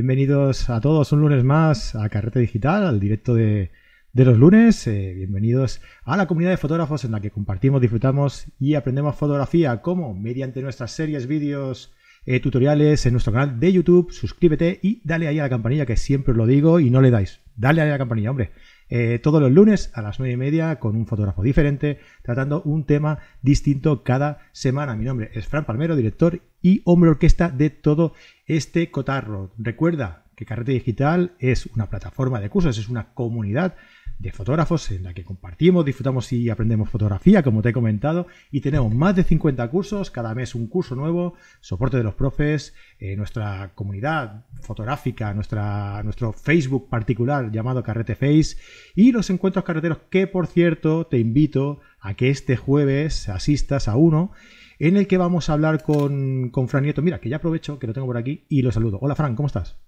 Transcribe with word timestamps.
Bienvenidos 0.00 0.70
a 0.70 0.80
todos 0.80 1.12
un 1.12 1.20
lunes 1.20 1.44
más 1.44 1.94
a 1.94 2.08
Carrete 2.08 2.38
Digital, 2.38 2.86
al 2.86 3.00
directo 3.00 3.34
de, 3.34 3.70
los 4.14 4.38
lunes. 4.38 4.86
Eh, 4.86 5.12
bienvenidos 5.14 5.82
a 6.04 6.16
la 6.16 6.26
comunidad 6.26 6.52
de 6.52 6.56
fotógrafos 6.56 7.04
en 7.04 7.12
la 7.12 7.20
que 7.20 7.30
compartimos, 7.30 7.82
disfrutamos 7.82 8.46
y 8.58 8.76
aprendemos 8.76 9.14
fotografía, 9.16 9.82
como 9.82 10.14
mediante 10.14 10.62
nuestras 10.62 10.92
series, 10.92 11.26
vídeos, 11.26 11.92
eh, 12.24 12.40
tutoriales 12.40 13.04
en 13.04 13.12
nuestro 13.12 13.34
canal 13.34 13.60
de 13.60 13.74
YouTube. 13.74 14.10
Suscríbete 14.10 14.80
y 14.82 15.02
dale 15.04 15.28
ahí 15.28 15.38
a 15.38 15.42
la 15.42 15.50
campanilla, 15.50 15.84
que 15.84 15.98
siempre 15.98 16.32
os 16.32 16.38
lo 16.38 16.46
digo 16.46 16.80
y 16.80 16.88
no 16.88 17.02
le 17.02 17.10
dais. 17.10 17.40
Dale 17.56 17.82
ahí 17.82 17.88
a 17.88 17.92
la 17.92 17.98
campanilla, 17.98 18.30
hombre. 18.30 18.52
Eh, 18.90 19.20
todos 19.22 19.40
los 19.40 19.52
lunes 19.52 19.92
a 19.94 20.02
las 20.02 20.18
nueve 20.18 20.34
y 20.34 20.36
media 20.36 20.80
con 20.80 20.96
un 20.96 21.06
fotógrafo 21.06 21.42
diferente, 21.42 22.00
tratando 22.22 22.60
un 22.62 22.84
tema 22.84 23.18
distinto 23.40 24.02
cada 24.02 24.40
semana. 24.52 24.96
Mi 24.96 25.04
nombre 25.04 25.30
es 25.32 25.46
Fran 25.46 25.64
Palmero, 25.64 25.94
director 25.94 26.42
y 26.60 26.82
hombre 26.84 27.10
orquesta 27.10 27.50
de 27.50 27.70
todo 27.70 28.14
este 28.46 28.90
cotarro. 28.90 29.52
Recuerda 29.56 30.24
que 30.34 30.44
Carrete 30.44 30.72
Digital 30.72 31.36
es 31.38 31.66
una 31.66 31.88
plataforma 31.88 32.40
de 32.40 32.50
cursos, 32.50 32.78
es 32.78 32.88
una 32.88 33.12
comunidad 33.14 33.76
de 34.20 34.32
fotógrafos 34.32 34.90
en 34.90 35.02
la 35.04 35.14
que 35.14 35.24
compartimos, 35.24 35.84
disfrutamos 35.84 36.30
y 36.32 36.50
aprendemos 36.50 36.90
fotografía, 36.90 37.42
como 37.42 37.62
te 37.62 37.70
he 37.70 37.72
comentado, 37.72 38.26
y 38.50 38.60
tenemos 38.60 38.94
más 38.94 39.16
de 39.16 39.24
50 39.24 39.66
cursos, 39.70 40.10
cada 40.10 40.34
mes 40.34 40.54
un 40.54 40.66
curso 40.66 40.94
nuevo, 40.94 41.34
soporte 41.60 41.96
de 41.96 42.04
los 42.04 42.14
profes, 42.14 42.74
eh, 42.98 43.16
nuestra 43.16 43.72
comunidad 43.74 44.44
fotográfica, 44.60 45.32
nuestra, 45.32 46.02
nuestro 46.02 46.34
Facebook 46.34 46.90
particular 46.90 47.50
llamado 47.50 47.82
Carrete 47.82 48.14
Face 48.14 48.58
y 48.94 49.10
los 49.12 49.30
encuentros 49.30 49.64
carreteros 49.64 49.98
que, 50.10 50.26
por 50.26 50.46
cierto, 50.46 51.06
te 51.06 51.18
invito 51.18 51.80
a 51.98 52.12
que 52.14 52.28
este 52.28 52.56
jueves 52.56 53.30
asistas 53.30 53.88
a 53.88 53.96
uno 53.96 54.32
en 54.78 54.98
el 54.98 55.06
que 55.06 55.18
vamos 55.18 55.48
a 55.48 55.54
hablar 55.54 55.82
con, 55.82 56.50
con 56.50 56.68
Fran 56.68 56.84
Nieto. 56.84 57.00
Mira, 57.00 57.20
que 57.20 57.30
ya 57.30 57.36
aprovecho, 57.36 57.78
que 57.78 57.86
lo 57.86 57.94
tengo 57.94 58.06
por 58.06 58.18
aquí 58.18 58.44
y 58.50 58.60
lo 58.60 58.70
saludo. 58.70 58.98
Hola 59.00 59.14
Fran, 59.14 59.34
¿cómo 59.34 59.46
estás? 59.46 59.78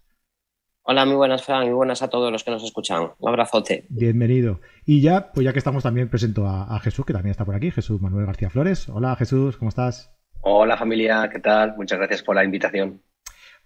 Hola, 0.84 1.04
muy 1.04 1.14
buenas, 1.14 1.44
Fran, 1.44 1.64
muy 1.64 1.74
buenas 1.74 2.02
a 2.02 2.08
todos 2.08 2.32
los 2.32 2.42
que 2.42 2.50
nos 2.50 2.64
escuchan. 2.64 3.12
Un 3.16 3.28
abrazote. 3.28 3.86
Bienvenido. 3.88 4.60
Y 4.84 5.00
ya, 5.00 5.30
pues 5.32 5.44
ya 5.44 5.52
que 5.52 5.60
estamos 5.60 5.84
también, 5.84 6.08
presento 6.08 6.44
a, 6.48 6.76
Jesús, 6.80 7.06
que 7.06 7.12
también 7.12 7.30
está 7.30 7.44
por 7.44 7.54
aquí, 7.54 7.70
Jesús 7.70 8.00
Manuel 8.00 8.26
García 8.26 8.50
Flores. 8.50 8.88
Hola, 8.88 9.14
Jesús, 9.14 9.56
¿cómo 9.56 9.68
estás? 9.68 10.12
Hola, 10.40 10.76
familia, 10.76 11.30
¿qué 11.32 11.38
tal? 11.38 11.76
Muchas 11.76 11.98
gracias 12.00 12.24
por 12.24 12.34
la 12.34 12.42
invitación. 12.42 13.00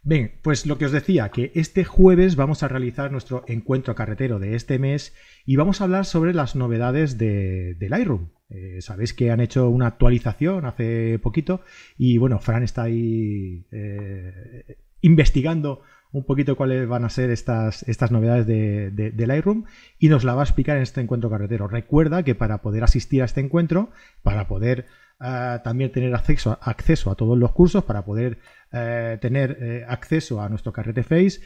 Bien, 0.02 0.38
pues 0.42 0.66
lo 0.66 0.76
que 0.76 0.84
os 0.84 0.92
decía, 0.92 1.30
que 1.30 1.52
este 1.54 1.84
jueves 1.84 2.36
vamos 2.36 2.62
a 2.62 2.68
realizar 2.68 3.10
nuestro 3.10 3.44
encuentro 3.48 3.94
carretero 3.94 4.38
de 4.38 4.54
este 4.54 4.78
mes 4.78 5.14
y 5.46 5.56
vamos 5.56 5.80
a 5.80 5.84
hablar 5.84 6.04
sobre 6.04 6.34
las 6.34 6.54
novedades 6.54 7.16
de, 7.16 7.76
del 7.76 7.90
Lightroom. 7.90 8.28
Eh, 8.50 8.82
sabéis 8.82 9.14
que 9.14 9.30
han 9.30 9.40
hecho 9.40 9.70
una 9.70 9.86
actualización 9.86 10.66
hace 10.66 11.18
poquito 11.18 11.62
y 11.96 12.18
bueno, 12.18 12.38
Fran 12.40 12.62
está 12.62 12.82
ahí 12.82 13.66
eh, 13.72 14.76
investigando 15.00 15.80
un 16.16 16.24
poquito 16.24 16.56
cuáles 16.56 16.88
van 16.88 17.04
a 17.04 17.10
ser 17.10 17.30
estas, 17.30 17.86
estas 17.88 18.10
novedades 18.10 18.46
de, 18.46 19.26
Lightroom 19.26 19.64
y 19.98 20.08
nos 20.08 20.24
la 20.24 20.34
va 20.34 20.40
a 20.40 20.44
explicar 20.44 20.76
en 20.76 20.82
este 20.82 21.02
encuentro 21.02 21.28
carretero. 21.28 21.68
Recuerda 21.68 22.22
que 22.22 22.34
para 22.34 22.62
poder 22.62 22.84
asistir 22.84 23.20
a 23.20 23.26
este 23.26 23.42
encuentro, 23.42 23.90
para 24.22 24.48
poder 24.48 24.86
eh, 25.20 25.58
también 25.62 25.92
tener 25.92 26.14
acceso, 26.14 26.58
acceso, 26.62 27.10
a 27.10 27.16
todos 27.16 27.36
los 27.36 27.52
cursos, 27.52 27.84
para 27.84 28.06
poder 28.06 28.38
eh, 28.72 29.18
tener 29.20 29.58
eh, 29.60 29.84
acceso 29.86 30.40
a 30.40 30.48
nuestro 30.48 30.72
carrete 30.72 31.02
Face, 31.02 31.40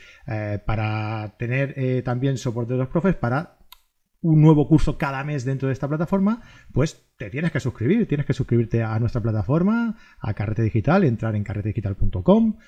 para 0.64 1.34
tener 1.36 2.04
también 2.04 2.36
soporte 2.38 2.74
de 2.74 2.78
los 2.78 2.88
profes, 2.88 3.16
para 3.16 3.58
un 4.22 4.40
nuevo 4.40 4.68
curso 4.68 4.98
cada 4.98 5.24
mes 5.24 5.44
dentro 5.44 5.68
de 5.68 5.72
esta 5.72 5.88
plataforma, 5.88 6.42
pues 6.72 7.06
te 7.16 7.30
tienes 7.30 7.50
que 7.50 7.60
suscribir, 7.60 8.06
tienes 8.06 8.26
que 8.26 8.34
suscribirte 8.34 8.82
a 8.82 8.98
nuestra 8.98 9.20
plataforma, 9.20 9.96
a 10.20 10.34
Carrete 10.34 10.62
Digital, 10.62 11.04
entrar 11.04 11.34
en 11.36 11.44
carretedigital.com, 11.44 12.58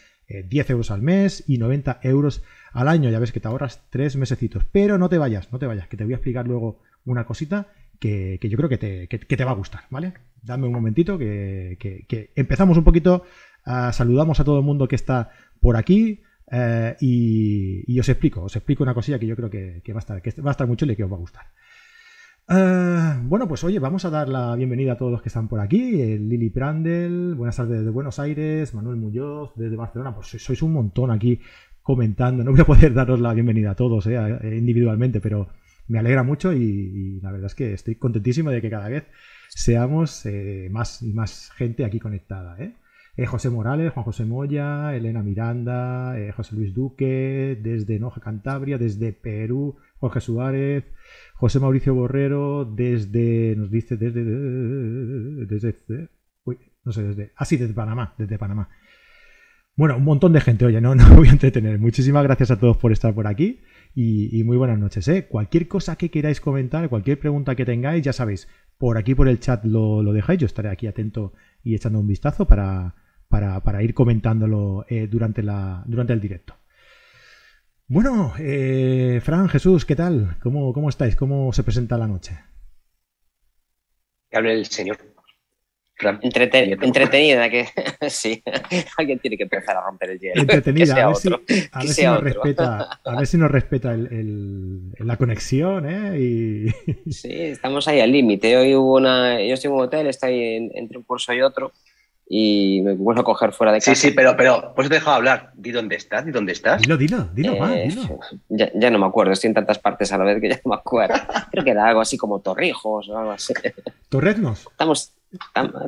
10 0.48 0.70
euros 0.70 0.90
al 0.90 1.02
mes 1.02 1.44
y 1.46 1.58
90 1.58 2.00
euros 2.02 2.42
al 2.72 2.88
año. 2.88 3.10
Ya 3.10 3.18
ves 3.18 3.32
que 3.32 3.40
te 3.40 3.48
ahorras 3.48 3.82
tres 3.90 4.16
mesecitos. 4.16 4.64
Pero 4.72 4.98
no 4.98 5.08
te 5.08 5.18
vayas, 5.18 5.52
no 5.52 5.58
te 5.58 5.66
vayas, 5.66 5.88
que 5.88 5.96
te 5.96 6.04
voy 6.04 6.14
a 6.14 6.16
explicar 6.16 6.46
luego 6.46 6.80
una 7.04 7.24
cosita 7.24 7.68
que, 7.98 8.38
yo 8.42 8.56
creo 8.56 8.68
que 8.68 8.78
te, 8.78 9.06
te, 9.06 9.44
va 9.44 9.52
a 9.52 9.54
gustar, 9.54 9.82
¿vale? 9.90 10.12
Dame 10.42 10.66
un 10.66 10.72
momentito 10.72 11.18
que, 11.18 11.76
empezamos 12.34 12.76
un 12.76 12.84
poquito. 12.84 13.24
saludamos 13.92 14.40
a 14.40 14.44
todo 14.44 14.58
el 14.58 14.64
mundo 14.64 14.88
que 14.88 14.96
está 14.96 15.30
por 15.60 15.76
aquí. 15.76 16.22
Eh, 16.50 16.96
y, 17.00 18.00
os 18.00 18.08
explico, 18.08 18.42
os 18.42 18.56
explico 18.56 18.82
una 18.82 18.92
cosilla 18.92 19.18
que 19.18 19.26
yo 19.26 19.36
creo 19.36 19.48
que, 19.48 19.82
va, 19.92 19.98
a 19.98 20.00
estar, 20.00 20.20
que 20.20 20.42
va 20.42 20.50
a 20.50 20.52
estar 20.52 20.66
muy 20.66 20.76
chula 20.76 20.92
y 20.92 20.96
que 20.96 21.04
os 21.04 21.12
va 21.12 21.16
a 21.16 21.20
gustar. 21.20 21.46
Eh, 22.54 23.14
bueno, 23.22 23.48
pues 23.48 23.64
oye, 23.64 23.78
vamos 23.78 24.04
a 24.04 24.10
dar 24.10 24.28
la 24.28 24.54
bienvenida 24.56 24.92
a 24.92 24.96
todos 24.96 25.10
los 25.10 25.22
que 25.22 25.30
están 25.30 25.48
por 25.48 25.60
aquí. 25.60 26.18
Lili 26.18 26.50
Prandel, 26.50 27.34
buenas 27.34 27.56
tardes 27.56 27.78
desde 27.78 27.90
Buenos 27.90 28.18
Aires, 28.18 28.74
Manuel 28.74 28.96
Muñoz 28.96 29.52
desde 29.56 29.74
Barcelona. 29.74 30.14
Pues 30.14 30.28
sois 30.28 30.60
un 30.60 30.74
montón 30.74 31.10
aquí 31.10 31.40
comentando. 31.82 32.44
No 32.44 32.50
voy 32.50 32.60
a 32.60 32.64
poder 32.64 32.92
daros 32.92 33.20
la 33.20 33.32
bienvenida 33.32 33.70
a 33.70 33.74
todos 33.74 34.06
eh, 34.06 34.38
individualmente, 34.58 35.20
pero 35.20 35.48
me 35.88 35.98
alegra 35.98 36.24
mucho 36.24 36.52
y, 36.52 37.20
la 37.22 37.32
verdad 37.32 37.46
es 37.46 37.54
que 37.54 37.72
estoy 37.72 37.94
contentísimo 37.94 38.50
de 38.50 38.60
que 38.60 38.68
cada 38.68 38.88
vez 38.90 39.04
seamos 39.48 40.26
eh, 40.26 40.68
más 40.70 41.00
y 41.00 41.14
más 41.14 41.52
gente 41.52 41.86
aquí 41.86 42.00
conectada. 42.00 42.58
José 43.26 43.50
Morales, 43.50 43.92
Juan 43.92 44.04
José 44.04 44.24
Moya, 44.24 44.94
Elena 44.94 45.22
Miranda, 45.22 46.14
José 46.34 46.56
Luis 46.56 46.74
Duque, 46.74 47.58
desde 47.62 47.98
Noja 47.98 48.22
Cantabria, 48.22 48.78
desde 48.78 49.12
Perú, 49.12 49.76
Jorge 50.00 50.20
Suárez, 50.20 50.84
José 51.42 51.58
Mauricio 51.58 51.92
Borrero 51.92 52.64
desde, 52.64 53.56
nos 53.56 53.68
dice 53.68 53.96
desde, 53.96 54.22
desde, 55.44 56.08
uy, 56.44 56.56
no 56.84 56.92
sé, 56.92 57.02
desde, 57.02 57.32
ah 57.34 57.44
sí, 57.44 57.56
desde 57.56 57.74
Panamá, 57.74 58.14
desde 58.16 58.38
Panamá. 58.38 58.68
Bueno, 59.74 59.96
un 59.96 60.04
montón 60.04 60.32
de 60.34 60.40
gente, 60.40 60.64
oye, 60.64 60.80
no, 60.80 60.94
no 60.94 61.16
voy 61.16 61.26
a 61.26 61.32
entretener. 61.32 61.80
Muchísimas 61.80 62.22
gracias 62.22 62.52
a 62.52 62.60
todos 62.60 62.76
por 62.76 62.92
estar 62.92 63.12
por 63.12 63.26
aquí 63.26 63.60
y, 63.92 64.40
muy 64.44 64.56
buenas 64.56 64.78
noches. 64.78 65.08
¿eh? 65.08 65.26
Cualquier 65.26 65.66
cosa 65.66 65.96
que 65.96 66.12
queráis 66.12 66.40
comentar, 66.40 66.88
cualquier 66.88 67.18
pregunta 67.18 67.56
que 67.56 67.64
tengáis, 67.64 68.04
ya 68.04 68.12
sabéis, 68.12 68.46
por 68.78 68.96
aquí 68.96 69.16
por 69.16 69.26
el 69.26 69.40
chat 69.40 69.64
lo, 69.64 70.00
dejáis. 70.12 70.38
Yo 70.38 70.46
estaré 70.46 70.68
aquí 70.68 70.86
atento 70.86 71.32
y 71.64 71.74
echando 71.74 71.98
un 71.98 72.06
vistazo 72.06 72.46
para, 72.46 72.94
para, 73.28 73.82
ir 73.82 73.94
comentándolo 73.94 74.86
eh, 74.88 75.08
durante, 75.10 75.42
la, 75.42 75.82
durante 75.88 76.12
el 76.12 76.20
directo. 76.20 76.54
Bueno, 77.92 78.32
eh, 78.38 79.20
Fran, 79.22 79.50
Jesús, 79.50 79.84
¿qué 79.84 79.94
tal? 79.94 80.38
¿Cómo, 80.42 80.72
¿Cómo 80.72 80.88
estáis? 80.88 81.14
¿Cómo 81.14 81.52
se 81.52 81.62
presenta 81.62 81.98
la 81.98 82.06
noche? 82.06 82.32
Que 84.30 84.38
hable 84.38 84.54
el 84.54 84.64
señor. 84.64 84.96
entretenida, 86.22 87.50
que 87.50 87.66
sí. 88.08 88.42
Alguien 88.96 89.18
tiene 89.18 89.36
que 89.36 89.42
empezar 89.42 89.76
a 89.76 89.82
romper 89.82 90.08
el 90.08 90.20
hielo. 90.20 90.40
Entretenida, 90.40 90.94
a 91.04 91.08
ver, 91.08 91.16
si, 91.18 91.28
nos 92.06 92.22
respeta, 92.22 92.98
a 93.04 93.16
ver 93.16 93.26
si 93.26 93.36
nos 93.36 93.50
respeta 93.50 93.94
la 93.94 95.16
conexión, 95.18 95.84
¿eh? 95.86 96.72
Sí, 97.10 97.30
estamos 97.30 97.86
ahí 97.88 98.00
al 98.00 98.10
límite. 98.10 98.56
Hoy 98.56 98.74
hubo 98.74 98.96
una. 98.96 99.38
Yo 99.42 99.52
estoy 99.52 99.68
en 99.68 99.76
un 99.76 99.82
hotel, 99.82 100.06
está 100.06 100.28
ahí 100.28 100.70
entre 100.72 100.96
un 100.96 101.04
curso 101.04 101.34
y 101.34 101.42
otro 101.42 101.72
y 102.34 102.80
me 102.80 102.94
vuelvo 102.94 103.20
a 103.20 103.24
coger 103.24 103.52
fuera 103.52 103.74
de 103.74 103.80
casa. 103.80 103.94
Sí, 103.94 104.08
sí, 104.08 104.14
pero, 104.14 104.34
pero 104.38 104.72
pues 104.74 104.88
te 104.88 104.94
he 104.94 104.98
dejado 104.98 105.16
hablar. 105.16 105.50
Di 105.52 105.70
dónde 105.70 105.96
estás, 105.96 106.24
di 106.24 106.32
dónde 106.32 106.52
estás. 106.52 106.80
Dilo, 106.80 106.96
dilo, 106.96 107.28
dilo, 107.34 107.52
eh, 107.66 107.88
dilo. 107.88 108.20
Ya, 108.48 108.90
no 108.90 108.98
me 108.98 109.04
acuerdo, 109.04 109.32
estoy 109.32 109.48
en 109.48 109.54
tantas 109.54 109.78
partes 109.78 110.10
a 110.14 110.16
la 110.16 110.24
vez 110.24 110.40
que 110.40 110.48
ya 110.48 110.58
no 110.64 110.70
me 110.70 110.76
acuerdo. 110.76 111.14
Creo 111.50 111.62
que 111.62 111.72
era 111.72 111.86
algo 111.86 112.00
así 112.00 112.16
como 112.16 112.40
Torrijos 112.40 113.06
o 113.10 113.18
algo 113.18 113.32
así. 113.32 113.52
¿Torreznos? 114.08 114.60
Estamos. 114.60 115.12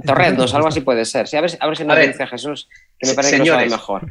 Torreznos, 0.05 0.53
algo 0.53 0.69
así 0.69 0.83
puede 0.83 1.07
ser. 1.07 1.29
Sí, 1.29 1.39
a 1.39 1.41
ver, 1.41 1.51
a 1.59 1.67
ver 1.67 1.79
si 1.79 1.85
nos 1.87 1.99
dice 1.99 2.27
Jesús, 2.27 2.69
que 2.99 3.07
me 3.07 3.15
parece 3.15 3.39
que 3.39 3.39
lo 3.39 3.47
sabe 3.47 3.71
mejor. 3.71 4.03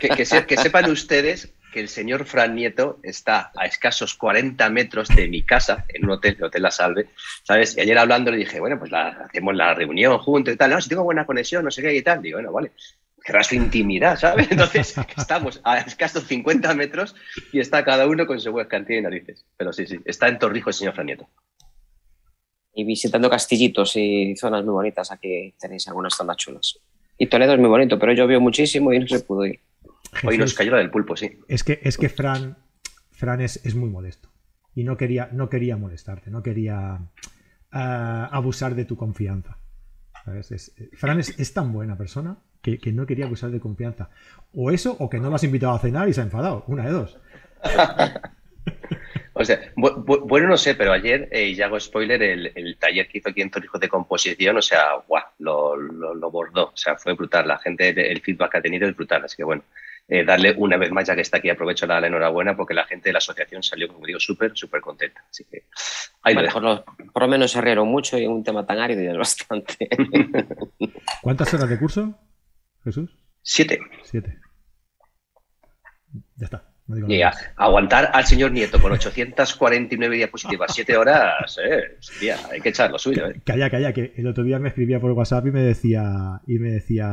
Que, 0.00 0.08
que, 0.08 0.24
que 0.46 0.56
sepan 0.56 0.90
ustedes 0.90 1.52
que 1.72 1.80
el 1.80 1.88
señor 1.88 2.24
Fran 2.26 2.54
Nieto 2.54 3.00
está 3.02 3.50
a 3.56 3.66
escasos 3.66 4.14
40 4.14 4.70
metros 4.70 5.08
de 5.08 5.26
mi 5.26 5.42
casa, 5.42 5.84
en 5.88 6.04
un 6.04 6.12
hotel, 6.12 6.36
el 6.38 6.44
Hotel 6.44 6.62
La 6.62 6.70
Salve, 6.70 7.08
¿sabes? 7.42 7.76
Y 7.76 7.80
ayer 7.80 7.98
hablando 7.98 8.30
le 8.30 8.36
dije, 8.36 8.60
bueno, 8.60 8.78
pues 8.78 8.92
la, 8.92 9.08
hacemos 9.08 9.56
la 9.56 9.74
reunión 9.74 10.18
juntos 10.18 10.54
y 10.54 10.56
tal, 10.56 10.70
no, 10.70 10.80
si 10.80 10.88
tengo 10.88 11.02
buena 11.02 11.26
conexión, 11.26 11.64
no 11.64 11.70
sé 11.70 11.82
qué 11.82 11.94
y 11.96 12.02
tal. 12.02 12.22
Digo, 12.22 12.36
bueno, 12.36 12.52
vale, 12.52 12.72
querrás 13.24 13.48
su 13.48 13.56
intimidad, 13.56 14.18
¿sabes? 14.18 14.46
Entonces, 14.50 14.94
estamos 15.16 15.60
a 15.64 15.78
escasos 15.78 16.24
50 16.24 16.74
metros 16.74 17.16
y 17.52 17.58
está 17.58 17.84
cada 17.84 18.06
uno 18.06 18.26
con 18.26 18.38
su 18.40 18.50
webcam 18.50 18.84
y 18.88 19.00
narices. 19.00 19.44
Pero 19.56 19.72
sí, 19.72 19.86
sí, 19.86 19.98
está 20.04 20.28
en 20.28 20.38
Torrijos 20.38 20.76
el 20.76 20.78
señor 20.78 20.94
Fran 20.94 21.06
Nieto. 21.06 21.28
Y 22.74 22.84
visitando 22.84 23.28
castillitos 23.28 23.96
y 23.96 24.36
zonas 24.36 24.64
muy 24.64 24.72
bonitas, 24.72 25.10
aquí 25.10 25.54
tenéis 25.58 25.88
algunas 25.88 26.14
zonas 26.14 26.36
chulas. 26.36 26.78
Y 27.18 27.26
Toledo 27.26 27.54
es 27.54 27.60
muy 27.60 27.68
bonito, 27.68 27.98
pero 27.98 28.12
llovió 28.12 28.40
muchísimo 28.40 28.92
y 28.92 28.98
no 28.98 29.06
se 29.06 29.20
pudo 29.20 29.46
ir. 29.46 29.60
Hoy 30.24 30.38
nos 30.38 30.54
cayó 30.54 30.72
la 30.72 30.78
del 30.78 30.90
pulpo, 30.90 31.16
sí. 31.16 31.38
Es 31.48 31.64
que, 31.64 31.80
es 31.82 31.96
que 31.96 32.08
Fran, 32.08 32.56
Fran 33.10 33.40
es, 33.40 33.74
muy 33.74 33.90
modesto. 33.90 34.30
Y 34.74 34.84
no 34.84 34.96
quería, 34.96 35.28
no 35.32 35.48
quería 35.48 35.76
molestarte, 35.76 36.30
no 36.30 36.42
quería 36.42 37.00
ah, 37.70 38.28
abusar 38.32 38.74
de 38.74 38.84
tu 38.84 38.96
confianza. 38.96 39.58
Fran 40.94 41.18
es, 41.18 41.54
tan 41.54 41.72
buena 41.72 41.96
persona 41.96 42.38
que, 42.60 42.78
no 42.92 43.06
quería 43.06 43.24
abusar 43.24 43.50
de 43.50 43.60
confianza. 43.60 44.10
O 44.54 44.70
eso, 44.70 44.96
o 44.98 45.10
que 45.10 45.18
no 45.18 45.30
lo 45.30 45.36
has 45.36 45.44
invitado 45.44 45.72
a 45.72 45.78
cenar 45.78 46.08
y 46.08 46.12
se 46.12 46.20
ha 46.20 46.24
enfadado. 46.24 46.64
Una 46.68 46.84
de 46.84 46.92
dos. 46.92 47.18
o 49.32 49.44
sea, 49.44 49.60
bueno, 49.76 50.48
no 50.48 50.56
sé, 50.56 50.74
pero 50.74 50.92
ayer, 50.92 51.28
eh, 51.32 51.48
y 51.48 51.54
ya 51.54 51.66
hago 51.66 51.80
spoiler, 51.80 52.22
el, 52.22 52.76
taller 52.78 53.08
que 53.08 53.18
hizo 53.18 53.30
aquí 53.30 53.42
en 53.42 53.50
Torrijos 53.50 53.80
de 53.80 53.88
composición, 53.88 54.56
o 54.56 54.62
sea, 54.62 54.94
guau, 55.08 55.24
lo, 55.40 55.76
lo, 55.76 56.30
bordó. 56.30 56.66
O 56.66 56.76
sea, 56.76 56.96
fue 56.96 57.14
brutal. 57.14 57.48
La 57.48 57.58
gente, 57.58 57.88
el 57.88 58.20
feedback 58.20 58.52
que 58.52 58.58
ha 58.58 58.62
tenido 58.62 58.88
es 58.88 58.94
brutal. 58.94 59.24
Así 59.24 59.36
que 59.36 59.44
bueno, 59.44 59.64
eh, 60.08 60.24
darle 60.24 60.54
una 60.58 60.76
vez 60.76 60.90
más, 60.90 61.06
ya 61.06 61.14
que 61.14 61.22
está 61.22 61.38
aquí, 61.38 61.48
aprovecho 61.50 61.86
la, 61.86 62.00
la 62.00 62.06
enhorabuena 62.08 62.56
porque 62.56 62.74
la 62.74 62.84
gente 62.84 63.08
de 63.08 63.12
la 63.14 63.18
asociación 63.18 63.62
salió, 63.62 63.88
como 63.88 64.04
digo, 64.06 64.20
súper, 64.20 64.52
súper 64.54 64.80
contenta. 64.80 65.24
Así 65.30 65.44
que 65.44 65.66
ahí 66.22 66.34
lo 66.34 66.40
Bueno, 66.40 66.42
dejo. 66.42 66.52
por, 66.54 66.62
lo, 66.62 66.84
por 67.12 67.22
lo 67.22 67.28
menos 67.28 67.50
se 67.52 67.60
rieron 67.60 67.88
mucho 67.88 68.18
y 68.18 68.24
en 68.24 68.32
un 68.32 68.44
tema 68.44 68.66
tan 68.66 68.78
árido 68.78 69.02
ya 69.02 69.12
es 69.12 69.18
bastante. 69.18 69.88
¿Cuántas 71.22 71.52
horas 71.54 71.68
de 71.70 71.78
curso, 71.78 72.18
Jesús? 72.84 73.16
Siete. 73.42 73.80
Siete. 74.02 74.38
Ya 76.36 76.44
está. 76.46 76.71
No 76.86 76.96
digo 76.96 77.06
aguantar 77.56 78.10
al 78.12 78.24
señor 78.26 78.50
Nieto 78.52 78.80
con 78.80 78.92
849 78.92 80.16
diapositivas, 80.16 80.74
siete 80.74 80.96
horas, 80.96 81.56
eh, 81.64 81.96
hostia, 81.98 82.36
hay 82.50 82.60
que 82.60 82.70
echar 82.70 82.90
lo 82.90 82.98
suyo, 82.98 83.26
eh. 83.28 83.40
Calla, 83.44 83.70
calla, 83.70 83.92
que 83.92 84.12
el 84.16 84.26
otro 84.26 84.42
día 84.44 84.58
me 84.58 84.68
escribía 84.68 85.00
por 85.00 85.12
WhatsApp 85.12 85.46
y 85.46 85.50
me 85.52 85.60
decía, 85.60 86.40
y 86.46 86.58
me 86.58 86.70
decía, 86.72 87.08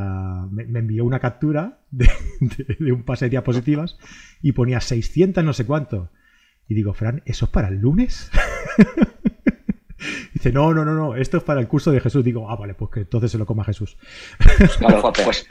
me, 0.51 0.65
me 0.65 0.79
envió 0.79 1.05
una 1.05 1.19
captura 1.19 1.79
de, 1.91 2.09
de- 2.39 2.75
de 2.79 2.91
un 2.91 3.03
pase 3.03 3.25
de 3.25 3.29
diapositivas 3.29 3.97
y 4.41 4.53
ponía 4.53 4.79
600 4.81 5.43
no 5.43 5.53
sé 5.53 5.65
cuánto. 5.65 6.11
Y 6.67 6.73
digo, 6.75 6.93
Fran, 6.93 7.21
¿eso 7.25 7.45
es 7.45 7.51
para 7.51 7.67
el 7.69 7.75
lunes? 7.79 8.29
Dice, 10.39 10.53
no, 10.53 10.73
no, 10.73 10.85
no, 10.85 10.93
no, 10.93 11.15
esto 11.17 11.35
es 11.35 11.43
para 11.43 11.59
el 11.59 11.67
curso 11.67 11.91
de 11.91 11.99
Jesús. 11.99 12.23
Digo, 12.23 12.49
ah, 12.49 12.55
vale, 12.55 12.73
pues 12.73 12.89
que 12.91 12.99
entonces 13.01 13.29
se 13.29 13.37
lo 13.37 13.45
coma 13.45 13.65
Jesús. 13.65 13.97
Claro, 14.77 15.01
fue. 15.01 15.11
Pues, 15.25 15.45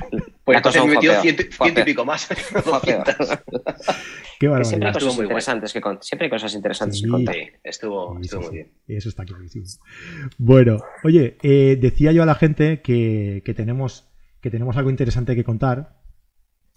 pues 0.44 0.56
La 0.56 0.62
cosa 0.62 0.78
entonces 0.78 0.84
me 0.86 0.94
metió 0.94 1.20
ciento, 1.20 1.42
y 1.80 1.84
pico 1.84 2.06
más. 2.06 2.26
Qué 2.28 2.34
Que 2.34 2.42
siempre 2.54 4.48
barbaridad. 4.48 4.48
hay 4.48 4.48
Estuvo 4.48 4.92
cosas 4.92 5.04
muy 5.04 5.14
bueno. 5.16 5.22
interesantes 5.30 5.72
que 5.72 5.80
contar. 5.80 6.04
Siempre 6.04 6.26
hay 6.26 6.30
cosas 6.30 6.54
interesantes 6.54 6.98
Sí. 6.98 7.04
que 7.04 7.10
contar. 7.10 7.34
Sí, 7.34 7.40
estuvo, 7.64 8.14
Sí, 8.16 8.20
estuvo 8.22 8.42
sí, 8.42 8.48
muy 8.48 8.56
sí. 8.56 8.62
bien. 8.86 8.98
Eso 8.98 9.08
está 9.08 9.24
clarísimo. 9.24 9.64
Bueno, 10.38 10.78
oye, 11.04 11.36
eh, 11.42 11.78
decía 11.80 12.12
yo 12.12 12.22
a 12.22 12.26
la 12.26 12.34
gente 12.34 12.80
que, 12.82 13.42
que 13.44 13.54
tenemos, 13.54 14.08
que 14.40 14.50
tenemos 14.50 14.76
algo 14.76 14.90
interesante 14.90 15.34
que 15.34 15.44
contar. 15.44 15.96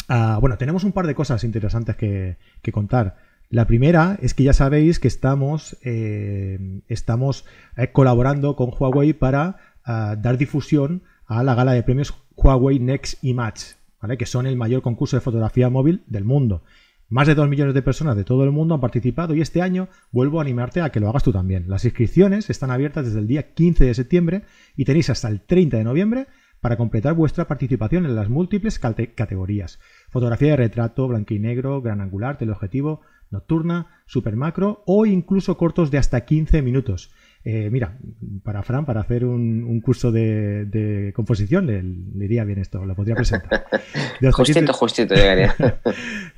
Ah, 0.09 0.37
bueno, 0.41 0.57
tenemos 0.57 0.83
un 0.83 0.91
par 0.91 1.07
de 1.07 1.15
cosas 1.15 1.43
interesantes 1.43 1.95
que, 1.95 2.37
que 2.61 2.71
contar. 2.71 3.17
La 3.51 3.67
primera 3.67 4.17
es 4.21 4.33
que 4.33 4.43
ya 4.43 4.53
sabéis 4.53 4.99
que 5.01 5.09
estamos, 5.09 5.77
eh, 5.83 6.81
estamos 6.87 7.45
eh, 7.75 7.91
colaborando 7.91 8.55
con 8.55 8.71
Huawei 8.71 9.11
para 9.11 9.57
ah, 9.83 10.15
dar 10.17 10.37
difusión 10.37 11.03
a 11.25 11.43
la 11.43 11.53
gala 11.53 11.73
de 11.73 11.83
premios 11.83 12.13
Huawei 12.37 12.79
Next 12.79 13.21
Image, 13.21 13.75
que 14.17 14.25
son 14.25 14.47
el 14.47 14.55
mayor 14.55 14.81
concurso 14.81 15.17
de 15.17 15.21
fotografía 15.21 15.69
móvil 15.69 16.01
del 16.07 16.23
mundo. 16.23 16.63
Más 17.09 17.27
de 17.27 17.35
2 17.35 17.49
millones 17.49 17.73
de 17.73 17.81
personas 17.81 18.15
de 18.15 18.23
todo 18.23 18.45
el 18.45 18.51
mundo 18.51 18.73
han 18.73 18.79
participado 18.79 19.35
y 19.35 19.41
este 19.41 19.61
año 19.61 19.89
vuelvo 20.13 20.39
a 20.39 20.43
animarte 20.43 20.79
a 20.79 20.89
que 20.89 21.01
lo 21.01 21.09
hagas 21.09 21.23
tú 21.23 21.33
también. 21.33 21.65
Las 21.67 21.83
inscripciones 21.83 22.49
están 22.49 22.71
abiertas 22.71 23.03
desde 23.03 23.19
el 23.19 23.27
día 23.27 23.53
15 23.53 23.83
de 23.83 23.93
septiembre 23.93 24.43
y 24.77 24.85
tenéis 24.85 25.09
hasta 25.09 25.27
el 25.27 25.41
30 25.41 25.75
de 25.75 25.83
noviembre 25.83 26.27
para 26.61 26.77
completar 26.77 27.15
vuestra 27.15 27.49
participación 27.49 28.05
en 28.05 28.15
las 28.15 28.29
múltiples 28.29 28.79
cate- 28.79 29.13
categorías. 29.13 29.79
Fotografía 30.09 30.51
de 30.51 30.55
retrato, 30.55 31.05
blanco 31.09 31.33
y 31.33 31.39
negro, 31.39 31.81
gran 31.81 31.99
angular, 31.99 32.37
teleobjetivo, 32.37 33.01
nocturna, 33.31 33.87
super 34.05 34.35
macro 34.35 34.83
o 34.85 35.05
incluso 35.05 35.57
cortos 35.57 35.89
de 35.89 35.97
hasta 35.97 36.25
15 36.25 36.61
minutos. 36.61 37.11
Eh, 37.43 37.69
mira, 37.71 37.97
para 38.43 38.61
Fran, 38.61 38.85
para 38.85 39.01
hacer 39.01 39.25
un, 39.25 39.63
un 39.63 39.81
curso 39.81 40.11
de, 40.11 40.65
de 40.65 41.11
composición, 41.13 41.65
le, 41.65 41.81
le 41.81 42.25
iría 42.25 42.43
bien 42.43 42.59
esto, 42.59 42.85
lo 42.85 42.95
podría 42.95 43.15
presentar. 43.15 43.65
De 44.21 44.27
hasta 44.27 44.43
15 44.43 44.59
Justito, 44.61 44.73
justito 44.73 45.15
llegaría. 45.15 45.55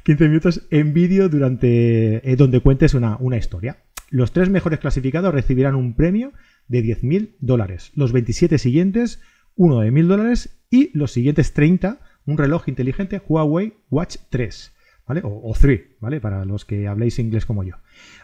15 0.04 0.24
minutos 0.30 0.66
en 0.70 0.94
vídeo 0.94 1.28
durante 1.28 2.32
eh, 2.32 2.36
donde 2.38 2.62
cuentes 2.62 2.94
una, 2.94 3.18
una 3.18 3.36
historia. 3.38 3.84
Los 4.10 4.32
tres 4.32 4.50
mejores 4.50 4.80
clasificados 4.80 5.34
recibirán 5.34 5.76
un 5.76 5.96
premio 5.96 6.32
de 6.68 6.84
10.000 6.84 7.36
dólares. 7.40 7.92
Los 7.96 8.14
27 8.14 8.58
siguientes, 8.58 9.22
uno 9.56 9.82
de 9.82 9.92
1.000 9.92 10.08
dólares. 10.08 10.62
Y 10.70 10.98
los 10.98 11.12
siguientes 11.12 11.54
30, 11.54 12.00
un 12.26 12.38
reloj 12.38 12.70
inteligente 12.70 13.22
Huawei 13.28 13.74
Watch 13.90 14.18
3. 14.30 14.72
¿Vale? 15.06 15.22
O, 15.26 15.54
3, 15.60 15.82
¿vale? 16.00 16.22
Para 16.22 16.46
los 16.46 16.64
que 16.64 16.88
habléis 16.88 17.20
inglés 17.20 17.46
como 17.46 17.64
yo. 17.66 17.76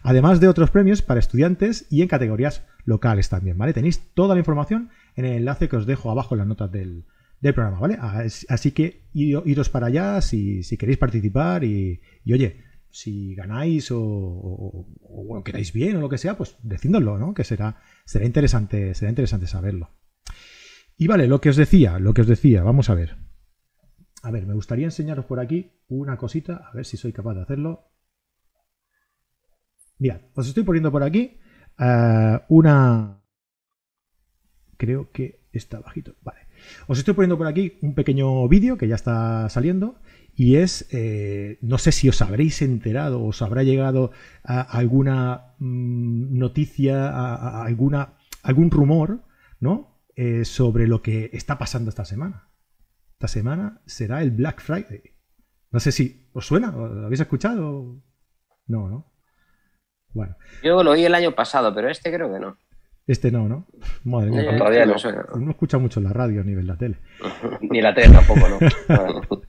Además 0.01 0.39
de 0.39 0.47
otros 0.47 0.69
premios 0.71 1.01
para 1.01 1.19
estudiantes 1.19 1.85
y 1.89 2.01
en 2.01 2.07
categorías 2.07 2.65
locales 2.85 3.27
también, 3.27 3.57
¿vale? 3.57 3.73
Tenéis 3.73 4.13
toda 4.13 4.33
la 4.35 4.39
información 4.39 4.89
en 5.15 5.25
el 5.25 5.33
enlace 5.33 5.67
que 5.67 5.75
os 5.75 5.85
dejo 5.85 6.09
abajo 6.09 6.35
en 6.35 6.39
las 6.39 6.47
notas 6.47 6.71
del, 6.71 7.03
del 7.41 7.53
programa, 7.53 7.79
¿vale? 7.81 7.97
As- 7.99 8.45
Así 8.47 8.71
que 8.71 9.03
iros 9.13 9.69
para 9.69 9.87
allá 9.87 10.21
si, 10.21 10.63
si 10.63 10.77
queréis 10.77 10.97
participar 10.97 11.65
y, 11.65 11.99
y, 12.23 12.33
oye, 12.33 12.63
si 12.89 13.35
ganáis 13.35 13.91
o, 13.91 13.99
o- 14.01 15.43
quedáis 15.43 15.73
bien 15.73 15.97
o 15.97 15.99
lo 16.01 16.07
que 16.09 16.17
sea, 16.17 16.37
pues 16.37 16.55
decídnoslo, 16.63 17.17
¿no? 17.17 17.33
Que 17.33 17.43
será, 17.43 17.81
será 18.05 18.25
interesante, 18.25 18.93
será 18.95 19.09
interesante 19.09 19.47
saberlo. 19.47 19.91
Y 20.97 21.07
vale, 21.07 21.27
lo 21.27 21.41
que 21.41 21.49
os 21.49 21.55
decía, 21.57 21.99
lo 21.99 22.13
que 22.13 22.21
os 22.21 22.27
decía, 22.27 22.63
vamos 22.63 22.89
a 22.89 22.95
ver. 22.95 23.17
A 24.21 24.31
ver, 24.31 24.45
me 24.45 24.53
gustaría 24.53 24.85
enseñaros 24.85 25.25
por 25.25 25.39
aquí 25.39 25.71
una 25.87 26.17
cosita, 26.17 26.67
a 26.69 26.73
ver 26.73 26.85
si 26.85 26.97
soy 26.97 27.13
capaz 27.13 27.35
de 27.35 27.41
hacerlo. 27.41 27.91
Mirad, 29.97 30.21
os 30.35 30.47
estoy 30.47 30.63
poniendo 30.63 30.91
por 30.91 31.03
aquí 31.03 31.39
eh, 31.79 32.39
una... 32.49 33.21
Creo 34.77 35.11
que 35.11 35.47
está 35.51 35.79
bajito. 35.79 36.15
Vale. 36.21 36.39
Os 36.87 36.99
estoy 36.99 37.13
poniendo 37.13 37.37
por 37.37 37.47
aquí 37.47 37.77
un 37.81 37.95
pequeño 37.95 38.47
vídeo 38.47 38.77
que 38.77 38.87
ya 38.87 38.95
está 38.95 39.49
saliendo 39.49 39.99
y 40.35 40.55
es, 40.55 40.87
eh, 40.91 41.57
no 41.61 41.77
sé 41.77 41.91
si 41.91 42.07
os 42.07 42.21
habréis 42.21 42.61
enterado, 42.61 43.23
os 43.23 43.41
habrá 43.41 43.63
llegado 43.63 44.11
a 44.43 44.61
alguna 44.61 45.55
mm, 45.59 46.37
noticia, 46.37 47.61
alguna, 47.63 48.13
algún 48.41 48.71
rumor, 48.71 49.23
¿no? 49.59 49.99
Eh, 50.15 50.45
sobre 50.45 50.87
lo 50.87 51.01
que 51.01 51.29
está 51.33 51.57
pasando 51.57 51.89
esta 51.89 52.05
semana. 52.05 52.48
Esta 53.19 53.27
semana 53.27 53.81
será 53.85 54.21
el 54.21 54.31
Black 54.31 54.61
Friday. 54.61 55.01
No 55.71 55.81
sé 55.81 55.91
si 55.91 56.29
os 56.31 56.47
suena, 56.47 56.71
¿lo 56.71 57.05
habéis 57.05 57.19
escuchado? 57.19 58.01
No, 58.67 58.87
¿no? 58.87 59.11
Bueno, 60.13 60.37
Yo 60.63 60.81
lo 60.81 60.91
oí 60.91 61.03
el 61.03 61.13
año 61.13 61.35
pasado, 61.35 61.75
pero 61.75 61.89
este 61.89 62.13
creo 62.13 62.31
que 62.33 62.39
no. 62.39 62.55
este 63.07 63.29
no, 63.29 63.49
¿no? 63.49 63.67
Madre 64.05 64.31
mía, 64.31 64.55
Eh, 64.55 64.57
todavía 64.57 64.85
no. 64.85 64.97
suena. 64.97 65.25
no 65.37 65.51
escucha 65.51 65.77
mucho 65.77 65.99
la 65.99 66.13
radio 66.13 66.45
ni 66.45 66.55
ve 66.55 66.63
la 66.63 66.77
tele. 66.77 66.95
Ni 67.69 67.81
la 67.81 67.93
tele 67.93 68.13
tampoco, 68.15 68.39
¿no? 68.47 68.57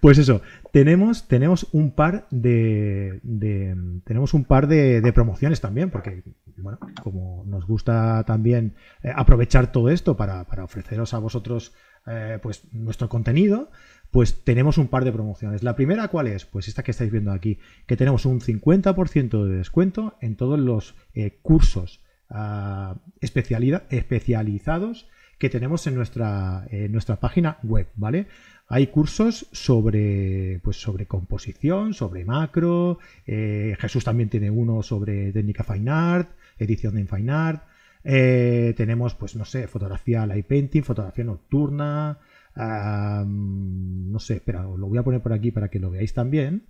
Pues 0.00 0.18
eso, 0.18 0.42
tenemos, 0.72 1.26
tenemos 1.26 1.66
un 1.72 1.92
par 1.96 2.28
de, 2.30 3.18
de- 3.24 3.74
tenemos 4.04 4.32
un 4.34 4.44
par 4.44 4.68
de, 4.68 5.00
de 5.00 5.12
promociones 5.12 5.60
también, 5.60 5.90
porque 5.90 6.22
bueno, 6.58 6.78
como 7.02 7.44
nos 7.46 7.66
gusta 7.66 8.22
también 8.24 8.76
eh, 9.02 9.10
aprovechar 9.12 9.72
todo 9.72 9.88
esto 9.88 10.16
para, 10.16 10.44
para 10.44 10.62
ofreceros 10.64 11.14
a 11.14 11.18
vosotros 11.18 11.74
eh, 12.10 12.38
pues 12.42 12.62
nuestro 12.72 13.08
contenido, 13.08 13.70
pues 14.10 14.42
tenemos 14.44 14.78
un 14.78 14.88
par 14.88 15.04
de 15.04 15.12
promociones. 15.12 15.62
La 15.62 15.76
primera, 15.76 16.08
¿cuál 16.08 16.26
es? 16.26 16.44
Pues 16.44 16.68
esta 16.68 16.82
que 16.82 16.90
estáis 16.90 17.10
viendo 17.10 17.32
aquí, 17.32 17.58
que 17.86 17.96
tenemos 17.96 18.26
un 18.26 18.40
50% 18.40 19.44
de 19.44 19.56
descuento 19.56 20.16
en 20.20 20.36
todos 20.36 20.58
los 20.58 20.94
eh, 21.14 21.38
cursos 21.42 22.00
ah, 22.28 22.96
especializados 23.20 25.08
que 25.38 25.48
tenemos 25.48 25.86
en 25.86 25.94
nuestra, 25.94 26.66
nuestra 26.90 27.16
página 27.16 27.56
web, 27.62 27.86
¿vale? 27.94 28.26
Hay 28.72 28.86
cursos 28.86 29.48
sobre, 29.50 30.60
pues 30.62 30.80
sobre 30.80 31.06
composición, 31.06 31.92
sobre 31.92 32.24
macro. 32.24 33.00
eh, 33.26 33.76
Jesús 33.80 34.04
también 34.04 34.28
tiene 34.28 34.48
uno 34.48 34.84
sobre 34.84 35.32
técnica 35.32 35.64
Fine 35.64 35.90
Art, 35.90 36.30
edición 36.56 36.94
de 36.94 37.04
Fine 37.04 37.32
Art. 37.32 37.64
Eh, 38.04 38.74
tenemos, 38.76 39.14
pues 39.14 39.36
no 39.36 39.44
sé, 39.44 39.66
fotografía 39.68 40.26
light 40.26 40.46
painting, 40.46 40.82
fotografía 40.82 41.24
nocturna. 41.24 42.18
no 42.56 44.18
sé, 44.18 44.34
espera, 44.36 44.62
lo 44.62 44.86
voy 44.86 44.98
a 44.98 45.02
poner 45.02 45.20
por 45.20 45.32
aquí 45.32 45.50
para 45.50 45.68
que 45.68 45.78
lo 45.78 45.90
veáis 45.90 46.14
también. 46.14 46.64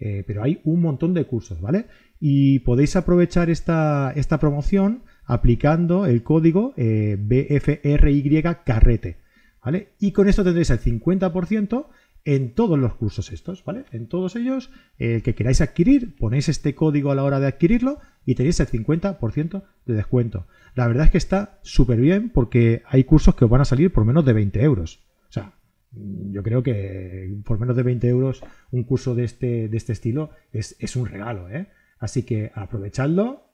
eh, 0.00 0.24
pero 0.26 0.42
hay 0.42 0.60
un 0.64 0.80
montón 0.80 1.14
de 1.14 1.24
cursos, 1.24 1.60
¿vale? 1.60 1.86
Y 2.18 2.58
podéis 2.60 2.96
aprovechar 2.96 3.48
esta, 3.48 4.12
esta 4.16 4.38
promoción 4.38 5.04
aplicando 5.24 6.06
el 6.06 6.22
código 6.22 6.74
eh, 6.76 7.16
BFRY 7.18 8.42
carrete. 8.64 9.18
¿vale? 9.64 9.94
Y 9.98 10.12
con 10.12 10.28
esto 10.28 10.44
tendréis 10.44 10.70
el 10.70 10.80
50% 10.80 11.86
en 12.26 12.54
todos 12.54 12.78
los 12.78 12.94
cursos 12.94 13.32
estos, 13.32 13.64
¿vale? 13.64 13.84
En 13.92 14.08
todos 14.08 14.36
ellos, 14.36 14.70
el 14.98 15.22
que 15.22 15.34
queráis 15.34 15.60
adquirir, 15.60 16.16
ponéis 16.16 16.48
este 16.48 16.74
código 16.74 17.10
a 17.10 17.14
la 17.14 17.24
hora 17.24 17.40
de 17.40 17.46
adquirirlo 17.46 17.98
y 18.24 18.34
tenéis 18.34 18.60
el 18.60 18.68
50% 18.68 19.62
de 19.86 19.94
descuento. 19.94 20.46
La 20.74 20.86
verdad 20.88 21.06
es 21.06 21.10
que 21.12 21.18
está 21.18 21.60
súper 21.62 22.00
bien 22.00 22.30
porque 22.30 22.82
hay 22.86 23.04
cursos 23.04 23.34
que 23.34 23.44
os 23.44 23.50
van 23.50 23.60
a 23.60 23.64
salir 23.64 23.92
por 23.92 24.04
menos 24.04 24.24
de 24.24 24.32
20 24.32 24.62
euros. 24.62 25.04
O 25.28 25.32
sea, 25.32 25.54
yo 25.92 26.42
creo 26.42 26.62
que 26.62 27.36
por 27.44 27.58
menos 27.58 27.76
de 27.76 27.82
20 27.82 28.08
euros 28.08 28.42
un 28.72 28.84
curso 28.84 29.14
de 29.14 29.24
este, 29.24 29.68
de 29.68 29.76
este 29.76 29.92
estilo 29.92 30.30
es, 30.52 30.76
es 30.80 30.96
un 30.96 31.06
regalo, 31.06 31.48
¿eh? 31.48 31.68
Así 31.98 32.24
que 32.24 32.50
aprovechadlo 32.54 33.52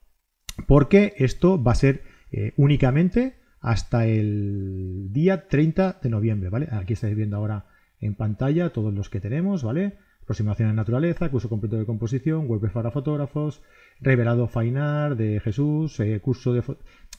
porque 0.66 1.14
esto 1.18 1.62
va 1.62 1.72
a 1.72 1.76
ser 1.76 2.02
eh, 2.32 2.52
únicamente 2.56 3.36
hasta 3.60 4.06
el 4.06 5.08
día 5.10 5.48
30 5.48 6.00
de 6.02 6.10
noviembre, 6.10 6.48
¿vale? 6.48 6.68
Aquí 6.72 6.94
estáis 6.94 7.14
viendo 7.14 7.36
ahora 7.36 7.66
en 8.00 8.14
pantalla 8.14 8.70
todos 8.70 8.94
los 8.94 9.10
que 9.10 9.20
tenemos, 9.20 9.62
¿vale? 9.62 9.98
Aproximación 10.30 10.70
en 10.70 10.76
naturaleza, 10.76 11.28
curso 11.28 11.48
completo 11.48 11.74
de 11.76 11.84
composición, 11.84 12.46
web 12.46 12.70
para 12.70 12.92
fotógrafos, 12.92 13.62
revelado 14.00 14.46
Fine 14.46 14.78
Art 14.78 15.18
de 15.18 15.40
Jesús, 15.40 15.98
eh, 15.98 16.20
curso 16.20 16.52
de... 16.52 16.62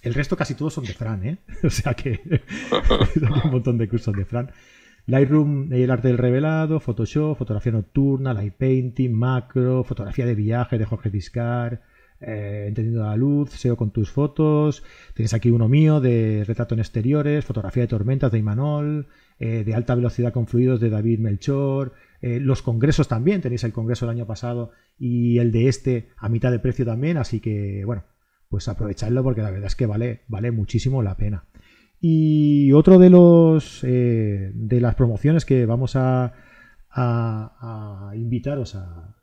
El 0.01 0.13
resto 0.13 0.37
casi 0.37 0.55
todos 0.55 0.75
son 0.75 0.85
de 0.85 0.93
Fran, 0.93 1.25
¿eh? 1.25 1.37
O 1.65 1.69
sea 1.69 1.93
que 1.93 2.21
hay 2.31 3.41
un 3.43 3.51
montón 3.51 3.77
de 3.77 3.89
cursos 3.89 4.15
de 4.15 4.23
Fran. 4.23 4.49
Lightroom, 5.07 5.73
el 5.73 5.91
arte 5.91 6.07
del 6.07 6.19
revelado, 6.19 6.79
Photoshop, 6.79 7.37
fotografía 7.37 7.73
nocturna, 7.73 8.33
light 8.33 8.53
painting, 8.53 9.11
macro, 9.11 9.83
fotografía 9.83 10.25
de 10.25 10.35
viaje 10.35 10.77
de 10.77 10.85
Jorge 10.85 11.09
Discar, 11.09 11.81
eh, 12.21 12.67
entendiendo 12.69 13.03
la 13.03 13.17
luz, 13.17 13.49
SEO 13.49 13.75
con 13.75 13.91
tus 13.91 14.09
fotos. 14.09 14.83
Tenéis 15.15 15.33
aquí 15.33 15.49
uno 15.49 15.67
mío 15.67 15.99
de 15.99 16.45
retrato 16.47 16.75
en 16.75 16.79
exteriores, 16.79 17.43
fotografía 17.43 17.83
de 17.83 17.87
tormentas 17.87 18.31
de 18.31 18.37
Imanol, 18.37 19.07
eh, 19.37 19.65
de 19.65 19.75
alta 19.75 19.95
velocidad 19.95 20.31
con 20.31 20.47
fluidos 20.47 20.79
de 20.79 20.89
David 20.89 21.19
Melchor. 21.19 21.91
Eh, 22.21 22.39
los 22.39 22.61
congresos 22.61 23.07
también, 23.07 23.41
tenéis 23.41 23.63
el 23.63 23.73
congreso 23.73 24.05
del 24.05 24.15
año 24.15 24.27
pasado 24.27 24.71
y 24.97 25.39
el 25.39 25.51
de 25.51 25.67
este 25.67 26.09
a 26.17 26.29
mitad 26.29 26.51
de 26.51 26.59
precio 26.59 26.85
también, 26.85 27.17
así 27.17 27.39
que 27.39 27.83
bueno, 27.85 28.03
pues 28.49 28.67
aprovechadlo 28.67 29.23
porque 29.23 29.41
la 29.41 29.51
verdad 29.51 29.67
es 29.67 29.75
que 29.75 29.85
vale, 29.85 30.21
vale 30.27 30.51
muchísimo 30.51 31.01
la 31.01 31.17
pena. 31.17 31.45
Y 31.99 32.71
otro 32.71 32.97
de 32.97 33.09
los 33.09 33.81
de 33.83 34.79
las 34.81 34.95
promociones 34.95 35.45
que 35.45 35.67
vamos 35.67 35.95
a, 35.95 36.33
a 36.89 38.11
invitaros 38.15 38.75
a 38.75 39.21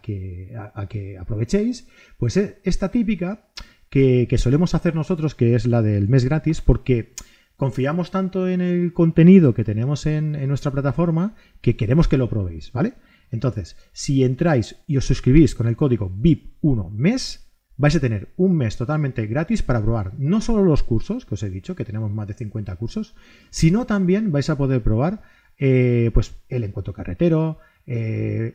que, 0.00 0.52
a, 0.56 0.86
que 0.86 1.18
aprovechéis, 1.18 1.88
pues 2.18 2.36
es 2.36 2.56
esta 2.64 2.90
típica 2.90 3.48
que, 3.90 4.26
solemos 4.38 4.74
hacer 4.74 4.94
nosotros, 4.94 5.34
que 5.34 5.54
es 5.54 5.66
la 5.66 5.82
del 5.82 6.08
mes 6.08 6.24
gratis, 6.24 6.60
porque 6.60 7.14
confiamos 7.56 8.10
tanto 8.10 8.48
en 8.48 8.60
el 8.60 8.92
contenido 8.92 9.54
que 9.54 9.64
tenemos 9.64 10.06
en, 10.06 10.32
nuestra 10.48 10.72
plataforma 10.72 11.34
que 11.60 11.76
queremos 11.76 12.08
que 12.08 12.18
lo 12.18 12.28
probéis, 12.28 12.72
¿vale? 12.72 12.94
Entonces, 13.30 13.76
si 13.92 14.24
entráis 14.24 14.76
y 14.86 14.96
os 14.96 15.06
suscribís 15.06 15.54
con 15.54 15.66
el 15.66 15.76
código 15.76 16.10
VIP1 16.10 16.90
mes, 16.90 17.52
vais 17.76 17.96
a 17.96 18.00
tener 18.00 18.32
un 18.36 18.56
mes 18.56 18.76
totalmente 18.76 19.26
gratis 19.26 19.62
para 19.62 19.82
probar 19.82 20.12
no 20.18 20.40
solo 20.40 20.64
los 20.64 20.82
cursos, 20.82 21.26
que 21.26 21.34
os 21.34 21.42
he 21.42 21.50
dicho, 21.50 21.74
que 21.74 21.84
tenemos 21.84 22.10
más 22.12 22.28
de 22.28 22.34
50 22.34 22.76
cursos, 22.76 23.14
sino 23.50 23.86
también 23.86 24.30
vais 24.30 24.50
a 24.50 24.56
poder 24.56 24.82
probar 24.82 25.22
eh, 25.58 26.10
pues 26.14 26.36
el 26.48 26.64
encuentro 26.64 26.92
carretero, 26.92 27.58
eh, 27.86 28.54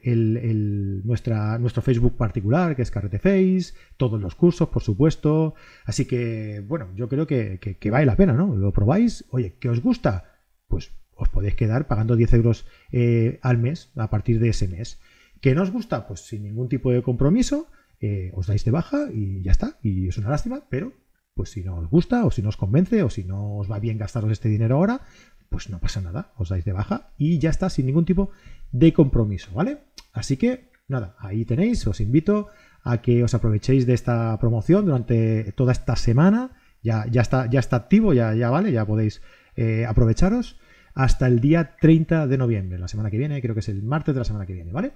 nuestro 1.03 1.81
Facebook 1.81 2.17
particular, 2.17 2.75
que 2.75 2.81
es 2.81 2.91
Carrete 2.91 3.19
Face, 3.19 3.74
todos 3.98 4.19
los 4.19 4.36
cursos, 4.36 4.69
por 4.69 4.81
supuesto. 4.81 5.55
Así 5.86 6.05
que, 6.05 6.63
bueno, 6.67 6.89
yo 6.95 7.09
creo 7.09 7.27
que, 7.27 7.77
vale 7.91 8.05
la 8.05 8.15
pena, 8.15 8.33
¿no? 8.33 8.55
Lo 8.55 8.71
probáis, 8.71 9.25
oye, 9.29 9.55
¿qué 9.59 9.69
os 9.69 9.81
gusta? 9.81 10.25
Pues 10.67 10.91
os 11.15 11.29
podéis 11.29 11.55
quedar 11.55 11.88
pagando 11.88 12.15
10 12.15 12.33
euros 12.33 12.65
eh, 12.91 13.39
al 13.41 13.57
mes 13.57 13.91
a 13.95 14.09
partir 14.09 14.39
de 14.39 14.50
ese 14.50 14.67
mes. 14.67 15.00
¿Qué 15.41 15.55
no 15.55 15.63
os 15.63 15.71
gusta? 15.71 16.07
Pues 16.07 16.21
sin 16.21 16.43
ningún 16.43 16.69
tipo 16.69 16.91
de 16.91 17.01
compromiso, 17.01 17.67
eh, 18.01 18.31
os 18.36 18.48
dais 18.48 18.63
de 18.63 18.71
baja 18.71 19.09
y 19.13 19.41
ya 19.43 19.51
está. 19.51 19.77
Y 19.83 20.07
es 20.07 20.17
una 20.17 20.29
lástima, 20.29 20.63
pero 20.69 20.93
pues 21.33 21.51
si 21.51 21.63
no 21.63 21.77
os 21.77 21.88
gusta 21.88 22.25
o 22.25 22.31
si 22.31 22.41
no 22.41 22.50
os 22.50 22.57
convence 22.57 23.03
o 23.03 23.09
si 23.09 23.24
no 23.24 23.57
os 23.57 23.71
va 23.71 23.79
bien 23.79 23.98
gastaros 23.98 24.31
este 24.31 24.50
dinero 24.50 24.75
ahora, 24.75 25.01
pues 25.50 25.70
no 25.70 25.79
pasa 25.79 26.01
nada, 26.01 26.32
os 26.38 26.50
dais 26.50 26.65
de 26.65 26.74
baja 26.74 27.12
y 27.18 27.39
ya 27.39 27.50
está, 27.50 27.70
sin 27.70 27.86
ningún 27.86 28.06
tipo 28.06 28.32
de 28.72 28.94
compromiso, 28.94 29.51
¿vale? 29.53 29.79
Así 30.13 30.38
que, 30.38 30.70
nada, 30.88 31.15
ahí 31.20 31.46
tenéis, 31.46 31.86
os 31.88 32.00
invito 32.00 32.48
a 32.84 33.01
que 33.01 33.24
os 33.24 33.34
aprovechéis 33.34 33.86
de 33.86 33.94
esta 33.94 34.38
promoción 34.39 34.86
durante 34.86 35.51
toda 35.53 35.72
esta 35.72 35.96
semana, 35.96 36.51
ya, 36.82 37.06
ya, 37.10 37.22
está, 37.22 37.50
ya 37.50 37.60
está 37.60 37.75
activo, 37.75 38.13
ya, 38.13 38.34
ya 38.36 38.50
vale, 38.50 38.72
ya 38.72 38.86
podéis 38.86 39.22
eh, 39.56 39.86
aprovecharos 39.86 40.58
hasta 40.94 41.27
el 41.27 41.39
día 41.39 41.75
30 41.79 42.27
de 42.27 42.38
noviembre, 42.38 42.79
la 42.79 42.88
semana 42.88 43.10
que 43.10 43.18
viene, 43.18 43.41
creo 43.41 43.53
que 43.53 43.62
es 43.62 43.70
el 43.70 43.84
martes 43.84 44.15
de 44.15 44.20
la 44.20 44.25
semana 44.25 44.46
que 44.46 44.53
viene, 44.53 44.72
¿vale? 44.72 44.94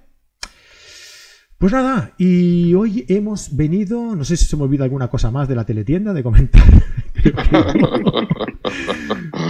Pues 1.64 1.72
nada, 1.72 2.12
y 2.18 2.74
hoy 2.74 3.06
hemos 3.08 3.56
venido, 3.56 4.14
no 4.14 4.22
sé 4.24 4.36
si 4.36 4.44
se 4.44 4.54
me 4.54 4.64
olvida 4.64 4.84
alguna 4.84 5.08
cosa 5.08 5.30
más 5.30 5.48
de 5.48 5.54
la 5.54 5.64
teletienda 5.64 6.12
de 6.12 6.22
comentar. 6.22 6.62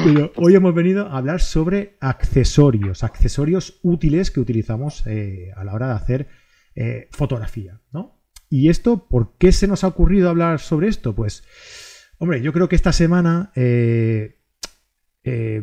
Pero 0.04 0.32
hoy 0.36 0.54
hemos 0.54 0.72
venido 0.76 1.08
a 1.08 1.16
hablar 1.16 1.40
sobre 1.40 1.96
accesorios, 1.98 3.02
accesorios 3.02 3.80
útiles 3.82 4.30
que 4.30 4.38
utilizamos 4.38 5.04
eh, 5.08 5.50
a 5.56 5.64
la 5.64 5.74
hora 5.74 5.88
de 5.88 5.94
hacer 5.94 6.28
eh, 6.76 7.08
fotografía, 7.10 7.80
¿no? 7.90 8.22
Y 8.48 8.68
esto, 8.68 9.08
¿por 9.08 9.36
qué 9.36 9.50
se 9.50 9.66
nos 9.66 9.82
ha 9.82 9.88
ocurrido 9.88 10.30
hablar 10.30 10.60
sobre 10.60 10.86
esto? 10.86 11.16
Pues, 11.16 11.42
hombre, 12.18 12.40
yo 12.42 12.52
creo 12.52 12.68
que 12.68 12.76
esta 12.76 12.92
semana 12.92 13.50
eh, 13.56 14.38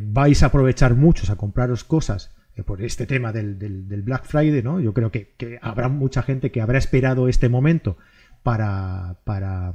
vais 0.01 0.43
a 0.43 0.48
aprovechar 0.48 0.96
muchos 0.96 1.29
a 1.29 1.38
compraros 1.38 1.86
cosas 1.86 2.36
por 2.65 2.81
este 2.81 3.05
tema 3.05 3.31
del, 3.31 4.03
Black 4.03 4.25
Friday, 4.25 4.62
¿no? 4.62 4.79
Yo 4.79 4.93
creo 4.93 5.12
que, 5.12 5.36
habrá 5.62 5.89
mucha 5.89 6.22
gente 6.22 6.51
que 6.51 6.62
habrá 6.62 6.77
esperado 6.77 7.27
este 7.27 7.50
momento 7.50 7.98
para, 8.43 9.17
para 9.24 9.74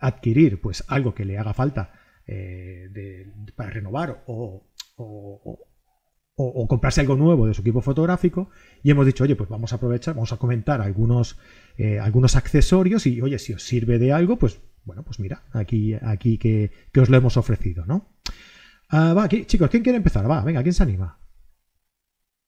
adquirir 0.00 0.60
pues 0.60 0.84
algo 0.88 1.14
que 1.14 1.24
le 1.24 1.38
haga 1.38 1.54
falta 1.54 1.92
eh, 2.28 3.30
para 3.54 3.70
renovar 3.70 4.24
o, 4.26 4.64
comprarse 6.68 7.00
algo 7.00 7.14
nuevo 7.14 7.46
de 7.46 7.54
su 7.54 7.60
equipo 7.60 7.80
fotográfico 7.80 8.50
y 8.82 8.90
hemos 8.90 9.06
dicho, 9.06 9.24
oye, 9.24 9.36
pues 9.36 9.48
vamos 9.48 9.72
a 9.72 9.76
aprovechar, 9.76 10.14
vamos 10.14 10.32
a 10.32 10.36
comentar 10.36 10.80
algunos, 10.80 11.38
eh, 11.78 12.00
algunos 12.00 12.36
accesorios 12.36 13.06
y, 13.06 13.22
oye, 13.22 13.38
si 13.38 13.54
os 13.54 13.62
sirve 13.62 13.98
de 13.98 14.12
algo, 14.12 14.36
pues 14.36 14.60
bueno, 14.84 15.02
pues 15.04 15.20
mira, 15.20 15.44
aquí, 15.52 15.94
aquí 15.94 16.36
que, 16.36 16.72
os 17.00 17.08
lo 17.08 17.16
hemos 17.16 17.36
ofrecido, 17.36 17.86
¿no? 17.86 18.08
Ah, 18.88 19.14
va, 19.14 19.24
aquí, 19.24 19.44
chicos, 19.44 19.70
¿quién 19.70 19.82
quiere 19.82 19.96
empezar? 19.96 20.28
Va, 20.28 20.42
venga, 20.42 20.62
¿quién 20.62 20.74
se 20.74 20.82
anima? 20.82 21.18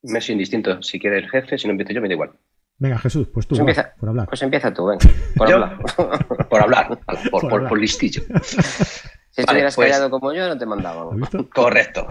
Me 0.02 0.20
soy 0.20 0.34
indistinto. 0.34 0.82
Si 0.82 0.98
quiere 0.98 1.18
el 1.18 1.28
jefe, 1.28 1.58
si 1.58 1.66
no 1.66 1.72
empiezo 1.72 1.92
yo, 1.92 2.00
me 2.00 2.08
da 2.08 2.14
igual. 2.14 2.30
Venga, 2.78 2.98
Jesús, 2.98 3.26
pues 3.34 3.46
tú, 3.46 3.56
pues 3.56 3.76
por 3.98 4.08
hablar. 4.08 4.28
Pues 4.28 4.40
empieza 4.42 4.72
tú, 4.72 4.86
venga, 4.86 5.04
por 5.36 5.52
hablar. 5.52 5.78
por 6.48 6.62
hablar, 6.62 6.98
por, 7.30 7.68
por 7.68 7.78
listillo. 7.78 8.22
Si 9.30 9.42
estuvieras 9.42 9.76
pues 9.76 9.92
callado 9.92 10.10
como 10.10 10.32
yo, 10.32 10.48
no 10.48 10.58
te 10.58 10.66
mandaba. 10.66 11.14
Correcto. 11.54 12.08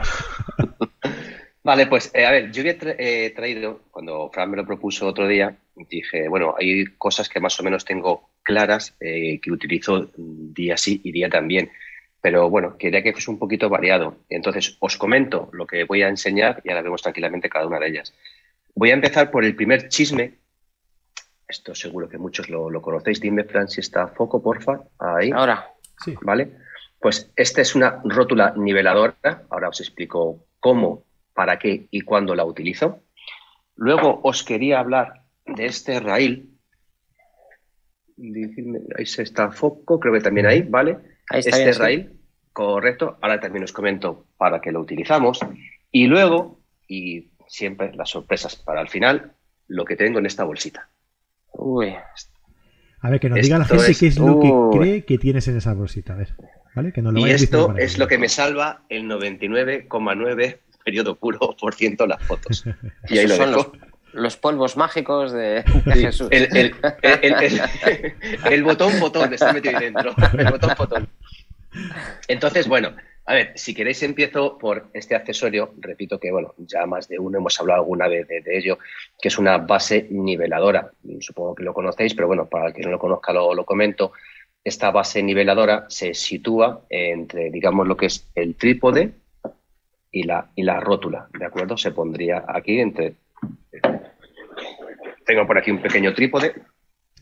vale, 1.64 1.88
pues 1.88 2.10
eh, 2.14 2.26
a 2.26 2.32
ver, 2.32 2.54
yo 2.54 2.62
había 2.62 2.78
eh, 2.98 3.34
traído, 3.36 3.82
cuando 3.92 4.30
Fran 4.32 4.50
me 4.50 4.56
lo 4.56 4.66
propuso 4.66 5.06
otro 5.08 5.28
día, 5.28 5.54
dije, 5.90 6.30
bueno, 6.30 6.56
hay 6.58 6.86
cosas 6.98 7.28
que 7.28 7.42
más 7.42 7.60
o 7.60 7.64
menos 7.64 7.84
tengo 7.84 8.30
claras 8.44 8.96
eh, 9.02 9.42
que 9.42 9.52
utilizo 9.52 10.08
día 10.16 10.78
sí 10.78 11.02
y 11.04 11.12
día 11.12 11.28
también. 11.28 11.70
Pero 12.22 12.50
bueno, 12.50 12.78
quería 12.78 13.04
que 13.04 13.14
fuese 13.14 13.32
un 13.32 13.40
poquito 13.40 13.70
variado. 13.70 14.18
Entonces, 14.30 14.78
os 14.80 14.98
comento 14.98 15.50
lo 15.54 15.68
que 15.68 15.84
voy 15.84 16.02
a 16.02 16.10
enseñar 16.10 16.62
y 16.64 16.70
ahora 16.70 16.82
vemos 16.82 17.02
tranquilamente 17.02 17.50
cada 17.50 17.68
una 17.68 17.80
de 17.80 17.88
ellas. 17.88 18.14
Voy 18.76 18.92
a 18.92 18.96
empezar 18.96 19.32
por 19.32 19.46
el 19.46 19.56
primer 19.56 19.88
chisme. 19.90 20.40
Esto 21.48 21.74
seguro 21.74 22.10
que 22.10 22.18
muchos 22.18 22.50
lo, 22.50 22.70
lo 22.70 22.82
conocéis. 22.82 23.22
Dime, 23.22 23.44
Fran, 23.44 23.68
si 23.70 23.82
está 23.82 24.08
foco, 24.08 24.42
porfa. 24.42 24.82
Ahí. 25.00 25.32
Ahora. 25.32 25.74
Sí. 26.04 26.16
¿Vale? 26.22 26.58
Pues 27.00 27.32
esta 27.36 27.62
es 27.62 27.76
una 27.76 28.02
rótula 28.04 28.54
niveladora. 28.56 29.44
Ahora 29.50 29.70
os 29.70 29.80
explico 29.80 30.46
cómo, 30.60 31.06
para 31.34 31.60
qué 31.60 31.88
y 31.92 32.02
cuándo 32.02 32.36
la 32.36 32.46
utilizo. 32.46 33.04
Luego 33.76 34.20
os 34.24 34.44
quería 34.44 34.80
hablar 34.80 35.24
de 35.46 35.68
este 35.68 36.00
rail. 36.00 36.58
Ahí 38.98 39.06
se 39.06 39.22
está 39.22 39.52
foco, 39.52 40.00
creo 40.00 40.14
que 40.14 40.22
también 40.22 40.48
ahí, 40.48 40.64
¿vale? 40.64 40.98
Ahí 41.30 41.40
está 41.40 41.58
este 41.58 41.74
rail, 41.74 42.20
correcto. 42.54 43.18
Ahora 43.22 43.40
también 43.40 43.64
os 43.64 43.74
comento 43.74 44.26
para 44.38 44.62
qué 44.62 44.72
lo 44.72 44.82
utilizamos. 44.82 45.40
Y 45.92 46.08
luego, 46.08 46.60
y 46.88 47.30
siempre 47.48 47.94
las 47.94 48.10
sorpresas 48.10 48.56
para 48.56 48.82
el 48.82 48.90
final, 48.90 49.34
lo 49.68 49.86
que 49.86 49.96
tengo 49.96 50.20
en 50.20 50.26
esta 50.26 50.44
bolsita. 50.44 50.90
Uy. 51.54 51.96
A 53.00 53.10
ver, 53.10 53.20
que 53.20 53.30
nos 53.30 53.42
diga 53.42 53.60
la 53.60 53.66
gente 53.66 53.96
qué 53.96 54.08
es 54.08 54.18
lo 54.18 54.40
que 54.40 54.78
cree 54.78 55.06
que 55.06 55.18
tienes 55.18 55.48
en 55.48 55.58
esa 55.58 55.74
bolsita. 55.74 56.14
A 56.14 56.18
ver 56.18 56.36
y 57.16 57.30
esto 57.30 57.76
es 57.78 57.98
lo 57.98 58.08
que 58.08 58.18
me 58.18 58.30
salva 58.30 58.84
el 58.90 59.06
99,9 59.06 60.60
periodo 60.84 61.16
puro 61.16 61.56
por 61.60 61.74
ciento 61.74 62.08
las 62.08 62.24
fotos. 62.24 62.64
Y 63.10 63.18
ahí 63.18 63.28
lo 63.28 63.38
dejo. 63.38 63.52
Los, 63.52 63.68
polvos 64.38 64.78
mágicos 64.78 65.32
de, 65.32 65.64
Jesús. 65.94 66.30
El, 66.32 66.74
botón 68.64 69.00
botón 69.00 69.34
está 69.34 69.54
metido 69.54 69.78
ahí 69.78 69.86
dentro. 69.86 70.14
El 70.38 70.52
botón 70.52 70.72
botón. 70.78 71.10
Entonces, 72.28 72.68
bueno, 72.68 72.96
a 73.26 73.34
ver, 73.34 73.54
si 73.56 73.74
queréis 73.74 74.02
empiezo 74.04 74.58
por 74.58 74.90
este 74.94 75.16
accesorio. 75.16 75.74
Repito 75.78 76.20
que, 76.20 76.32
bueno, 76.32 76.54
ya 76.58 76.86
más 76.86 77.08
de 77.08 77.20
uno 77.20 77.38
hemos 77.38 77.60
hablado 77.60 77.82
alguna 77.82 78.08
vez 78.08 78.28
de, 78.28 78.58
ello, 78.58 78.80
que 79.22 79.28
es 79.28 79.38
una 79.38 79.58
base 79.58 80.08
niveladora. 80.10 80.92
Supongo 81.20 81.56
que 81.56 81.64
lo 81.64 81.74
conocéis, 81.74 82.14
pero 82.14 82.28
bueno, 82.28 82.48
para 82.48 82.72
quien 82.72 82.86
no 82.86 82.92
lo 82.92 83.00
conozca 83.00 83.34
lo, 83.34 83.54
lo 83.54 83.66
comento 83.66 84.14
esta 84.68 84.92
base 84.92 85.24
niveladora 85.24 85.86
se 85.88 86.14
sitúa 86.14 86.82
entre, 86.90 87.50
digamos, 87.50 87.88
lo 87.88 87.96
que 87.96 88.08
es 88.08 88.30
el 88.36 88.56
trípode 88.56 89.14
y 90.12 90.24
la, 90.24 90.52
y 90.56 90.64
la 90.64 90.82
rótula, 90.82 91.30
¿de 91.40 91.46
acuerdo? 91.46 91.78
Se 91.78 91.92
pondría 91.92 92.44
aquí 92.46 92.82
entre... 92.82 93.16
Tengo 95.26 95.46
por 95.46 95.58
aquí 95.58 95.72
un 95.72 95.82
pequeño 95.82 96.14
trípode. 96.14 96.56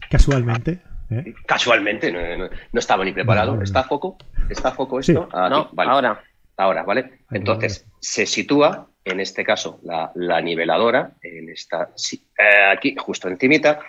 Casualmente. 0.10 0.82
¿eh? 1.10 1.34
Casualmente, 1.46 2.12
no, 2.12 2.80
estaba 2.80 3.04
ni 3.04 3.12
preparado. 3.12 3.62
¿Está 3.62 3.82
a 3.82 3.84
foco? 3.84 4.18
¿Está 4.50 4.70
a 4.70 4.72
foco 4.74 5.00
esto? 5.00 5.28
Ah, 5.32 5.50
no, 5.50 5.72
ahora. 5.78 6.24
Ahora, 6.58 6.84
¿vale? 6.84 7.20
Entonces, 7.32 7.86
se 8.00 8.26
sitúa, 8.26 8.88
en 9.04 9.20
este 9.20 9.44
caso, 9.44 9.82
la, 9.84 10.42
niveladora, 10.42 11.12
en 11.22 11.50
esta, 11.50 11.90
eh, 12.38 12.72
aquí, 12.72 12.96
justo 12.98 13.28
encimita, 13.28 13.82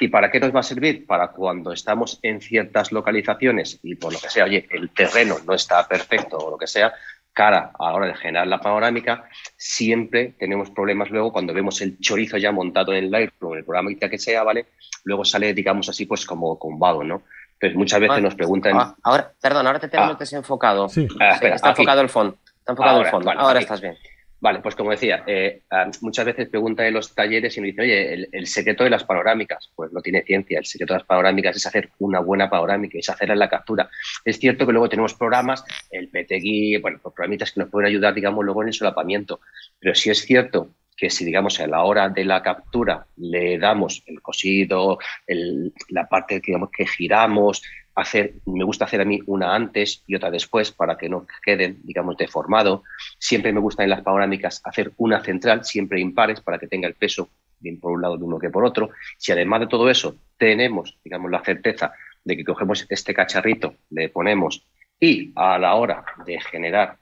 ¿Y 0.00 0.08
para 0.08 0.30
qué 0.30 0.40
nos 0.40 0.54
va 0.54 0.60
a 0.60 0.64
servir? 0.64 1.06
Para 1.06 1.28
cuando 1.28 1.72
estamos 1.72 2.18
en 2.22 2.40
ciertas 2.40 2.92
localizaciones 2.92 3.78
y 3.82 3.94
por 3.94 4.12
lo 4.12 4.18
que 4.18 4.28
sea, 4.28 4.44
oye, 4.44 4.66
el 4.70 4.90
terreno 4.90 5.36
no 5.46 5.54
está 5.54 5.86
perfecto 5.86 6.36
o 6.38 6.50
lo 6.50 6.58
que 6.58 6.66
sea, 6.66 6.92
cara 7.34 7.72
a 7.78 7.86
la 7.90 7.94
hora 7.94 8.06
de 8.06 8.14
generar 8.14 8.46
la 8.46 8.60
panorámica, 8.60 9.28
siempre 9.56 10.34
tenemos 10.38 10.70
problemas 10.70 11.10
luego 11.10 11.32
cuando 11.32 11.52
vemos 11.52 11.80
el 11.82 11.98
chorizo 11.98 12.38
ya 12.38 12.52
montado 12.52 12.92
en 12.92 13.04
el 13.04 13.10
Lightroom, 13.10 13.52
en 13.54 13.58
el 13.58 13.64
programa 13.64 13.90
que 13.94 14.18
sea, 14.18 14.42
¿vale? 14.44 14.66
Luego 15.04 15.24
sale, 15.24 15.52
digamos 15.52 15.88
así, 15.88 16.06
pues 16.06 16.24
como 16.24 16.58
combado, 16.58 17.02
¿no? 17.04 17.22
Entonces 17.54 17.76
muchas 17.76 18.00
veces 18.00 18.22
nos 18.22 18.34
preguntan... 18.34 18.76
Ah, 18.76 18.94
ahora, 19.02 19.32
perdón, 19.40 19.66
ahora 19.66 19.78
te 19.80 19.88
tenemos 19.88 20.14
Ah. 20.14 20.18
desenfocado. 20.18 20.88
Sí. 20.88 21.06
Ah, 21.20 21.30
espera, 21.34 21.56
está 21.56 21.70
aquí. 21.70 21.82
enfocado 21.82 22.00
el 22.02 22.08
fondo. 22.08 22.36
Está 22.58 22.72
enfocado 22.72 22.96
Ahora, 22.96 23.08
el 23.08 23.10
fondo. 23.10 23.26
vale, 23.26 23.40
ahora 23.40 23.58
aquí. 23.58 23.64
estás 23.64 23.80
bien. 23.80 23.96
Vale, 24.44 24.60
pues 24.60 24.74
como 24.74 24.90
decía, 24.90 25.24
eh, 25.26 25.62
ah, 25.70 25.90
muchas 26.02 26.26
veces 26.26 26.50
preguntan 26.50 26.84
en 26.84 26.92
los 26.92 27.14
talleres 27.14 27.56
y 27.56 27.62
nos 27.62 27.68
dicen, 27.68 27.84
oye, 27.84 28.28
el, 28.30 28.46
secreto 28.46 28.84
de 28.84 28.90
las 28.90 29.02
panorámicas, 29.02 29.72
pues 29.74 29.90
no 29.90 30.02
tiene 30.02 30.20
ciencia. 30.20 30.58
El 30.58 30.66
secreto 30.66 30.92
de 30.92 30.98
las 30.98 31.06
panorámicas 31.06 31.56
es 31.56 31.64
hacer 31.64 31.88
una 31.98 32.20
buena 32.20 32.50
panorámica, 32.50 32.98
es 32.98 33.08
hacerla 33.08 33.32
en 33.32 33.38
la 33.38 33.48
captura. 33.48 33.88
Es 34.22 34.38
cierto 34.38 34.66
que 34.66 34.72
luego 34.72 34.90
tenemos 34.90 35.14
programas, 35.14 35.64
el 35.90 36.10
PTGui, 36.10 36.76
bueno, 36.76 37.00
pues 37.02 37.14
programitas 37.14 37.52
que 37.52 37.60
nos 37.60 37.70
pueden 37.70 37.88
ayudar, 37.88 38.12
digamos, 38.12 38.44
luego 38.44 38.60
en 38.60 38.68
el 38.68 38.74
solapamiento. 38.74 39.40
Pero 39.78 39.94
sí 39.94 40.10
es 40.10 40.20
cierto 40.26 40.74
que 40.94 41.08
si, 41.08 41.24
digamos, 41.24 41.58
a 41.60 41.66
la 41.66 41.82
hora 41.82 42.10
de 42.10 42.26
la 42.26 42.42
captura 42.42 43.06
le 43.16 43.58
damos 43.58 44.02
el 44.04 44.20
cosido, 44.20 44.98
el- 45.26 45.72
la 45.88 46.06
parte 46.06 46.42
digamos, 46.44 46.68
que 46.70 46.86
giramos, 46.86 47.62
hacer, 47.94 48.34
me 48.46 48.64
gusta 48.64 48.84
hacer 48.84 49.00
a 49.00 49.04
mí 49.04 49.20
una 49.26 49.54
antes 49.54 50.02
y 50.06 50.14
otra 50.14 50.30
después 50.30 50.72
para 50.72 50.96
que 50.96 51.08
no 51.08 51.26
queden, 51.42 51.80
digamos, 51.84 52.16
deformado. 52.16 52.82
Siempre 53.18 53.52
me 53.52 53.60
gusta 53.60 53.84
en 53.84 53.90
las 53.90 54.02
panorámicas 54.02 54.60
hacer 54.64 54.92
una 54.96 55.22
central, 55.22 55.64
siempre 55.64 56.00
impares, 56.00 56.40
para 56.40 56.58
que 56.58 56.66
tenga 56.66 56.88
el 56.88 56.94
peso 56.94 57.28
bien 57.60 57.80
por 57.80 57.92
un 57.92 58.02
lado 58.02 58.16
de 58.16 58.24
uno 58.24 58.38
que 58.38 58.50
por 58.50 58.64
otro. 58.64 58.90
Si 59.16 59.32
además 59.32 59.60
de 59.60 59.66
todo 59.68 59.88
eso 59.88 60.16
tenemos, 60.36 60.98
digamos, 61.04 61.30
la 61.30 61.42
certeza 61.42 61.92
de 62.24 62.36
que 62.36 62.44
cogemos 62.44 62.86
este 62.88 63.14
cacharrito, 63.14 63.76
le 63.90 64.08
ponemos 64.08 64.66
y 65.00 65.32
a 65.34 65.58
la 65.58 65.74
hora 65.74 66.04
de 66.26 66.40
generar 66.40 66.96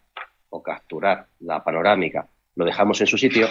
o 0.51 0.63
capturar 0.63 1.27
la 1.41 1.63
panorámica 1.63 2.29
lo 2.55 2.65
dejamos 2.65 3.01
en 3.01 3.07
su 3.07 3.19
sitio, 3.19 3.49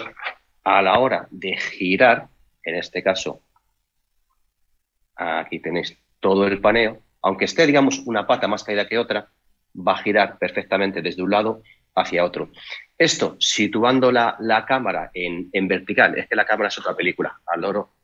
a 0.64 0.82
la 0.82 0.98
hora 0.98 1.26
de 1.30 1.56
girar, 1.56 2.28
en 2.62 2.76
este 2.76 3.02
caso, 3.02 3.42
aquí 5.16 5.58
tenéis 5.58 5.98
todo 6.20 6.46
el 6.46 6.60
paneo, 6.60 7.00
aunque 7.22 7.44
esté, 7.44 7.66
digamos, 7.66 8.00
una 8.06 8.26
pata 8.26 8.48
más 8.48 8.64
caída 8.64 8.88
que 8.88 8.98
otra, 8.98 9.30
va 9.74 9.92
a 9.92 10.02
girar 10.02 10.38
perfectamente 10.38 11.00
desde 11.00 11.22
un 11.22 11.30
lado 11.30 11.62
hacia 11.94 12.24
otro. 12.24 12.50
Esto, 12.98 13.36
situando 13.38 14.10
la, 14.12 14.36
la 14.40 14.66
cámara 14.66 15.10
en, 15.14 15.48
en 15.52 15.68
vertical, 15.68 16.18
es 16.18 16.28
que 16.28 16.36
la 16.36 16.44
cámara 16.44 16.68
es 16.68 16.78
otra 16.78 16.96
película, 16.96 17.40
al 17.46 17.60
loro. 17.60 17.94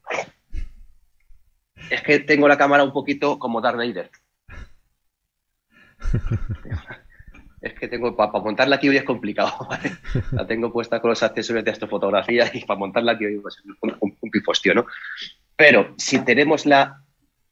Es 1.90 2.02
que 2.02 2.20
tengo 2.20 2.48
la 2.48 2.58
cámara 2.58 2.84
un 2.84 2.92
poquito 2.92 3.38
como 3.38 3.60
Darth 3.60 3.76
Vader. 3.76 4.10
Es 7.60 7.74
que 7.74 7.88
tengo, 7.88 8.14
para 8.16 8.30
montarla 8.30 8.76
aquí 8.76 8.88
hoy 8.88 8.98
es 8.98 9.02
complicado, 9.02 9.66
¿vale? 9.68 9.90
La 10.30 10.46
tengo 10.46 10.72
puesta 10.72 11.00
con 11.00 11.10
los 11.10 11.22
accesorios 11.24 11.64
de 11.64 11.72
astrofotografía 11.72 12.48
y 12.54 12.64
para 12.64 12.78
montarla 12.78 13.12
aquí 13.12 13.26
hoy 13.26 13.38
va 13.38 13.48
a 13.48 13.50
ser 13.50 13.64
un, 13.80 13.96
un, 14.00 14.16
un 14.20 14.30
pifostio, 14.30 14.74
¿no? 14.74 14.86
Pero 15.56 15.92
si 15.96 16.24
tenemos 16.24 16.66
la 16.66 17.02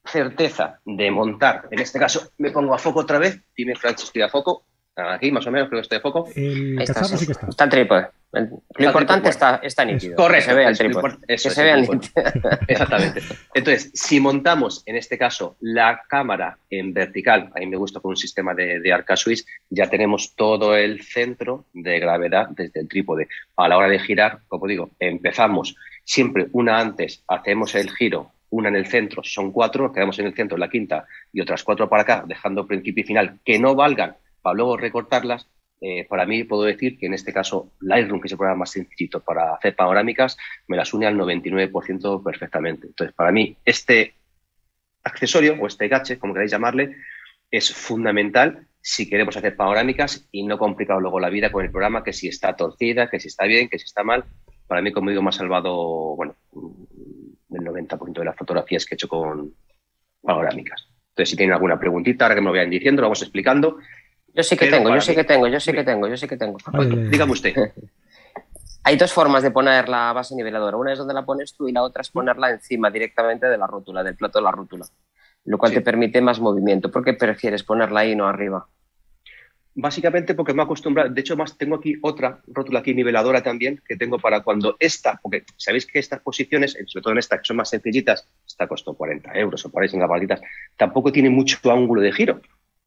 certeza 0.06 0.80
de 0.84 1.10
montar, 1.10 1.68
en 1.70 1.80
este 1.80 1.98
caso 1.98 2.30
me 2.38 2.50
pongo 2.50 2.74
a 2.74 2.78
foco 2.78 3.00
otra 3.00 3.18
vez, 3.18 3.40
dime 3.56 3.74
Francis, 3.74 4.06
estoy 4.06 4.22
a 4.22 4.28
foco, 4.28 4.64
aquí 4.96 5.30
más 5.30 5.46
o 5.46 5.50
menos 5.50 5.68
creo 5.68 5.80
que 5.80 5.82
estoy 5.82 5.98
a 5.98 6.00
foco. 6.00 6.28
El 6.34 6.80
está, 6.80 7.04
sí. 7.04 7.18
sí 7.18 7.26
que 7.26 7.32
está. 7.32 7.46
Está 7.48 7.64
el 7.64 7.70
trípode. 7.70 8.06
Lo 8.32 8.86
importante 8.86 9.30
está, 9.30 9.60
está 9.62 9.84
nítido. 9.84 10.16
Correcto, 10.16 10.48
Que 10.48 10.52
se 10.52 10.56
vea 10.56 10.68
el 10.68 10.78
trípode. 10.78 11.16
Que 11.26 11.38
se 11.38 11.62
vea 11.62 11.74
el. 11.74 11.88
Exactamente. 12.68 13.22
Entonces, 13.54 13.90
si 13.94 14.20
montamos, 14.20 14.82
en 14.86 14.96
este 14.96 15.16
caso, 15.16 15.56
la 15.60 16.02
cámara 16.08 16.58
en 16.68 16.92
vertical, 16.92 17.50
a 17.54 17.60
mí 17.60 17.66
me 17.66 17.76
gusta 17.76 18.00
con 18.00 18.10
un 18.10 18.16
sistema 18.16 18.54
de, 18.54 18.80
de 18.80 18.92
arca 18.92 19.16
suisse, 19.16 19.46
ya 19.70 19.88
tenemos 19.88 20.34
todo 20.34 20.76
el 20.76 21.02
centro 21.02 21.64
de 21.72 21.98
gravedad 21.98 22.48
desde 22.50 22.80
el 22.80 22.88
trípode. 22.88 23.28
A 23.56 23.68
la 23.68 23.78
hora 23.78 23.88
de 23.88 24.00
girar, 24.00 24.40
como 24.48 24.66
digo, 24.66 24.90
empezamos 24.98 25.76
siempre 26.04 26.48
una 26.52 26.78
antes, 26.78 27.22
hacemos 27.26 27.74
el 27.74 27.90
giro, 27.90 28.32
una 28.50 28.68
en 28.68 28.76
el 28.76 28.86
centro, 28.86 29.22
son 29.24 29.52
cuatro, 29.52 29.92
quedamos 29.92 30.18
en 30.18 30.26
el 30.26 30.34
centro, 30.34 30.56
en 30.56 30.60
la 30.60 30.70
quinta, 30.70 31.06
y 31.32 31.40
otras 31.40 31.64
cuatro 31.64 31.88
para 31.88 32.02
acá, 32.02 32.24
dejando 32.26 32.66
principio 32.66 33.02
y 33.02 33.06
final 33.06 33.40
que 33.44 33.58
no 33.58 33.74
valgan 33.74 34.16
para 34.42 34.54
luego 34.54 34.76
recortarlas. 34.76 35.48
Eh, 35.80 36.06
para 36.08 36.24
mí 36.24 36.44
puedo 36.44 36.62
decir 36.62 36.98
que 36.98 37.06
en 37.06 37.14
este 37.14 37.32
caso 37.32 37.72
Lightroom, 37.80 38.20
que 38.20 38.28
es 38.28 38.32
el 38.32 38.38
programa 38.38 38.60
más 38.60 38.70
sencillito 38.70 39.20
para 39.20 39.54
hacer 39.54 39.76
panorámicas, 39.76 40.36
me 40.68 40.76
las 40.76 40.94
une 40.94 41.06
al 41.06 41.16
99% 41.16 42.22
perfectamente. 42.22 42.86
Entonces, 42.86 43.14
para 43.14 43.30
mí, 43.30 43.56
este 43.64 44.14
accesorio 45.04 45.56
o 45.60 45.66
este 45.66 45.88
gadget, 45.88 46.18
como 46.18 46.32
queráis 46.32 46.50
llamarle, 46.50 46.96
es 47.50 47.72
fundamental 47.72 48.66
si 48.80 49.08
queremos 49.08 49.36
hacer 49.36 49.56
panorámicas 49.56 50.28
y 50.30 50.44
no 50.44 50.58
complicar 50.58 50.98
luego 50.98 51.18
la 51.18 51.28
vida 51.28 51.50
con 51.50 51.64
el 51.64 51.72
programa, 51.72 52.04
que 52.04 52.12
si 52.12 52.28
está 52.28 52.54
torcida, 52.54 53.10
que 53.10 53.18
si 53.18 53.26
está 53.26 53.44
bien, 53.44 53.68
que 53.68 53.80
si 53.80 53.84
está 53.84 54.04
mal. 54.04 54.24
Para 54.68 54.80
mí, 54.80 54.92
como 54.92 55.10
digo, 55.10 55.22
me 55.22 55.30
ha 55.30 55.32
salvado, 55.32 56.14
bueno, 56.14 56.35
90% 57.66 58.12
de 58.20 58.24
las 58.24 58.36
fotografías 58.36 58.84
que 58.86 58.94
he 58.94 58.96
hecho 58.96 59.08
con 59.08 59.52
panorámicas. 60.22 60.88
Entonces, 61.10 61.30
si 61.30 61.36
tienen 61.36 61.54
alguna 61.54 61.78
preguntita, 61.78 62.24
ahora 62.24 62.34
que 62.34 62.40
me 62.40 62.46
lo 62.46 62.52
vayan 62.52 62.70
diciendo, 62.70 63.00
lo 63.02 63.06
vamos 63.08 63.22
explicando. 63.22 63.78
Yo 64.34 64.42
sí 64.42 64.56
que 64.56 64.66
Pero 64.66 64.76
tengo, 64.78 64.94
yo 64.94 65.00
sí 65.00 65.14
que 65.14 65.24
tengo, 65.24 65.46
yo 65.48 65.60
sí 65.60 65.72
que 65.72 65.84
tengo, 65.84 66.08
yo 66.08 66.16
sí 66.16 66.28
que 66.28 66.36
tengo. 66.36 66.58
Dígame 67.10 67.32
usted. 67.32 67.54
Hay 68.84 68.96
dos 68.96 69.12
formas 69.12 69.42
de 69.42 69.50
poner 69.50 69.88
la 69.88 70.12
base 70.12 70.36
niveladora. 70.36 70.76
Una 70.76 70.92
es 70.92 70.98
donde 70.98 71.14
la 71.14 71.24
pones 71.24 71.54
tú 71.54 71.68
y 71.68 71.72
la 71.72 71.82
otra 71.82 72.02
es 72.02 72.10
ponerla 72.10 72.50
encima 72.50 72.88
directamente 72.90 73.46
de 73.46 73.58
la 73.58 73.66
rótula, 73.66 74.04
del 74.04 74.14
plato 74.14 74.38
de 74.38 74.44
la 74.44 74.52
rótula. 74.52 74.86
Lo 75.44 75.58
cual 75.58 75.70
Sí. 75.72 75.78
te 75.78 75.82
permite 75.82 76.20
más 76.20 76.38
movimiento. 76.38 76.90
¿Por 76.90 77.02
qué 77.02 77.14
prefieres 77.14 77.64
ponerla 77.64 78.00
ahí 78.00 78.12
y 78.12 78.16
no 78.16 78.28
arriba? 78.28 78.68
Básicamente 79.78 80.34
porque 80.34 80.54
me 80.54 80.62
he 80.62 80.64
acostumbrado, 80.64 81.10
de 81.10 81.20
hecho 81.20 81.36
más 81.36 81.58
tengo 81.58 81.76
aquí 81.76 81.96
otra 82.00 82.40
rótula 82.46 82.78
aquí 82.78 82.94
niveladora 82.94 83.42
también 83.42 83.82
que 83.86 83.94
tengo 83.96 84.18
para 84.18 84.40
cuando 84.40 84.74
esta, 84.80 85.20
porque 85.22 85.44
sabéis 85.58 85.84
que 85.84 85.98
estas 85.98 86.20
posiciones, 86.20 86.72
sobre 86.86 87.02
todo 87.02 87.12
en 87.12 87.18
esta 87.18 87.36
que 87.36 87.44
son 87.44 87.58
más 87.58 87.68
sencillitas, 87.68 88.26
esta 88.46 88.66
costó 88.66 88.94
40 88.94 89.34
euros 89.34 89.62
o 89.66 89.70
por 89.70 89.82
ahí 89.82 89.90
en 89.92 90.00
las 90.00 90.40
tampoco 90.78 91.12
tiene 91.12 91.28
mucho 91.28 91.58
ángulo 91.70 92.00
de 92.00 92.10
giro. 92.10 92.40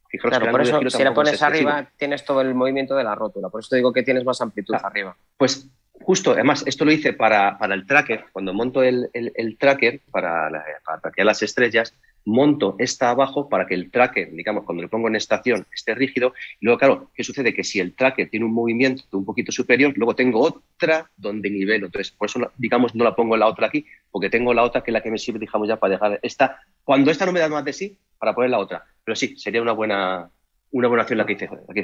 Fijaros 0.10 0.32
Claro, 0.32 0.45
que 0.45 0.52
por 0.52 0.62
eso 0.62 0.80
si 0.89 1.04
la 1.04 1.10
es 1.10 1.15
pones 1.15 1.41
arriba 1.43 1.91
tienes 1.95 2.25
todo 2.25 2.41
el 2.41 2.56
movimiento 2.56 2.95
de 2.95 3.04
la 3.04 3.13
rótula. 3.13 3.49
Por 3.49 3.60
eso 3.60 3.69
te 3.69 3.75
digo 3.75 3.93
que 3.93 4.02
tienes 4.02 4.25
más 4.25 4.41
amplitud 4.41 4.73
arriba. 4.73 5.15
Pues 5.38 5.69
justo, 6.02 6.32
además, 6.32 6.63
esto 6.65 6.86
lo 6.86 6.91
hice 6.91 7.13
para, 7.13 7.60
para 7.60 7.75
el 7.75 7.86
tracker, 7.86 8.25
cuando 8.32 8.52
monto 8.52 8.82
el, 8.82 9.10
el- 9.13 9.32
el 9.36 9.60
tracker 9.60 10.02
para, 10.10 10.49
la- 10.49 10.65
para 10.84 11.23
las 11.23 11.43
estrellas, 11.43 11.93
monto 12.25 12.75
esta 12.79 13.10
abajo 13.10 13.49
para 13.49 13.65
que 13.65 13.73
el 13.75 13.89
tracker, 13.91 14.32
digamos, 14.32 14.63
cuando 14.65 14.84
lo 14.84 14.89
pongo 14.89 15.08
en 15.08 15.15
estación, 15.15 15.65
esté 15.73 15.95
rígido. 15.95 16.34
Y 16.60 16.65
luego, 16.65 16.77
claro, 16.79 17.12
¿qué 17.13 17.23
sucede? 17.23 17.53
Que 17.53 17.63
si 17.63 17.79
el 17.79 17.95
tracker 17.95 18.29
tiene 18.29 18.45
un 18.45 18.53
movimiento 18.53 19.03
un 19.17 19.25
poquito 19.25 19.51
superior, 19.51 19.93
luego 19.95 20.15
tengo 20.15 20.41
otra 20.41 21.10
donde 21.17 21.49
nivelo. 21.49 21.88
Entonces, 21.88 22.12
por 22.12 22.27
eso, 22.27 22.39
digamos, 22.58 22.93
no 22.95 23.03
la 23.03 23.15
pongo 23.15 23.36
la 23.38 23.47
otra 23.47 23.67
aquí, 23.67 23.86
porque 24.12 24.29
tengo 24.29 24.53
la 24.53 24.63
otra 24.63 24.82
que 24.82 24.91
es 24.91 24.93
la 24.93 25.01
que 25.01 25.12
me 25.12 25.17
sirve, 25.17 25.39
digamos, 25.39 25.67
ya 25.67 25.77
para 25.77 25.93
dejar 25.93 26.19
esta. 26.21 26.60
Cuando 26.84 27.12
esta 27.12 27.25
no 27.25 27.32
me 27.32 27.39
da 27.39 27.49
más 27.49 27.65
de 27.65 27.73
sí, 27.73 27.97
para 28.17 28.34
poner 28.36 28.49
la 28.51 28.60
otra. 28.60 28.84
Pero 29.03 29.15
sí, 29.15 29.36
sería 29.38 29.62
una 29.62 29.71
buena, 29.71 30.29
una 30.71 30.88
buena 30.88 31.03
opción 31.03 31.17
la 31.17 31.25
que 31.25 31.36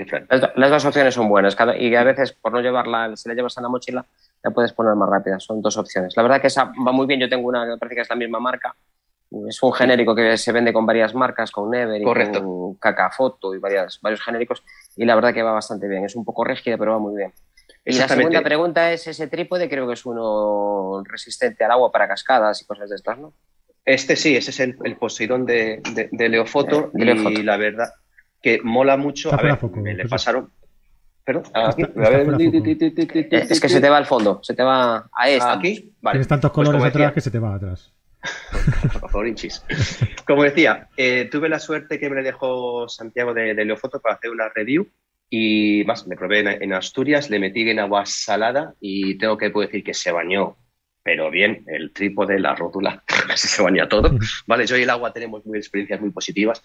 Fran. 0.05 0.27
Las, 0.29 0.41
do- 0.41 0.51
las 0.55 0.69
dos 0.69 0.85
opciones 0.85 1.13
son 1.13 1.27
buenas 1.27 1.55
y 1.79 1.95
a 1.95 2.03
veces 2.03 2.33
por 2.33 2.51
no 2.51 2.61
llevarla, 2.61 3.15
si 3.15 3.27
la 3.29 3.35
llevas 3.35 3.57
en 3.57 3.63
la 3.63 3.69
mochila, 3.69 4.05
la 4.43 4.51
puedes 4.51 4.73
poner 4.73 4.95
más 4.95 5.09
rápida. 5.09 5.39
Son 5.39 5.61
dos 5.61 5.75
opciones. 5.77 6.15
La 6.15 6.23
verdad 6.23 6.39
que 6.41 6.47
esa 6.47 6.65
va 6.85 6.91
muy 6.91 7.07
bien. 7.07 7.19
Yo 7.19 7.29
tengo 7.29 7.47
una 7.47 7.65
que 7.65 7.77
parece 7.79 7.95
que 7.95 8.01
es 8.01 8.09
la 8.09 8.15
misma 8.15 8.39
marca. 8.39 8.75
Es 9.49 9.61
un 9.63 9.73
genérico 9.73 10.15
que 10.15 10.37
se 10.37 10.51
vende 10.51 10.71
con 10.71 10.85
varias 10.85 11.13
marcas, 11.13 11.51
con 11.51 11.69
Never 11.69 11.99
y 11.99 12.03
Correcto. 12.03 12.43
con 12.43 12.75
Cacafoto 12.75 13.53
y 13.55 13.59
varias, 13.59 13.99
varios 14.01 14.21
genéricos. 14.21 14.63
Y 14.95 15.05
la 15.05 15.15
verdad 15.15 15.33
que 15.33 15.43
va 15.43 15.51
bastante 15.51 15.87
bien. 15.87 16.05
Es 16.05 16.15
un 16.15 16.23
poco 16.23 16.43
rígida, 16.43 16.77
pero 16.77 16.91
va 16.93 16.99
muy 16.99 17.15
bien. 17.17 17.33
Y 17.83 17.93
la 17.97 18.07
segunda 18.07 18.41
pregunta 18.41 18.91
es 18.91 19.05
ese 19.07 19.27
trípode, 19.27 19.69
creo 19.69 19.87
que 19.87 19.93
es 19.93 20.05
uno 20.05 21.03
resistente 21.05 21.63
al 21.63 21.71
agua 21.71 21.91
para 21.91 22.07
cascadas 22.07 22.61
y 22.61 22.65
cosas 22.65 22.89
de 22.89 22.95
estas, 22.95 23.17
¿no? 23.19 23.33
Este 23.83 24.15
sí, 24.15 24.35
ese 24.35 24.49
es 24.51 24.59
el, 24.59 24.77
el 24.83 24.95
Poseidón 24.97 25.45
de, 25.45 25.81
de, 25.93 26.09
de 26.11 26.29
Leofoto 26.29 26.85
Eh, 26.85 26.89
de 26.93 27.05
Leofoto. 27.05 27.29
y 27.39 27.43
la 27.43 27.57
verdad 27.57 27.89
que 28.41 28.59
mola 28.63 28.97
mucho. 28.97 29.29
Está 29.29 29.41
a 29.41 29.45
ver, 29.45 29.57
foco, 29.57 29.79
me 29.81 29.93
le 29.93 30.07
pasaron. 30.07 30.49
¿Perdón? 31.23 31.43
Está- 31.45 31.69
Aquí, 31.69 31.81
está 31.83 32.09
ver. 32.09 32.27
Eh, 32.39 33.45
Es 33.49 33.59
que 33.61 33.69
se 33.69 33.81
te 33.81 33.89
va 33.89 33.97
al 33.97 34.05
fondo, 34.05 34.39
se 34.43 34.53
te 34.55 34.63
va 34.63 35.07
a 35.13 35.29
este. 35.29 35.47
Aquí, 35.49 35.93
vale. 36.01 36.13
Tienes 36.15 36.27
tantos 36.27 36.51
Pues 36.51 36.55
colores 36.67 36.79
como 36.79 36.85
atrás 36.87 37.01
decía- 37.01 37.13
que 37.13 37.21
se 37.21 37.31
te 37.31 37.39
va 37.39 37.55
atrás. 37.55 37.91
Por 38.93 39.09
favor, 39.09 39.27
hinchis. 39.27 39.63
Como 40.25 40.43
decía, 40.43 40.89
eh, 40.97 41.27
tuve 41.31 41.49
la 41.49 41.59
suerte 41.59 41.99
que 41.99 42.09
me 42.09 42.23
dejó 42.23 42.87
Santiago 42.89 43.33
de, 43.33 43.53
de 43.53 43.65
Leofoto 43.65 44.01
para 44.01 44.15
hacer 44.15 44.31
una 44.31 44.49
review 44.49 44.87
y 45.29 45.83
más, 45.85 46.07
me 46.07 46.15
probé 46.15 46.39
en, 46.39 46.47
en 46.63 46.73
Asturias, 46.73 47.29
le 47.29 47.39
metí 47.39 47.67
en 47.69 47.79
agua 47.79 48.05
salada 48.05 48.75
y 48.79 49.17
tengo 49.17 49.37
que 49.37 49.49
puedo 49.49 49.67
decir 49.67 49.83
que 49.83 49.93
se 49.93 50.11
bañó, 50.11 50.57
pero 51.03 51.29
bien, 51.29 51.63
el 51.67 51.93
trípode, 51.93 52.39
la 52.39 52.55
rótula, 52.55 53.03
casi 53.27 53.47
se 53.47 53.61
baña 53.61 53.87
todo. 53.87 54.17
Vale, 54.47 54.65
yo 54.65 54.77
y 54.77 54.83
el 54.83 54.89
agua 54.89 55.13
tenemos 55.13 55.45
muy 55.45 55.57
experiencias 55.57 56.01
muy 56.01 56.11
positivas 56.11 56.61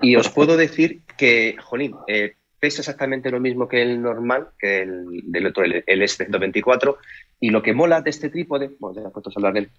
y 0.00 0.16
os 0.16 0.28
puedo 0.28 0.56
decir 0.56 1.02
que, 1.16 1.56
jolín, 1.60 1.94
eh, 2.06 2.34
pesa 2.58 2.80
exactamente 2.80 3.30
lo 3.30 3.40
mismo 3.40 3.66
que 3.66 3.82
el 3.82 4.00
normal, 4.00 4.48
que 4.58 4.82
el 4.82 5.04
del 5.24 5.46
otro, 5.46 5.64
el, 5.64 5.82
el 5.86 6.02
S124 6.02 6.96
y 7.40 7.50
lo 7.50 7.62
que 7.62 7.74
mola 7.74 8.02
de 8.02 8.10
este 8.10 8.30
trípode, 8.30 8.70
bueno, 8.78 9.02
ya 9.02 9.10
puestos 9.10 9.36
a 9.36 9.40
hablar 9.40 9.54
de 9.54 9.58
él, 9.60 9.70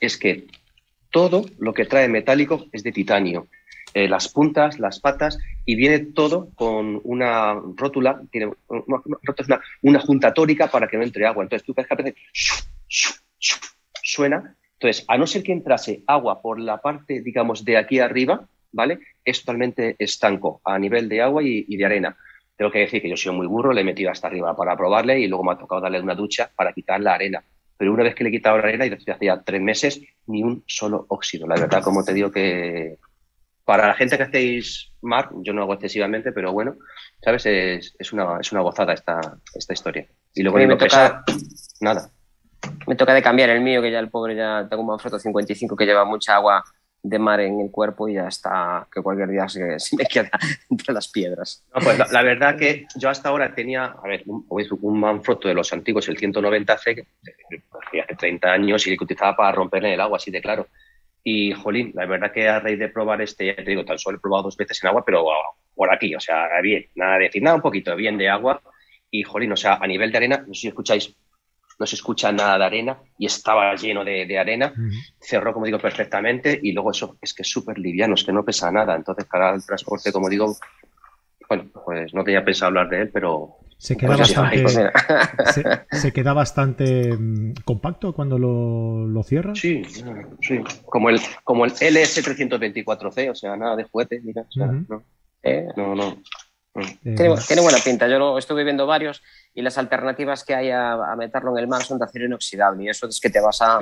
es 0.00 0.16
que 0.16 0.46
todo 1.10 1.44
lo 1.58 1.74
que 1.74 1.84
trae 1.84 2.08
metálico 2.08 2.66
es 2.72 2.82
de 2.82 2.92
titanio. 2.92 3.48
eh, 3.92 4.08
las 4.08 4.28
puntas, 4.28 4.78
las 4.78 5.00
patas, 5.00 5.36
y 5.64 5.74
viene 5.74 5.98
todo 5.98 6.50
con 6.54 7.00
una 7.02 7.54
rótula, 7.74 8.22
tiene 8.30 8.52
una, 8.68 9.02
una, 9.82 9.98
junta 9.98 10.32
tórica 10.32 10.68
para 10.68 10.86
que 10.86 10.96
no 10.96 11.02
entre 11.02 11.26
agua. 11.26 11.42
Entonces 11.42 11.66
tú 11.66 11.74
aparece, 11.76 12.14
suena. 14.02 14.56
Entonces, 14.74 15.04
a 15.08 15.18
no 15.18 15.26
ser 15.26 15.42
que 15.42 15.50
entrase 15.50 16.04
agua 16.06 16.40
por 16.40 16.60
la 16.60 16.80
parte, 16.80 17.20
digamos, 17.20 17.64
de 17.64 17.78
aquí 17.78 17.98
arriba, 17.98 18.46
¿vale? 18.70 19.00
Es 19.24 19.40
totalmente 19.40 19.96
estanco 19.98 20.60
a 20.64 20.78
nivel 20.78 21.08
de 21.08 21.22
agua 21.22 21.42
y, 21.42 21.64
y 21.66 21.76
de 21.76 21.84
arena. 21.84 22.16
Tengo 22.56 22.70
que 22.70 22.78
decir 22.80 23.02
que 23.02 23.10
yo 23.10 23.16
soy 23.16 23.34
muy 23.34 23.48
burro, 23.48 23.72
le 23.72 23.80
he 23.80 23.84
metido 23.84 24.12
hasta 24.12 24.28
arriba 24.28 24.54
para 24.54 24.76
probarle 24.76 25.18
y 25.18 25.26
luego 25.26 25.42
me 25.42 25.52
ha 25.52 25.58
tocado 25.58 25.80
darle 25.80 26.00
una 26.00 26.14
ducha 26.14 26.48
para 26.54 26.72
quitar 26.72 27.00
la 27.00 27.14
arena 27.14 27.42
pero 27.80 27.94
una 27.94 28.02
vez 28.02 28.14
que 28.14 28.24
le 28.24 28.28
he 28.28 28.32
quitado 28.32 28.58
la 28.58 28.64
arena, 28.64 28.84
y 28.84 28.90
desde 28.90 29.10
hace 29.10 29.24
ya 29.24 29.40
tres 29.40 29.58
meses, 29.62 30.02
ni 30.26 30.42
un 30.42 30.62
solo 30.66 31.06
óxido. 31.08 31.46
La 31.46 31.54
verdad, 31.54 31.82
como 31.82 32.04
te 32.04 32.12
digo 32.12 32.30
que 32.30 32.98
para 33.64 33.86
la 33.86 33.94
gente 33.94 34.18
que 34.18 34.24
hacéis 34.24 34.92
mar, 35.00 35.30
yo 35.36 35.54
no 35.54 35.62
hago 35.62 35.72
excesivamente, 35.72 36.30
pero 36.30 36.52
bueno, 36.52 36.76
¿sabes? 37.24 37.46
Es, 37.46 37.96
es, 37.98 38.12
una, 38.12 38.38
es 38.38 38.52
una 38.52 38.60
gozada 38.60 38.92
esta, 38.92 39.18
esta 39.54 39.72
historia. 39.72 40.06
Y 40.34 40.42
luego 40.42 40.58
me 40.58 40.76
toca, 40.76 41.24
nada. 41.80 42.10
Me 42.86 42.96
toca 42.96 43.14
de 43.14 43.22
cambiar 43.22 43.48
el 43.48 43.62
mío, 43.62 43.80
que 43.80 43.90
ya 43.90 43.98
el 43.98 44.10
pobre 44.10 44.36
ya 44.36 44.66
tengo 44.68 44.82
un 44.82 44.88
Manfrotto 44.88 45.18
55 45.18 45.74
que 45.74 45.86
lleva 45.86 46.04
mucha 46.04 46.34
agua 46.34 46.62
de 47.02 47.18
mar 47.18 47.40
en 47.40 47.60
el 47.60 47.70
cuerpo 47.70 48.08
y 48.08 48.14
ya 48.14 48.28
está, 48.28 48.86
que 48.92 49.02
cualquier 49.02 49.28
día 49.28 49.48
se, 49.48 49.76
me 49.96 50.04
queda 50.04 50.30
entre 50.70 50.92
las 50.94 51.08
piedras. 51.08 51.64
pues 51.72 51.98
la, 52.10 52.22
verdad 52.22 52.56
que 52.56 52.86
yo 52.96 53.08
hasta 53.08 53.28
ahora 53.28 53.54
tenía, 53.54 53.84
a 53.84 54.06
ver, 54.06 54.22
un, 54.26 54.46
un 54.48 55.22
de 55.42 55.54
los 55.54 55.72
antiguos, 55.72 56.08
el 56.08 56.18
190C, 56.18 56.94
que 56.94 58.00
hace 58.00 58.14
30 58.16 58.52
años 58.52 58.86
y 58.86 58.96
que 58.96 59.04
utilizaba 59.04 59.36
para 59.36 59.52
romper 59.52 59.84
en 59.84 59.92
el 59.92 60.00
agua, 60.00 60.16
así 60.16 60.30
de 60.30 60.40
claro. 60.40 60.66
Y, 61.22 61.52
jolín, 61.52 61.92
la 61.94 62.06
verdad 62.06 62.32
que 62.32 62.48
a 62.48 62.60
raíz 62.60 62.78
de 62.78 62.88
probar 62.88 63.20
este, 63.20 63.46
ya 63.46 63.56
te 63.56 63.62
digo, 63.62 63.84
tan 63.84 63.98
solo 63.98 64.16
he 64.16 64.20
probado 64.20 64.44
dos 64.44 64.56
veces 64.56 64.82
en 64.82 64.88
agua, 64.88 65.04
pero 65.04 65.26
por 65.74 65.92
aquí, 65.92 66.14
o 66.14 66.20
sea, 66.20 66.48
bien, 66.62 66.86
nada 66.94 67.18
de 67.18 67.24
decir, 67.24 67.42
nada, 67.42 67.56
un 67.56 67.62
poquito 67.62 67.94
bien 67.96 68.16
de 68.16 68.28
agua. 68.28 68.60
Y, 69.10 69.22
jolín, 69.22 69.52
o 69.52 69.56
sea, 69.56 69.74
a 69.74 69.86
nivel 69.86 70.12
de 70.12 70.18
arena, 70.18 70.44
no 70.46 70.54
sé 70.54 70.62
si 70.62 70.68
escucháis 70.68 71.14
no 71.80 71.86
se 71.86 71.96
escucha 71.96 72.30
nada 72.30 72.58
de 72.58 72.64
arena 72.64 72.98
y 73.18 73.24
estaba 73.24 73.74
lleno 73.74 74.04
de, 74.04 74.38
arena. 74.38 74.72
Cerró, 75.18 75.54
como 75.54 75.64
digo, 75.64 75.78
perfectamente 75.78 76.60
y 76.62 76.72
luego 76.72 76.90
eso 76.90 77.16
es 77.22 77.32
que 77.32 77.42
es 77.42 77.50
súper 77.50 77.78
liviano, 77.78 78.14
es 78.14 78.22
que 78.22 78.32
no 78.32 78.44
pesa 78.44 78.70
nada. 78.70 78.94
Entonces, 78.94 79.24
para 79.24 79.54
el 79.54 79.64
transporte, 79.64 80.12
como 80.12 80.28
digo, 80.28 80.54
bueno, 81.48 81.64
pues 81.84 82.12
no 82.12 82.22
tenía 82.22 82.44
pensado 82.44 82.68
hablar 82.68 82.90
de 82.90 83.02
él, 83.02 83.10
pero... 83.10 83.56
Se 83.78 83.96
queda 83.96 84.14
pues 84.14 84.34
bastante, 84.34 84.62
pues 84.62 84.78
se, 86.02 86.12
queda 86.12 86.34
bastante 86.34 87.16
mm, 87.16 87.54
compacto 87.64 88.12
cuando 88.12 88.38
lo, 88.38 89.06
lo 89.06 89.22
cierras. 89.22 89.58
Sí, 89.58 89.82
sí. 89.86 90.60
Como 90.84 91.08
el, 91.08 91.18
como 91.44 91.64
el 91.64 91.72
LS324C, 91.72 93.30
o 93.30 93.34
sea, 93.34 93.56
nada 93.56 93.76
de 93.76 93.84
juguete, 93.84 94.20
mira. 94.22 94.44
no, 94.54 95.02
eh, 95.42 95.66
no, 95.78 95.94
no. 95.94 96.18
Tiene, 96.72 97.34
tiene, 97.48 97.62
buena 97.62 97.78
pinta. 97.84 98.06
Yo 98.06 98.18
lo 98.20 98.38
estuve 98.38 98.62
viendo 98.62 98.86
varios 98.86 99.22
y 99.52 99.62
las 99.62 99.76
alternativas 99.76 100.44
que 100.44 100.54
hay 100.54 100.70
a, 100.70 100.96
meterlo 101.18 101.50
en 101.52 101.58
el 101.58 101.68
mar 101.68 101.82
son 101.82 101.98
de 101.98 102.04
acero 102.04 102.26
inoxidable 102.26 102.84
y 102.84 102.88
eso 102.88 103.08
es 103.08 103.20
que 103.20 103.28
te 103.28 103.40
vas 103.40 103.60
a, 103.60 103.80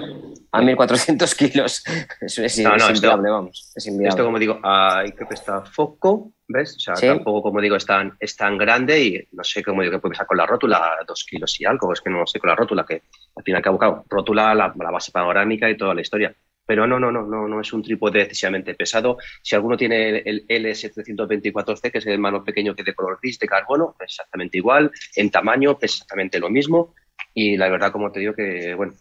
a 0.52 0.62
1400 0.62 1.34
kilos. 1.34 1.84
Eso 2.20 2.42
es, 2.42 2.58
inviable, 2.58 3.30
vamos. 3.30 3.72
Es 3.74 3.86
inviable. 3.86 4.08
Esto, 4.08 4.24
como 4.24 4.38
digo, 4.38 4.58
hay 4.62 5.12
que 5.12 5.26
está 5.30 5.60
foco, 5.62 6.32
¿ves? 6.48 6.76
O 6.76 6.80
sea, 6.80 6.94
tampoco, 6.94 7.42
como 7.42 7.60
digo, 7.60 7.76
es 7.76 7.84
tan, 7.84 8.16
es 8.18 8.34
tan 8.36 8.56
grande 8.56 9.02
y 9.02 9.28
no 9.32 9.44
sé 9.44 9.62
cómo 9.62 9.82
digo 9.82 9.92
que 9.92 9.98
puede 9.98 10.12
pesar 10.12 10.26
con 10.26 10.38
la 10.38 10.46
rótula, 10.46 10.96
dos 11.06 11.24
kilos 11.24 11.60
y 11.60 11.66
algo, 11.66 11.92
es 11.92 12.00
que 12.00 12.08
no 12.08 12.26
sé 12.26 12.40
con 12.40 12.48
la 12.48 12.56
rótula, 12.56 12.86
que 12.86 13.02
al 13.36 13.44
fin 13.44 13.54
y 13.54 13.56
al 13.56 13.62
cabo, 13.62 14.04
rótula, 14.08 14.54
la, 14.54 14.72
la 14.78 14.90
base 14.90 15.12
panorámica 15.12 15.68
y 15.68 15.76
toda 15.76 15.94
la 15.94 16.00
historia. 16.00 16.34
Pero 16.68 16.86
no, 16.86 17.00
no, 17.00 17.10
no, 17.10 17.26
no, 17.26 17.48
no 17.48 17.60
es 17.62 17.72
un 17.72 17.82
trípode 17.82 18.20
excesivamente 18.20 18.74
pesado. 18.74 19.16
Si 19.42 19.56
alguno 19.56 19.74
tiene 19.74 20.18
el 20.18 20.46
LS324C, 20.46 21.90
que 21.90 21.96
es 21.96 22.06
el 22.06 22.18
más 22.18 22.34
pequeño 22.44 22.74
que 22.74 22.84
de 22.84 22.94
color 22.94 23.18
gris 23.22 23.38
de 23.38 23.46
carbono, 23.46 23.96
es 24.00 24.12
exactamente 24.12 24.58
igual, 24.58 24.90
en 25.16 25.30
tamaño 25.30 25.78
es 25.80 25.94
exactamente 25.94 26.38
lo 26.38 26.50
mismo. 26.50 26.94
Y 27.32 27.56
la 27.56 27.70
verdad, 27.70 27.90
como 27.90 28.12
te 28.12 28.20
digo, 28.20 28.34
que 28.34 28.74
bueno, 28.74 28.92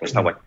está 0.00 0.20
bueno. 0.20 0.38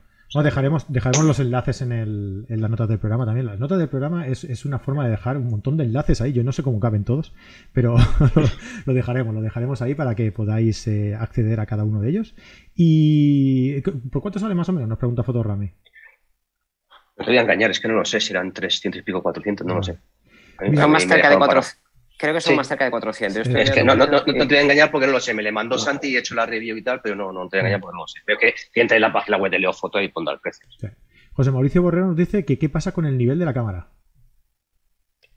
dejaremos, 0.41 0.86
dejaremos 0.88 1.27
los 1.27 1.41
enlaces 1.41 1.81
en, 1.81 1.91
el, 1.91 2.45
en, 2.47 2.62
las 2.62 2.69
notas 2.69 2.88
del 2.88 2.99
programa 2.99 3.25
también. 3.25 3.47
Las 3.47 3.60
notas 3.60 3.77
del 3.77 3.89
programa 3.89 4.27
es, 4.27 4.45
es, 4.45 4.63
una 4.63 4.79
forma 4.79 5.03
de 5.03 5.12
dejar 5.12 5.36
un 5.36 5.49
montón 5.49 5.75
de 5.75 5.84
enlaces 5.84 6.21
ahí. 6.21 6.31
Yo 6.31 6.45
no 6.45 6.53
sé 6.53 6.63
cómo 6.63 6.79
caben 6.79 7.03
todos, 7.03 7.34
pero 7.73 7.97
lo 8.86 8.93
dejaremos, 8.93 9.36
lo 9.36 9.41
dejaremos 9.41 9.81
ahí 9.81 9.93
para 9.93 10.15
que 10.15 10.31
podáis 10.31 10.88
eh, 10.88 11.15
acceder 11.15 11.60
a 11.60 11.65
cada 11.65 11.84
uno 11.84 11.99
de 11.99 12.12
ellos. 12.12 12.34
¿Y 12.75 13.81
por 13.81 14.21
cuánto 14.21 14.39
sale 14.39 14.55
más 14.55 14.69
o 14.69 14.71
menos? 14.71 14.88
Nos 14.88 14.99
pregunta 14.99 15.23
Fotorame. 15.23 15.73
No 17.21 17.25
te 17.25 17.31
voy 17.31 17.38
a 17.38 17.41
engañar, 17.41 17.69
es 17.69 17.79
que 17.79 17.88
no 17.88 17.93
lo 17.93 18.03
sé 18.03 18.19
si 18.19 18.34
eran 18.34 18.51
300 18.51 18.99
y 18.99 19.03
pico, 19.03 19.21
400, 19.21 19.67
no 19.67 19.75
lo 19.75 19.84
sé. 19.84 19.95
Son 20.73 20.91
más 20.91 21.03
cerca 21.03 21.29
de 21.29 21.38
400. 21.38 21.81
Creo 22.17 22.34
que 22.34 22.41
son 22.41 22.55
más 22.55 22.67
cerca 22.67 22.86
de 22.86 22.91
400. 22.91 23.47
Es 23.47 23.69
que 23.69 23.84
no, 23.84 23.95
no, 23.95 24.07
no, 24.07 24.23
te 24.23 24.31
voy 24.31 24.55
a 24.55 24.62
engañar 24.62 24.89
porque 24.89 25.05
no 25.05 25.13
lo 25.13 25.19
sé. 25.19 25.36
Me 25.36 25.43
le 25.43 25.51
mandó 25.51 25.77
Santi 25.77 26.07
y 26.07 26.15
he 26.15 26.19
hecho 26.19 26.34
la 26.34 26.47
review 26.47 26.75
y 26.77 26.84
tal, 26.84 26.99
pero 26.99 27.15
no, 27.15 27.31
no 27.31 27.47
te 27.47 27.57
voy 27.57 27.60
a 27.60 27.62
engañar 27.62 27.81
porque 27.81 27.95
no 27.95 28.01
lo 28.01 28.07
sé. 28.07 28.21
Veo 28.25 28.39
que 28.39 28.55
entra 28.73 28.97
en 28.97 29.01
la 29.01 29.13
página 29.13 29.38
web 29.38 29.51
de 29.51 29.60
Leo 29.60 29.71
Foto 29.71 30.01
y 30.01 30.07
pondrá 30.07 30.34
el 30.34 30.39
precio. 30.39 30.67
José 31.34 31.51
Mauricio 31.51 31.84
Borrero 31.84 32.07
nos 32.07 32.17
dice 32.17 32.43
que 32.43 32.57
qué 32.57 32.69
pasa 32.69 32.91
con 32.91 33.05
el 33.05 33.19
nivel 33.19 33.38
de 33.38 33.45
la 33.45 33.53
cámara. 33.53 33.89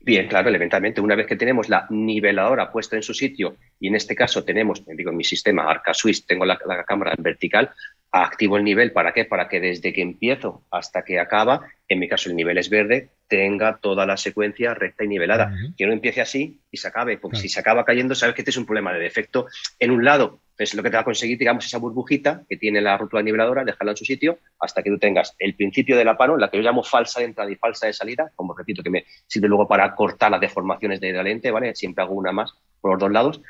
Bien, 0.05 0.27
claro, 0.27 0.49
elementalmente, 0.49 1.01
una 1.01 1.15
vez 1.15 1.25
que 1.25 1.35
tenemos 1.35 1.67
la 1.67 1.87
niveladora 1.89 2.71
puesta 2.71 2.95
en 2.95 3.01
su 3.01 3.15
sitio 3.15 3.57
y 3.79 3.87
en 3.87 3.95
este 3.95 4.15
caso 4.15 4.43
tenemos, 4.43 4.85
digo, 4.85 5.09
en 5.09 5.17
mi 5.17 5.23
sistema 5.23 5.63
Arca 5.63 5.95
Swiss, 5.95 6.27
tengo 6.27 6.45
la, 6.45 6.59
la 6.63 6.83
cámara 6.83 7.15
en 7.17 7.23
vertical, 7.23 7.71
activo 8.11 8.57
el 8.57 8.63
nivel. 8.63 8.91
¿Para 8.91 9.13
qué? 9.13 9.25
Para 9.25 9.49
que 9.49 9.59
desde 9.59 9.93
que 9.93 10.03
empiezo 10.03 10.61
hasta 10.69 11.03
que 11.03 11.19
acaba, 11.19 11.65
en 11.87 11.97
mi 11.97 12.07
caso 12.07 12.29
el 12.29 12.35
nivel 12.35 12.59
es 12.59 12.69
verde, 12.69 13.09
tenga 13.27 13.77
toda 13.77 14.05
la 14.05 14.17
secuencia 14.17 14.73
recta 14.73 15.03
y 15.03 15.07
nivelada. 15.07 15.53
Que 15.77 15.85
no 15.85 15.93
empiece 15.93 16.21
así 16.21 16.61
y 16.71 16.77
se 16.77 16.87
acabe, 16.87 17.17
porque 17.17 17.37
si 17.37 17.49
se 17.49 17.59
acaba 17.59 17.85
cayendo, 17.85 18.15
sabes 18.15 18.35
que 18.35 18.41
este 18.41 18.51
es 18.51 18.57
un 18.57 18.65
problema 18.65 18.93
de 18.93 18.99
defecto. 18.99 19.47
En 19.79 19.91
un 19.91 20.05
lado, 20.05 20.39
es 20.57 20.73
lo 20.73 20.83
que 20.83 20.89
te 20.89 20.95
va 20.95 21.01
a 21.01 21.05
conseguir, 21.05 21.37
digamos, 21.37 21.65
esa 21.65 21.77
burbujita 21.77 22.43
que 22.47 22.57
tiene 22.57 22.81
la 22.81 22.97
rótula 22.97 23.21
niveladora, 23.21 23.63
dejarla 23.63 23.91
en 23.91 23.97
su 23.97 24.05
sitio 24.05 24.39
hasta 24.59 24.81
que 24.81 24.89
tú 24.89 24.97
tengas 24.97 25.35
el 25.39 25.55
principio 25.55 25.97
de 25.97 26.05
la 26.05 26.17
pano, 26.17 26.37
la 26.37 26.49
que 26.49 26.57
yo 26.57 26.63
llamo 26.63 26.83
falsa 26.83 27.19
de 27.19 27.25
entrada 27.25 27.51
y 27.51 27.55
falsa 27.55 27.87
de 27.87 27.93
salida, 27.93 28.31
como 28.35 28.55
repito, 28.55 28.81
que 28.81 28.89
me 28.89 29.05
sirve 29.27 29.47
luego 29.47 29.67
para 29.67 29.93
cortar 29.95 30.31
las 30.31 30.39
deformaciones 30.41 30.99
de 31.01 31.11
la 31.11 31.23
lente, 31.23 31.51
¿vale? 31.51 31.75
Siempre 31.75 32.03
hago 32.03 32.13
una 32.13 32.31
más 32.31 32.53
por 32.79 32.91
los 32.91 32.99
dos 32.99 33.11
lados. 33.11 33.41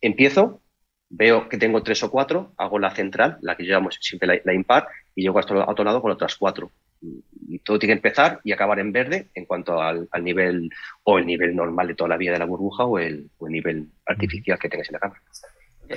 Empiezo, 0.00 0.62
veo 1.10 1.48
que 1.48 1.58
tengo 1.58 1.82
tres 1.82 2.02
o 2.02 2.10
cuatro, 2.10 2.54
hago 2.56 2.78
la 2.78 2.90
central, 2.90 3.38
la 3.42 3.56
que 3.56 3.64
llevamos 3.64 3.98
siempre 4.00 4.42
la, 4.44 4.54
impar, 4.54 4.88
y 5.14 5.22
llego 5.22 5.38
hasta 5.38 5.54
el 5.54 5.60
otro 5.60 5.84
lado 5.84 6.00
con 6.00 6.12
otras 6.12 6.36
cuatro. 6.36 6.70
Todo 7.64 7.78
tiene 7.78 7.94
que 7.94 7.98
empezar 7.98 8.40
y 8.44 8.52
acabar 8.52 8.78
en 8.78 8.92
verde 8.92 9.28
en 9.34 9.44
cuanto 9.44 9.80
al, 9.80 10.08
nivel 10.20 10.70
o 11.02 11.18
el 11.18 11.26
nivel 11.26 11.54
normal 11.54 11.88
de 11.88 11.94
toda 11.94 12.08
la 12.08 12.16
vida 12.16 12.32
de 12.32 12.38
la 12.38 12.44
burbuja 12.44 12.84
o 12.84 12.98
el, 12.98 13.30
nivel 13.40 13.88
artificial 14.06 14.58
que 14.58 14.68
tengas 14.68 14.88
en 14.88 14.94
la 14.94 14.98
cámara. 15.00 15.20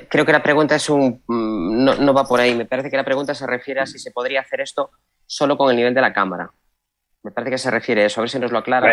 Creo 0.09 0.25
que 0.25 0.33
la 0.33 0.43
pregunta 0.43 0.75
es 0.75 0.89
un 0.89 1.23
mm, 1.27 1.83
no, 1.83 1.95
no, 1.95 2.13
va 2.13 2.25
por 2.25 2.39
ahí. 2.39 2.53
Me 2.55 2.65
parece 2.65 2.89
que 2.89 2.97
la 2.97 3.05
pregunta 3.05 3.33
se 3.33 3.47
refiere 3.47 3.79
a 3.79 3.85
si 3.85 3.99
se 3.99 4.11
podría 4.11 4.41
hacer 4.41 4.61
esto 4.61 4.91
solo 5.25 5.57
con 5.57 5.69
el 5.69 5.77
nivel 5.77 5.93
de 5.93 6.01
la 6.01 6.13
cámara. 6.13 6.51
Me 7.23 7.31
parece 7.31 7.51
que 7.51 7.57
se 7.57 7.71
refiere 7.71 8.03
a 8.03 8.05
eso. 8.07 8.19
A 8.19 8.23
ver 8.23 8.29
si 8.29 8.39
nos 8.39 8.51
lo 8.51 8.57
aclara. 8.57 8.91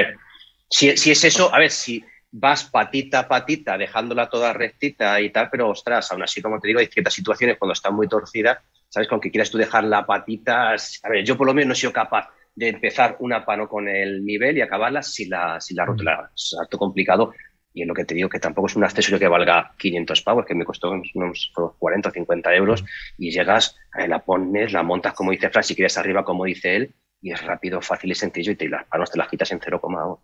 si, 0.70 0.96
si 0.96 1.10
es 1.10 1.24
eso, 1.24 1.52
a 1.52 1.58
ver, 1.58 1.70
si, 1.70 2.04
vas 2.36 2.64
patita 2.64 3.20
a 3.20 3.28
patita, 3.28 3.78
dejándola 3.78 4.28
toda 4.28 4.52
rectita 4.52 5.20
y 5.20 5.30
tal, 5.30 5.48
pero 5.50 5.68
ostras, 5.68 6.10
aún 6.10 6.24
así, 6.24 6.42
como 6.42 6.58
te 6.58 6.66
digo, 6.66 6.80
hay 6.80 6.88
ciertas 6.88 7.14
situaciones 7.14 7.56
cuando 7.58 7.74
está 7.74 7.92
muy 7.92 8.08
torcida, 8.08 8.60
¿sabes? 8.88 9.08
Con 9.08 9.20
que 9.20 9.30
quieras 9.30 9.52
tú 9.52 9.58
dejar 9.58 9.84
la 9.84 10.04
patita, 10.04 10.72
a 10.72 11.08
ver, 11.08 11.24
yo 11.24 11.36
por 11.36 11.46
lo 11.46 11.54
menos 11.54 11.68
no 11.68 11.72
he 11.74 11.76
sido 11.76 11.92
capaz 11.92 12.28
de 12.54 12.68
empezar 12.68 13.16
una 13.20 13.44
pano 13.44 13.68
con 13.68 13.88
el 13.88 14.24
nivel 14.24 14.56
y 14.56 14.60
acabarla 14.60 15.02
si 15.02 15.26
la, 15.26 15.60
si 15.60 15.74
la 15.74 15.84
rótula. 15.84 16.30
Es 16.34 16.56
harto 16.60 16.78
complicado 16.78 17.32
y 17.72 17.82
en 17.82 17.88
lo 17.88 17.94
que 17.94 18.04
te 18.04 18.14
digo 18.14 18.28
que 18.28 18.38
tampoco 18.38 18.68
es 18.68 18.76
un 18.76 18.84
accesorio 18.84 19.18
que 19.18 19.26
valga 19.26 19.74
500 19.76 20.22
pavos, 20.22 20.46
que 20.46 20.54
me 20.54 20.64
costó 20.64 20.92
unos 21.14 21.52
40 21.78 22.08
o 22.08 22.12
50 22.12 22.54
euros 22.54 22.84
y 23.18 23.32
llegas, 23.32 23.76
eh, 23.98 24.06
la 24.06 24.20
pones, 24.20 24.72
la 24.72 24.84
montas 24.84 25.12
como 25.14 25.32
dice 25.32 25.50
Fran, 25.50 25.64
si 25.64 25.74
quieres 25.74 25.98
arriba 25.98 26.24
como 26.24 26.44
dice 26.44 26.76
él 26.76 26.94
y 27.20 27.32
es 27.32 27.42
rápido, 27.42 27.80
fácil 27.80 28.12
y 28.12 28.14
sencillo 28.14 28.52
y 28.52 28.56
te, 28.56 28.68
las 28.68 28.86
panos 28.86 29.10
te 29.10 29.18
las 29.18 29.28
quitas 29.28 29.50
en 29.50 29.58
0,1 29.58 30.18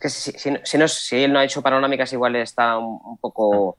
que 0.00 0.08
si, 0.08 0.32
si, 0.32 1.16
él 1.16 1.32
no 1.32 1.38
ha 1.38 1.44
hecho 1.44 1.62
panorámicas, 1.62 2.12
igual 2.12 2.36
está 2.36 2.78
un, 2.78 3.18
poco 3.18 3.78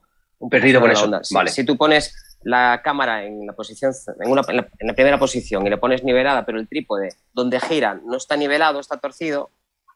perdido 0.49 0.79
con 0.79 0.91
eso. 0.91 1.09
vale. 1.31 1.49
si, 1.49 1.63
tú 1.63 1.77
pones 1.77 2.26
la 2.47 2.81
cámara 2.81 3.25
en 3.25 3.45
la 3.45 3.51
posición 3.51 3.91
en, 4.21 4.33
la, 4.33 4.93
primera 4.93 5.19
posición 5.19 5.67
y 5.67 5.69
le 5.69 5.75
pones 5.75 6.05
nivelada, 6.05 6.45
pero 6.45 6.57
el 6.57 6.69
trípode 6.69 7.09
donde 7.33 7.59
gira 7.59 7.99
no 8.05 8.15
está 8.15 8.37
nivelado, 8.37 8.79
está 8.79 8.95
torcido, 8.95 9.49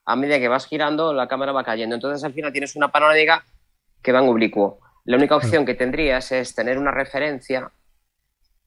a 0.03 0.17
medida 0.17 0.37
que 0.37 0.49
vas 0.49 0.65
girando 0.65 1.13
la 1.13 1.29
cámara 1.29 1.53
va 1.53 1.63
cayendo. 1.63 1.95
Entonces 1.95 2.21
al 2.25 2.33
final 2.33 2.51
tienes 2.51 2.75
una 2.75 2.91
panorámica 2.91 3.45
que 4.01 4.11
va 4.11 4.19
en 4.19 4.27
oblicuo. 4.27 4.79
La 5.05 5.15
única 5.15 5.37
opción 5.37 5.65
que 5.65 5.75
tendrías 5.75 6.29
es 6.33 6.53
tener 6.53 6.77
una 6.77 6.91
referencia, 6.91 7.71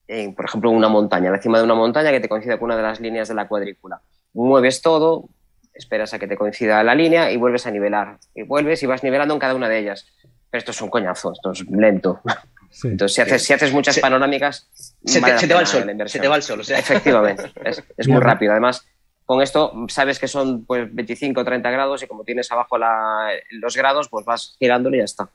en, 0.08 0.34
por 0.34 0.46
ejemplo, 0.46 0.70
una 0.70 0.88
montaña, 0.88 1.28
encima 1.28 1.58
de 1.58 1.64
una 1.64 1.74
montaña 1.74 2.10
que 2.10 2.20
te 2.20 2.28
coincida 2.30 2.56
con 2.56 2.66
una 2.66 2.78
de 2.78 2.84
las 2.84 3.00
líneas 3.00 3.28
de 3.28 3.34
la 3.34 3.48
cuadrícula. 3.48 4.00
Mueves 4.32 4.80
todo, 4.80 5.28
esperas 5.74 6.14
a 6.14 6.18
que 6.18 6.26
te 6.26 6.38
coincida 6.38 6.82
la 6.82 6.94
línea 6.94 7.30
y 7.30 7.36
vuelves 7.36 7.66
a 7.66 7.70
nivelar. 7.70 8.16
Y 8.34 8.44
vuelves 8.44 8.82
y 8.82 8.86
vas 8.86 9.04
nivelando 9.04 9.34
en 9.34 9.40
cada 9.40 9.54
una 9.54 9.68
de 9.68 9.78
ellas. 9.78 10.06
Pero 10.50 10.58
esto 10.60 10.70
es 10.70 10.80
un 10.80 10.88
coñazo, 10.88 11.32
esto 11.32 11.50
es 11.50 11.68
lento. 11.68 12.22
Entonces, 12.82 13.14
si 13.14 13.20
haces, 13.20 13.42
si 13.42 13.52
haces 13.52 13.72
muchas 13.72 13.98
panorámicas, 13.98 14.68
se, 15.04 15.20
te, 15.20 15.54
va 15.54 15.60
el 15.60 15.66
sol, 15.66 15.84
se 16.06 16.18
te 16.18 16.28
va 16.28 16.36
el 16.36 16.42
sol. 16.42 16.60
Efectivamente, 16.60 17.52
es, 17.96 18.08
muy 18.08 18.20
rápido. 18.20 18.52
Además, 18.52 18.84
con 19.24 19.40
esto 19.42 19.72
sabes 19.88 20.18
que 20.18 20.28
son 20.28 20.64
pues 20.64 20.92
25 20.92 21.40
o 21.40 21.44
30 21.44 21.70
grados 21.70 22.02
y 22.02 22.06
como 22.06 22.24
tienes 22.24 22.50
abajo 22.50 22.76
los 22.78 23.76
grados, 23.76 24.08
pues 24.08 24.24
vas 24.26 24.56
girándolo 24.58 24.96
y 24.96 24.98
ya 24.98 25.04
está. 25.04 25.30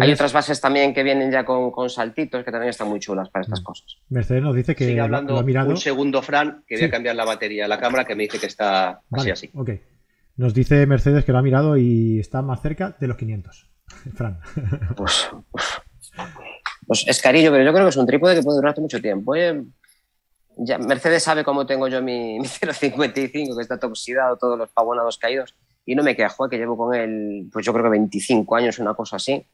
Hay 0.00 0.12
otras 0.12 0.32
bases 0.32 0.60
también 0.60 0.94
que 0.94 1.02
vienen 1.02 1.30
ya 1.30 1.44
con, 1.44 1.90
saltitos 1.90 2.42
que 2.42 2.50
también 2.50 2.70
están 2.70 2.88
muy 2.88 3.00
chulas 3.00 3.28
para 3.28 3.42
estas 3.42 3.60
mm. 3.60 3.64
cosas. 3.64 3.98
Mercedes 4.08 4.42
nos 4.42 4.56
dice 4.56 4.74
que 4.74 4.86
Sigue 4.86 5.00
hablando 5.00 5.34
lo 5.34 5.40
ha 5.40 5.42
mirado. 5.42 5.68
un 5.68 5.76
segundo, 5.76 6.22
Fran, 6.22 6.64
que 6.66 6.76
voy 6.76 6.84
a 6.84 6.90
cambiar 6.90 7.16
la 7.16 7.26
batería 7.26 7.64
de 7.64 7.68
la 7.68 7.78
cámara 7.78 8.04
que 8.04 8.14
me 8.14 8.22
dice 8.22 8.38
que 8.38 8.46
está 8.46 9.02
así 9.12 9.30
así. 9.30 9.50
Ok. 9.54 9.70
Nos 10.36 10.54
dice 10.54 10.86
Mercedes 10.86 11.24
que 11.24 11.32
lo 11.32 11.38
ha 11.38 11.42
mirado 11.42 11.76
y 11.76 12.18
está 12.18 12.40
más 12.42 12.62
cerca 12.62 12.96
de 12.98 13.08
los 13.08 13.16
500. 13.16 13.70
Fran. 14.14 14.38
Pues, 14.96 15.30
pues, 15.50 15.82
es 17.06 17.22
carillo, 17.22 17.50
pero 17.50 17.64
yo 17.64 17.72
creo 17.72 17.84
que 17.84 17.90
es 17.90 17.96
un 17.96 18.06
trípode 18.06 18.34
que 18.34 18.42
puede 18.42 18.56
durarte 18.56 18.80
mucho 18.80 19.00
tiempo. 19.00 19.34
¿eh? 19.34 19.62
Ya, 20.56 20.78
Mercedes 20.78 21.22
sabe 21.22 21.44
cómo 21.44 21.66
tengo 21.66 21.88
yo 21.88 22.02
mi, 22.02 22.38
mi 22.40 22.46
055, 22.46 23.56
que 23.56 23.62
está 23.62 23.78
toxidado, 23.78 24.36
todos 24.36 24.58
los 24.58 24.70
pavonados 24.70 25.18
caídos, 25.18 25.54
y 25.84 25.94
no 25.94 26.02
me 26.02 26.16
quejo, 26.16 26.46
¿eh? 26.46 26.50
que 26.50 26.58
llevo 26.58 26.76
con 26.76 26.94
él, 26.94 27.48
pues 27.52 27.64
yo 27.64 27.72
creo 27.72 27.84
que 27.84 27.90
25 27.90 28.56
años, 28.56 28.78
una 28.78 28.94
cosa 28.94 29.16
así 29.16 29.46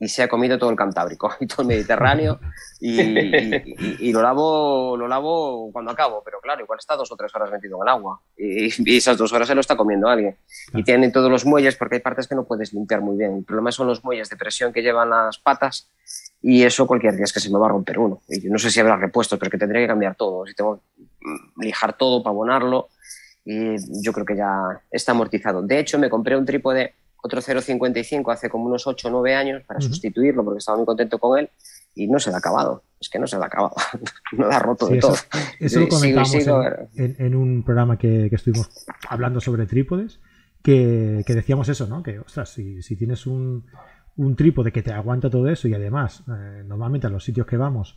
y 0.00 0.08
se 0.08 0.22
ha 0.22 0.28
comido 0.28 0.58
todo 0.58 0.70
el 0.70 0.76
Cantábrico 0.76 1.30
y 1.40 1.46
todo 1.46 1.62
el 1.62 1.68
Mediterráneo 1.68 2.40
y, 2.80 4.10
lo 4.12 4.22
lavo 4.22 4.96
lo 4.96 5.06
lavo 5.06 5.70
cuando 5.70 5.90
acabo, 5.90 6.22
pero 6.24 6.40
claro, 6.40 6.62
igual 6.62 6.78
está 6.78 6.96
dos 6.96 7.12
o 7.12 7.16
tres 7.16 7.32
horas 7.34 7.50
metido 7.50 7.76
en 7.76 7.82
el 7.82 7.88
agua 7.88 8.20
y, 8.36 8.96
esas 8.96 9.18
dos 9.18 9.32
horas 9.32 9.46
se 9.46 9.54
lo 9.54 9.60
está 9.60 9.76
comiendo 9.76 10.08
alguien. 10.08 10.36
Y 10.72 10.82
tienen 10.82 11.12
todos 11.12 11.30
los 11.30 11.44
muelles 11.44 11.76
porque 11.76 11.96
hay 11.96 12.00
partes 12.00 12.26
que 12.26 12.34
no 12.34 12.44
puedes 12.44 12.72
limpiar 12.72 13.02
muy 13.02 13.16
bien. 13.18 13.36
El 13.36 13.44
problema 13.44 13.70
son 13.70 13.86
los 13.86 14.02
muelles 14.02 14.28
de 14.30 14.36
presión 14.36 14.72
que 14.72 14.82
llevan 14.82 15.10
las 15.10 15.38
patas 15.38 15.88
y 16.42 16.62
eso 16.62 16.86
cualquier 16.86 17.16
día 17.16 17.24
es 17.24 17.32
que 17.32 17.40
se 17.40 17.50
me 17.50 17.58
va 17.58 17.66
a 17.66 17.70
romper 17.70 17.98
uno. 17.98 18.22
Y 18.28 18.48
no 18.48 18.58
sé 18.58 18.70
si 18.70 18.80
habrá 18.80 18.96
repuestos, 18.96 19.38
pero 19.38 19.50
que 19.50 19.58
tendría 19.58 19.82
que 19.82 19.88
cambiar 19.88 20.14
todo. 20.14 20.46
Si 20.46 20.54
tengo 20.54 20.76
que 20.76 21.62
lijar 21.64 21.96
todo 21.96 22.22
para 22.22 22.32
abonarlo 22.32 22.88
y 23.44 23.76
yo 24.02 24.12
creo 24.12 24.24
que 24.24 24.36
ya 24.36 24.80
está 24.90 25.12
amortizado. 25.12 25.62
De 25.62 25.78
hecho, 25.78 25.98
me 25.98 26.08
compré 26.08 26.36
un 26.36 26.46
trípode 26.46 26.94
otro 27.22 27.40
0.55 27.40 28.32
hace 28.32 28.48
como 28.48 28.66
unos 28.66 28.86
8 28.86 29.08
o 29.08 29.10
9 29.10 29.34
años 29.34 29.62
para 29.66 29.80
sustituirlo 29.80 30.44
porque 30.44 30.58
estaba 30.58 30.78
muy 30.78 30.86
contento 30.86 31.18
con 31.18 31.38
él 31.38 31.50
y 31.94 32.06
no 32.08 32.18
se 32.18 32.30
le 32.30 32.36
ha 32.36 32.38
acabado. 32.38 32.84
Es 33.00 33.08
que 33.08 33.18
no 33.18 33.26
se 33.26 33.36
le 33.36 33.42
ha 33.42 33.46
acabado. 33.46 33.74
no 34.32 34.46
lo 34.46 34.52
ha 34.52 34.58
roto 34.58 34.86
de 34.88 34.98
todo. 34.98 35.14
Eso 35.58 35.80
lo 35.80 35.88
comentamos 35.88 36.34
en, 36.94 37.34
un 37.34 37.62
programa 37.62 37.98
que, 37.98 38.26
estuvimos 38.26 38.86
hablando 39.08 39.40
sobre 39.40 39.66
trípodes, 39.66 40.20
que, 40.62 41.24
decíamos 41.26 41.68
eso, 41.68 41.86
¿no? 41.86 42.02
Que, 42.02 42.18
ostras, 42.18 42.50
si, 42.50 42.96
tienes 42.96 43.26
un, 43.26 43.64
trípode 44.36 44.72
que 44.72 44.82
te 44.82 44.92
aguanta 44.92 45.30
todo 45.30 45.48
eso 45.48 45.68
y 45.68 45.74
además, 45.74 46.22
eh, 46.28 46.62
normalmente 46.64 47.06
a 47.06 47.10
los 47.10 47.24
sitios 47.24 47.46
que 47.46 47.56
vamos, 47.56 47.96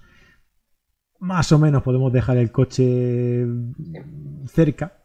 más 1.20 1.52
o 1.52 1.60
menos 1.60 1.84
podemos 1.84 2.12
dejar 2.12 2.38
el 2.38 2.52
coche 2.52 3.46
cerca, 4.48 5.03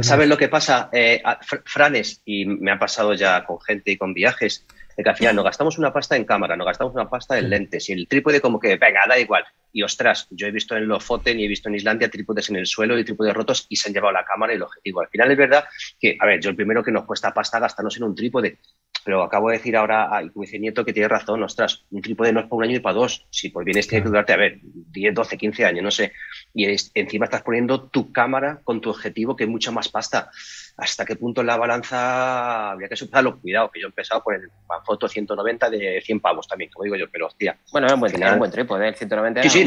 ¿Sabes 0.00 0.28
lo 0.28 0.38
que 0.38 0.48
pasa, 0.48 0.88
eh, 0.92 1.22
Franes? 1.66 2.22
Y 2.24 2.46
me 2.46 2.70
ha 2.70 2.78
pasado 2.78 3.12
ya 3.12 3.44
con 3.44 3.60
gente 3.60 3.90
y 3.90 3.98
con 3.98 4.14
viajes, 4.14 4.66
de 4.96 5.02
que 5.02 5.10
al 5.10 5.16
final 5.16 5.36
no 5.36 5.42
gastamos 5.42 5.76
una 5.76 5.92
pasta 5.92 6.16
en 6.16 6.24
cámara, 6.24 6.56
no 6.56 6.64
gastamos 6.64 6.94
una 6.94 7.10
pasta 7.10 7.38
en 7.38 7.50
lentes 7.50 7.88
y 7.90 7.92
el 7.92 8.08
trípode 8.08 8.40
como 8.40 8.58
que, 8.58 8.76
venga, 8.76 9.00
da 9.06 9.18
igual. 9.18 9.44
Y 9.72 9.82
ostras, 9.82 10.28
yo 10.30 10.46
he 10.46 10.50
visto 10.50 10.76
en 10.76 10.86
Lofoten 10.86 11.38
y 11.38 11.44
he 11.44 11.48
visto 11.48 11.68
en 11.68 11.74
Islandia 11.74 12.08
trípodes 12.08 12.48
en 12.48 12.56
el 12.56 12.66
suelo 12.66 12.98
y 12.98 13.04
trípodes 13.04 13.34
rotos 13.34 13.66
y 13.68 13.76
se 13.76 13.88
han 13.88 13.94
llevado 13.94 14.12
la 14.12 14.24
cámara 14.24 14.52
y 14.52 14.56
el 14.56 14.62
objetivo. 14.62 15.00
Al 15.00 15.08
final 15.08 15.30
es 15.30 15.36
verdad 15.36 15.64
que, 15.98 16.16
a 16.18 16.26
ver, 16.26 16.40
yo 16.40 16.50
el 16.50 16.56
primero 16.56 16.82
que 16.82 16.92
nos 16.92 17.04
cuesta 17.04 17.34
pasta 17.34 17.58
gastarnos 17.58 17.96
en 17.96 18.04
un 18.04 18.14
trípode, 18.14 18.60
pero 19.04 19.22
acabo 19.22 19.50
de 19.50 19.58
decir 19.58 19.76
ahora, 19.76 20.08
como 20.32 20.44
dice 20.44 20.58
Nieto, 20.58 20.84
que 20.84 20.92
tiene 20.92 21.08
razón, 21.08 21.42
ostras, 21.42 21.84
un 21.90 22.00
trípode 22.00 22.32
no 22.32 22.40
es 22.40 22.46
para 22.46 22.56
un 22.56 22.64
año 22.64 22.76
y 22.76 22.80
para 22.80 22.94
dos, 22.94 23.26
si 23.30 23.50
por 23.50 23.64
bien 23.64 23.80
tiene 23.80 24.02
que 24.02 24.08
durarte, 24.08 24.32
a 24.32 24.36
ver, 24.36 24.60
10, 24.62 25.14
12, 25.14 25.36
15 25.36 25.64
años, 25.64 25.84
no 25.84 25.90
sé, 25.90 26.12
y 26.54 26.66
encima 26.94 27.26
estás 27.26 27.42
poniendo 27.42 27.82
tu 27.82 28.12
cámara 28.12 28.60
con 28.64 28.80
tu 28.80 28.90
objetivo, 28.90 29.36
que 29.36 29.44
es 29.44 29.50
mucho 29.50 29.72
más 29.72 29.88
pasta. 29.88 30.30
¿Hasta 30.76 31.04
qué 31.04 31.14
punto 31.14 31.42
la 31.42 31.56
balanza 31.56 32.72
habría 32.72 32.88
que 32.88 32.96
superarlo? 32.96 33.40
Cuidado, 33.40 33.70
que 33.70 33.80
yo 33.80 33.86
he 33.86 33.90
empezado 33.90 34.22
con 34.22 34.34
el 34.34 34.50
foto 34.84 35.08
190 35.08 35.70
de 35.70 36.02
100 36.04 36.20
pavos 36.20 36.48
también, 36.48 36.70
como 36.72 36.84
digo 36.84 36.96
yo, 36.96 37.06
pero 37.12 37.26
hostia. 37.26 37.56
Bueno, 37.70 37.86
era 37.86 37.94
un 37.94 38.00
buen, 38.00 38.32
un 38.32 38.38
buen 38.38 38.50
trípode, 38.50 38.88
el 38.88 38.94
190. 38.96 39.42
Sí, 39.44 39.48
sí, 39.50 39.58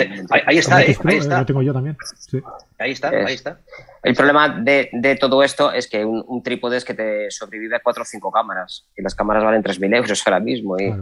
ahí, 0.45 0.57
está, 0.57 0.77
ahí, 0.77 0.91
está. 0.91 1.39
Lo 1.39 1.45
tengo 1.45 1.61
yo 1.61 1.71
también. 1.71 1.95
Ahí 2.77 2.91
está, 2.91 3.09
ahí 3.09 3.33
está. 3.33 3.61
El 4.03 4.15
problema 4.15 4.59
de, 4.59 5.17
todo 5.19 5.43
esto 5.43 5.71
es 5.71 5.87
que 5.87 6.03
un, 6.03 6.43
trípode 6.43 6.77
es 6.77 6.83
que 6.83 6.93
te 6.93 7.31
sobrevive 7.31 7.77
a 7.77 7.79
cuatro 7.79 8.03
o 8.03 8.05
cinco 8.05 8.29
cámaras 8.29 8.89
y 8.95 9.01
las 9.01 9.15
cámaras 9.15 9.43
valen 9.43 9.63
3.000 9.63 9.95
euros 9.95 10.23
ahora 10.25 10.39
mismo 10.39 10.77
y, 10.77 10.93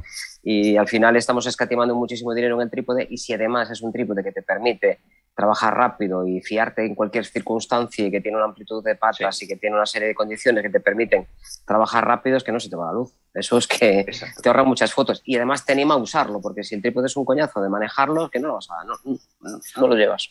y, 0.44 0.78
al 0.78 0.88
final 0.88 1.16
estamos 1.16 1.46
escatimando 1.48 1.96
muchísimo 1.96 2.34
dinero 2.34 2.56
en 2.56 2.62
el 2.62 2.70
trípode 2.70 3.08
y 3.10 3.18
si 3.18 3.34
además 3.34 3.70
es 3.72 3.82
un 3.82 3.92
trípode 3.92 4.24
que 4.24 4.32
te 4.32 4.42
permite 4.44 5.00
trabajar 5.36 5.76
rápido 5.76 6.26
y 6.26 6.42
fiarte 6.42 6.86
en 6.86 6.96
cualquier 6.96 7.26
circunstancia 7.26 8.06
y 8.06 8.12
que 8.12 8.22
tiene 8.22 8.38
una 8.38 8.46
amplitud 8.46 8.84
de 8.84 8.96
patas 8.96 9.42
y 9.42 9.48
que 9.48 9.58
tiene 9.58 9.76
una 9.76 9.86
serie 9.86 10.08
de 10.08 10.16
condiciones 10.16 10.64
que 10.64 10.70
te 10.70 10.80
permiten 10.80 11.28
trabajar 11.66 12.08
rápido 12.08 12.38
es 12.38 12.44
que 12.44 12.54
no 12.54 12.60
se 12.60 12.70
te 12.70 12.76
va 12.76 12.88
la 12.88 12.94
luz. 12.94 13.14
Eso 13.34 13.58
es 13.58 13.68
que 13.68 14.06
te 14.42 14.50
ahorra 14.50 14.64
muchas 14.64 14.94
fotos 14.94 15.22
y 15.26 15.36
además 15.36 15.66
te 15.66 15.74
anima 15.74 15.96
a 15.96 15.98
usarlo 15.98 16.42
porque 16.42 16.64
si 16.64 16.76
el 16.76 16.82
trípode 16.82 17.08
es 17.08 17.18
un 17.18 17.26
coñazo 17.26 17.62
de 17.62 17.70
manejarlo, 17.70 18.30
que 18.30 18.40
no 18.40 18.48
lo 18.48 18.54
vas 18.56 18.70
a, 18.70 18.86
no, 18.86 18.94
no 19.78 19.88
lo 19.88 19.96
llevas. 19.96 20.30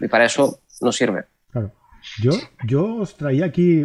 Y 0.00 0.08
para 0.08 0.24
eso 0.24 0.60
no 0.80 0.90
sirve. 0.90 1.26
Claro. 1.50 1.72
Yo, 2.20 2.32
yo 2.66 2.96
os 2.96 3.16
traía 3.16 3.44
aquí 3.44 3.82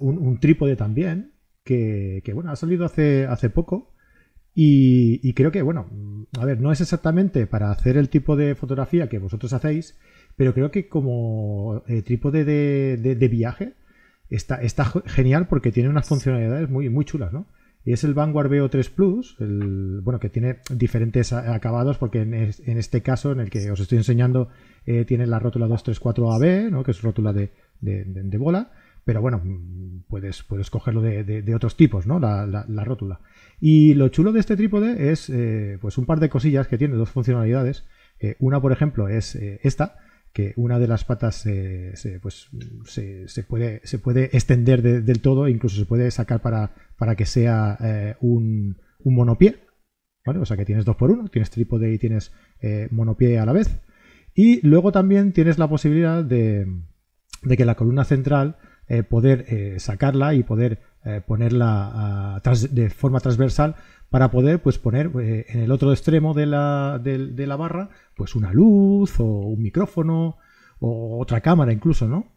un, 0.00 0.38
trípode 0.40 0.76
también, 0.76 1.34
que, 1.64 2.22
bueno, 2.34 2.52
ha 2.52 2.56
salido 2.56 2.84
hace, 2.84 3.26
hace 3.26 3.50
poco. 3.50 3.93
Y, 4.54 5.32
creo 5.34 5.50
que, 5.50 5.62
bueno, 5.62 5.90
a 6.38 6.44
ver, 6.44 6.60
no 6.60 6.70
es 6.70 6.80
exactamente 6.80 7.46
para 7.46 7.70
hacer 7.70 7.96
el 7.96 8.08
tipo 8.08 8.36
de 8.36 8.54
fotografía 8.54 9.08
que 9.08 9.18
vosotros 9.18 9.52
hacéis, 9.52 9.98
pero 10.36 10.54
creo 10.54 10.70
que 10.70 10.88
como 10.88 11.82
eh, 11.88 12.02
trípode 12.02 12.44
de, 12.44 13.28
viaje 13.28 13.74
está, 14.30 14.60
genial 15.06 15.48
porque 15.48 15.72
tiene 15.72 15.88
unas 15.88 16.08
funcionalidades 16.08 16.70
muy, 16.70 16.88
muy 16.88 17.04
chulas, 17.04 17.32
¿no? 17.32 17.46
Y 17.86 17.92
es 17.92 18.02
el 18.02 18.14
Vanguard 18.14 18.50
VO3 18.50 18.90
Plus, 18.90 19.36
el, 19.40 20.00
bueno, 20.02 20.18
que 20.18 20.30
tiene 20.30 20.60
diferentes 20.70 21.34
acabados, 21.34 21.98
porque 21.98 22.22
en, 22.22 22.78
este 22.78 23.02
caso, 23.02 23.32
en 23.32 23.40
el 23.40 23.50
que 23.50 23.70
os 23.70 23.78
estoy 23.78 23.98
enseñando, 23.98 24.48
eh, 24.86 25.04
tiene 25.04 25.26
la 25.26 25.38
rótula 25.38 25.66
234AB, 25.66 26.70
¿no? 26.70 26.82
que 26.82 26.92
es 26.92 27.02
rótula 27.02 27.34
de, 27.34 27.50
bola, 28.38 28.72
pero 29.04 29.20
bueno, 29.20 29.42
puedes, 30.08 30.42
puedes 30.42 30.70
cogerlo 30.70 31.02
de, 31.02 31.54
otros 31.54 31.76
tipos, 31.76 32.06
¿no? 32.06 32.18
La, 32.18 32.84
rótula. 32.84 33.20
Y 33.60 33.94
lo 33.94 34.08
chulo 34.08 34.32
de 34.32 34.40
este 34.40 34.56
trípode 34.56 35.12
es 35.12 35.30
eh, 35.30 35.78
pues 35.80 35.98
un 35.98 36.06
par 36.06 36.20
de 36.20 36.28
cosillas 36.28 36.68
que 36.68 36.78
tiene, 36.78 36.96
dos 36.96 37.10
funcionalidades. 37.10 37.84
Eh, 38.20 38.36
una, 38.38 38.60
por 38.60 38.72
ejemplo, 38.72 39.08
es 39.08 39.34
esta, 39.34 39.96
que 40.34 40.52
una 40.56 40.80
de 40.80 40.88
las 40.88 41.04
patas 41.04 41.36
se, 41.36 41.94
pues, 42.20 42.50
se, 42.86 43.44
puede, 43.44 43.80
se 43.84 43.98
puede 44.00 44.24
extender 44.36 44.82
del 44.82 45.20
todo, 45.20 45.46
incluso 45.46 45.76
se 45.76 45.86
puede 45.86 46.10
sacar 46.10 46.42
para, 46.42 46.74
para 46.98 47.14
que 47.14 47.24
sea 47.24 47.78
eh, 47.80 48.16
un, 48.20 48.76
un, 48.98 49.14
monopié. 49.14 49.60
¿vale? 50.26 50.40
O 50.40 50.44
sea 50.44 50.56
que 50.56 50.64
tienes 50.64 50.84
dos 50.84 50.96
por 50.96 51.12
uno, 51.12 51.28
tienes 51.28 51.50
trípode 51.50 51.92
y 51.92 51.98
tienes 51.98 52.32
eh, 52.60 52.88
monopié 52.90 53.38
a 53.38 53.46
la 53.46 53.52
vez. 53.52 53.80
Y 54.34 54.66
luego 54.66 54.90
también 54.90 55.32
tienes 55.32 55.56
la 55.56 55.68
posibilidad 55.68 56.24
de, 56.24 56.66
de 57.44 57.56
que 57.56 57.64
la 57.64 57.76
columna 57.76 58.04
central 58.04 58.56
eh, 58.88 59.02
poder 59.02 59.78
sacarla 59.80 60.34
y 60.34 60.42
poder 60.42 60.80
ponerla 61.26 62.40
de 62.70 62.88
forma 62.88 63.20
transversal 63.20 63.76
para 64.14 64.30
poder 64.30 64.62
pues 64.62 64.78
poner 64.78 65.10
eh, 65.20 65.44
en 65.48 65.58
el 65.58 65.72
otro 65.72 65.92
extremo 65.92 66.34
de 66.34 66.46
la, 66.46 67.00
de, 67.02 67.46
la, 67.48 67.56
barra 67.56 67.90
pues 68.14 68.36
una 68.36 68.52
luz 68.52 69.18
o 69.18 69.24
un 69.24 69.60
micrófono 69.60 70.36
o 70.78 71.18
otra 71.20 71.40
cámara 71.40 71.72
incluso, 71.72 72.06
¿no? 72.06 72.32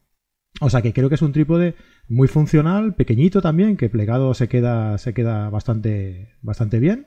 O 0.59 0.71
sea 0.71 0.81
que 0.81 0.91
creo 0.91 1.07
que 1.07 1.13
es 1.13 1.21
un 1.21 1.33
trípode 1.33 1.75
muy 2.07 2.27
funcional, 2.27 2.95
pequeñito 2.95 3.43
también, 3.43 3.77
que 3.77 3.89
plegado 3.89 4.33
se 4.33 4.47
queda, 4.47 4.97
se 4.97 5.13
queda 5.13 5.51
bastante, 5.51 6.33
bastante 6.41 6.79
bien 6.79 7.05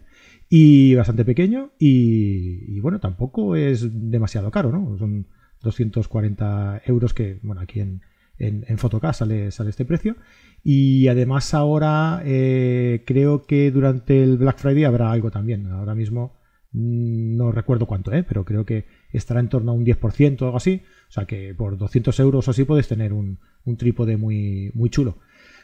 y 0.48 0.94
bastante 0.94 1.24
pequeño 1.24 1.72
y, 1.76 2.78
bueno, 2.78 3.00
tampoco 3.00 3.56
es 3.56 3.88
demasiado 4.08 4.52
caro, 4.52 4.70
¿no? 4.70 4.96
Son 4.98 5.26
240 5.62 6.82
euros 6.86 7.12
que, 7.12 7.40
bueno, 7.42 7.60
aquí 7.60 7.80
en, 7.80 8.02
en, 8.40 8.64
en 8.66 8.78
sale, 9.12 9.50
sale 9.50 9.70
este 9.70 9.84
precio 9.84 10.16
y 10.62 11.08
además 11.08 11.54
ahora 11.54 12.22
eh, 12.24 13.02
creo 13.06 13.44
que 13.44 13.70
durante 13.70 14.22
el 14.22 14.36
Black 14.38 14.58
Friday 14.58 14.84
habrá 14.84 15.10
algo 15.10 15.30
también. 15.30 15.66
Ahora 15.66 15.94
mismo 15.94 16.34
mm, 16.72 17.36
no 17.36 17.52
recuerdo 17.52 17.86
cuánto, 17.86 18.12
¿eh? 18.12 18.24
pero 18.26 18.44
creo 18.44 18.64
que 18.64 18.86
estará 19.12 19.40
en 19.40 19.48
torno 19.48 19.72
a 19.72 19.74
un 19.74 19.84
10% 19.84 20.42
o 20.42 20.44
algo 20.46 20.56
así. 20.56 20.82
O 21.08 21.12
sea 21.12 21.26
que 21.26 21.54
por 21.54 21.78
200 21.78 22.18
euros 22.20 22.48
o 22.48 22.50
así 22.50 22.64
puedes 22.64 22.88
tener 22.88 23.12
un, 23.12 23.38
trípode 23.78 24.16
muy, 24.16 24.70
muy 24.74 24.90
chulo. 24.90 25.18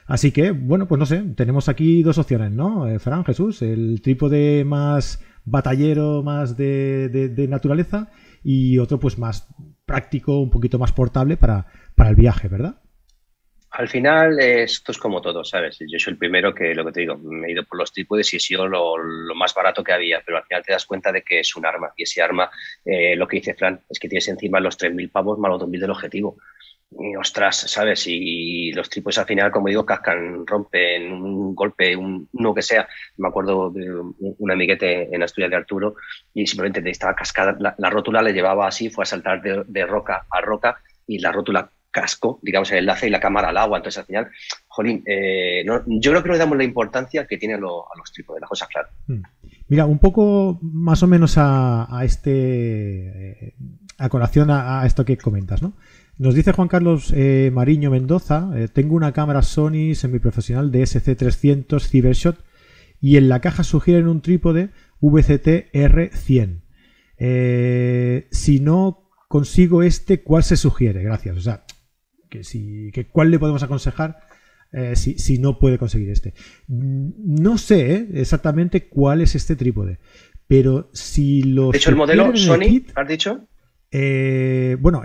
Así 0.06 0.30
que, 0.30 0.52
bueno, 0.52 0.86
pues 0.86 1.00
no 1.00 1.06
sé, 1.06 1.20
tenemos 1.34 1.68
aquí 1.68 2.04
dos 2.04 2.18
opciones, 2.18 2.52
¿no? 2.52 2.86
Eh, 2.86 3.00
Fran, 3.00 3.24
Jesús, 3.24 3.60
el 3.62 4.00
trípode 4.02 4.64
más 4.64 5.20
batallero, 5.44 6.22
más 6.22 6.56
de, 6.56 7.08
de, 7.08 7.48
naturaleza 7.48 8.10
y 8.44 8.78
otro 8.78 9.00
pues 9.00 9.18
más 9.18 9.48
práctico, 9.84 10.40
un 10.40 10.50
poquito 10.50 10.78
más 10.78 10.92
portable 10.92 11.36
para, 11.36 11.66
para 11.96 12.10
el 12.10 12.16
viaje, 12.16 12.48
¿verdad? 12.48 12.76
Al 13.76 13.88
final 13.88 14.40
esto 14.40 14.90
es 14.90 14.96
como 14.96 15.20
todo, 15.20 15.44
¿sabes? 15.44 15.76
Yo 15.80 15.98
soy 15.98 16.14
el 16.14 16.18
primero 16.18 16.54
que, 16.54 16.74
lo 16.74 16.82
que 16.86 16.92
te 16.92 17.00
digo, 17.00 17.18
me 17.18 17.48
he 17.48 17.52
ido 17.52 17.62
por 17.64 17.78
los 17.78 17.92
trípodes 17.92 18.32
y 18.32 18.38
he 18.38 18.40
sido 18.40 18.66
lo, 18.66 18.96
más 19.34 19.52
barato 19.52 19.84
que 19.84 19.92
había, 19.92 20.22
pero 20.24 20.38
al 20.38 20.44
final 20.44 20.62
te 20.64 20.72
das 20.72 20.86
cuenta 20.86 21.12
de 21.12 21.22
que 21.22 21.40
es 21.40 21.54
un 21.56 21.66
arma 21.66 21.92
y 21.94 22.04
ese 22.04 22.22
arma, 22.22 22.50
eh, 22.86 23.14
lo 23.16 23.28
que 23.28 23.36
dice 23.36 23.52
Fran, 23.52 23.82
es 23.90 23.98
que 23.98 24.08
tienes 24.08 24.28
encima 24.28 24.60
los 24.60 24.78
3.000 24.78 25.10
pavos 25.10 25.38
más 25.38 25.50
los 25.50 25.60
2.000 25.60 25.80
del 25.80 25.90
objetivo. 25.90 26.38
y 26.90 27.16
ostras, 27.16 27.70
¿sabes? 27.70 28.04
Y 28.06 28.72
los 28.72 28.88
trípodes 28.88 29.18
al 29.18 29.26
final, 29.26 29.50
como 29.50 29.68
digo, 29.68 29.84
cascan, 29.84 30.46
rompen 30.46 31.12
un 31.12 31.54
golpe, 31.54 31.94
un, 31.96 32.28
uno 32.32 32.54
que 32.54 32.62
sea. 32.62 32.88
Me 33.18 33.28
acuerdo 33.28 33.70
de 33.70 33.92
un 33.92 34.50
amiguete 34.50 35.14
en 35.14 35.22
Asturias 35.22 35.50
de 35.50 35.56
Arturo 35.56 35.96
y 36.32 36.46
simplemente 36.46 36.88
estaba 36.88 37.14
cascada. 37.14 37.74
La, 37.76 37.90
rótula 37.90 38.22
le 38.22 38.32
llevaba 38.32 38.68
así, 38.68 38.88
fue 38.88 39.02
a 39.02 39.06
saltar 39.06 39.42
de, 39.42 39.84
roca 39.84 40.26
a 40.30 40.40
roca 40.40 40.80
y 41.06 41.18
la 41.18 41.30
rótula 41.32 41.70
casco, 41.96 42.38
digamos, 42.42 42.70
el 42.72 42.78
enlace 42.78 43.06
y 43.06 43.10
la 43.10 43.20
cámara 43.20 43.48
al 43.48 43.56
agua. 43.56 43.78
Entonces, 43.78 43.98
al 43.98 44.04
final, 44.04 44.28
jolín, 44.68 45.02
eh, 45.06 45.64
yo 45.86 46.10
creo 46.10 46.22
que 46.22 46.28
le 46.28 46.38
damos 46.38 46.58
la 46.58 46.64
importancia 46.64 47.26
que 47.26 47.38
tiene 47.38 47.54
a, 47.54 47.58
los 47.58 48.12
trípodes, 48.12 48.42
la 48.42 48.46
cosa 48.46 48.66
clara. 48.66 48.90
Hmm. 49.06 49.22
Mira, 49.68 49.86
un 49.86 49.98
poco 49.98 50.58
más 50.60 51.02
o 51.02 51.06
menos 51.06 51.36
a, 51.38 51.88
este. 52.04 52.30
Eh, 52.32 53.54
a 53.98 54.10
colación 54.10 54.50
a, 54.50 54.84
esto 54.84 55.06
que 55.06 55.16
comentas, 55.16 55.62
¿no? 55.62 55.72
Nos 56.18 56.34
dice 56.34 56.52
Juan 56.52 56.68
Carlos 56.68 57.12
eh, 57.14 57.50
Mariño 57.52 57.90
Mendoza, 57.90 58.50
tengo 58.72 58.94
una 58.94 59.12
cámara 59.12 59.42
Sony 59.42 59.94
semiprofesional 59.94 60.70
de 60.70 60.82
SC300 60.82 61.80
Cybershot 61.80 62.38
y 63.00 63.16
en 63.16 63.28
la 63.28 63.40
caja 63.40 63.64
sugieren 63.64 64.08
un 64.08 64.22
trípode 64.22 64.70
VCT 65.00 65.72
R100. 65.72 66.62
Eh, 67.18 68.28
si 68.30 68.60
no 68.60 69.10
consigo 69.28 69.82
este, 69.82 70.22
¿cuál 70.22 70.42
se 70.42 70.56
sugiere? 70.56 71.02
Gracias. 71.02 71.36
O 71.36 71.40
sea, 71.40 71.64
que 72.28 72.44
si, 72.44 72.90
que 72.92 73.06
¿cuál 73.06 73.30
le 73.30 73.38
podemos 73.38 73.62
aconsejar 73.62 74.20
si, 74.94 75.38
no 75.38 75.58
puede 75.58 75.78
conseguir 75.78 76.10
este? 76.10 76.34
Mm, 76.68 77.10
no 77.42 77.58
sé 77.58 78.08
exactamente 78.14 78.88
cuál 78.88 79.20
es 79.20 79.34
este 79.34 79.56
trípode, 79.56 79.98
pero 80.46 80.90
si 80.92 81.42
lo... 81.42 81.70
De 81.70 81.78
hecho, 81.78 81.90
el 81.90 81.96
modelo 81.96 82.36
Sony, 82.36 82.82
¿has 82.94 83.08
dicho? 83.08 83.46
Eh, 83.90 84.76
bueno, 84.80 85.02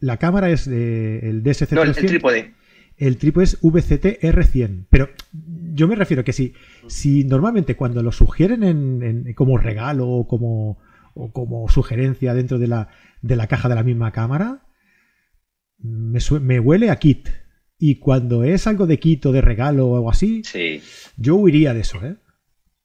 la 0.00 0.16
cámara 0.18 0.50
es 0.50 0.66
el 0.66 1.42
DSC. 1.42 1.72
No, 1.72 1.82
el, 1.82 1.94
trípode. 1.94 2.54
El 2.96 3.16
trípode 3.16 3.44
es 3.44 3.58
VCT 3.60 4.20
R100. 4.22 4.86
Pero 4.90 5.08
yo 5.74 5.88
me 5.88 5.96
refiero 5.96 6.22
que 6.22 6.32
si, 6.32 6.54
si 6.86 7.24
normalmente 7.24 7.76
cuando 7.76 8.02
lo 8.02 8.12
sugieren 8.12 8.62
en, 8.62 9.32
como 9.34 9.58
regalo 9.58 10.08
o 10.08 10.28
como, 10.28 10.78
o 11.14 11.32
como 11.32 11.68
sugerencia 11.68 12.34
dentro 12.34 12.58
de 12.58 12.68
la, 12.68 12.88
de 13.22 13.36
la 13.36 13.46
caja 13.46 13.68
de 13.68 13.74
la 13.74 13.82
misma 13.82 14.12
cámara, 14.12 14.60
me, 15.82 16.18
me, 16.40 16.60
huele 16.60 16.90
a 16.90 16.96
kit. 16.96 17.28
Y 17.78 17.96
cuando 17.96 18.44
es 18.44 18.66
algo 18.66 18.86
de 18.86 18.98
kit 18.98 19.24
o 19.26 19.32
de 19.32 19.40
regalo 19.40 19.88
o 19.88 19.96
algo 19.96 20.10
así, 20.10 20.42
yo 21.16 21.36
huiría 21.36 21.72
de 21.72 21.80
eso, 21.80 22.04
¿eh? 22.04 22.16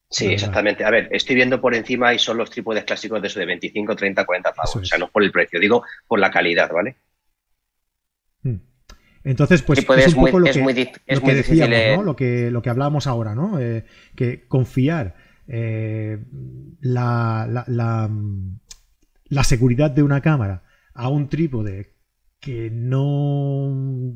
Sí, 0.10 0.28
exactamente. 0.28 0.86
A 0.86 0.92
ver, 0.92 1.10
estoy 1.12 1.36
viendo 1.36 1.60
por 1.60 1.76
encima 1.76 2.14
y 2.14 2.20
son 2.20 2.38
los 2.38 2.50
trípodes 2.50 2.86
clásicos 2.86 3.22
de 3.22 3.28
eso 3.28 3.40
de 3.40 3.48
25, 3.48 3.96
30, 3.96 4.26
40 4.26 4.54
pavos. 4.54 4.76
O 4.78 4.86
sea, 4.86 4.98
no 4.98 5.10
por 5.10 5.24
el 5.24 5.32
precio, 5.32 5.60
digo 5.60 5.84
por 6.08 6.20
la 6.20 6.32
calidad, 6.32 6.72
¿vale? 6.72 6.96
Hmm. 8.44 8.58
Entonces, 9.26 9.62
pues 9.64 9.80
es, 9.80 10.14
un 10.14 10.26
poco 10.26 10.40
lo 10.40 10.46
que, 10.46 11.34
decíamos, 11.34 11.98
¿no? 11.98 12.04
Lo 12.04 12.16
que, 12.16 12.52
lo 12.52 12.62
que 12.62 12.70
hablábamos 12.70 13.08
ahora, 13.08 13.36
¿no? 13.36 13.60
Eh, 13.60 13.84
que 14.16 14.48
confiar 14.48 15.16
eh, 15.48 16.20
la, 16.80 17.66
la, 17.68 19.44
seguridad 19.44 19.92
de 19.92 20.04
una 20.04 20.22
cámara 20.22 20.64
a 20.94 21.10
un 21.10 21.28
trípode 21.28 21.95
que 22.46 22.70
no 22.70 24.14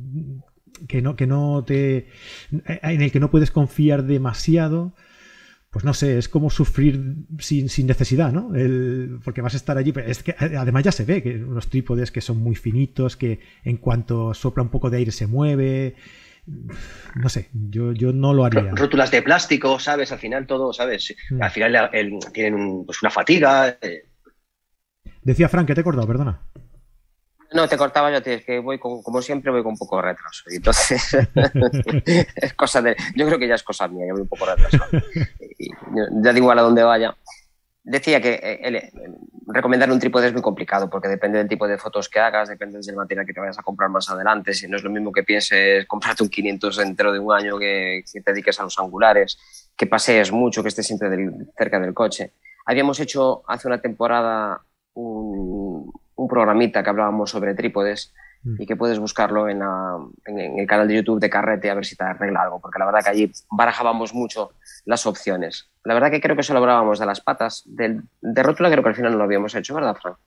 que 0.87 1.01
no 1.01 1.15
que 1.15 1.25
no 1.25 1.65
te 1.67 2.07
en 2.51 3.01
el 3.01 3.11
que 3.11 3.19
no 3.19 3.31
puedes 3.31 3.49
confiar 3.49 4.03
demasiado 4.03 4.93
pues 5.71 5.85
no 5.85 5.93
sé, 5.93 6.17
es 6.17 6.29
como 6.29 6.49
sufrir 6.49 6.99
sin, 7.37 7.67
necesidad, 7.85 8.31
¿no? 8.31 8.51
porque 9.23 9.41
vas 9.41 9.53
a 9.53 9.57
estar 9.57 9.77
allí. 9.77 9.93
Es 10.03 10.23
que 10.23 10.35
además 10.39 10.83
ya 10.83 10.91
se 10.91 11.05
ve 11.05 11.21
que 11.21 11.35
unos 11.35 11.69
trípodes 11.69 12.11
que 12.11 12.21
son 12.21 12.37
muy 12.37 12.55
finitos, 12.55 13.15
que 13.15 13.39
en 13.63 13.77
cuanto 13.77 14.33
sopla 14.33 14.63
un 14.63 14.69
poco 14.69 14.89
de 14.89 14.97
aire 14.97 15.11
se 15.11 15.27
mueve. 15.27 15.93
No 17.13 17.29
sé, 17.29 17.49
yo, 17.53 17.93
yo 17.93 18.13
no 18.13 18.33
lo 18.33 18.45
haría. 18.45 18.71
Rótulas 18.71 19.11
de 19.11 19.21
plástico, 19.21 19.79
¿sabes? 19.79 20.11
Al 20.11 20.17
final 20.17 20.47
todo, 20.47 20.73
¿sabes? 20.73 21.15
Mm. 21.29 21.43
Al 21.43 21.51
final 21.51 21.91
tienen 22.33 22.83
pues 22.83 23.03
una 23.03 23.11
fatiga. 23.11 23.77
Eh. 23.79 24.05
Decía 25.21 25.49
Frank, 25.49 25.67
que 25.67 25.75
te 25.75 25.81
he 25.81 25.83
cortado, 25.83 26.07
perdona. 26.07 26.41
No, 27.51 27.67
te 27.67 27.77
cortaba 27.77 28.11
yo, 28.11 28.17
es 28.23 28.45
que 28.45 28.59
voy 28.59 28.77
como 28.77 29.21
siempre, 29.21 29.51
voy 29.51 29.63
con 29.63 29.71
un 29.71 29.77
poco 29.77 29.97
de 29.97 30.03
retraso. 30.03 30.43
Entonces, 30.51 31.01
es 32.35 32.53
cosa 32.53 32.81
de. 32.81 32.95
Yo 33.15 33.25
creo 33.25 33.39
que 33.39 33.47
ya 33.47 33.55
es 33.55 33.63
cosa 33.63 33.87
mía, 33.87 34.05
yo 34.07 34.13
voy 34.13 34.21
un 34.21 34.27
poco 34.27 34.45
retrasado. 34.45 35.01
ya 36.23 36.33
digo 36.33 36.51
a 36.51 36.55
dónde 36.55 36.83
vaya. 36.83 37.15
Decía 37.83 38.21
que 38.21 38.39
eh, 38.43 38.91
recomendar 39.47 39.91
un 39.91 39.99
trípode 39.99 40.27
es 40.27 40.33
muy 40.33 40.43
complicado 40.43 40.89
porque 40.89 41.07
depende 41.07 41.39
del 41.39 41.47
tipo 41.47 41.67
de 41.67 41.79
fotos 41.79 42.07
que 42.07 42.19
hagas, 42.19 42.49
depende 42.49 42.79
del 42.79 42.95
material 42.95 43.25
que 43.25 43.33
te 43.33 43.39
vayas 43.39 43.57
a 43.57 43.63
comprar 43.63 43.89
más 43.89 44.07
adelante. 44.09 44.53
Si 44.53 44.67
no 44.67 44.77
es 44.77 44.83
lo 44.83 44.91
mismo 44.91 45.11
que 45.11 45.23
pienses 45.23 45.87
comprarte 45.87 46.21
un 46.21 46.29
500 46.29 46.79
entero 46.79 47.11
de 47.11 47.19
un 47.19 47.33
año 47.33 47.57
que, 47.57 48.03
te 48.11 48.31
dediques 48.31 48.59
a 48.59 48.63
los 48.63 48.77
angulares, 48.77 49.39
que 49.75 49.87
pasees 49.87 50.31
mucho, 50.31 50.61
que 50.61 50.69
estés 50.69 50.85
siempre 50.85 51.09
cerca 51.57 51.79
del 51.79 51.95
coche. 51.95 52.33
Habíamos 52.65 52.99
hecho 52.99 53.41
hace 53.47 53.67
una 53.67 53.81
temporada 53.81 54.61
un, 54.93 55.91
un 56.19 56.27
programita 56.27 56.83
que 56.83 56.89
hablábamos 56.89 57.29
sobre 57.29 57.55
trípodes 57.55 58.13
mm. 58.43 58.61
y 58.61 58.65
que 58.65 58.75
puedes 58.75 58.99
buscarlo 58.99 59.47
en, 59.47 59.61
el 60.25 60.67
canal 60.67 60.87
de 60.87 60.95
YouTube 60.95 61.19
de 61.19 61.29
Carrete 61.29 61.69
a 61.69 61.75
ver 61.75 61.85
si 61.85 61.95
te 61.95 62.03
arregla 62.03 62.43
algo, 62.43 62.59
porque 62.59 62.79
la 62.79 62.85
verdad 62.85 63.03
que 63.03 63.09
allí 63.09 63.31
barajábamos 63.49 64.13
mucho 64.13 64.51
las 64.85 65.05
opciones. 65.05 65.69
La 65.83 65.93
verdad 65.93 66.11
que 66.11 66.21
creo 66.21 66.35
que 66.35 66.43
solo 66.43 66.59
hablábamos 66.59 66.99
de 66.99 67.05
las 67.05 67.21
patas. 67.21 67.63
Del, 67.65 68.03
de 68.21 68.43
rótula 68.43 68.69
creo 68.69 68.83
que 68.83 68.89
al 68.89 68.95
final 68.95 69.13
no 69.13 69.17
lo 69.17 69.23
habíamos 69.23 69.55
hecho, 69.55 69.73
¿verdad, 69.73 69.95
Frank? 70.01 70.17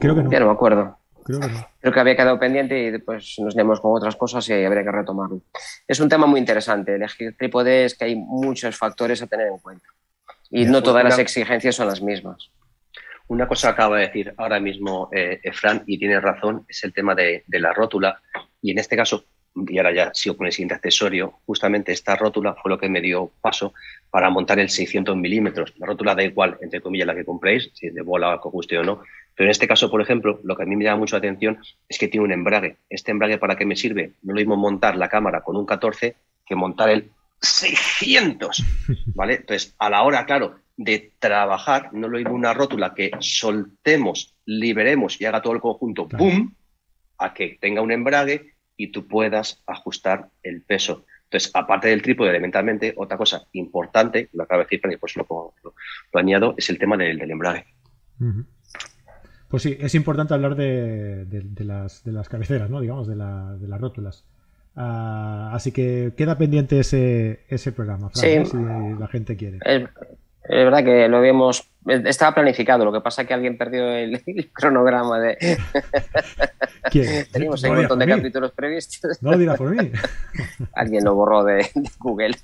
Creo 0.00 0.14
que 0.14 0.22
no. 0.22 0.30
Ya 0.30 0.40
no 0.40 0.46
me 0.46 0.52
acuerdo. 0.52 0.98
Creo 1.24 1.40
que, 1.40 1.48
no. 1.48 1.66
creo 1.80 1.92
que 1.92 2.00
había 2.00 2.16
quedado 2.16 2.38
pendiente 2.38 2.78
y 2.78 2.90
después 2.90 3.36
nos 3.38 3.54
liamos 3.54 3.80
con 3.80 3.94
otras 3.94 4.16
cosas 4.16 4.48
y 4.48 4.64
habría 4.64 4.82
que 4.82 4.90
retomarlo. 4.90 5.40
Es 5.86 6.00
un 6.00 6.08
tema 6.08 6.26
muy 6.26 6.40
interesante. 6.40 6.94
Elegir 6.94 7.36
trípodes 7.36 7.96
que 7.96 8.06
hay 8.06 8.16
muchos 8.16 8.76
factores 8.76 9.22
a 9.22 9.26
tener 9.26 9.48
en 9.48 9.58
cuenta. 9.58 9.86
Y 10.50 10.64
no 10.64 10.82
todas 10.82 11.04
las 11.04 11.18
exigencias 11.18 11.76
son 11.76 11.86
las 11.86 12.02
mismas. 12.02 12.50
Una 13.30 13.46
cosa 13.46 13.68
acaba 13.68 13.96
de 13.96 14.08
decir 14.08 14.34
ahora 14.38 14.58
mismo 14.58 15.08
eh, 15.12 15.40
Fran, 15.52 15.84
y 15.86 15.98
tiene 15.98 16.18
razón, 16.20 16.66
es 16.68 16.82
el 16.82 16.92
tema 16.92 17.14
de, 17.14 17.44
la 17.46 17.72
rótula. 17.72 18.20
Y 18.60 18.72
en 18.72 18.78
este 18.80 18.96
caso, 18.96 19.24
y 19.54 19.78
ahora 19.78 19.94
ya 19.94 20.10
sigo 20.12 20.36
con 20.36 20.48
el 20.48 20.52
siguiente 20.52 20.74
accesorio, 20.74 21.38
justamente 21.46 21.92
esta 21.92 22.16
rótula 22.16 22.56
fue 22.60 22.70
lo 22.70 22.76
que 22.76 22.88
me 22.88 23.00
dio 23.00 23.30
paso 23.40 23.72
para 24.10 24.30
montar 24.30 24.58
el 24.58 24.68
600 24.68 25.16
milímetros. 25.16 25.74
La 25.78 25.86
rótula 25.86 26.16
da 26.16 26.24
igual, 26.24 26.58
entre 26.60 26.80
comillas, 26.80 27.06
la 27.06 27.14
que 27.14 27.24
compréis, 27.24 27.70
si 27.72 27.86
es 27.86 27.94
de 27.94 28.02
bola, 28.02 28.36
con 28.40 28.50
guste 28.50 28.76
o 28.78 28.82
no. 28.82 29.02
Pero 29.36 29.46
en 29.46 29.52
este 29.52 29.68
caso, 29.68 29.88
por 29.92 30.02
ejemplo, 30.02 30.40
lo 30.42 30.56
que 30.56 30.64
a 30.64 30.66
mí 30.66 30.74
me 30.74 30.82
llama 30.82 30.98
mucho 30.98 31.14
la 31.14 31.18
atención 31.18 31.60
es 31.88 31.98
que 31.98 32.08
tiene 32.08 32.24
un 32.24 32.32
embrague. 32.32 32.78
¿Este 32.88 33.12
embrague 33.12 33.38
para 33.38 33.54
qué 33.54 33.64
me 33.64 33.76
sirve? 33.76 34.14
No 34.22 34.32
lo 34.32 34.40
mismo 34.40 34.56
montar 34.56 34.96
la 34.96 35.08
cámara 35.08 35.42
con 35.42 35.56
un 35.56 35.66
14 35.66 36.16
que 36.44 36.56
montar 36.56 36.90
el 36.90 37.12
600, 37.40 38.64
¿vale? 39.14 39.34
Entonces, 39.34 39.76
a 39.78 39.88
la 39.88 40.02
hora, 40.02 40.26
claro, 40.26 40.56
de 40.82 41.12
trabajar, 41.18 41.92
no 41.92 42.08
lo 42.08 42.16
mismo 42.16 42.32
una 42.32 42.54
rótula 42.54 42.94
que 42.94 43.10
soltemos, 43.18 44.34
liberemos 44.46 45.20
y 45.20 45.26
haga 45.26 45.42
todo 45.42 45.52
el 45.52 45.60
conjunto, 45.60 46.06
¡boom!, 46.06 46.56
a 47.18 47.34
que 47.34 47.58
tenga 47.60 47.82
un 47.82 47.92
embrague 47.92 48.54
y 48.78 48.90
tú 48.90 49.06
puedas 49.06 49.62
ajustar 49.66 50.30
el 50.42 50.62
peso. 50.62 51.04
Entonces, 51.24 51.50
aparte 51.52 51.88
del 51.88 52.00
trípode, 52.00 52.30
elementalmente, 52.30 52.94
otra 52.96 53.18
cosa 53.18 53.46
importante, 53.52 54.30
lo 54.32 54.44
acabo 54.44 54.60
de 54.62 54.68
decir, 54.70 54.80
y 54.90 54.96
pues 54.96 55.16
lo, 55.16 55.26
lo, 55.62 56.18
añado, 56.18 56.54
es 56.56 56.70
el 56.70 56.78
tema 56.78 56.96
del, 56.96 57.30
embrague. 57.30 57.66
Pues 59.48 59.62
sí, 59.62 59.76
es 59.78 59.94
importante 59.94 60.32
hablar 60.32 60.56
de, 60.56 61.26
las, 61.58 62.04
de 62.04 62.12
las, 62.12 62.30
cabeceras, 62.30 62.70
¿no? 62.70 62.80
digamos, 62.80 63.06
de, 63.06 63.16
las 63.16 63.80
rótulas. 63.80 64.24
Ah, 64.74 65.50
así 65.52 65.72
que 65.72 66.14
queda 66.16 66.38
pendiente 66.38 66.80
ese, 66.80 67.44
ese 67.48 67.70
programa, 67.70 68.10
si 68.14 68.26
la 68.98 69.08
gente 69.08 69.36
quiere. 69.36 69.58
Es 70.50 70.64
verdad 70.64 70.82
que 70.82 71.08
lo 71.08 71.18
habíamos. 71.18 71.70
Estaba 71.86 72.34
planificado, 72.34 72.84
lo 72.84 72.92
que 72.92 73.00
pasa 73.00 73.22
es 73.22 73.28
que 73.28 73.34
alguien 73.34 73.56
perdió 73.56 73.88
el, 73.88 74.20
cronograma 74.52 75.20
de. 75.20 75.38
¿Quién? 76.90 77.24
Teníamos 77.30 77.62
un 77.62 77.76
montón 77.76 78.00
de 78.00 78.06
capítulos 78.08 78.50
previstos. 78.50 79.22
No 79.22 79.30
lo 79.30 79.38
dirá 79.38 79.54
por 79.54 79.70
mí. 79.70 79.92
alguien 80.74 81.04
lo 81.04 81.14
borró 81.14 81.44
de, 81.44 81.70
Google. 82.00 82.36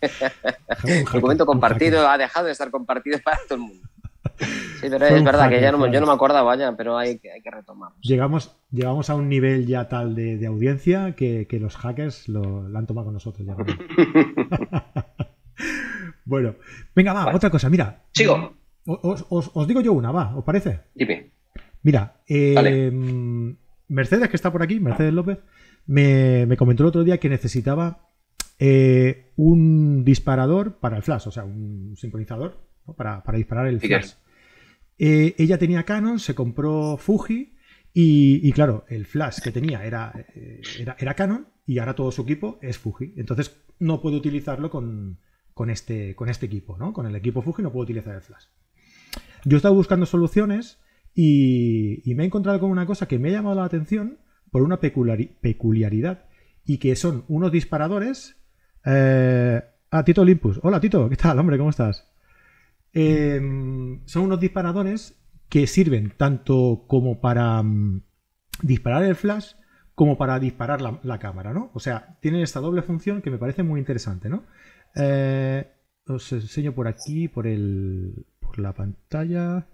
El 0.85 1.05
documento 1.05 1.45
compartido 1.45 2.09
ha 2.09 2.17
dejado 2.17 2.47
de 2.47 2.53
estar 2.53 2.71
compartido 2.71 3.19
para 3.25 3.39
todo 3.49 3.55
el 3.57 3.61
mundo. 3.63 3.89
Sí, 4.39 4.89
pero 4.89 5.07
es 5.07 5.25
verdad 5.25 5.49
que 5.49 5.61
ya 5.61 5.73
no, 5.73 5.85
yo 5.91 6.01
no 6.01 6.07
me 6.07 6.13
acordaba 6.13 6.57
ya, 6.57 6.77
pero 6.77 6.97
hay, 6.97 7.21
hay 7.33 7.41
que 7.43 7.51
retomarlo. 7.51 7.97
Llegamos, 8.03 8.57
llegamos 8.71 9.11
a 9.11 9.17
un 9.17 9.29
nivel 9.29 9.67
ya 9.67 9.89
tal 9.89 10.15
de, 10.15 10.47
audiencia 10.47 11.15
que, 11.17 11.47
los 11.61 11.77
hackers 11.77 12.29
lo, 12.29 12.67
han 12.73 12.87
tomado 12.87 13.07
con 13.07 13.15
nosotros. 13.15 13.47
Ya. 13.47 13.57
Bueno, 16.25 16.57
venga, 16.95 17.13
va, 17.13 17.35
otra 17.35 17.51
cosa, 17.51 17.71
mira. 17.71 18.03
Sigo. 18.13 18.57
Os, 18.85 19.69
digo 19.69 19.81
yo 19.81 19.93
una, 19.93 20.13
va, 20.13 20.37
¿os 20.37 20.45
parece? 20.45 20.81
Dime. 20.95 21.31
Mira, 21.83 22.21
eh, 22.27 22.91
Mercedes, 23.89 24.29
que 24.29 24.37
está 24.37 24.51
por 24.51 24.63
aquí, 24.63 24.81
Mercedes 24.81 25.13
López, 25.13 25.39
me, 25.87 26.57
comentó 26.57 26.83
el 26.83 26.89
otro 26.89 27.05
día 27.05 27.19
que 27.19 27.29
necesitaba 27.29 28.11
eh, 28.59 29.33
un 29.37 30.05
disparador 30.05 30.79
para 30.79 30.97
el 30.97 31.03
flash, 31.03 31.29
o 31.29 31.31
sea, 31.31 31.45
un 31.45 31.97
sincronizador 31.97 32.61
para, 32.97 33.23
disparar 33.35 33.69
el 33.69 33.81
flash. 33.81 34.13
Eh, 34.99 35.35
ella 35.39 35.59
tenía 35.59 35.85
Canon, 35.85 36.19
se 36.19 36.35
compró 36.35 36.97
Fuji 36.97 37.53
Y, 37.93 38.51
claro, 38.53 38.85
el 38.89 39.05
flash 39.05 39.41
que 39.41 39.53
tenía 39.53 39.85
era, 39.85 40.13
eh, 40.35 40.63
era, 40.81 40.97
era, 40.99 41.15
Canon 41.15 41.49
y 41.67 41.79
ahora 41.79 41.95
todo 41.95 42.11
su 42.11 42.23
equipo 42.23 42.59
es 42.63 42.79
Fuji. 42.79 43.15
Entonces 43.17 43.63
no 43.79 44.01
puedo 44.01 44.17
utilizarlo 44.17 44.71
con, 44.71 45.19
este, 45.65 46.15
con 46.15 46.29
este 46.29 46.47
equipo, 46.47 46.77
¿no? 46.77 46.93
Con 46.93 47.07
el 47.07 47.17
equipo 47.17 47.43
Fuji 47.43 47.63
no 47.63 47.73
puedo 47.73 47.85
utilizar 47.85 48.15
el 48.15 48.21
flash. 48.21 48.45
Yo 49.45 49.57
he 49.57 49.59
estado 49.59 49.75
buscando 49.75 50.07
soluciones 50.07 50.79
y, 51.15 52.03
me 52.15 52.23
he 52.23 52.27
encontrado 52.27 52.61
con 52.61 52.71
una 52.71 52.87
cosa 52.87 53.09
que 53.09 53.19
me 53.19 53.31
ha 53.31 53.33
llamado 53.33 53.57
la 53.57 53.65
atención 53.65 54.19
por 54.51 54.63
una 54.63 54.81
peculiaridad 54.81 56.27
y 56.65 56.79
que 56.79 56.95
son 56.95 57.25
unos 57.29 57.51
disparadores. 57.53 58.37
Eh, 58.85 59.63
ah, 59.91 60.05
Tito 60.05 60.23
Olympus. 60.23 60.61
Hola 60.63 60.79
Tito, 60.81 61.09
¿qué 61.09 61.17
tal, 61.17 61.39
hombre? 61.39 61.57
¿Cómo 61.59 61.71
estás? 61.71 62.07
Em, 62.93 64.01
son 64.07 64.25
unos 64.25 64.41
disparadores 64.41 65.19
que 65.49 65.67
sirven 65.67 66.13
tanto 66.17 66.85
como 66.87 67.21
para 67.21 67.63
mm, 67.63 68.03
disparar 68.63 69.05
el 69.05 69.17
flash 69.17 69.53
como 69.97 70.19
para 70.19 70.39
disparar 70.39 70.83
la, 70.83 71.19
cámara, 71.19 71.55
¿no? 71.55 71.71
O 71.73 71.81
sea, 71.81 72.19
tienen 72.21 72.43
esta 72.43 72.61
doble 72.61 72.83
función 72.83 73.23
que 73.23 73.31
me 73.31 73.39
parece 73.39 73.63
muy 73.63 73.81
interesante, 73.81 74.29
¿no? 74.29 74.45
Eh, 74.97 75.67
os 76.07 76.33
enseño 76.33 76.75
por 76.75 76.89
aquí, 76.89 77.29
por, 77.29 77.47
el, 77.47 78.27
por 78.41 78.59
la 78.59 78.73
pantalla. 78.73 79.67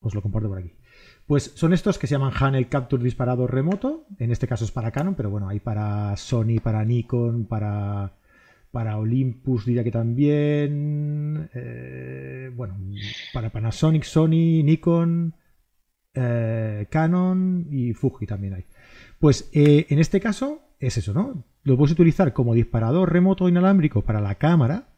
Os 0.00 0.14
lo 0.14 0.22
comparto 0.22 0.48
por 0.48 0.58
aquí. 0.58 0.72
Pues 1.26 1.52
son 1.54 1.72
estos 1.72 1.98
que 1.98 2.06
se 2.06 2.14
llaman 2.14 2.34
Hanel 2.38 2.68
Capture 2.68 3.02
disparado 3.02 3.46
remoto. 3.46 4.06
En 4.18 4.30
este 4.30 4.46
caso 4.46 4.64
es 4.64 4.70
para 4.70 4.90
Canon, 4.90 5.14
pero 5.14 5.30
bueno, 5.30 5.48
hay 5.48 5.60
para 5.60 6.16
Sony, 6.16 6.60
para 6.62 6.84
Nikon, 6.84 7.46
para 7.46 8.18
para 8.74 8.98
Olympus 8.98 9.64
diría 9.64 9.84
que 9.84 9.92
también. 9.92 11.48
Eh, 11.54 12.50
bueno, 12.56 12.76
para 13.32 13.50
Panasonic, 13.50 14.02
Sony, 14.02 14.64
Nikon, 14.64 15.32
eh, 16.12 16.86
Canon 16.90 17.68
y 17.70 17.94
Fuji 17.94 18.26
también 18.26 18.54
hay. 18.54 18.64
Pues 19.20 19.48
en 19.52 19.98
este 20.00 20.20
caso 20.20 20.73
es 20.86 20.98
eso, 20.98 21.12
¿no? 21.12 21.44
Lo 21.62 21.76
puedes 21.76 21.92
utilizar 21.92 22.32
como 22.32 22.54
disparador 22.54 23.12
remoto 23.12 23.48
inalámbrico 23.48 24.02
para 24.02 24.20
la 24.20 24.36
cámara 24.36 24.88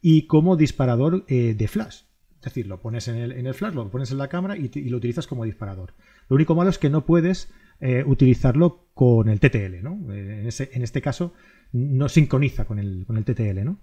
y 0.00 0.26
como 0.26 0.56
disparador 0.56 1.26
de 1.26 1.68
flash. 1.68 2.02
Es 2.36 2.46
decir, 2.46 2.66
lo 2.66 2.80
pones 2.80 3.06
en 3.06 3.16
el, 3.16 3.54
flash, 3.54 3.74
lo 3.74 3.88
pones 3.90 4.10
en 4.10 4.18
la 4.18 4.28
cámara 4.28 4.56
y, 4.56 4.68
lo 4.88 4.96
utilizas 4.96 5.28
como 5.28 5.44
disparador. 5.44 5.94
Lo 6.28 6.34
único 6.34 6.54
malo 6.54 6.70
es 6.70 6.78
que 6.78 6.90
no 6.90 7.06
puedes 7.06 7.52
utilizarlo 8.06 8.88
con 8.94 9.28
el 9.28 9.38
TTL, 9.38 9.82
¿no? 9.82 10.12
En, 10.12 10.48
en 10.48 10.82
este 10.82 11.02
caso 11.02 11.34
no 11.72 12.08
sincroniza 12.08 12.64
con 12.64 12.78
el, 12.78 13.04
con 13.06 13.16
el 13.16 13.24
TTL, 13.24 13.64
¿no? 13.64 13.78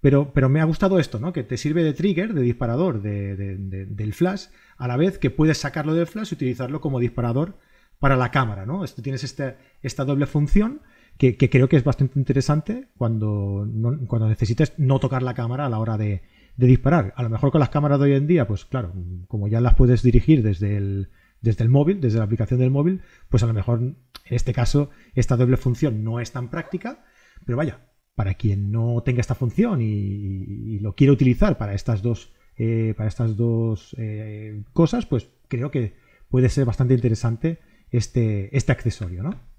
Pero, 0.00 0.32
pero, 0.32 0.48
me 0.48 0.60
ha 0.60 0.64
gustado 0.64 0.98
esto, 0.98 1.20
¿no? 1.20 1.32
Que 1.32 1.44
te 1.44 1.56
sirve 1.56 1.84
de 1.84 1.92
trigger, 1.92 2.34
de 2.34 2.42
disparador 2.42 3.02
del 3.02 4.14
flash, 4.14 4.46
a 4.76 4.88
la 4.88 4.96
vez 4.96 5.16
que 5.18 5.30
puedes 5.30 5.58
sacarlo 5.58 5.94
del 5.94 6.08
flash 6.08 6.32
y 6.32 6.34
utilizarlo 6.34 6.80
como 6.80 6.98
disparador 6.98 7.56
para 8.00 8.16
la 8.16 8.32
cámara, 8.32 8.66
¿no? 8.66 8.82
Esto, 8.82 9.00
tienes 9.00 9.22
este, 9.22 9.56
esta 9.80 10.04
doble 10.04 10.26
función 10.26 10.82
que, 11.18 11.36
creo 11.36 11.68
que 11.68 11.76
es 11.76 11.84
bastante 11.84 12.18
interesante 12.18 12.88
cuando, 12.96 13.68
cuando 14.08 14.28
necesites 14.28 14.74
no 14.78 14.98
tocar 14.98 15.22
la 15.22 15.34
cámara 15.34 15.66
a 15.66 15.68
la 15.68 15.78
hora 15.78 15.96
de, 15.96 16.22
disparar. 16.56 17.14
A 17.16 17.22
lo 17.22 17.30
mejor 17.30 17.50
con 17.50 17.60
las 17.60 17.70
cámaras 17.70 17.98
de 17.98 18.06
hoy 18.06 18.12
en 18.14 18.26
día, 18.26 18.46
pues 18.46 18.64
claro, 18.64 18.92
como 19.28 19.48
ya 19.48 19.60
las 19.60 19.74
puedes 19.74 20.02
dirigir 20.02 20.42
desde 20.42 20.76
el, 20.76 21.10
desde 21.40 21.64
el 21.64 21.70
móvil, 21.70 22.00
desde 22.00 22.18
la 22.18 22.24
aplicación 22.24 22.60
del 22.60 22.70
móvil, 22.70 23.02
pues 23.28 23.42
a 23.42 23.46
lo 23.46 23.54
mejor 23.54 23.80
en 23.80 23.96
este 24.24 24.52
caso 24.52 24.90
esta 25.14 25.36
doble 25.36 25.56
función 25.56 26.04
no 26.04 26.20
es 26.20 26.32
tan 26.32 26.50
práctica 26.50 27.04
pero 27.44 27.58
vaya, 27.58 27.86
para 28.14 28.34
quien 28.34 28.70
no 28.70 29.02
tenga 29.02 29.20
esta 29.20 29.34
función 29.34 29.80
y, 29.80 30.78
lo 30.80 30.94
quiere 30.94 31.12
utilizar 31.12 31.58
para 31.58 31.74
estas 31.74 32.02
dos, 32.02 32.32
eh, 32.56 32.94
para 32.96 33.08
estas 33.08 33.36
dos 33.36 33.94
eh, 33.98 34.64
cosas, 34.72 35.06
pues 35.06 35.30
creo 35.48 35.70
que 35.70 35.94
puede 36.28 36.48
ser 36.48 36.64
bastante 36.64 36.94
interesante 36.94 37.58
este, 37.90 38.56
este 38.56 38.72
accesorio, 38.72 39.22
¿no? 39.22 39.51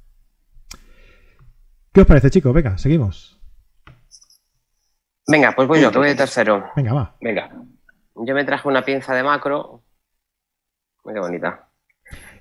¿Qué 1.93 2.01
os 2.01 2.07
parece, 2.07 2.31
chicos? 2.31 2.51
Venga, 2.51 2.75
seguimos. 2.79 3.39
Venga, 5.27 5.53
pues 5.55 5.67
voy 5.67 5.79
yo, 5.79 5.91
que 5.91 5.99
voy 5.99 6.07
de 6.07 6.15
tercero. 6.15 6.71
Venga, 6.75 6.91
va. 6.91 7.15
Venga. 7.21 7.51
Yo 8.15 8.33
me 8.33 8.43
traje 8.43 8.67
una 8.67 8.83
pinza 8.83 9.13
de 9.13 9.21
macro. 9.21 9.83
Qué 11.05 11.19
bonita. 11.19 11.69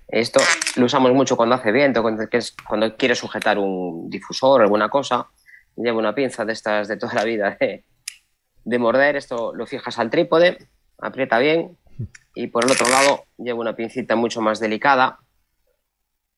Esto 0.09 0.41
lo 0.77 0.87
usamos 0.87 1.13
mucho 1.13 1.37
cuando 1.37 1.55
hace 1.55 1.71
viento, 1.71 2.01
cuando, 2.01 2.25
cuando 2.67 2.97
quieres 2.97 3.19
sujetar 3.19 3.59
un 3.59 4.09
difusor 4.09 4.63
o 4.63 4.65
alguna 4.65 4.89
cosa. 4.89 5.29
Llevo 5.77 5.99
una 5.99 6.15
pinza 6.15 6.47
de 6.47 6.55
estas 6.55 6.89
de 6.89 6.97
toda 6.97 7.13
la 7.13 7.25
vida 7.25 7.59
de, 7.61 8.79
morder. 8.79 9.17
Esto 9.17 9.55
lo 9.55 9.67
fijas 9.67 9.99
al 9.99 10.09
trípode, 10.09 10.67
aprieta 10.99 11.39
bien. 11.39 11.77
Y 12.35 12.47
por 12.47 12.65
el 12.65 12.71
otro 12.71 12.89
lado 12.89 13.25
llevo 13.37 13.61
una 13.61 13.77
pincita 13.77 14.17
mucho 14.17 14.41
más 14.41 14.61
delicada 14.61 15.19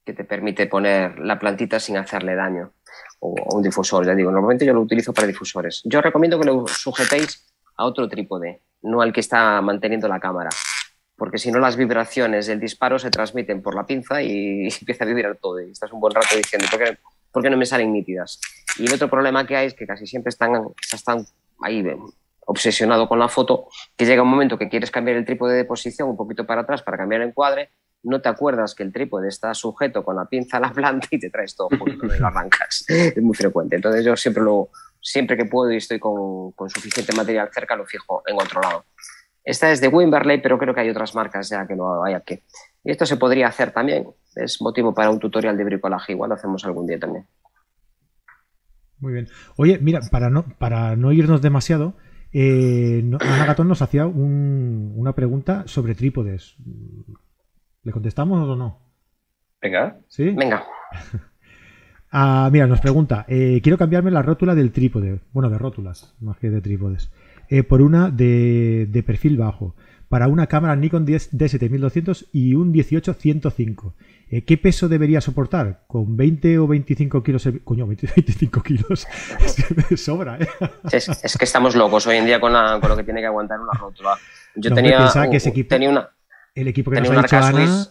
que 0.05 0.13
te 0.13 0.25
permite 0.25 0.67
poner 0.67 1.19
la 1.19 1.39
plantita 1.39 1.81
sin 1.81 1.97
hacerle 1.97 2.35
daño. 2.35 2.73
O, 3.21 3.35
un 3.57 3.63
difusor, 3.63 4.07
ya 4.07 4.15
digo. 4.15 4.31
Normalmente 4.31 4.67
yo 4.67 4.75
lo 4.75 4.81
utilizo 4.81 5.13
para 5.13 5.27
difusores. 5.27 5.83
Yo 5.85 6.01
recomiendo 6.01 6.39
que 6.39 6.47
lo 6.47 6.67
sujetéis 6.67 7.47
a 7.77 7.85
otro 7.87 8.09
trípode, 8.09 8.63
no 8.83 9.01
al 9.01 9.13
que 9.13 9.21
está 9.21 9.61
manteniendo 9.61 10.07
la 10.09 10.21
cámara 10.21 10.51
porque 11.17 11.39
si 11.39 11.51
no 11.51 11.59
las 11.59 11.77
vibraciones 11.77 12.47
del 12.47 12.61
disparo 12.61 12.99
se 12.99 13.11
transmiten 13.11 13.63
por 13.63 13.75
la 13.75 13.87
pinza 13.87 14.23
y 14.23 14.69
empieza 14.81 15.05
a 15.05 15.07
vibrar 15.07 15.37
todo. 15.41 15.61
Y 15.61 15.71
estás 15.71 15.93
un 15.93 16.01
buen 16.01 16.15
rato 16.15 16.37
diciendo, 16.37 16.67
¿por 17.31 17.43
qué, 17.43 17.51
no 17.51 17.57
me 17.57 17.67
salen 17.67 17.93
nítidas? 17.93 18.41
Y 18.79 18.87
el 18.87 18.95
otro 18.95 19.09
problema 19.09 19.47
que 19.47 19.57
hay 19.57 19.67
es 19.69 19.75
que 19.75 19.87
casi 19.87 20.07
siempre 20.07 20.31
están, 20.31 20.53
están 20.93 21.25
ahí 21.61 21.85
obsesionado 22.47 23.09
con 23.09 23.19
la 23.19 23.29
foto, 23.29 23.69
que 23.97 24.05
llega 24.05 24.23
un 24.23 24.29
momento 24.29 24.59
que 24.59 24.69
quieres 24.69 24.91
cambiar 24.91 25.17
el 25.17 25.25
trípode 25.25 25.57
de 25.57 25.65
posición 25.65 26.09
un 26.09 26.17
poquito 26.17 26.45
para 26.45 26.63
atrás 26.63 26.83
para 26.83 26.99
cambiar 26.99 27.23
el 27.23 27.29
encuadre, 27.29 27.71
no 28.05 28.21
te 28.21 28.29
acuerdas 28.29 28.75
que 28.75 28.83
el 28.83 28.93
trípode 28.93 29.29
está 29.29 29.53
sujeto 29.55 30.05
con 30.05 30.17
la 30.17 30.27
pinza 30.27 30.59
a 30.59 30.61
la 30.61 30.73
planta 30.73 31.09
y 31.11 31.19
te 31.19 31.31
traes 31.31 31.57
todo 31.57 31.69
junto 31.69 32.07
y 32.07 32.19
lo 32.19 32.27
arrancas. 32.27 32.85
es 32.89 33.23
muy 33.23 33.35
frecuente. 33.35 33.77
Entonces 33.77 34.05
yo 34.05 34.17
siempre, 34.17 34.43
lo, 34.43 34.69
siempre 35.01 35.37
que 35.37 35.47
puedo 35.47 35.73
y 35.73 35.77
estoy 35.77 35.99
con, 35.99 36.53
con 36.53 36.71
suficiente 36.71 37.13
material 37.15 37.51
cerca, 37.53 37.77
lo 37.77 37.87
fijo 37.87 38.23
en 38.27 38.37
otro 38.37 38.61
lado. 38.61 38.85
Esta 39.43 39.71
es 39.71 39.81
de 39.81 39.89
Wimberley, 39.89 40.41
pero 40.41 40.59
creo 40.59 40.75
que 40.75 40.81
hay 40.81 40.91
otras 40.91 41.15
marcas 41.15 41.49
ya 41.51 41.67
que 41.67 41.77
lo 41.77 42.03
hay 42.03 42.15
aquí. 42.15 42.41
Y 42.83 42.91
esto 42.91 43.05
se 43.05 43.17
podría 43.17 43.49
hacer 43.49 43.73
también. 43.73 44.07
Es 44.35 44.61
motivo 44.61 44.95
para 44.95 45.11
un 45.11 45.19
tutorial 45.19 45.57
de 45.57 45.65
bricolaje. 45.65 46.13
Igual 46.13 46.31
lo 46.31 46.35
hacemos 46.35 46.65
algún 46.65 46.87
día 46.87 46.99
también. 46.99 47.27
Muy 48.99 49.13
bien. 49.13 49.29
Oye, 49.57 49.79
mira, 49.81 50.01
para 50.11 50.31
no, 50.31 50.47
para 50.59 50.97
no 50.97 51.13
irnos 51.13 51.43
demasiado, 51.43 51.95
eh, 52.33 53.05
Ana 53.21 53.47
Gatón 53.47 53.69
nos 53.69 53.83
hacía 53.83 54.07
una 54.07 55.15
pregunta 55.15 55.65
sobre 55.67 55.95
trípodes. 55.95 56.57
¿Le 57.85 57.93
contestamos 57.93 58.49
o 58.49 58.57
no? 58.57 58.79
Venga. 59.61 59.99
¿Sí? 60.09 60.31
Venga. 60.31 60.65
ah, 62.11 62.49
mira, 62.51 62.67
nos 62.67 62.81
pregunta, 62.81 63.27
eh, 63.29 63.61
quiero 63.63 63.79
cambiarme 63.79 64.11
la 64.11 64.23
rótula 64.23 64.55
del 64.55 64.73
trípode. 64.73 65.21
Bueno, 65.33 65.51
de 65.51 65.59
rótulas, 65.59 66.15
más 66.21 66.39
que 66.39 66.51
de 66.51 66.63
trípodes. 66.63 67.11
Eh, 67.51 67.63
por 67.63 67.83
una 67.83 68.11
de, 68.11 69.05
perfil 69.07 69.37
bajo, 69.37 69.75
para 70.09 70.29
una 70.29 70.47
cámara 70.47 70.75
Nikon 70.77 71.07
D7200 71.07 72.29
y 72.33 72.55
un 72.55 72.73
18105. 72.73 73.95
Eh, 74.31 74.45
¿Qué 74.45 74.57
peso 74.57 74.89
debería 74.89 75.21
soportar? 75.21 75.85
¿Con 75.87 76.17
20 76.17 76.59
o 76.59 76.67
25 76.67 77.23
kilos? 77.23 77.49
Coño, 77.65 77.87
25 77.87 78.63
kilos. 78.65 79.07
sobra, 79.97 80.39
¿eh? 80.39 80.49
Es, 80.91 81.37
que 81.39 81.45
estamos 81.45 81.77
locos 81.77 82.07
hoy 82.07 82.17
en 82.17 82.25
día 82.25 82.41
con, 82.41 82.55
lo 82.55 82.97
que 82.97 83.05
tiene 83.05 83.21
que 83.21 83.27
aguantar 83.27 83.61
una 83.61 83.73
rótula. 83.79 84.17
Yo 84.57 84.73
tenía, 84.73 85.11
que 85.31 85.37
ese 85.37 85.51
equipo, 85.51 85.77
una, 85.77 86.09
el 86.55 86.69
equipo 86.69 86.91
que 86.91 87.01
nos 87.01 87.11
ha 87.11 87.23
dicho 87.23 87.37
Ana 87.37 87.87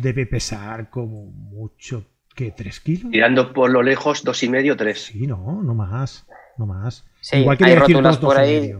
debe 0.00 0.26
pesar 0.26 0.90
como 0.90 1.26
mucho 1.26 2.04
que 2.34 2.52
3 2.52 2.80
kilos. 2.80 3.12
Tirando 3.12 3.52
por 3.52 3.70
lo 3.70 3.82
lejos, 3.82 4.22
dos 4.22 4.42
y 4.42 4.48
medio, 4.48 4.76
3. 4.76 4.98
Sí, 4.98 5.26
no, 5.26 5.62
no 5.62 5.74
más, 5.74 6.26
no 6.56 6.66
más. 6.66 7.04
Igual 7.32 7.58
que 7.58 7.64
hay 7.64 7.74
rótulas 7.76 8.18
por 8.18 8.38
ahí 8.38 8.74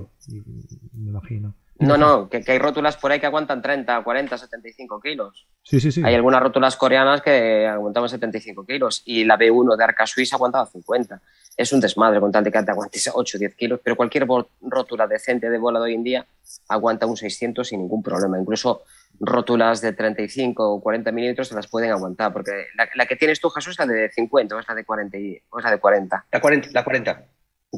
me 0.92 1.10
imagino. 1.10 1.54
No, 1.80 1.96
no, 1.96 2.28
que, 2.28 2.42
hay 2.44 2.58
rótulas 2.58 2.96
por 2.96 3.12
ahí 3.12 3.20
que 3.20 3.26
aguantan 3.26 3.62
30, 3.62 4.02
40, 4.02 4.36
75 4.36 5.00
kilos. 5.00 5.46
Sí, 5.62 5.78
sí, 5.78 5.92
sí. 5.92 6.02
Hay 6.04 6.14
algunas 6.14 6.42
rótulas 6.42 6.76
coreanas 6.76 7.20
que 7.20 7.66
aguantaban 7.66 8.08
75 8.08 8.66
kilos 8.66 9.02
y 9.04 9.24
la 9.24 9.38
B1 9.38 9.76
de 9.76 9.84
Arca 9.84 10.04
Suiza 10.04 10.34
aguantaba 10.34 10.66
50. 10.66 11.20
Es 11.56 11.72
un 11.72 11.80
desmadre 11.80 12.18
con 12.18 12.32
tal 12.32 12.42
de 12.42 12.50
que 12.50 12.62
te 12.62 12.70
aguantes 12.72 13.10
8 13.12 13.36
o 13.36 13.38
10 13.38 13.54
kilos, 13.54 13.80
pero 13.82 13.94
cualquier 13.94 14.26
rótula 14.60 15.06
decente 15.06 15.50
de 15.50 15.58
bola 15.58 15.78
de 15.78 15.84
hoy 15.86 15.94
en 15.94 16.02
día 16.02 16.26
aguanta 16.68 17.06
un 17.06 17.16
600 17.16 17.68
sin 17.68 17.80
ningún 17.80 18.02
problema. 18.02 18.40
Incluso 18.40 18.82
rótulas 19.20 19.80
de 19.80 19.92
35 19.92 20.74
o 20.74 20.80
40 20.80 21.10
milímetros 21.12 21.48
se 21.48 21.54
las 21.54 21.66
pueden 21.66 21.90
aguantar, 21.90 22.32
porque 22.32 22.66
la, 22.94 23.06
que 23.06 23.16
tienes 23.16 23.40
tú, 23.40 23.50
Jesús, 23.50 23.72
es 23.72 23.78
la 23.78 23.86
de 23.86 24.10
50 24.10 24.54
o 24.54 24.60
es 24.60 24.68
la 24.68 24.74
de 24.74 24.84
40. 24.84 25.18
o 25.50 25.58
es 25.58 25.64
la 25.64 25.70
de 25.70 25.78
40. 25.78 26.26
La 26.30 26.40
40, 26.40 26.68
la 26.72 26.84
40. 26.84 27.24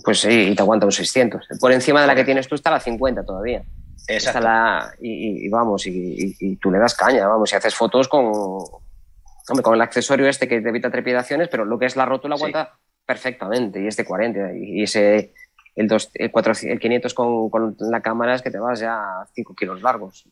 Pues 0.04 0.20
sí, 0.20 0.50
y 0.50 0.54
te 0.54 0.62
aguanta 0.62 0.86
un 0.86 0.92
600. 0.92 1.48
Por 1.60 1.72
encima 1.72 2.00
de 2.00 2.06
la 2.06 2.14
que 2.14 2.24
tienes 2.24 2.46
tú 2.46 2.54
está 2.54 2.70
la 2.70 2.80
50 2.80 3.24
todavía. 3.24 3.62
Exacto. 4.06 4.40
La, 4.40 4.92
y, 5.00 5.48
vamos, 5.48 5.86
y, 5.86 6.56
tú 6.56 6.70
le 6.70 6.78
das 6.78 6.94
caña, 6.94 7.26
vamos, 7.26 7.52
y 7.52 7.56
haces 7.56 7.74
fotos 7.74 8.08
con, 8.08 8.32
con 9.62 9.74
el 9.74 9.80
accesorio 9.80 10.28
este 10.28 10.48
que 10.48 10.60
te 10.60 10.68
evita 10.68 10.90
trepidaciones, 10.90 11.48
pero 11.48 11.64
lo 11.64 11.78
que 11.78 11.86
es 11.86 11.96
la 11.96 12.06
rótula 12.06 12.36
aguanta 12.36 12.78
perfectamente, 13.04 13.82
y 13.82 13.86
es 13.86 13.96
de 13.96 14.04
40. 14.04 14.54
Y 14.54 14.82
ese, 14.82 15.32
el, 15.74 15.88
2, 15.88 16.10
el, 16.14 16.30
4, 16.30 16.52
el 16.62 16.78
500 16.78 17.14
con, 17.14 17.50
con, 17.50 17.76
la 17.78 18.00
cámara 18.00 18.34
es 18.34 18.42
que 18.42 18.50
te 18.50 18.58
vas 18.58 18.80
ya 18.80 18.94
a 18.94 19.26
5 19.34 19.54
kilos 19.54 19.82
largos. 19.82 20.26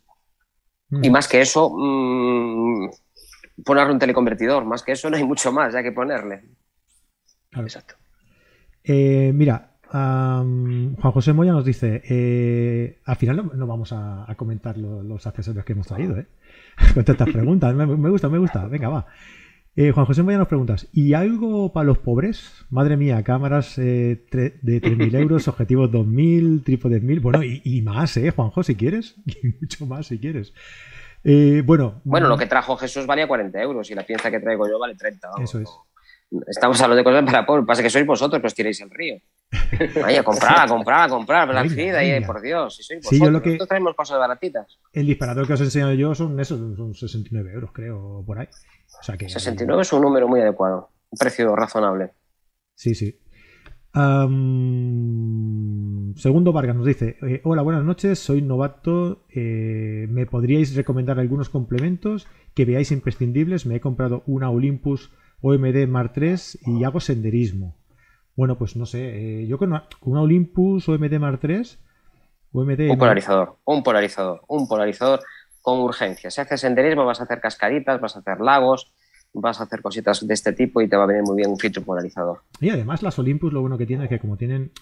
Mm. 0.91 1.05
Y 1.05 1.11
más 1.11 1.29
que 1.29 1.41
eso, 1.41 1.71
mmm, 1.71 2.89
ponerle 3.65 3.93
un 3.93 3.99
teleconvertidor. 3.99 4.65
Más 4.65 4.83
que 4.83 4.93
eso 4.93 5.11
no 5.11 5.17
hay 5.17 5.25
mucho 5.25 5.53
más 5.53 5.73
ya 5.73 5.83
que 5.83 5.93
ponerle. 5.93 6.45
Exacto. 7.53 7.95
Eh, 8.85 9.33
mira, 9.35 9.73
Juan 9.91 10.97
José 10.97 11.33
Moya 11.33 11.53
nos 11.53 11.65
dice, 11.65 12.03
eh, 12.09 13.01
al 13.05 13.17
final 13.17 13.51
no, 13.55 13.67
vamos 13.67 13.93
a, 13.93 14.27
comentar 14.37 14.77
los 14.77 15.27
accesorios 15.27 15.65
que 15.65 15.73
hemos 15.73 15.87
traído, 15.87 16.19
¿eh? 16.19 16.27
Con 16.95 17.05
tantas 17.05 17.31
preguntas. 17.31 17.75
Me, 17.75 18.11
gusta, 18.11 18.29
me 18.29 18.39
gusta. 18.39 18.67
Venga, 18.67 18.89
va. 18.89 19.07
Eh, 19.81 19.93
Juan 19.93 20.07
José 20.07 20.25
Moya 20.25 20.39
nos 20.39 20.49
preguntas, 20.49 20.89
¿y 20.93 21.15
algo 21.15 21.73
para 21.73 21.87
los 21.87 21.99
pobres? 21.99 22.67
Madre 22.69 22.97
mía, 22.97 23.23
cámaras 23.23 23.77
de 23.77 24.27
3.000 24.29 25.15
euros, 25.15 25.47
objetivos 25.49 25.89
2.000, 25.93 26.65
trípodes 26.65 27.01
1.000, 27.01 27.23
bueno, 27.23 27.45
y, 27.45 27.81
más, 27.83 28.17
¿eh, 28.17 28.33
Juanjo, 28.33 28.65
si 28.65 28.75
quieres? 28.75 29.15
Y 29.25 29.55
mucho 29.61 29.87
más, 29.87 30.09
si 30.09 30.19
quieres. 30.19 30.53
bueno, 31.23 32.01
bueno, 32.03 32.27
lo 32.27 32.37
que 32.37 32.47
trajo 32.47 32.77
Jesús 32.77 33.07
valía 33.07 33.29
40 33.29 33.63
euros 33.63 33.89
y 33.89 33.95
la 33.95 34.03
pieza 34.03 34.33
que 34.33 34.41
traigo 34.41 34.69
yo 34.69 34.81
vale 34.81 34.97
30. 34.97 35.29
eso 35.41 35.61
es. 35.61 35.71
Estamos 36.49 36.81
hablando 36.83 36.99
de 36.99 37.05
cosas 37.05 37.25
para 37.25 37.47
pobres. 37.47 37.65
Pasa 37.65 37.83
que 37.83 37.89
sois 37.89 38.05
vosotros 38.05 38.41
que 38.41 38.49
os 38.49 38.55
tiréis 38.55 38.81
el 38.81 38.91
río. 38.91 39.17
Vaya, 40.03 40.23
comprar, 40.25 40.69
comprar, 40.75 41.09
comprar. 41.09 41.49
Black 41.49 41.71
ahí, 41.79 42.21
por 42.25 42.43
Dios. 42.43 42.77
Si 42.77 42.83
sois 42.83 43.01
vosotros. 43.01 43.19
Sí, 43.19 43.33
lo 43.33 43.41
que... 43.41 43.51
Nosotros 43.51 43.69
traemos 43.69 43.95
cosas 43.95 44.19
baratitas. 44.19 44.79
El 44.93 45.07
disparador 45.07 45.47
que 45.47 45.55
os 45.55 45.61
he 45.61 45.65
enseñado 45.65 45.95
yo 45.95 46.15
son 46.15 46.39
esos, 46.39 46.59
son 46.77 46.95
69 46.95 47.53
euros, 47.53 47.71
creo, 47.73 48.23
por 48.27 48.41
ahí. 48.41 48.49
O 49.01 49.03
sea 49.03 49.17
que... 49.17 49.29
69 49.29 49.83
es 49.83 49.93
un 49.93 50.03
número 50.03 50.29
muy 50.29 50.41
adecuado. 50.41 50.91
Un 51.11 51.19
precio 51.19 51.55
razonable. 51.57 52.13
Sí, 52.75 52.95
sí. 52.95 53.19
Segundo 56.17 56.53
Vargas 56.53 56.77
nos 56.77 56.87
dice: 56.87 57.17
eh, 57.23 57.41
Hola, 57.45 57.63
buenas 57.63 57.85
noches, 57.85 58.19
soy 58.19 58.43
novato. 58.43 59.25
Eh, 59.35 60.07
¿Me 60.11 60.27
podríais 60.27 60.77
recomendar 60.77 61.19
algunos 61.19 61.49
complementos 61.49 62.29
que 62.55 62.65
veáis 62.65 62.93
imprescindibles? 62.93 63.67
Me 63.67 63.77
he 63.77 63.81
comprado 63.81 64.23
una 64.27 64.51
Olympus 64.51 65.11
OMD 65.41 65.87
Mar 65.89 66.13
3 66.13 66.59
y 66.67 66.85
hago 66.85 67.01
senderismo. 67.01 67.77
Bueno, 68.37 68.57
pues 68.57 68.77
no 68.77 68.87
sé, 68.87 69.41
eh, 69.43 69.47
yo 69.49 69.59
con 69.59 69.71
una, 69.71 69.89
Olympus 70.21 70.89
OMD 70.89 71.19
Mar 71.19 71.39
3, 71.39 71.81
OMD... 72.53 72.91
Un 72.91 72.99
polarizador, 72.99 73.57
un 73.65 73.83
polarizador, 73.83 74.43
un 74.47 74.69
polarizador 74.69 75.21
con 75.63 75.81
urgencia. 75.81 76.31
Si 76.31 76.41
haces 76.41 76.61
senderismo 76.61 77.05
vas 77.05 77.21
a 77.21 77.25
hacer 77.25 77.41
cascaditas, 77.41 78.01
vas 78.01 78.17
a 78.17 78.21
hacer 78.21 78.41
lagos, 78.41 78.93
vas 79.33 79.61
a 79.61 79.65
hacer 79.65 79.83
cositas 79.83 80.27
de 80.27 80.35
este 80.35 80.53
tipo 80.53 80.81
y 80.81 80.89
te 80.89 80.97
va 80.97 81.05
a 81.05 81.07
venir 81.07 81.23
muy 81.23 81.37
bien 81.37 81.51
un 81.51 81.59
filtro 81.59 81.83
polarizador. 81.83 82.43
Y 82.61 82.71
además 82.71 83.03
las 83.03 83.19
Olympus 83.19 83.53
lo 83.53 83.61
bueno 83.61 83.79
que 83.79 83.87
tienen 83.87 84.05
es 84.05 84.11
que 84.11 84.19
como 84.19 84.37
tienen 84.37 84.73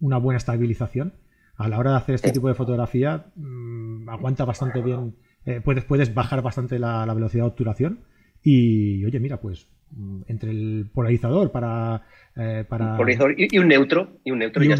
una 0.00 0.18
buena 0.18 0.38
estabilización, 0.38 1.14
a 1.56 1.68
la 1.68 1.78
hora 1.78 1.90
de 1.90 1.96
hacer 1.96 2.14
este 2.14 2.30
tipo 2.30 2.48
de 2.48 2.54
fotografía 2.54 3.26
mm, 3.34 4.08
aguanta 4.08 4.44
bastante 4.44 4.80
bien, 4.80 5.16
eh, 5.44 5.60
puedes, 5.60 5.84
puedes 5.84 6.14
bajar 6.14 6.40
bastante 6.40 6.78
la, 6.78 7.04
la 7.04 7.14
velocidad 7.14 7.44
de 7.44 7.48
obturación 7.48 8.04
y 8.42 9.04
oye, 9.04 9.18
mira, 9.18 9.40
pues 9.40 9.66
Mm, 9.90 10.20
entre 10.26 10.50
el 10.50 10.90
polarizador 10.92 11.50
para, 11.50 12.02
eh, 12.36 12.62
para... 12.68 12.90
Un 12.90 12.96
polarizador 12.98 13.34
y, 13.38 13.58
un 13.58 13.68
neutro 13.68 14.18
y 14.22 14.30
un 14.30 14.38
neutro, 14.38 14.62
y 14.62 14.68
ya 14.68 14.76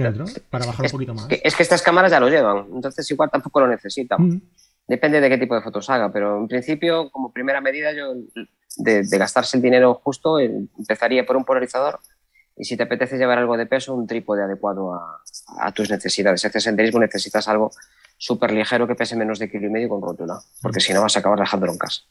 para 0.51 0.67
bajar 0.67 0.85
un 0.85 0.91
poquito 0.91 1.15
más 1.15 1.27
es 1.31 1.57
que 1.57 1.63
estas 1.63 1.81
cámaras 1.81 2.11
ya 2.11 2.21
lo 2.21 2.29
llevan 2.29 2.67
entonces 2.75 3.11
igual 3.11 3.31
tampoco 3.31 3.61
lo 3.61 3.69
necesitan 3.69 4.21
mm. 4.21 4.43
Depende 4.89 5.21
de 5.21 5.29
qué 5.29 5.39
tipo 5.39 5.55
de 5.55 5.63
fotos 5.63 5.89
haga 5.91 6.11
pero 6.11 6.39
en 6.39 6.49
principio 6.49 7.11
como 7.11 7.33
primera 7.33 7.61
medida 7.61 7.93
yo 7.93 8.15
de, 8.77 9.19
gastarse 9.19 9.57
el 9.57 9.63
dinero 9.63 9.95
justo 10.03 10.41
empezaría 10.41 11.25
por 11.25 11.37
un 11.37 11.45
polarizador 11.45 12.01
y 12.57 12.65
si 12.65 12.77
te 12.77 12.83
apetece 12.83 13.19
llevar 13.19 13.39
algo 13.39 13.57
de 13.57 13.67
peso 13.67 13.95
un 13.95 14.07
trípode 14.07 14.43
adecuado 14.43 14.95
a, 14.95 15.73
tus 15.73 15.91
necesidades 15.91 16.41
si 16.41 16.47
haces 16.47 16.65
senderismo 16.65 17.01
necesitas 17.01 17.47
algo 17.47 17.71
súper 18.17 18.53
ligero 18.53 18.89
que 18.89 18.97
pese 18.97 19.15
menos 19.15 19.39
de 19.39 19.51
kilo 19.51 19.67
y 19.67 19.71
medio 19.71 19.89
con 19.89 20.03
rótula 20.03 20.41
porque 20.63 20.81
si 20.81 20.93
no 20.93 21.03
vas 21.03 21.17
a 21.17 21.21
acabar 21.21 21.39
dejándolo 21.39 21.73
en 21.73 21.79
casa 21.79 22.03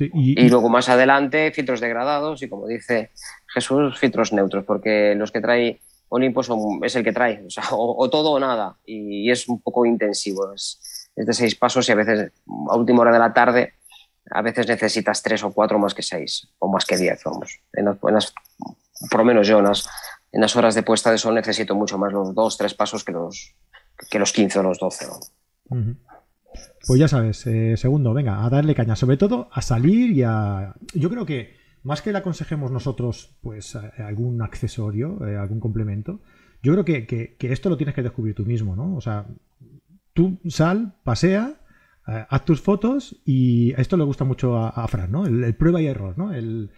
y, 0.00 0.48
luego 0.48 0.68
más 0.68 0.88
adelante, 0.88 1.50
filtros 1.50 1.80
degradados 1.80 2.40
y 2.42 2.48
como 2.48 2.66
dice 2.66 3.10
Jesús, 3.52 3.98
filtros 3.98 4.32
neutros, 4.32 4.64
porque 4.64 5.14
los 5.16 5.32
que 5.32 5.40
trae 5.40 5.80
Olympus 6.08 6.48
es 6.82 6.96
el 6.96 7.04
que 7.04 7.12
trae, 7.12 7.44
o, 7.72 8.08
todo 8.08 8.32
o 8.32 8.40
nada, 8.40 8.76
y, 8.86 9.30
es 9.30 9.48
un 9.48 9.60
poco 9.60 9.84
intensivo. 9.86 10.52
Es, 10.52 10.80
de 11.26 11.32
seis 11.32 11.54
pasos 11.54 11.88
y 11.88 11.92
a 11.92 11.94
veces 11.94 12.32
a 12.70 12.76
última 12.76 13.02
hora 13.02 13.12
de 13.12 13.18
la 13.18 13.32
tarde, 13.32 13.74
a 14.30 14.42
veces 14.42 14.66
necesitas 14.66 15.22
tres 15.22 15.42
o 15.42 15.52
cuatro 15.52 15.78
más 15.78 15.94
que 15.94 16.02
seis, 16.02 16.48
o 16.58 16.68
más 16.68 16.84
que 16.84 16.96
diez, 16.96 17.22
vamos. 17.24 17.60
En 17.72 17.86
las, 18.14 18.34
por 19.10 19.20
lo 19.20 19.24
menos 19.24 19.46
yo, 19.46 19.58
en 19.58 19.64
las, 20.40 20.56
horas 20.56 20.74
de 20.74 20.82
puesta 20.82 21.10
de 21.10 21.18
sol 21.18 21.34
necesito 21.34 21.74
mucho 21.74 21.98
más 21.98 22.12
los 22.12 22.34
dos, 22.34 22.56
tres 22.56 22.74
pasos 22.74 23.04
que 23.04 23.12
los, 23.12 23.54
que 24.10 24.18
los 24.18 24.32
15 24.32 24.58
o 24.58 24.62
los 24.62 24.78
12. 24.78 25.06
Pues 26.86 27.00
ya 27.00 27.08
sabes, 27.08 27.46
eh, 27.46 27.76
segundo, 27.76 28.14
venga, 28.14 28.44
a 28.44 28.50
darle 28.50 28.74
caña, 28.74 28.96
sobre 28.96 29.16
todo 29.16 29.48
a 29.52 29.62
salir 29.62 30.10
y 30.12 30.22
a... 30.22 30.74
Yo 30.94 31.10
creo 31.10 31.26
que 31.26 31.56
más 31.82 32.02
que 32.02 32.12
le 32.12 32.18
aconsejemos 32.18 32.70
nosotros 32.70 33.36
pues 33.40 33.76
algún 33.76 34.42
accesorio, 34.42 35.26
eh, 35.26 35.36
algún 35.36 35.60
complemento, 35.60 36.20
yo 36.62 36.72
creo 36.72 36.84
que, 36.84 37.36
esto 37.40 37.68
lo 37.68 37.76
tienes 37.76 37.94
que 37.94 38.02
descubrir 38.02 38.34
tú 38.34 38.44
mismo, 38.44 38.74
¿no? 38.74 38.96
O 38.96 39.00
sea, 39.00 39.26
tú 40.18 40.40
sal, 40.48 40.96
pasea, 41.04 41.60
eh, 42.08 42.26
haz 42.28 42.44
tus 42.44 42.60
fotos 42.60 43.20
y 43.24 43.72
esto 43.80 43.96
le 43.96 44.02
gusta 44.02 44.24
mucho 44.24 44.56
a, 44.56 44.88
Fran, 44.88 45.12
¿no? 45.12 45.26
El, 45.26 45.54
prueba 45.54 45.80
y 45.80 45.86
error, 45.86 46.18
¿no? 46.18 46.32
El, 46.32 46.70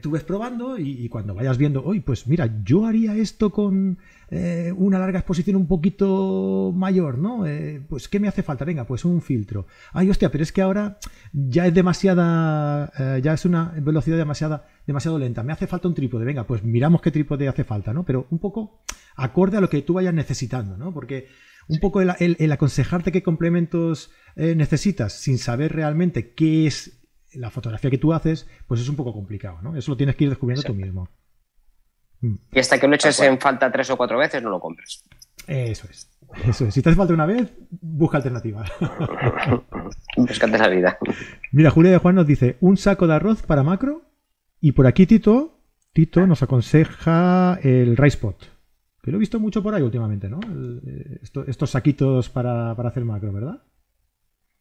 tú 0.00 0.12
ves 0.12 0.22
probando 0.22 0.78
y, 0.78 1.08
cuando 1.08 1.34
vayas 1.34 1.58
viendo, 1.58 1.82
hoy 1.84 1.98
pues 1.98 2.28
mira, 2.28 2.62
yo 2.62 2.86
haría 2.86 3.16
esto 3.16 3.50
con 3.50 3.98
eh, 4.30 4.72
una 4.76 5.00
larga 5.00 5.18
exposición 5.18 5.56
un 5.56 5.66
poquito 5.66 6.72
mayor, 6.72 7.18
¿no? 7.18 7.46
Eh, 7.46 7.82
pues, 7.88 8.08
¿qué 8.08 8.20
me 8.20 8.28
hace 8.28 8.44
falta? 8.44 8.64
Venga, 8.64 8.84
pues 8.84 9.04
un 9.04 9.22
filtro. 9.22 9.66
Ay, 9.92 10.08
hostia, 10.08 10.30
pero 10.30 10.44
es 10.44 10.52
que 10.52 10.62
ahora 10.62 10.98
ya 11.32 11.66
es 11.66 11.74
demasiada, 11.74 12.92
eh, 12.96 13.20
ya 13.24 13.32
es 13.32 13.44
una 13.44 13.72
velocidad 13.76 14.18
demasiada, 14.18 14.68
demasiado 14.86 15.18
lenta. 15.18 15.42
Me 15.42 15.52
hace 15.52 15.66
falta 15.66 15.88
un 15.88 15.94
trípode. 15.94 16.24
Venga, 16.24 16.46
pues 16.46 16.62
miramos 16.62 17.02
qué 17.02 17.10
trípode 17.10 17.48
hace 17.48 17.64
falta, 17.64 17.92
¿no? 17.92 18.04
Pero 18.04 18.28
un 18.30 18.38
poco 18.38 18.82
acorde 19.16 19.56
a 19.56 19.60
lo 19.60 19.68
que 19.68 19.82
tú 19.82 19.94
vayas 19.94 20.14
necesitando, 20.14 20.76
¿no? 20.76 20.94
Porque 20.94 21.26
un 21.68 21.80
poco 21.80 22.00
el, 22.00 22.52
aconsejarte 22.52 23.12
qué 23.12 23.22
complementos 23.22 24.10
necesitas 24.36 25.12
sin 25.12 25.38
saber 25.38 25.72
realmente 25.72 26.32
qué 26.34 26.66
es 26.66 26.98
la 27.34 27.50
fotografía 27.50 27.90
que 27.90 27.98
tú 27.98 28.12
haces, 28.12 28.46
pues 28.66 28.80
es 28.80 28.88
un 28.88 28.96
poco 28.96 29.12
complicado, 29.12 29.60
¿no? 29.62 29.76
Eso 29.76 29.90
lo 29.90 29.96
tienes 29.96 30.16
que 30.16 30.24
ir 30.24 30.30
descubriendo 30.30 30.62
tú 30.62 30.74
mismo. 30.74 31.08
Mm. 32.20 32.34
Y 32.52 32.58
hasta 32.58 32.78
que 32.78 32.88
lo 32.88 32.94
eches 32.94 33.20
en 33.20 33.38
falta 33.38 33.70
tres 33.70 33.90
o 33.90 33.96
cuatro 33.96 34.18
veces, 34.18 34.42
no 34.42 34.50
lo 34.50 34.60
compres. 34.60 35.04
Eso 35.46 35.86
es. 35.88 36.10
Eso 36.46 36.66
es. 36.66 36.74
Si 36.74 36.82
te 36.82 36.90
hace 36.90 36.96
falta 36.96 37.14
una 37.14 37.26
vez, 37.26 37.52
busca 37.70 38.18
alternativas. 38.18 38.70
Búscate 40.16 40.58
la 40.58 40.68
vida. 40.68 40.98
Mira, 41.52 41.70
Julia 41.70 41.92
de 41.92 41.98
Juan 41.98 42.16
nos 42.16 42.26
dice: 42.26 42.56
un 42.60 42.76
saco 42.76 43.06
de 43.06 43.14
arroz 43.14 43.42
para 43.42 43.62
macro. 43.62 44.02
Y 44.60 44.72
por 44.72 44.86
aquí 44.86 45.06
Tito, 45.06 45.60
Tito 45.92 46.26
nos 46.26 46.42
aconseja 46.42 47.58
el 47.62 47.96
Rice 47.96 48.18
Pot. 48.18 48.57
Que 49.02 49.10
lo 49.10 49.16
he 49.16 49.20
visto 49.20 49.38
mucho 49.38 49.62
por 49.62 49.74
ahí 49.74 49.82
últimamente, 49.82 50.28
¿no? 50.28 50.40
Eh, 50.86 51.20
estos 51.22 51.70
saquitos 51.70 52.28
para, 52.28 52.72
hacer 52.72 53.04
macro, 53.04 53.32
¿verdad? 53.32 53.62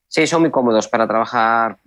Sí, 0.07 0.25
son 0.27 0.41
muy 0.41 0.51
cómodos 0.51 0.87
para 0.87 1.07
trabajar 1.07 1.79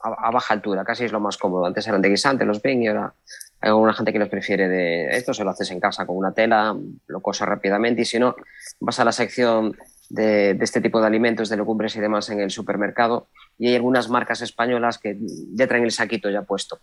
a, 0.00 0.30
baja 0.30 0.54
altura, 0.54 0.84
casi 0.84 1.04
es 1.04 1.12
lo 1.12 1.20
más 1.20 1.36
cómodo. 1.36 1.66
Antes 1.66 1.86
eran 1.86 2.00
de 2.00 2.08
guisante, 2.08 2.44
los 2.44 2.62
ven 2.62 2.82
y 2.82 2.88
ahora 2.88 3.14
hay 3.60 3.70
alguna 3.70 3.94
gente 3.94 4.12
que 4.12 4.18
los 4.18 4.28
prefiere 4.28 4.68
de 4.68 5.16
esto, 5.16 5.34
se 5.34 5.44
lo 5.44 5.50
haces 5.50 5.70
en 5.70 5.80
casa 5.80 6.06
con 6.06 6.16
una 6.16 6.32
tela, 6.32 6.76
lo 7.06 7.20
cosas 7.20 7.48
rápidamente 7.48 8.02
y 8.02 8.04
si 8.04 8.18
no, 8.18 8.36
vas 8.80 9.00
a 9.00 9.04
la 9.04 9.12
sección 9.12 9.76
de, 10.10 10.56
este 10.60 10.80
tipo 10.80 11.00
de 11.00 11.06
alimentos, 11.06 11.48
de 11.48 11.56
legumbres 11.56 11.96
y 11.96 12.00
demás 12.00 12.28
en 12.30 12.40
el 12.40 12.50
supermercado 12.50 13.28
y 13.58 13.68
hay 13.68 13.76
algunas 13.76 14.08
marcas 14.08 14.42
españolas 14.42 14.98
que 14.98 15.18
ya 15.54 15.66
traen 15.66 15.84
el 15.84 15.90
saquito 15.90 16.30
ya 16.30 16.42
puesto. 16.42 16.78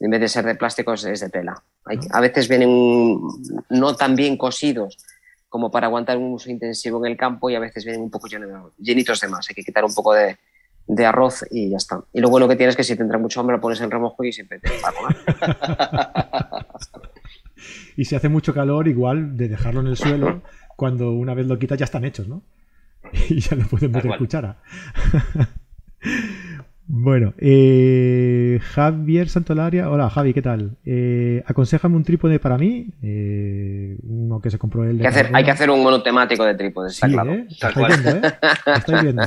En 0.00 0.10
vez 0.10 0.20
de 0.20 0.28
ser 0.28 0.44
de 0.46 0.54
plástico 0.54 0.94
es 0.94 1.02
de 1.02 1.28
tela. 1.28 1.62
a 2.10 2.20
veces 2.20 2.48
vienen 2.48 3.20
no 3.68 3.94
tan 3.96 4.16
bien 4.16 4.36
cosidos 4.36 4.96
como 5.48 5.70
para 5.70 5.88
aguantar 5.88 6.16
un 6.16 6.32
uso 6.32 6.50
intensivo 6.50 7.04
en 7.04 7.12
el 7.12 7.18
campo 7.18 7.50
y 7.50 7.54
a 7.54 7.60
veces 7.60 7.84
vienen 7.84 8.02
un 8.02 8.10
poco 8.10 8.28
llenitos 8.78 9.20
de 9.20 9.28
más. 9.28 9.46
Hay 9.48 9.54
que 9.54 9.62
quitar 9.62 9.84
un 9.84 9.94
poco 9.94 10.14
de, 10.14 10.38
de 10.86 11.06
arroz 11.06 11.44
y 11.50 11.70
ya 11.70 11.76
está. 11.76 12.02
Y 12.12 12.20
lo 12.20 12.30
bueno 12.30 12.48
que 12.48 12.56
tienes 12.56 12.72
es 12.72 12.76
que 12.76 12.84
si 12.84 12.96
tendrá 12.96 13.18
mucho 13.18 13.40
hambre 13.40 13.56
lo 13.56 13.60
pones 13.60 13.80
en 13.80 13.90
remojo 13.90 14.24
y 14.24 14.32
siempre 14.32 14.58
te 14.58 14.70
va 14.80 16.66
y 17.96 18.04
si 18.04 18.16
hace 18.16 18.28
mucho 18.28 18.54
calor, 18.54 18.88
igual 18.88 19.36
de 19.36 19.48
dejarlo 19.48 19.80
en 19.80 19.88
el 19.88 19.96
suelo, 19.96 20.42
cuando 20.76 21.12
una 21.12 21.34
vez 21.34 21.46
lo 21.46 21.58
quitas 21.58 21.78
ya 21.78 21.84
están 21.84 22.04
hechos, 22.04 22.26
¿no? 22.28 22.42
Y 23.28 23.40
ya 23.40 23.56
lo 23.56 23.66
pueden 23.66 23.92
meter 23.92 24.16
cuchara. 24.18 24.62
Bueno, 26.92 27.34
eh, 27.38 28.58
Javier 28.60 29.28
Santolaria. 29.28 29.88
Hola, 29.88 30.10
Javi, 30.10 30.34
¿qué 30.34 30.42
tal? 30.42 30.76
Eh, 30.84 31.40
aconsejame 31.46 31.94
un 31.94 32.02
trípode 32.02 32.40
para 32.40 32.58
mí. 32.58 32.88
Eh, 33.00 33.96
uno 34.02 34.40
que 34.40 34.50
se 34.50 34.58
compró 34.58 34.82
él. 34.82 34.96
Hay 34.96 35.02
que, 35.02 35.06
hacer, 35.06 35.30
hay 35.32 35.44
que 35.44 35.52
hacer 35.52 35.70
un 35.70 35.84
monotemático 35.84 36.44
de 36.44 36.56
trípodes, 36.56 36.94
está 36.94 37.06
claro. 37.06 37.32
¿eh? 37.32 37.46
viendo, 37.76 38.10
¿eh? 38.10 38.32
Estáis 38.76 39.02
viendo. 39.04 39.22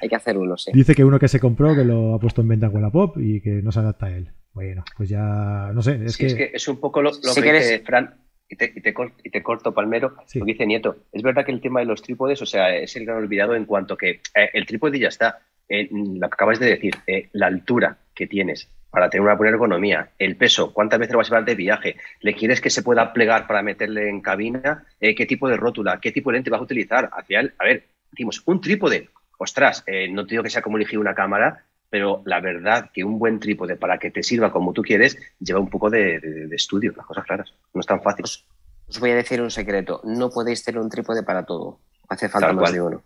hay 0.00 0.08
que 0.08 0.16
hacer 0.16 0.38
uno, 0.38 0.56
sí. 0.56 0.70
Dice 0.72 0.94
que 0.94 1.04
uno 1.04 1.18
que 1.18 1.28
se 1.28 1.38
compró, 1.38 1.76
que 1.76 1.84
lo 1.84 2.14
ha 2.14 2.18
puesto 2.18 2.40
en 2.40 2.48
venta 2.48 2.70
con 2.70 2.80
la 2.80 2.90
pop 2.90 3.18
y 3.18 3.42
que 3.42 3.60
no 3.60 3.70
se 3.70 3.80
adapta 3.80 4.06
a 4.06 4.16
él. 4.16 4.30
Bueno, 4.54 4.82
pues 4.96 5.10
ya. 5.10 5.70
No 5.74 5.82
sé. 5.82 6.00
Es, 6.06 6.16
que... 6.16 6.26
es 6.26 6.34
que 6.34 6.50
es 6.54 6.68
un 6.68 6.80
poco 6.80 7.02
lo, 7.02 7.10
que 7.12 7.52
dice 7.52 7.80
Fran. 7.80 8.14
Y 8.48 8.56
te, 8.56 8.72
y, 8.74 8.80
te 8.80 8.94
y 9.24 9.30
te, 9.30 9.42
corto, 9.42 9.74
Palmero, 9.74 10.16
lo 10.34 10.46
que 10.46 10.52
dice 10.52 10.66
Nieto. 10.66 10.96
Es 11.12 11.22
verdad 11.22 11.44
que 11.44 11.52
el 11.52 11.60
tema 11.60 11.80
de 11.80 11.86
los 11.86 12.00
trípodes, 12.00 12.40
o 12.40 12.46
sea, 12.46 12.74
es 12.74 12.96
el 12.96 13.04
gran 13.04 13.18
olvidado 13.18 13.54
en 13.54 13.66
cuanto 13.66 13.96
que 13.96 14.22
el 14.34 14.66
trípode 14.66 14.98
ya 14.98 15.08
está 15.08 15.38
eh, 15.70 15.88
lo 15.90 16.28
que 16.28 16.34
acabas 16.34 16.58
de 16.58 16.66
decir, 16.66 16.96
eh, 17.06 17.28
la 17.32 17.46
altura 17.46 17.96
que 18.12 18.26
tienes 18.26 18.68
para 18.90 19.08
tener 19.08 19.22
una 19.22 19.36
buena 19.36 19.52
ergonomía, 19.52 20.10
el 20.18 20.36
peso, 20.36 20.72
cuántas 20.72 20.98
veces 20.98 21.12
lo 21.12 21.18
vas 21.18 21.28
a 21.28 21.30
llevar 21.30 21.44
de 21.44 21.54
viaje, 21.54 21.96
le 22.22 22.34
quieres 22.34 22.60
que 22.60 22.70
se 22.70 22.82
pueda 22.82 23.12
plegar 23.12 23.46
para 23.46 23.62
meterle 23.62 24.08
en 24.08 24.20
cabina, 24.20 24.84
eh, 25.00 25.14
qué 25.14 25.26
tipo 25.26 25.48
de 25.48 25.56
rótula, 25.56 26.00
qué 26.00 26.10
tipo 26.10 26.30
de 26.30 26.38
lente 26.38 26.50
vas 26.50 26.60
a 26.60 26.64
utilizar. 26.64 27.08
Al 27.12 27.24
final, 27.24 27.54
a 27.56 27.64
ver, 27.66 27.84
decimos, 28.10 28.42
un 28.46 28.60
trípode, 28.60 29.10
ostras, 29.38 29.84
no 30.10 30.26
te 30.26 30.32
digo 30.32 30.42
que 30.42 30.50
sea 30.50 30.60
como 30.60 30.76
elegir 30.76 30.98
una 30.98 31.14
cámara, 31.14 31.64
pero 31.88 32.22
la 32.26 32.40
verdad 32.40 32.90
que 32.92 33.04
un 33.04 33.20
buen 33.20 33.38
trípode 33.38 33.76
para 33.76 33.98
que 33.98 34.10
te 34.10 34.24
sirva 34.24 34.50
como 34.50 34.72
tú 34.72 34.82
quieres 34.82 35.16
lleva 35.38 35.60
un 35.60 35.70
poco 35.70 35.88
de, 35.88 36.48
estudio, 36.50 36.92
las 36.96 37.06
cosas 37.06 37.24
claras, 37.24 37.54
no 37.72 37.80
es 37.80 37.86
tan 37.86 38.02
fácil. 38.02 38.24
Os 38.24 38.98
voy 38.98 39.10
a 39.10 39.14
decir 39.14 39.40
un 39.40 39.52
secreto, 39.52 40.00
no 40.02 40.30
podéis 40.30 40.64
tener 40.64 40.80
un 40.80 40.90
trípode 40.90 41.22
para 41.22 41.44
todo, 41.44 41.78
hace 42.08 42.28
falta 42.28 42.52
más 42.52 42.72
de 42.72 42.82
uno. 42.82 43.04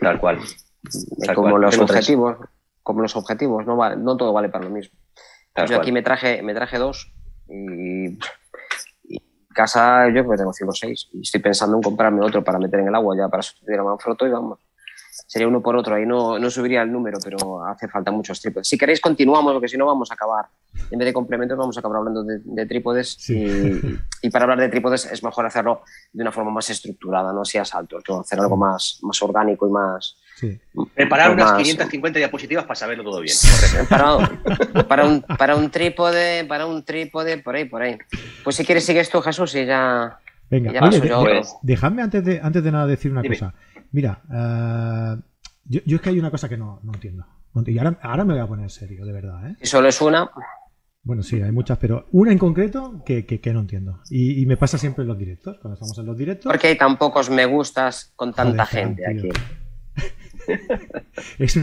Tal 0.00 0.18
cual. 0.18 0.40
como 1.34 1.58
los 1.58 1.78
objetivos, 1.78 2.36
como 2.82 3.02
los 3.02 3.16
objetivos, 3.16 3.66
no, 3.66 3.76
vale, 3.76 3.96
no 3.96 4.16
todo 4.16 4.32
vale 4.32 4.48
para 4.48 4.64
lo 4.64 4.70
mismo. 4.70 4.98
yo 5.68 5.76
aquí 5.76 5.92
me 5.92 6.02
traje, 6.02 6.42
me 6.42 6.54
traje 6.54 6.78
dos 6.78 7.12
y, 7.48 8.18
casa 9.52 10.08
yo 10.08 10.28
que 10.28 10.36
tengo 10.36 10.52
cinco 10.52 10.70
o 10.70 10.74
seis 10.74 11.08
y 11.12 11.22
estoy 11.22 11.40
pensando 11.40 11.76
en 11.76 11.82
comprarme 11.82 12.24
otro 12.24 12.42
para 12.42 12.58
meter 12.58 12.80
en 12.80 12.88
el 12.88 12.94
agua 12.94 13.16
ya 13.16 13.28
para 13.28 13.42
sustituir 13.42 13.80
a 13.80 13.84
Manfrotto 13.84 14.26
y 14.26 14.30
vamos. 14.30 14.58
Sería 15.26 15.48
uno 15.48 15.60
por 15.60 15.76
otro, 15.76 15.94
ahí 15.94 16.06
no, 16.06 16.38
no 16.38 16.50
subiría 16.50 16.82
el 16.82 16.90
número, 16.90 17.18
pero 17.22 17.64
hace 17.64 17.88
falta 17.88 18.10
muchos 18.10 18.40
trípodes. 18.40 18.68
Si 18.68 18.78
queréis 18.78 19.00
continuamos, 19.00 19.52
porque 19.52 19.68
si 19.68 19.76
no 19.76 19.86
vamos 19.86 20.10
a 20.10 20.14
acabar, 20.14 20.46
en 20.90 20.98
vez 20.98 21.06
de 21.06 21.12
complementos 21.12 21.58
vamos 21.58 21.76
a 21.76 21.80
acabar 21.80 21.98
hablando 21.98 22.24
de, 22.24 22.66
trípodes 22.66 23.28
y, 23.28 24.30
para 24.30 24.44
hablar 24.44 24.60
de 24.60 24.68
trípodes 24.68 25.06
es 25.06 25.22
mejor 25.22 25.46
hacerlo 25.46 25.82
de 26.12 26.22
una 26.22 26.32
forma 26.32 26.50
más 26.50 26.70
estructurada, 26.70 27.32
no 27.32 27.42
así 27.42 27.58
a 27.58 27.64
saltos, 27.64 28.02
hacer 28.08 28.40
algo 28.40 28.56
más, 28.56 28.98
más 29.02 29.22
orgánico 29.22 29.68
y 29.68 29.70
más, 29.70 30.16
Preparar 30.94 31.32
unas 31.32 31.52
550 31.52 32.18
diapositivas 32.18 32.64
para 32.64 32.74
saberlo 32.74 33.04
todo 33.04 33.20
bien. 33.20 33.36
Para, 34.88 35.04
un, 35.04 35.22
para 35.22 35.56
un 35.56 35.70
trípode, 35.70 36.44
para 36.44 36.66
un 36.66 36.84
trípode, 36.84 37.38
por 37.38 37.56
ahí, 37.56 37.64
por 37.64 37.82
ahí. 37.82 37.98
Pues 38.44 38.56
si 38.56 38.64
quieres 38.64 38.84
sigues 38.84 39.10
tú, 39.10 39.20
Jesús, 39.20 39.54
y 39.54 39.66
ya. 39.66 40.18
Venga, 40.48 40.72
dejadme 41.62 42.02
antes 42.02 42.24
de, 42.24 42.40
antes 42.42 42.62
de 42.62 42.72
nada 42.72 42.86
decir 42.86 43.12
una 43.12 43.22
cosa. 43.22 43.54
Mira, 43.92 44.20
uh, 44.28 45.20
yo, 45.64 45.80
yo, 45.84 45.96
es 45.96 46.02
que 46.02 46.10
hay 46.10 46.18
una 46.18 46.30
cosa 46.30 46.48
que 46.48 46.56
no, 46.56 46.80
no 46.82 46.92
entiendo. 46.94 47.24
Y 47.66 47.78
ahora, 47.78 47.98
ahora, 48.02 48.24
me 48.24 48.34
voy 48.34 48.42
a 48.42 48.46
poner 48.46 48.64
en 48.64 48.70
serio, 48.70 49.04
de 49.04 49.12
verdad. 49.12 49.50
¿eh? 49.50 49.56
Si 49.60 49.66
solo 49.66 49.88
es 49.88 50.00
una. 50.00 50.30
Bueno, 51.02 51.22
sí, 51.22 51.40
hay 51.40 51.50
muchas, 51.50 51.78
pero 51.78 52.06
una 52.12 52.30
en 52.30 52.38
concreto 52.38 53.02
que, 53.04 53.24
que, 53.24 53.52
no 53.52 53.60
entiendo. 53.60 54.00
Y, 54.10 54.42
y, 54.42 54.46
me 54.46 54.56
pasa 54.56 54.76
siempre 54.76 55.02
en 55.02 55.08
los 55.08 55.18
directos, 55.18 55.58
cuando 55.58 55.74
estamos 55.74 55.98
en 55.98 56.06
los 56.06 56.16
directos. 56.16 56.50
Porque 56.50 56.68
hay 56.68 56.76
tan 56.76 56.98
pocos 56.98 57.30
me 57.30 57.46
gustas 57.46 58.12
con 58.16 58.34
tanta 58.34 58.66
gente 58.66 59.06
aquí. 59.06 59.30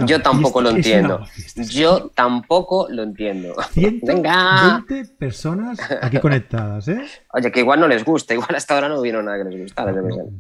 Yo 0.06 0.22
tampoco 0.22 0.62
lo 0.62 0.70
entiendo. 0.70 1.26
Yo 1.70 2.10
tampoco 2.14 2.88
lo 2.90 3.04
entiendo. 3.04 3.56
120 3.72 5.06
personas 5.18 5.80
aquí 6.02 6.20
conectadas, 6.20 6.88
¿eh? 6.88 7.02
Oye, 7.34 7.52
que 7.52 7.60
igual 7.62 7.80
no 7.80 7.88
les 7.88 8.04
gusta, 8.04 8.34
igual 8.34 8.56
hasta 8.56 8.76
ahora 8.76 8.90
no 8.90 9.02
vieron 9.02 9.26
nada 9.26 9.44
que 9.44 9.50
les 9.50 9.62
gustara. 9.62 9.94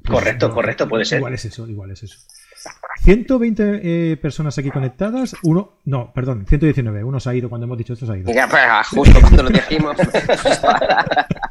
correcto, 0.07 0.51
correcto, 0.51 0.87
puede 0.87 1.05
ser. 1.05 1.19
Igual 1.19 1.33
es 1.33 1.45
eso, 1.45 1.67
igual 1.67 1.91
es 1.91 2.03
eso. 2.03 2.17
120 3.03 3.81
eh, 3.83 4.17
personas 4.17 4.57
aquí 4.57 4.69
conectadas, 4.69 5.35
uno, 5.43 5.77
no, 5.85 6.11
perdón, 6.13 6.45
119, 6.47 7.03
uno 7.03 7.19
se 7.19 7.29
ha 7.29 7.35
ido 7.35 7.47
cuando 7.49 7.65
hemos 7.65 7.77
dicho 7.77 7.93
esto 7.93 8.05
se 8.05 8.11
ha 8.11 8.17
ido. 8.17 8.33
Ya, 8.33 8.47
pues, 8.47 8.63
justo 8.87 9.21
cuando 9.21 9.43
lo 9.43 9.49
dijimos. 9.49 9.95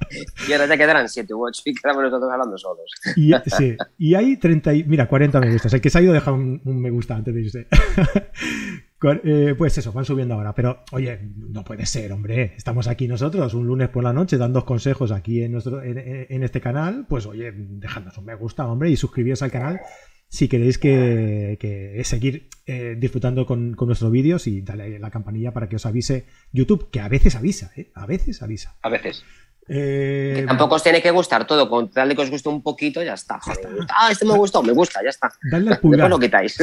y 0.48 0.52
ahora 0.52 0.66
ya 0.66 0.76
quedarán 0.76 1.09
7 1.09 1.34
u 1.34 1.46
8 1.46 1.62
y 1.64 1.74
quedamos 1.74 2.02
nosotros 2.04 2.30
hablando 2.32 2.59
solos. 2.59 2.90
Y, 3.16 3.32
sí, 3.46 3.76
y 3.98 4.14
hay 4.14 4.36
30, 4.36 4.72
mira, 4.86 5.09
40 5.09 5.40
me 5.40 5.52
gustas. 5.52 5.72
El 5.74 5.80
que 5.80 5.90
se 5.90 5.98
ha 5.98 6.02
ido 6.02 6.12
deja 6.12 6.32
un, 6.32 6.61
un 6.64 6.80
me 6.80 6.90
gusta 6.90 7.16
antes 7.16 7.34
de 7.34 7.40
irse. 7.40 7.66
Eh, 9.22 9.54
pues 9.57 9.76
eso, 9.78 9.92
van 9.92 10.04
subiendo 10.04 10.34
ahora. 10.34 10.54
Pero, 10.54 10.82
oye, 10.92 11.20
no 11.36 11.62
puede 11.64 11.86
ser, 11.86 12.12
hombre. 12.12 12.54
Estamos 12.57 12.88
aquí 12.88 13.07
nosotros 13.07 13.54
un 13.54 13.66
lunes 13.66 13.88
por 13.88 14.02
la 14.02 14.12
noche 14.12 14.36
dando 14.36 14.64
consejos 14.64 15.12
aquí 15.12 15.42
en, 15.42 15.52
nuestro, 15.52 15.82
en, 15.82 16.42
este 16.42 16.61
canal. 16.61 17.07
Pues, 17.09 17.26
oye, 17.26 17.52
dejadnos 17.54 18.18
un 18.18 18.24
me 18.24 18.34
gusta, 18.34 18.66
hombre, 18.66 18.90
y 18.90 18.96
suscribiros 18.96 19.42
al 19.42 19.50
canal 19.50 19.80
si 20.28 20.48
queréis 20.48 20.78
que, 20.78 22.00
seguir 22.04 22.48
eh, 22.66 22.96
disfrutando 22.98 23.46
con, 23.46 23.72
nuestros 23.72 24.11
vídeos 24.11 24.46
y 24.46 24.61
dale 24.61 24.96
a 24.96 24.98
la 24.98 25.11
campanilla 25.11 25.52
para 25.52 25.68
que 25.68 25.76
os 25.76 25.86
avise 25.86 26.26
YouTube, 26.52 26.90
que 26.90 27.00
a 27.00 27.09
veces 27.09 27.36
avisa, 27.36 27.70
¿eh? 27.76 27.92
A 27.94 28.07
veces 28.07 28.42
avisa. 28.42 28.76
A 28.82 28.88
veces. 28.88 29.24
Eh, 29.68 30.44
tampoco 30.46 30.76
os 30.76 30.82
tiene 30.82 31.02
que 31.02 31.10
gustar 31.10 31.46
todo, 31.46 31.68
con 31.68 31.90
tal 31.90 32.08
de 32.08 32.14
que 32.14 32.22
os 32.22 32.30
guste 32.30 32.48
un 32.48 32.62
poquito, 32.62 33.02
ya 33.02 33.14
está. 33.14 33.40
Ah, 33.88 34.10
este 34.10 34.24
me 34.24 34.34
gustó, 34.34 34.62
me 34.62 34.72
gusta, 34.72 35.00
ya 35.02 35.10
está. 35.10 35.32
Dale 35.50 35.72
al 35.72 35.80
pulgar. 35.80 36.08
lo 36.08 36.18
quitáis. 36.18 36.56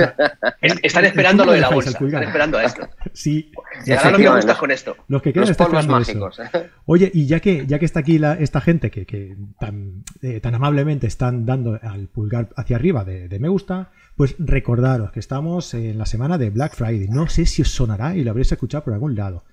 están 0.81 1.05
esperando 1.05 1.45
lo 1.45 1.51
de 1.51 1.61
la 1.61 1.69
bolsa. 1.69 1.89
Están 1.89 2.23
esperando 2.23 2.57
a 2.57 2.63
esto. 2.63 2.87
Sí. 3.13 3.51
Y 3.85 3.91
ahora 3.91 4.11
no 4.11 4.17
me 4.19 4.29
gusta 4.35 4.57
con 4.57 4.71
esto. 4.71 4.95
Los 5.07 5.21
que 5.21 5.33
quedan 5.33 5.53
Los 5.71 5.87
mágicos. 5.87 6.39
Oye, 6.85 7.11
y 7.13 7.27
ya 7.27 7.39
que, 7.39 7.65
ya 7.67 7.79
que 7.79 7.85
está 7.85 7.99
aquí 7.99 8.21
esta 8.39 8.61
gente 8.61 8.89
que, 8.89 9.35
tan, 9.59 10.03
eh, 10.21 10.39
tan, 10.39 10.55
amablemente 10.55 11.07
están 11.07 11.45
dando 11.45 11.79
al 11.81 12.07
pulgar 12.07 12.49
hacia 12.55 12.77
arriba 12.77 13.03
de, 13.03 13.27
de 13.27 13.39
me 13.39 13.49
gusta, 13.49 13.91
pues 14.15 14.35
recordaros 14.39 15.11
que 15.11 15.19
estamos 15.19 15.73
en 15.73 15.97
la 15.97 16.05
semana 16.05 16.37
de 16.37 16.49
Black 16.49 16.75
Friday. 16.75 17.07
No 17.09 17.27
sé 17.27 17.45
si 17.45 17.61
os 17.61 17.69
sonará 17.69 18.15
y 18.15 18.23
lo 18.23 18.31
habréis 18.31 18.51
escuchado 18.51 18.83
por 18.83 18.93
algún 18.93 19.15
lado. 19.15 19.43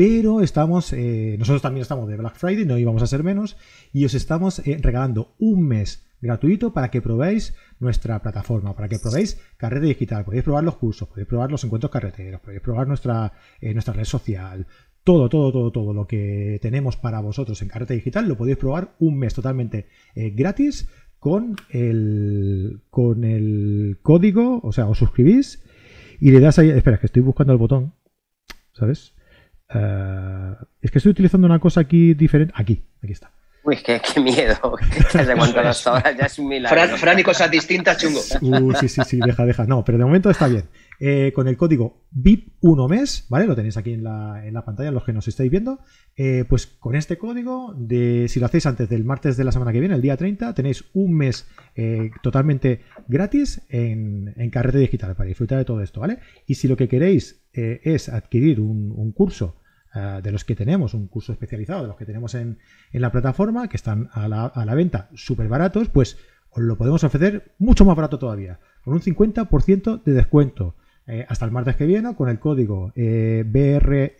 Pero 0.00 0.40
estamos, 0.40 0.94
eh, 0.94 1.36
nosotros 1.38 1.60
también 1.60 1.82
estamos 1.82 2.08
de 2.08 2.16
Black 2.16 2.36
Friday, 2.36 2.64
no 2.64 2.78
íbamos 2.78 3.02
a 3.02 3.06
ser 3.06 3.22
menos, 3.22 3.58
y 3.92 4.06
os 4.06 4.14
estamos 4.14 4.60
eh, 4.60 4.78
regalando 4.80 5.34
un 5.38 5.68
mes 5.68 6.06
gratuito 6.22 6.72
para 6.72 6.90
que 6.90 7.02
probéis 7.02 7.54
nuestra 7.80 8.22
plataforma, 8.22 8.74
para 8.74 8.88
que 8.88 8.98
probéis 8.98 9.38
Carrete 9.58 9.84
Digital, 9.84 10.24
podéis 10.24 10.42
probar 10.42 10.64
los 10.64 10.76
cursos, 10.76 11.06
podéis 11.06 11.28
probar 11.28 11.50
los 11.50 11.64
encuentros 11.64 11.92
carreteros, 11.92 12.40
podéis 12.40 12.62
probar 12.62 12.88
nuestra, 12.88 13.34
eh, 13.60 13.74
nuestra 13.74 13.92
red 13.92 14.06
social, 14.06 14.66
todo, 15.04 15.28
todo, 15.28 15.52
todo, 15.52 15.70
todo 15.70 15.92
lo 15.92 16.06
que 16.06 16.58
tenemos 16.62 16.96
para 16.96 17.20
vosotros 17.20 17.60
en 17.60 17.68
Carrete 17.68 17.92
Digital 17.92 18.26
lo 18.26 18.38
podéis 18.38 18.56
probar 18.56 18.94
un 19.00 19.18
mes 19.18 19.34
totalmente 19.34 19.86
gratis 20.14 20.88
con 21.18 21.56
el, 21.68 22.84
con 22.88 23.24
el 23.24 23.98
código, 24.00 24.62
o 24.62 24.72
sea, 24.72 24.86
os 24.86 24.96
suscribís 24.96 25.62
y 26.18 26.30
le 26.30 26.40
das 26.40 26.58
ahí, 26.58 26.70
espera, 26.70 26.98
que 26.98 27.04
estoy 27.04 27.20
buscando 27.20 27.52
el 27.52 27.58
botón, 27.58 27.92
¿sabes? 28.72 29.12
Eh, 29.74 30.54
es 30.82 30.90
que 30.90 30.98
estoy 30.98 31.10
utilizando 31.10 31.46
una 31.46 31.58
cosa 31.58 31.80
aquí 31.80 32.14
diferente. 32.14 32.52
Aquí, 32.56 32.82
aquí 33.02 33.12
está. 33.12 33.30
Uy, 33.62 33.76
qué, 33.84 34.00
qué 34.00 34.20
miedo. 34.20 34.56
¿Desde 35.12 35.36
cuánto 35.36 35.62
ya 35.62 36.26
es 36.26 36.38
un 36.38 36.48
milagro. 36.48 36.96
Fran, 36.96 37.18
y 37.18 37.22
cosas 37.22 37.50
distintas, 37.50 37.98
chungo. 37.98 38.20
Uh, 38.40 38.74
sí, 38.74 38.88
sí, 38.88 39.02
sí, 39.06 39.20
deja, 39.24 39.44
deja. 39.44 39.66
No, 39.66 39.84
pero 39.84 39.98
de 39.98 40.04
momento 40.04 40.30
está 40.30 40.48
bien. 40.48 40.64
Eh, 40.98 41.32
con 41.34 41.46
el 41.46 41.56
código 41.56 42.06
VIP1 42.14 42.88
mes, 42.88 43.26
¿vale? 43.28 43.46
Lo 43.46 43.54
tenéis 43.54 43.76
aquí 43.76 43.92
en 43.92 44.04
la, 44.04 44.46
en 44.46 44.54
la 44.54 44.64
pantalla, 44.64 44.90
los 44.90 45.04
que 45.04 45.12
nos 45.12 45.28
estáis 45.28 45.50
viendo. 45.50 45.80
Eh, 46.16 46.44
pues 46.48 46.66
con 46.66 46.94
este 46.94 47.18
código, 47.18 47.74
de, 47.76 48.28
si 48.28 48.40
lo 48.40 48.46
hacéis 48.46 48.64
antes 48.66 48.88
del 48.88 49.04
martes 49.04 49.36
de 49.36 49.44
la 49.44 49.52
semana 49.52 49.72
que 49.72 49.80
viene, 49.80 49.94
el 49.94 50.02
día 50.02 50.16
30, 50.16 50.54
tenéis 50.54 50.84
un 50.94 51.14
mes 51.14 51.46
totalmente 52.22 52.82
gratis 53.08 53.62
en, 53.70 54.34
en 54.36 54.50
Carrete 54.50 54.78
Digital 54.78 55.14
para 55.14 55.28
disfrutar 55.28 55.58
de 55.58 55.64
todo 55.64 55.82
esto, 55.82 56.00
¿vale? 56.00 56.18
Y 56.46 56.56
si 56.56 56.68
lo 56.68 56.76
que 56.76 56.88
queréis 56.88 57.42
es 57.52 58.10
adquirir 58.10 58.60
un, 58.60 58.92
un 58.94 59.12
curso 59.12 59.59
eh, 59.94 60.20
de 60.22 60.30
los 60.30 60.44
que 60.44 60.54
tenemos, 60.54 60.94
un 60.94 61.08
curso 61.08 61.32
especializado 61.32 61.82
de 61.82 61.88
los 61.88 61.96
que 61.96 62.06
tenemos 62.06 62.34
en, 62.36 62.58
la 62.92 63.10
plataforma, 63.10 63.68
que 63.68 63.76
están 63.76 64.08
a 64.12 64.28
la, 64.28 64.74
venta 64.74 65.08
súper 65.14 65.48
baratos, 65.48 65.88
pues 65.88 66.16
os 66.50 66.62
lo 66.62 66.76
podemos 66.76 67.02
ofrecer 67.02 67.54
mucho 67.58 67.84
más 67.84 67.96
barato 67.96 68.18
todavía, 68.18 68.60
con 68.84 68.94
un 68.94 69.00
50% 69.00 70.02
de 70.04 70.12
descuento. 70.12 70.76
Eh, 71.06 71.26
hasta 71.28 71.44
el 71.44 71.50
martes 71.50 71.74
que 71.74 71.86
viene, 71.86 72.14
con 72.14 72.28
el 72.28 72.38
código 72.38 72.92
eh, 72.94 73.42
BR. 73.44 74.12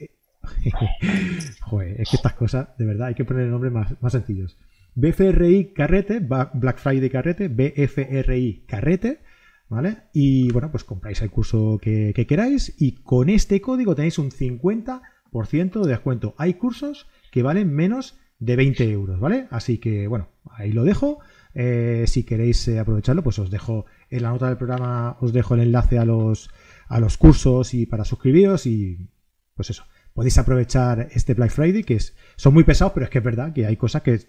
Joder, 1.60 2.00
es 2.00 2.10
que 2.10 2.16
estas 2.16 2.34
cosas, 2.34 2.68
de 2.76 2.86
verdad, 2.86 3.08
hay 3.08 3.14
que 3.14 3.24
poner 3.24 3.46
nombres 3.46 3.72
más, 3.72 4.02
más 4.02 4.12
sencillos. 4.12 4.56
BFRI 4.96 5.72
Carrete, 5.72 6.18
Black 6.18 6.78
Friday 6.78 7.10
Carrete, 7.10 7.46
BFRI 7.46 8.64
Carrete, 8.66 9.20
¿vale? 9.68 9.98
Y 10.12 10.50
bueno, 10.50 10.72
pues 10.72 10.82
compráis 10.82 11.22
el 11.22 11.30
curso 11.30 11.78
que, 11.80 12.12
que, 12.12 12.26
queráis 12.26 12.74
y 12.76 12.96
con 12.96 13.28
este 13.28 13.60
código 13.60 13.94
tenéis 13.94 14.18
un 14.18 14.30
50% 14.32 15.00
de 15.32 15.88
descuento. 15.88 16.34
Hay 16.38 16.54
cursos 16.54 17.06
que 17.30 17.42
valen 17.42 17.72
menos 17.74 18.18
de 18.38 18.56
20 18.56 18.90
euros, 18.90 19.20
¿vale? 19.20 19.46
Así 19.50 19.78
que, 19.78 20.06
bueno, 20.06 20.28
ahí 20.50 20.72
lo 20.72 20.84
dejo. 20.84 21.20
Eh, 21.54 22.04
si 22.06 22.24
queréis 22.24 22.66
eh, 22.68 22.78
aprovecharlo, 22.78 23.22
pues 23.22 23.38
os 23.38 23.50
dejo 23.50 23.86
en 24.08 24.22
la 24.22 24.30
nota 24.30 24.48
del 24.48 24.56
programa, 24.56 25.16
os 25.20 25.32
dejo 25.32 25.54
el 25.54 25.60
enlace 25.60 25.98
a 25.98 26.04
los, 26.04 26.50
a 26.88 27.00
los 27.00 27.16
cursos 27.16 27.74
y 27.74 27.86
para 27.86 28.04
suscribiros 28.04 28.66
y 28.66 29.08
pues 29.54 29.70
eso, 29.70 29.84
podéis 30.14 30.38
aprovechar 30.38 31.08
este 31.12 31.34
Black 31.34 31.50
Friday, 31.50 31.84
que 31.84 31.94
es, 31.96 32.16
son 32.36 32.54
muy 32.54 32.64
pesados, 32.64 32.92
pero 32.94 33.04
es 33.04 33.10
que 33.10 33.18
es 33.18 33.24
verdad 33.24 33.52
que 33.52 33.66
hay 33.66 33.76
cosas 33.76 34.02
que, 34.02 34.20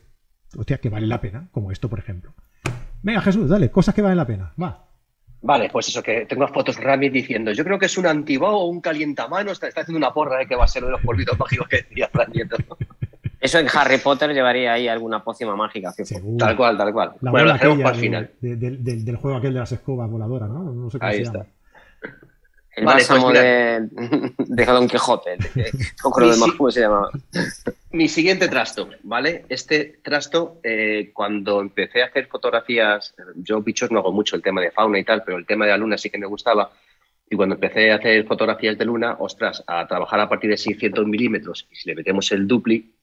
hostia, 0.58 0.80
que 0.80 0.90
valen 0.90 1.10
la 1.10 1.22
pena, 1.22 1.48
como 1.52 1.72
esto, 1.72 1.90
por 1.90 2.00
ejemplo. 2.00 2.34
Venga, 3.02 3.22
Jesús, 3.22 3.50
dale, 3.50 3.72
cosas 3.72 3.96
que 3.96 4.02
valen 4.02 4.18
la 4.18 4.28
pena, 4.28 4.54
va. 4.62 4.91
Vale, 5.44 5.70
pues 5.70 5.88
eso, 5.88 6.04
que 6.04 6.26
tengo 6.28 6.48
fotos 6.48 6.78
Rami 6.78 7.10
diciendo, 7.10 7.52
yo 7.52 7.64
creo 7.64 7.80
que 7.80 7.88
es 7.88 7.98
un 7.98 8.06
antibao 8.06 8.60
o 8.60 8.66
un 8.66 8.80
calientamano, 8.80 9.52
está, 9.52 9.68
está 9.68 9.82
haciendo 9.82 9.98
una 9.98 10.14
porra 10.14 10.38
de 10.38 10.46
que 10.46 10.56
va 10.56 10.66
a 10.66 10.68
ser 10.68 10.84
uno 10.84 10.92
de 10.92 10.98
los 10.98 11.06
polvitos 11.06 11.38
mágicos 11.40 11.68
que 11.68 11.78
decía 11.78 12.10
Fran 12.12 12.32
Nieto. 12.32 12.58
Eso 13.40 13.58
en 13.58 13.68
Harry 13.74 13.98
Potter 13.98 14.32
llevaría 14.34 14.74
ahí 14.74 14.88
alguna 14.88 15.24
pócima 15.24 15.56
mágica. 15.56 15.92
Tal 16.38 16.56
cual, 16.56 16.78
tal 16.78 16.94
cual. 16.94 17.14
bueno, 17.22 17.48
lo 17.48 17.54
hacemos 17.54 17.80
para 17.80 17.96
el 17.96 18.02
final. 18.02 18.32
del 18.40 19.16
juego 19.16 19.38
aquel 19.38 19.54
de 19.54 19.60
las 19.60 19.72
escobas 19.72 20.10
voladoras, 20.10 20.48
¿no? 20.48 20.72
no 20.72 20.90
sé 20.92 21.00
ahí 21.02 21.22
está. 21.22 21.48
El 22.74 22.86
bálsamo 22.86 23.28
pues 23.30 23.40
de, 23.40 23.90
de, 24.38 24.66
Don 24.66 24.88
Quijote. 24.88 25.38
No 26.04 26.12
cómo 26.58 26.72
se 26.72 26.82
llamaba. 26.82 27.10
Mi 27.92 28.08
siguiente 28.08 28.48
trasto, 28.48 28.90
¿vale? 29.04 29.46
Este 29.50 30.00
trasto, 30.02 30.62
eh, 30.64 31.12
cuando 31.14 31.60
empecé 31.60 32.02
a 32.02 32.06
hacer 32.06 32.28
fotografías, 32.28 33.14
yo 33.36 33.62
bichos 33.62 33.92
no 33.92 34.00
hago 34.00 34.14
mucho 34.14 34.38
el 34.38 34.42
tema 34.42 34.62
de 34.62 34.72
fauna 34.72 35.00
y 35.00 35.04
tal, 35.04 35.24
pero 35.24 35.38
el 35.38 35.46
tema 35.46 35.66
de 35.66 35.72
la 35.72 35.78
luna 35.78 35.98
sí 35.98 36.10
que 36.10 36.18
me 36.18 36.26
gustaba. 36.26 36.72
Y 37.30 37.36
cuando 37.36 37.56
empecé 37.56 37.92
a 37.92 37.96
hacer 37.96 38.26
fotografías 38.26 38.78
de 38.78 38.86
luna, 38.86 39.18
ostras, 39.20 39.64
a 39.68 39.86
trabajar 39.88 40.22
a 40.22 40.30
partir 40.30 40.50
de 40.50 40.58
600 40.58 41.06
milímetros, 41.06 41.68
y 41.72 41.76
si 41.76 41.90
le 41.90 41.96
metemos 41.96 42.32
el 42.32 42.48
dupli, 42.48 42.94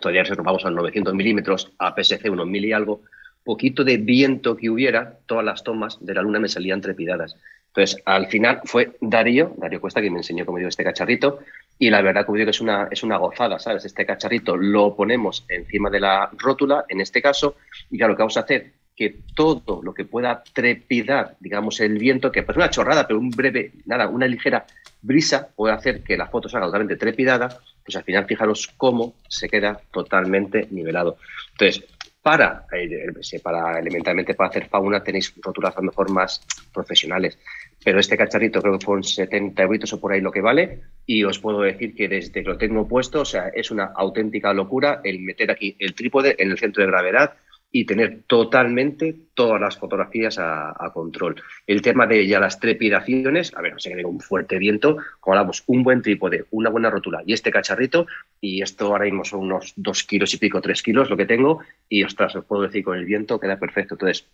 todavía 0.00 0.22
nos 0.22 0.36
vamos 0.38 0.64
a 0.64 0.70
900 0.70 1.14
milímetros, 1.14 1.72
a 1.78 1.94
PSC 1.94 2.30
unos 2.30 2.46
mil 2.46 2.64
y 2.64 2.72
algo, 2.72 3.02
poquito 3.42 3.82
de 3.82 3.96
viento 3.96 4.56
que 4.56 4.70
hubiera, 4.70 5.18
todas 5.26 5.44
las 5.44 5.64
tomas 5.64 6.04
de 6.04 6.14
la 6.14 6.22
luna 6.22 6.38
me 6.38 6.48
salían 6.48 6.80
trepidadas. 6.80 7.36
Entonces, 7.74 8.02
al 8.04 8.26
final 8.26 8.60
fue 8.64 8.96
Darío, 9.00 9.54
Darío 9.56 9.80
Cuesta, 9.80 10.00
que 10.00 10.10
me 10.10 10.18
enseñó 10.18 10.44
cómo 10.44 10.58
dio 10.58 10.68
este 10.68 10.82
cacharrito, 10.82 11.38
y 11.78 11.88
la 11.88 12.02
verdad, 12.02 12.26
como 12.26 12.36
digo, 12.36 12.46
que 12.46 12.50
es 12.50 12.60
una, 12.60 12.88
es 12.90 13.02
una 13.04 13.16
gozada, 13.16 13.58
¿sabes? 13.58 13.84
Este 13.84 14.04
cacharrito 14.04 14.56
lo 14.56 14.96
ponemos 14.96 15.44
encima 15.48 15.88
de 15.88 16.00
la 16.00 16.28
rótula, 16.36 16.84
en 16.88 17.00
este 17.00 17.22
caso, 17.22 17.56
y 17.90 17.96
claro, 17.96 18.16
que 18.16 18.22
vamos 18.22 18.36
a 18.36 18.40
hacer 18.40 18.72
que 18.96 19.16
todo 19.34 19.80
lo 19.82 19.94
que 19.94 20.04
pueda 20.04 20.42
trepidar, 20.52 21.36
digamos, 21.40 21.80
el 21.80 21.96
viento, 21.96 22.30
que 22.30 22.40
es 22.40 22.56
una 22.56 22.68
chorrada, 22.68 23.06
pero 23.06 23.18
un 23.18 23.30
breve, 23.30 23.72
nada, 23.86 24.08
una 24.08 24.26
ligera 24.26 24.66
brisa 25.00 25.48
puede 25.56 25.72
hacer 25.72 26.02
que 26.02 26.18
la 26.18 26.26
foto 26.26 26.48
salga 26.48 26.66
totalmente 26.66 26.96
trepidada, 26.96 27.60
pues 27.82 27.96
al 27.96 28.04
final 28.04 28.26
fijaros 28.26 28.68
cómo 28.76 29.14
se 29.26 29.48
queda 29.48 29.80
totalmente 29.90 30.68
nivelado. 30.70 31.16
Entonces, 31.52 31.84
para, 32.22 32.66
eh, 32.72 33.40
para 33.42 33.78
elementalmente 33.78 34.34
para 34.34 34.50
hacer 34.50 34.68
fauna 34.68 35.02
tenéis 35.02 35.34
lo 35.44 35.82
mejor 35.82 36.10
más 36.10 36.44
profesionales, 36.72 37.38
pero 37.82 37.98
este 37.98 38.16
cacharrito 38.16 38.60
creo 38.60 38.78
que 38.78 38.84
fueron 38.84 39.02
70 39.02 39.62
euros 39.62 39.92
o 39.92 40.00
por 40.00 40.12
ahí 40.12 40.20
lo 40.20 40.30
que 40.30 40.42
vale. 40.42 40.80
Y 41.06 41.24
os 41.24 41.38
puedo 41.38 41.62
decir 41.62 41.94
que 41.94 42.08
desde 42.08 42.32
que 42.32 42.42
lo 42.42 42.58
tengo 42.58 42.86
puesto, 42.86 43.22
o 43.22 43.24
sea, 43.24 43.48
es 43.48 43.70
una 43.70 43.92
auténtica 43.96 44.52
locura 44.52 45.00
el 45.02 45.20
meter 45.20 45.50
aquí 45.50 45.76
el 45.78 45.94
trípode 45.94 46.36
en 46.38 46.50
el 46.50 46.58
centro 46.58 46.82
de 46.82 46.90
gravedad, 46.90 47.34
y 47.72 47.84
tener 47.84 48.22
totalmente 48.26 49.14
todas 49.34 49.60
las 49.60 49.78
fotografías 49.78 50.38
a, 50.38 50.90
control. 50.92 51.40
El 51.66 51.82
tema 51.82 52.06
de 52.06 52.26
ya 52.26 52.40
las 52.40 52.58
trepidaciones, 52.58 53.54
a 53.54 53.62
ver, 53.62 53.74
no 53.74 53.78
sé 53.78 53.94
que 53.94 54.04
un 54.04 54.20
fuerte 54.20 54.58
viento, 54.58 54.96
como 55.20 55.34
hablamos, 55.34 55.62
un 55.66 55.84
buen 55.84 56.02
trípode, 56.02 56.46
una 56.50 56.68
buena 56.70 56.90
rotura 56.90 57.22
y 57.24 57.32
este 57.32 57.52
cacharrito, 57.52 58.06
y 58.40 58.62
esto 58.62 58.86
ahora 58.86 59.04
mismo 59.04 59.24
son 59.24 59.40
unos 59.40 59.72
dos 59.76 60.02
kilos 60.02 60.34
y 60.34 60.38
pico, 60.38 60.60
tres 60.60 60.82
kilos 60.82 61.10
lo 61.10 61.16
que 61.16 61.26
tengo, 61.26 61.60
y 61.88 62.02
ostras, 62.02 62.34
os 62.34 62.44
puedo 62.44 62.62
decir 62.62 62.84
con 62.84 62.98
el 62.98 63.04
viento 63.04 63.38
queda 63.38 63.58
perfecto. 63.58 63.94
Entonces, 63.94 64.26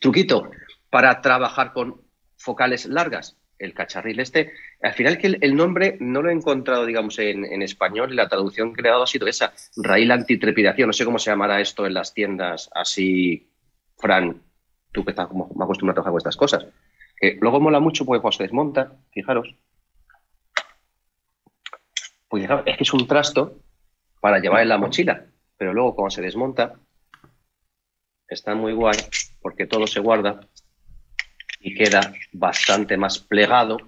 truquito 0.00 0.50
para 0.90 1.20
trabajar 1.20 1.72
con 1.72 2.00
focales 2.36 2.86
largas, 2.86 3.36
el 3.58 3.74
cacharril 3.74 4.20
este. 4.20 4.52
Al 4.82 4.94
final 4.94 5.18
que 5.18 5.38
el, 5.40 5.56
nombre 5.56 5.96
no 6.00 6.22
lo 6.22 6.30
he 6.30 6.32
encontrado, 6.32 6.86
digamos, 6.86 7.18
en, 7.18 7.62
español 7.62 8.12
y 8.12 8.16
la 8.16 8.28
traducción 8.28 8.74
que 8.74 8.82
le 8.82 8.88
he 8.88 8.92
dado 8.92 9.04
ha 9.04 9.06
sido 9.06 9.26
esa, 9.26 9.52
raíl 9.76 10.10
antitrepidación. 10.10 10.88
No 10.88 10.92
sé 10.92 11.04
cómo 11.04 11.18
se 11.18 11.30
llamará 11.30 11.60
esto 11.60 11.86
en 11.86 11.94
las 11.94 12.14
tiendas 12.14 12.70
así, 12.74 13.50
Fran, 13.96 14.42
tú 14.92 15.04
que 15.04 15.10
estás 15.10 15.26
como 15.26 15.50
me 15.54 15.64
acostumbrado 15.64 15.92
a 15.92 16.02
trabajar 16.02 16.12
con 16.12 16.18
estas 16.18 16.36
cosas. 16.36 16.66
Que 17.16 17.36
luego 17.40 17.60
mola 17.60 17.80
mucho 17.80 18.04
porque 18.04 18.20
cuando 18.20 18.36
se 18.36 18.44
desmonta, 18.44 18.92
fijaros, 19.10 19.54
pues 22.28 22.42
fijaros, 22.42 22.64
es 22.66 22.76
que 22.76 22.84
es 22.84 22.92
un 22.92 23.06
trasto 23.08 23.58
para 24.20 24.38
llevar 24.38 24.62
en 24.62 24.68
la 24.68 24.78
mochila, 24.78 25.26
pero 25.56 25.72
luego 25.72 25.96
cuando 25.96 26.10
se 26.10 26.22
desmonta, 26.22 26.74
está 28.28 28.54
muy 28.54 28.72
guay 28.72 28.96
porque 29.40 29.66
todo 29.66 29.86
se 29.86 30.00
guarda 30.00 30.40
y 31.60 31.74
queda 31.74 32.12
bastante 32.32 32.96
más 32.96 33.18
plegado 33.18 33.78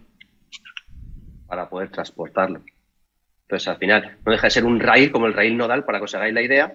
para 1.46 1.68
poder 1.68 1.90
transportarlo. 1.90 2.62
Entonces, 3.42 3.66
al 3.66 3.78
final, 3.78 4.18
no 4.24 4.30
deja 4.30 4.46
de 4.46 4.50
ser 4.52 4.64
un 4.64 4.78
rail 4.78 5.10
como 5.10 5.26
el 5.26 5.34
rail 5.34 5.56
nodal 5.56 5.84
para 5.84 5.98
que 5.98 6.04
os 6.04 6.14
hagáis 6.14 6.32
la 6.32 6.42
idea, 6.42 6.72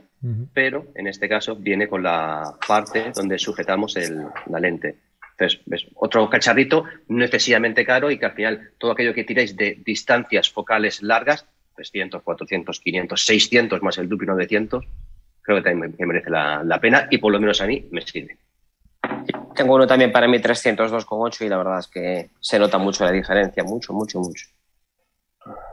pero 0.54 0.88
en 0.96 1.08
este 1.08 1.30
caso 1.30 1.56
viene 1.56 1.88
con 1.88 2.04
la 2.04 2.54
parte 2.68 3.14
donde 3.16 3.40
sujetamos 3.40 3.96
la 4.48 4.60
lente. 4.60 4.98
Entonces, 5.32 5.62
¿ves? 5.66 5.88
otro 5.96 6.30
cacharrito 6.30 6.84
no 7.08 7.24
excesivamente 7.24 7.86
caro 7.86 8.12
y 8.12 8.18
que 8.18 8.26
al 8.26 8.34
final 8.34 8.72
todo 8.78 8.92
aquello 8.92 9.14
que 9.14 9.24
tiráis 9.24 9.56
de 9.56 9.82
distancias 9.86 10.50
focales 10.50 11.02
largas, 11.02 11.46
300, 11.76 12.22
400, 12.22 12.80
500, 12.80 13.26
600 13.26 13.82
más 13.82 13.98
el 13.98 14.10
duplo 14.10 14.34
900, 14.34 14.86
creo 15.42 15.58
que 15.58 15.64
también 15.64 15.96
me 15.98 16.06
merece 16.06 16.30
la, 16.30 16.62
la 16.64 16.80
pena 16.82 17.08
y 17.10 17.18
por 17.20 17.32
lo 17.32 17.40
menos 17.40 17.62
a 17.62 17.68
mí 17.68 17.86
me 17.92 18.02
sirve. 18.02 18.38
Tengo 19.56 19.76
uno 19.76 19.88
también 19.88 20.12
para 20.12 20.28
mi 20.28 20.38
302,8 20.38 21.46
y 21.46 21.50
la 21.50 21.58
verdad 21.58 21.80
es 21.80 21.88
que 21.88 22.30
se 22.40 22.60
nota 22.60 22.78
mucho 22.78 23.06
la 23.06 23.12
diferencia, 23.12 23.64
mucho, 23.64 23.94
mucho, 23.94 24.20
mucho. 24.20 24.48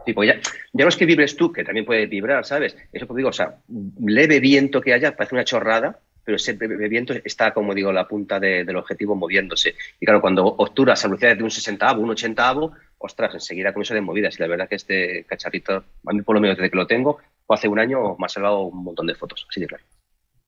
Tipo, 0.04 0.22
ya, 0.24 0.34
ya 0.72 0.84
no 0.84 0.88
es 0.88 0.96
que 0.96 1.06
vibres 1.06 1.36
tú, 1.36 1.52
que 1.52 1.64
también 1.64 1.86
puede 1.86 2.06
vibrar, 2.06 2.44
¿sabes? 2.44 2.76
Eso 2.92 3.06
pues 3.06 3.16
digo, 3.16 3.30
o 3.30 3.32
sea, 3.32 3.56
leve 4.00 4.40
viento 4.40 4.80
que 4.80 4.92
haya, 4.92 5.16
parece 5.16 5.34
una 5.34 5.44
chorrada, 5.44 5.98
pero 6.24 6.36
ese 6.36 6.52
viento 6.52 7.14
está, 7.24 7.52
como 7.52 7.74
digo, 7.74 7.92
la 7.92 8.06
punta 8.06 8.38
del 8.38 8.76
objetivo 8.76 9.16
moviéndose. 9.16 9.74
Y 9.98 10.06
claro, 10.06 10.20
cuando 10.20 10.46
obturas 10.46 11.04
a 11.04 11.08
velocidades 11.08 11.38
de 11.38 11.44
un 11.44 11.50
60 11.50 11.92
un 11.98 12.10
80 12.10 12.54
ostras, 12.98 13.34
enseguida 13.34 13.74
eso 13.76 13.94
de 13.94 14.00
movidas. 14.00 14.38
Y 14.38 14.42
la 14.42 14.48
verdad 14.48 14.68
que 14.68 14.76
este 14.76 15.24
cacharrito, 15.24 15.74
a 15.74 16.12
mí 16.12 16.22
por 16.22 16.36
lo 16.36 16.40
menos 16.40 16.56
desde 16.56 16.70
que 16.70 16.76
lo 16.76 16.86
tengo, 16.86 17.18
hace 17.48 17.66
un 17.66 17.78
año 17.78 18.16
me 18.16 18.26
ha 18.26 18.28
salvado 18.28 18.60
un 18.60 18.84
montón 18.84 19.06
de 19.06 19.14
fotos, 19.14 19.46
así 19.48 19.60
de 19.60 19.66
claro. 19.66 19.84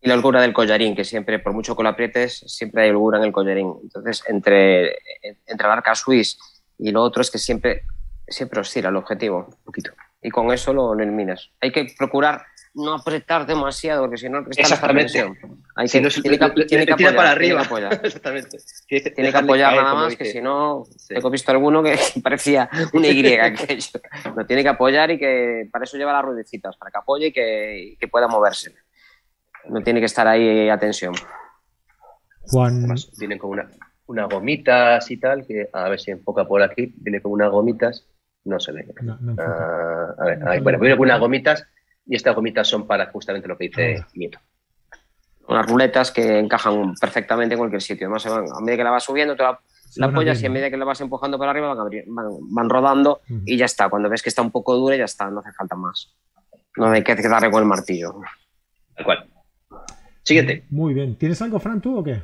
Y 0.05 0.09
la 0.09 0.17
holgura 0.17 0.43
del 0.43 0.53
collarín, 0.53 0.95
que 0.95 1.03
siempre, 1.03 1.39
por 1.39 1.55
mucho 1.55 1.75
que 1.75 1.83
lo 1.83 1.89
aprietes, 1.89 2.45
siempre 2.47 2.83
hay 2.83 2.91
holgura 2.91 3.17
en 3.17 3.25
el 3.25 3.33
collarín. 3.33 3.73
Entonces, 3.83 4.23
entre, 4.29 4.99
entre 5.47 5.67
la 5.67 5.73
arca 5.73 5.95
suisse 5.95 6.39
y 6.79 6.93
lo 6.93 7.01
otro 7.01 7.23
es 7.23 7.31
que 7.31 7.39
siempre, 7.39 7.85
siempre 8.29 8.61
oscila 8.61 8.91
el 8.91 8.97
objetivo 8.97 9.47
un 9.49 9.65
poquito. 9.65 9.93
Y 10.21 10.29
con 10.29 10.53
eso 10.53 10.75
lo, 10.75 10.93
eliminas. 10.93 11.51
Hay 11.59 11.73
que 11.73 11.87
procurar 11.97 12.45
no 12.75 12.93
apretar 12.93 13.47
demasiado, 13.47 14.03
porque 14.03 14.19
si 14.19 14.29
no, 14.29 14.41
está 14.41 14.61
Exactamente. 14.61 15.21
Hay 15.75 15.89
que, 15.89 16.01
tiene, 16.01 16.39
que, 16.39 16.65
tiene 16.67 16.85
que 16.85 16.93
apoyar, 16.93 17.17
para 17.17 17.31
arriba. 17.31 17.67
Tiene 17.67 17.89
que 17.89 18.07
Exactamente. 18.07 18.59
Tiene 18.87 19.31
que 19.33 19.39
apoyar 19.39 19.75
nada 19.75 19.95
más, 19.95 20.17
que 20.17 20.27
si 20.27 20.43
no, 20.43 20.85
he 21.09 21.31
visto 21.31 21.51
alguno 21.51 21.83
que 21.83 21.97
parecía 22.23 22.69
una 22.93 23.09
Y 23.09 23.37
aquello. 23.37 24.01
No, 24.37 24.45
tiene 24.45 24.63
que 24.63 24.69
apoyar 24.69 25.11
y 25.13 25.19
que 25.19 25.67
para 25.73 25.85
eso 25.85 25.97
lleva 25.97 26.13
las 26.13 26.25
ruedecitas, 26.25 26.77
para 26.77 26.91
que 26.91 26.99
apoye 26.99 27.29
y 27.29 27.33
que, 27.33 27.79
y 27.79 27.97
que 27.97 28.09
pueda 28.09 28.29
moverse 28.29 28.75
no 29.69 29.83
tiene 29.83 30.01
que 30.01 30.07
estar 30.07 30.27
ahí 30.27 30.69
a 30.69 30.79
tensión. 30.79 31.15
Juan. 32.47 32.95
vienen 33.19 33.39
con 33.39 33.51
una, 33.51 33.69
unas 34.07 34.29
gomitas 34.29 35.11
y 35.11 35.17
tal, 35.17 35.47
que 35.47 35.69
a 35.73 35.89
ver 35.89 36.01
si 36.01 36.11
enfoca 36.11 36.47
por 36.47 36.63
aquí, 36.63 36.95
viene 36.97 37.21
con 37.21 37.33
unas 37.33 37.51
gomitas, 37.51 38.07
no 38.45 38.61
se 38.61 38.73
ve. 38.73 38.87
Ah, 39.39 40.15
a 40.19 40.25
ver, 40.25 40.63
bueno, 40.63 40.79
viene 40.79 40.97
con 40.97 41.07
unas 41.07 41.21
gomitas 41.21 41.67
y 42.07 42.15
estas 42.17 42.35
gomitas 42.35 42.69
son 42.69 42.87
para 42.87 43.07
justamente 43.07 43.49
lo 43.49 43.57
que 43.57 43.69
dice 43.69 43.97
ah. 44.01 44.09
Nieto. 44.15 44.39
Unas 45.47 45.67
ruletas 45.67 46.11
que 46.11 46.39
encajan 46.39 46.95
perfectamente 46.95 47.55
en 47.55 47.59
cualquier 47.59 47.83
sitio. 47.83 48.07
Además, 48.07 48.27
a 48.27 48.61
medida 48.61 48.79
que 48.79 48.85
la 48.85 48.91
vas 48.91 49.05
subiendo, 49.05 49.37
te 49.37 49.43
la, 49.43 50.07
apoyas 50.07 50.43
y 50.43 50.47
a 50.47 50.51
medida 50.51 50.71
que 50.71 50.77
la 50.79 50.87
vas 50.87 51.01
empujando 51.03 51.39
para 51.39 51.51
arriba 51.51 51.75
van, 51.75 51.91
van, 52.51 52.71
rodando 52.71 53.21
y 53.45 53.59
ya 53.59 53.67
está. 53.67 53.91
Cuando 53.91 54.09
ves 54.09 54.23
que 54.23 54.31
está 54.31 54.41
un 54.41 54.51
poco 54.51 54.75
dura, 54.75 54.97
ya 54.97 55.05
está, 55.05 55.31
no 55.31 55.41
hace 55.41 55.53
falta 55.53 55.77
más. 55.77 56.15
No 56.77 56.89
hay 56.89 57.05
que 57.05 57.15
darle 57.15 57.51
con 57.51 57.63
el 57.63 57.69
martillo. 57.69 58.21
Tal 58.97 59.05
cual. 59.05 59.34
Siguiente. 60.25 60.65
Muy 60.71 60.95
bien. 60.95 61.17
¿Tienes 61.17 61.41
algo, 61.43 61.59
Fran, 61.61 61.81
tú 61.81 61.99
o 61.99 62.03
qué? 62.03 62.23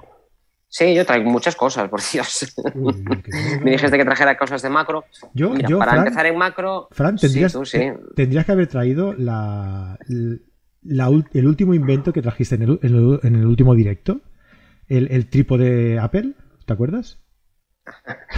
Sí, 0.68 0.94
yo 0.94 1.04
traigo 1.04 1.28
muchas 1.28 1.56
cosas, 1.56 1.88
por 1.88 2.00
Dios. 2.12 2.54
Me 3.62 3.72
dijiste 3.72 3.96
que 3.96 4.04
trajera 4.04 4.38
cosas 4.38 4.62
de 4.62 4.70
macro. 4.70 5.04
Yo, 5.34 5.52
para 5.78 5.98
empezar 5.98 6.26
en 6.26 6.38
macro. 6.38 6.88
Fran, 6.92 7.16
tendrías, 7.16 7.56
tendrías 8.14 8.46
que 8.46 8.52
haber 8.52 8.68
traído 8.68 9.12
la, 9.14 9.98
el 10.08 11.46
último 11.46 11.74
invento 11.74 12.12
que 12.12 12.22
trajiste 12.22 12.54
en 12.54 12.62
el, 12.62 12.78
en 12.82 13.34
el, 13.34 13.46
último 13.46 13.74
directo. 13.74 14.20
El, 14.88 15.08
el 15.10 15.28
trípode 15.28 15.98
Apple, 15.98 16.34
¿te 16.66 16.72
acuerdas? 16.72 17.19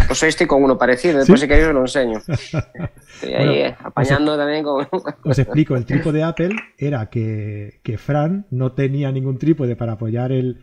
Pues 0.06 0.22
hoy 0.22 0.28
estoy 0.30 0.46
con 0.46 0.62
uno 0.62 0.76
parecido, 0.76 1.18
después 1.18 1.40
si 1.40 1.48
queréis 1.48 1.68
os 1.68 1.74
lo 1.74 1.80
enseño. 1.80 2.18
Estoy 3.14 3.34
ahí 3.34 3.58
eh, 3.58 3.76
apañando 3.82 4.36
también 4.36 4.64
con... 4.64 4.86
Os 5.24 5.38
explico, 5.38 5.76
el 5.76 5.84
trípode 5.84 6.18
de 6.18 6.24
Apple 6.24 6.56
era 6.76 7.08
que, 7.08 7.80
Fran 7.98 8.46
no 8.50 8.72
tenía 8.72 9.12
ningún 9.12 9.38
trípode 9.38 9.76
para 9.76 9.92
apoyar 9.92 10.32
el, 10.32 10.58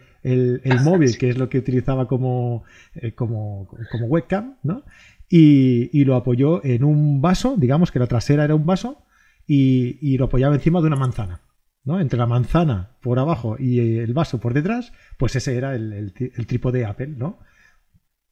móvil, 0.84 1.18
que 1.18 1.30
es 1.30 1.38
lo 1.38 1.50
que 1.50 1.58
utilizaba 1.58 2.08
como, 2.08 2.64
eh, 2.96 3.14
como, 3.14 3.68
webcam, 4.08 4.58
¿no? 4.64 4.84
Y, 5.30 6.04
lo 6.04 6.16
apoyó 6.16 6.64
en 6.64 6.84
un 6.84 7.22
vaso, 7.22 7.56
digamos 7.58 7.92
que 7.92 8.00
la 8.00 8.08
trasera 8.08 8.44
era 8.44 8.56
un 8.56 8.66
vaso, 8.66 9.04
y, 9.48 10.18
lo 10.18 10.26
apoyaba 10.26 10.56
encima 10.56 10.82
de 10.82 10.88
una 10.88 10.96
manzana. 10.96 11.42
¿no? 11.86 12.00
Entre 12.02 12.20
la 12.20 12.28
manzana 12.28 12.98
por 13.02 13.20
abajo 13.20 13.56
y 13.58 13.98
el 14.00 14.14
vaso 14.14 14.40
por 14.40 14.54
detrás, 14.54 14.92
pues 15.18 15.36
ese 15.36 15.56
era 15.56 15.74
el, 15.76 16.14
el 16.18 16.46
trípode 16.46 16.86
Apple, 16.86 17.16
¿no? 17.18 17.40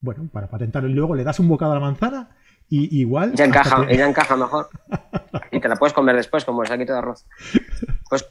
Bueno, 0.01 0.29
para 0.31 0.47
patentarlo. 0.47 0.89
Y 0.89 0.93
luego 0.93 1.15
le 1.15 1.23
das 1.23 1.39
un 1.39 1.47
bocado 1.47 1.71
a 1.71 1.75
la 1.75 1.81
manzana 1.81 2.29
y 2.69 2.99
igual... 3.01 3.33
Ya 3.33 3.45
encaja, 3.45 3.85
ella 3.89 4.07
encaja 4.07 4.35
mejor. 4.35 4.69
y 5.51 5.59
te 5.59 5.67
la 5.67 5.75
puedes 5.75 5.93
comer 5.93 6.15
después 6.15 6.45
como 6.45 6.61
el 6.61 6.67
saquito 6.67 6.93
de 6.93 6.99
arroz. 6.99 7.25
Pues 8.09 8.25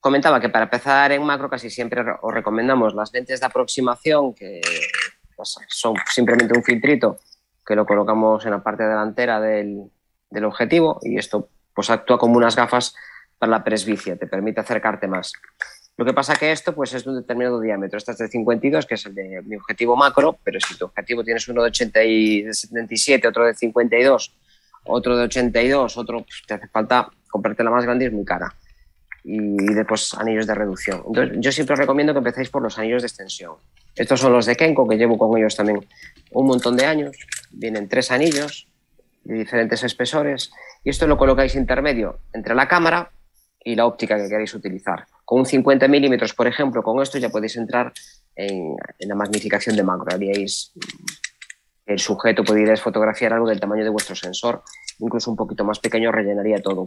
comentaba 0.00 0.40
que 0.40 0.48
para 0.48 0.64
empezar 0.64 1.12
en 1.12 1.24
macro 1.24 1.50
casi 1.50 1.70
siempre 1.70 2.04
os 2.22 2.34
recomendamos 2.34 2.94
las 2.94 3.12
lentes 3.12 3.40
de 3.40 3.46
aproximación, 3.46 4.34
que 4.34 4.60
pues, 5.36 5.56
son 5.68 5.94
simplemente 6.06 6.56
un 6.56 6.64
filtrito 6.64 7.18
que 7.66 7.76
lo 7.76 7.86
colocamos 7.86 8.44
en 8.46 8.52
la 8.52 8.62
parte 8.62 8.82
delantera 8.82 9.40
del, 9.40 9.90
del 10.30 10.44
objetivo 10.44 10.98
y 11.02 11.18
esto 11.18 11.50
pues 11.74 11.90
actúa 11.90 12.18
como 12.18 12.36
unas 12.36 12.56
gafas 12.56 12.94
para 13.38 13.50
la 13.50 13.64
presbicia, 13.64 14.16
te 14.16 14.26
permite 14.26 14.60
acercarte 14.60 15.06
más. 15.06 15.32
Lo 16.00 16.06
que 16.06 16.14
pasa 16.14 16.34
que 16.34 16.50
esto 16.50 16.74
pues, 16.74 16.94
es 16.94 17.04
de 17.04 17.10
un 17.10 17.16
determinado 17.16 17.60
diámetro. 17.60 17.98
Este 17.98 18.12
es 18.12 18.16
de 18.16 18.28
52, 18.28 18.86
que 18.86 18.94
es 18.94 19.04
el 19.04 19.14
de 19.14 19.42
mi 19.42 19.56
objetivo 19.56 19.96
macro, 19.96 20.38
pero 20.42 20.58
si 20.58 20.74
tu 20.78 20.86
objetivo 20.86 21.22
tienes 21.22 21.46
uno 21.48 21.62
de, 21.62 21.68
80 21.68 22.04
y 22.04 22.40
de 22.40 22.54
77, 22.54 23.28
otro 23.28 23.44
de 23.44 23.52
52, 23.52 24.34
otro 24.86 25.14
de 25.18 25.24
82, 25.24 25.98
otro 25.98 26.22
pues, 26.22 26.42
te 26.46 26.54
hace 26.54 26.68
falta 26.68 27.10
comprarte 27.28 27.62
la 27.62 27.70
más 27.70 27.84
grande 27.84 28.06
y 28.06 28.08
es 28.08 28.14
muy 28.14 28.24
cara. 28.24 28.54
Y 29.24 29.74
después 29.74 30.14
anillos 30.14 30.46
de 30.46 30.54
reducción. 30.54 31.02
Entonces, 31.06 31.36
yo 31.38 31.52
siempre 31.52 31.74
os 31.74 31.78
recomiendo 31.78 32.14
que 32.14 32.18
empecéis 32.20 32.48
por 32.48 32.62
los 32.62 32.78
anillos 32.78 33.02
de 33.02 33.08
extensión. 33.08 33.56
Estos 33.94 34.20
son 34.20 34.32
los 34.32 34.46
de 34.46 34.56
Kenko, 34.56 34.88
que 34.88 34.96
llevo 34.96 35.18
con 35.18 35.36
ellos 35.36 35.54
también 35.54 35.86
un 36.30 36.46
montón 36.46 36.78
de 36.78 36.86
años. 36.86 37.14
Vienen 37.50 37.90
tres 37.90 38.10
anillos 38.10 38.68
de 39.24 39.34
diferentes 39.34 39.82
espesores 39.82 40.50
y 40.82 40.88
esto 40.88 41.06
lo 41.06 41.18
colocáis 41.18 41.54
intermedio 41.56 42.20
entre 42.32 42.54
la 42.54 42.68
cámara 42.68 43.10
y 43.64 43.74
la 43.74 43.86
óptica 43.86 44.16
que 44.16 44.28
queréis 44.28 44.54
utilizar. 44.54 45.06
Con 45.24 45.40
un 45.40 45.46
50 45.46 45.86
milímetros, 45.88 46.34
por 46.34 46.46
ejemplo, 46.46 46.82
con 46.82 47.00
esto 47.00 47.18
ya 47.18 47.28
podéis 47.28 47.56
entrar 47.56 47.92
en, 48.34 48.76
la 49.00 49.14
magnificación 49.14 49.76
de 49.76 49.82
macro. 49.82 50.12
Haríais 50.12 50.72
el 51.86 51.98
sujeto, 51.98 52.44
podríais 52.44 52.80
fotografiar 52.80 53.32
algo 53.32 53.48
del 53.48 53.60
tamaño 53.60 53.84
de 53.84 53.90
vuestro 53.90 54.14
sensor, 54.14 54.62
incluso 54.98 55.30
un 55.30 55.36
poquito 55.36 55.64
más 55.64 55.78
pequeño 55.78 56.10
rellenaría 56.12 56.60
todo. 56.62 56.84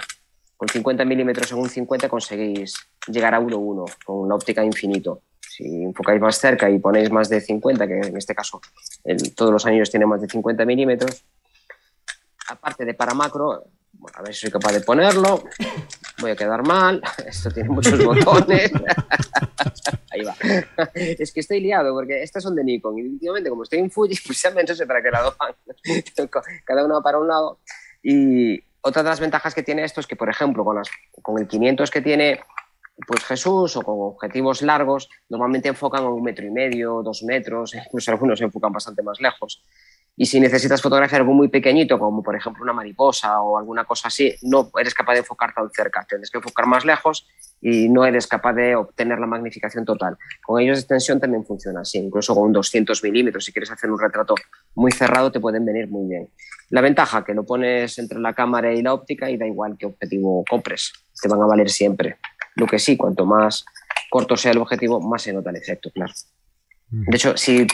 Con 0.57 0.69
50 0.69 1.03
milímetros 1.05 1.51
en 1.51 1.57
un 1.57 1.69
50 1.69 2.09
conseguís 2.09 2.75
llegar 3.07 3.33
a 3.33 3.39
1.1 3.39 3.95
con 4.05 4.29
la 4.29 4.35
óptica 4.35 4.63
infinito. 4.63 5.21
Si 5.41 5.83
enfocáis 5.83 6.21
más 6.21 6.37
cerca 6.37 6.69
y 6.69 6.79
ponéis 6.79 7.11
más 7.11 7.29
de 7.29 7.41
50, 7.41 7.87
que 7.87 7.99
en 7.99 8.17
este 8.17 8.33
caso 8.33 8.61
todos 9.35 9.51
los 9.51 9.65
anillos 9.65 9.91
tienen 9.91 10.09
más 10.09 10.21
de 10.21 10.27
50 10.27 10.65
milímetros, 10.65 11.25
aparte 12.47 12.85
de 12.85 12.93
para 12.93 13.13
macro, 13.13 13.63
a 14.13 14.21
ver 14.21 14.33
si 14.33 14.41
soy 14.41 14.51
capaz 14.51 14.71
de 14.71 14.81
ponerlo. 14.81 15.43
Voy 16.23 16.31
a 16.31 16.35
quedar 16.37 16.65
mal. 16.65 17.01
Esto 17.27 17.51
tiene 17.51 17.67
muchos 17.67 18.01
botones. 18.05 18.71
Ahí 20.11 20.23
va. 20.23 20.33
Es 20.95 21.33
que 21.33 21.41
estoy 21.41 21.59
liado 21.59 21.93
porque 21.93 22.23
estas 22.23 22.43
son 22.43 22.55
de 22.55 22.63
Nikon 22.63 22.97
y 22.97 23.01
últimamente 23.01 23.49
como 23.49 23.63
estoy 23.63 23.79
en 23.79 23.91
Fuji, 23.91 24.15
pues 24.25 24.45
no 24.55 24.75
sé 24.75 24.87
para 24.87 25.01
qué 25.01 25.11
lado 25.11 25.35
van. 25.37 25.53
Cada 26.63 26.85
uno 26.85 27.01
para 27.03 27.19
un 27.19 27.27
lado. 27.27 27.59
Y 28.01 28.57
otra 28.79 29.03
de 29.03 29.09
las 29.09 29.19
ventajas 29.19 29.53
que 29.53 29.63
tiene 29.63 29.83
esto 29.83 29.99
es 29.99 30.07
que, 30.07 30.15
por 30.15 30.29
ejemplo, 30.29 30.63
con, 30.63 30.77
las, 30.77 30.89
con 31.21 31.41
el 31.41 31.47
500 31.47 31.91
que 31.91 32.01
tiene 32.01 32.39
pues 33.05 33.23
Jesús 33.25 33.75
o 33.75 33.81
con 33.81 33.95
objetivos 33.99 34.61
largos, 34.61 35.09
normalmente 35.27 35.67
enfocan 35.67 36.03
a 36.03 36.09
un 36.09 36.23
metro 36.23 36.45
y 36.45 36.51
medio, 36.51 37.01
dos 37.03 37.23
metros, 37.23 37.73
incluso 37.73 38.11
algunos 38.11 38.39
enfocan 38.39 38.71
bastante 38.71 39.03
más 39.03 39.19
lejos. 39.19 39.61
Y 40.15 40.27
si 40.27 40.39
necesitas 40.39 40.81
fotografiar 40.81 41.21
algo 41.21 41.33
muy 41.33 41.47
pequeñito, 41.47 41.97
como 41.97 42.21
por 42.21 42.35
ejemplo 42.35 42.63
una 42.63 42.73
mariposa 42.73 43.41
o 43.41 43.57
alguna 43.57 43.83
cosa 43.85 44.09
así, 44.09 44.35
no 44.43 44.69
eres 44.79 44.93
capaz 44.93 45.13
de 45.13 45.19
enfocar 45.19 45.53
tan 45.53 45.71
cerca, 45.71 46.05
tienes 46.07 46.29
que 46.29 46.37
enfocar 46.37 46.67
más 46.67 46.85
lejos 46.85 47.27
y 47.59 47.89
no 47.89 48.05
eres 48.05 48.27
capaz 48.27 48.53
de 48.53 48.75
obtener 48.75 49.17
la 49.17 49.25
magnificación 49.25 49.85
total. 49.85 50.17
Con 50.45 50.61
ellos 50.61 50.77
de 50.77 50.81
extensión 50.81 51.19
también 51.19 51.45
funciona 51.45 51.81
así, 51.81 51.97
incluso 51.97 52.35
con 52.35 52.51
200 52.51 53.03
milímetros, 53.03 53.45
si 53.45 53.51
quieres 53.51 53.71
hacer 53.71 53.89
un 53.89 53.99
retrato 53.99 54.35
muy 54.75 54.91
cerrado 54.91 55.31
te 55.31 55.39
pueden 55.39 55.65
venir 55.65 55.87
muy 55.87 56.07
bien. 56.07 56.29
La 56.69 56.81
ventaja 56.81 57.23
que 57.23 57.33
lo 57.33 57.43
pones 57.43 57.97
entre 57.97 58.19
la 58.19 58.33
cámara 58.33 58.71
y 58.71 58.83
la 58.83 58.93
óptica 58.93 59.29
y 59.31 59.37
da 59.37 59.47
igual 59.47 59.77
qué 59.79 59.87
objetivo 59.87 60.43
compres, 60.47 60.93
te 61.19 61.27
van 61.27 61.41
a 61.41 61.45
valer 61.45 61.69
siempre. 61.69 62.17
Lo 62.55 62.67
que 62.67 62.77
sí, 62.77 62.97
cuanto 62.97 63.25
más 63.25 63.65
corto 64.11 64.37
sea 64.37 64.51
el 64.51 64.59
objetivo, 64.59 65.01
más 65.01 65.23
se 65.23 65.33
nota 65.33 65.49
el 65.49 65.55
efecto, 65.55 65.89
claro. 65.91 66.13
De 66.95 67.15
hecho, 67.15 67.35
si 67.35 67.65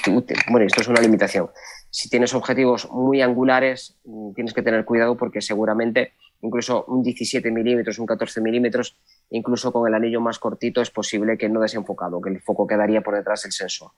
bueno, 0.50 0.66
esto 0.66 0.80
es 0.80 0.88
una 0.88 1.02
limitación. 1.02 1.50
Si 1.92 2.10
tienes 2.10 2.34
objetivos 2.34 2.90
muy 2.92 3.22
angulares, 3.22 3.98
mm, 4.04 4.34
tienes 4.34 4.54
que 4.54 4.62
tener 4.62 4.86
cuidado 4.86 5.18
porque 5.18 5.42
seguramente 5.42 6.14
incluso 6.42 6.86
un 6.86 7.04
17 7.04 7.52
milímetros, 7.52 8.00
un 8.00 8.06
14 8.06 8.42
milímetros, 8.42 8.98
incluso 9.30 9.72
con 9.72 9.88
el 9.88 9.94
anillo 9.94 10.22
más 10.22 10.40
cortito 10.40 10.82
es 10.82 10.92
posible 10.92 11.38
que 11.38 11.50
no 11.50 11.60
desenfocado, 11.60 12.22
que 12.22 12.30
el 12.30 12.42
foco 12.42 12.66
quedaría 12.66 13.02
por 13.02 13.16
detrás 13.16 13.44
del 13.44 13.52
sensor. 13.52 13.92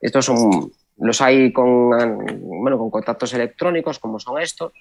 Estos 0.00 0.26
son, 0.26 0.72
los 0.98 1.20
hay 1.20 1.52
con, 1.52 1.90
bueno, 2.40 2.78
con 2.78 2.90
contactos 2.90 3.32
electrónicos, 3.32 3.98
como 3.98 4.18
son 4.18 4.40
estos, 4.42 4.72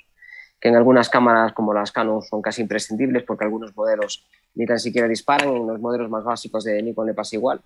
que 0.59 0.69
en 0.69 0.75
algunas 0.75 1.09
cámaras 1.09 1.53
como 1.53 1.73
las 1.73 1.91
Canon 1.91 2.21
son 2.21 2.41
casi 2.41 2.61
imprescindibles 2.61 3.23
porque 3.23 3.45
algunos 3.45 3.75
modelos 3.75 4.25
ni 4.55 4.65
tan 4.65 4.79
siquiera 4.79 5.07
disparan, 5.07 5.49
en 5.49 5.67
los 5.67 5.79
modelos 5.79 6.09
más 6.09 6.23
básicos 6.23 6.63
de 6.63 6.81
Nikon 6.81 7.07
le 7.07 7.13
pasa 7.13 7.35
igual 7.35 7.61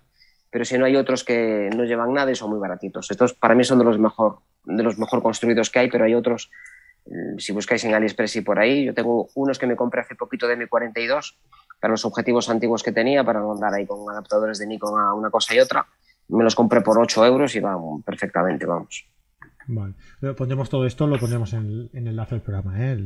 pero 0.50 0.64
si 0.64 0.78
no 0.78 0.84
hay 0.86 0.96
otros 0.96 1.24
que 1.24 1.70
no 1.76 1.84
llevan 1.84 2.14
nada 2.14 2.30
y 2.30 2.34
son 2.34 2.50
muy 2.50 2.58
baratitos. 2.58 3.10
Estos 3.10 3.34
para 3.34 3.54
mí 3.54 3.64
son 3.64 3.78
de 3.78 3.84
los 3.84 3.98
mejor, 3.98 4.38
de 4.64 4.82
los 4.82 4.98
mejor 4.98 5.22
construidos 5.22 5.70
que 5.70 5.80
hay, 5.80 5.90
pero 5.90 6.04
hay 6.04 6.14
otros, 6.14 6.50
mm, 7.06 7.38
si 7.38 7.52
buscáis 7.52 7.84
en 7.84 7.94
AliExpress 7.94 8.36
y 8.36 8.40
por 8.40 8.58
ahí, 8.58 8.84
yo 8.84 8.94
tengo 8.94 9.28
unos 9.34 9.58
que 9.58 9.66
me 9.66 9.76
compré 9.76 10.00
hace 10.00 10.14
poquito 10.14 10.48
de 10.48 10.56
mi 10.56 10.66
42 10.66 11.38
para 11.80 11.92
los 11.92 12.04
objetivos 12.04 12.48
antiguos 12.48 12.82
que 12.82 12.92
tenía, 12.92 13.24
para 13.24 13.40
no 13.40 13.52
andar 13.52 13.74
ahí 13.74 13.86
con 13.86 14.10
adaptadores 14.10 14.58
de 14.58 14.66
Nikon 14.66 14.98
a 15.00 15.14
una 15.14 15.30
cosa 15.30 15.54
y 15.54 15.60
otra. 15.60 15.86
Me 16.28 16.44
los 16.44 16.54
compré 16.54 16.80
por 16.80 16.98
8 16.98 17.24
euros 17.24 17.54
y 17.54 17.60
van 17.60 18.02
perfectamente, 18.02 18.66
vamos. 18.66 19.06
Vale. 19.68 19.94
Pondremos 20.34 20.70
todo 20.70 20.86
esto, 20.86 21.06
lo 21.06 21.18
pondremos 21.18 21.52
en, 21.52 21.90
el 21.92 22.08
enlace 22.08 22.34
del 22.34 22.42
programa, 22.42 22.74
¿eh? 22.82 22.98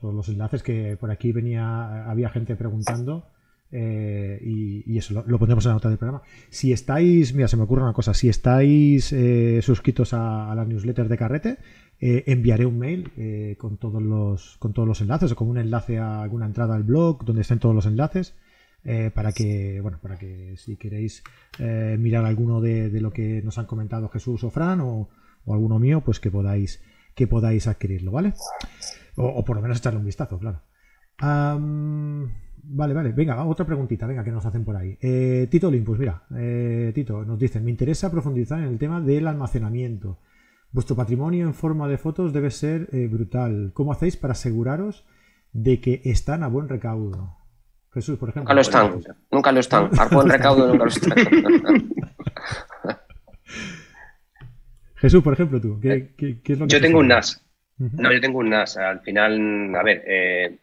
todos 0.00 0.12
los 0.12 0.28
enlaces 0.28 0.62
que 0.62 0.96
por 0.98 1.10
aquí 1.10 1.32
venía, 1.32 2.10
había 2.10 2.28
gente 2.30 2.56
preguntando. 2.56 3.28
Eh, 3.72 4.40
y, 4.42 4.98
eso 4.98 5.24
lo, 5.26 5.38
pondremos 5.38 5.64
en 5.64 5.70
la 5.70 5.74
nota 5.74 5.88
del 5.88 5.98
programa. 5.98 6.22
Si 6.48 6.72
estáis, 6.72 7.34
mira, 7.34 7.48
se 7.48 7.56
me 7.56 7.62
ocurre 7.62 7.82
una 7.82 7.92
cosa, 7.92 8.14
si 8.14 8.28
estáis 8.28 9.12
eh, 9.12 9.60
suscritos 9.62 10.12
a, 10.12 10.52
la 10.54 10.64
newsletter 10.64 11.08
de 11.08 11.16
Carrete, 11.16 11.58
eh, 12.00 12.24
enviaré 12.26 12.66
un 12.66 12.78
mail 12.78 13.56
con, 13.58 13.76
todos 13.76 14.02
los, 14.02 14.56
con 14.58 14.72
todos 14.72 14.88
los 14.88 15.00
enlaces 15.00 15.32
o 15.32 15.36
con 15.36 15.48
un 15.48 15.58
enlace 15.58 15.98
a 15.98 16.22
alguna 16.22 16.46
entrada 16.46 16.74
al 16.74 16.84
blog 16.84 17.24
donde 17.24 17.42
estén 17.42 17.58
todos 17.58 17.74
los 17.74 17.86
enlaces. 17.86 18.34
para 19.14 19.32
que 19.32 19.78
bueno 19.82 19.98
para 20.00 20.16
que 20.16 20.56
si 20.56 20.78
queréis 20.78 21.22
mirar 21.98 22.24
alguno 22.24 22.62
de, 22.62 22.88
lo 23.00 23.10
que 23.10 23.42
nos 23.42 23.58
han 23.58 23.66
comentado 23.66 24.08
Jesús 24.08 24.42
o 24.42 24.50
Fran 24.50 24.80
o, 24.80 25.10
alguno 25.46 25.78
mío 25.78 26.00
pues 26.00 26.18
que 26.18 26.30
podáis 26.30 26.80
que 27.14 27.26
podáis 27.26 27.66
adquirirlo 27.66 28.12
vale 28.12 28.32
o, 29.16 29.44
por 29.44 29.56
lo 29.56 29.62
menos 29.62 29.78
echarle 29.78 29.98
un 29.98 30.06
vistazo 30.06 30.38
claro 30.38 30.62
Vale, 32.62 32.94
vale. 32.94 33.12
Venga, 33.12 33.44
otra 33.44 33.64
preguntita, 33.64 34.06
venga, 34.06 34.24
que 34.24 34.30
nos 34.30 34.44
hacen 34.44 34.64
por 34.64 34.76
ahí. 34.76 34.96
Eh, 35.00 35.48
Tito 35.50 35.68
Olympus, 35.68 35.98
mira, 35.98 36.22
eh, 36.36 36.92
Tito, 36.94 37.24
nos 37.24 37.38
dicen, 37.38 37.64
me 37.64 37.70
interesa 37.70 38.10
profundizar 38.10 38.58
en 38.58 38.66
el 38.66 38.78
tema 38.78 39.00
del 39.00 39.26
almacenamiento. 39.26 40.18
Vuestro 40.72 40.94
patrimonio 40.94 41.46
en 41.46 41.54
forma 41.54 41.88
de 41.88 41.98
fotos 41.98 42.32
debe 42.32 42.50
ser 42.50 42.88
eh, 42.92 43.08
brutal. 43.08 43.72
¿Cómo 43.74 43.92
hacéis 43.92 44.16
para 44.16 44.32
aseguraros 44.32 45.04
de 45.52 45.80
que 45.80 46.00
están 46.04 46.42
a 46.42 46.48
buen 46.48 46.68
recaudo? 46.68 47.36
Jesús, 47.92 48.18
por 48.18 48.28
ejemplo. 48.28 48.44
Nunca 48.44 48.54
lo 48.54 48.60
están, 48.60 49.02
nunca 49.30 49.52
lo 49.52 49.60
están. 49.60 49.90
A 49.98 50.06
buen 50.06 50.28
recaudo 50.28 50.68
nunca 50.68 50.84
lo 50.84 50.90
están. 50.90 51.14
Jesús, 54.94 55.22
por 55.22 55.32
ejemplo, 55.32 55.60
tú, 55.60 55.80
¿qué, 55.80 56.14
es 56.18 56.58
lo 56.58 56.66
que 56.66 56.72
Yo 56.74 56.80
tengo 56.80 56.98
un 57.00 57.08
NAS. 57.08 57.42
No, 57.78 58.12
yo 58.12 58.20
tengo 58.20 58.38
un 58.38 58.50
NAS. 58.50 58.76
Al 58.76 59.00
final, 59.00 59.74
a 59.74 59.82
ver, 59.82 60.04
eh, 60.06 60.58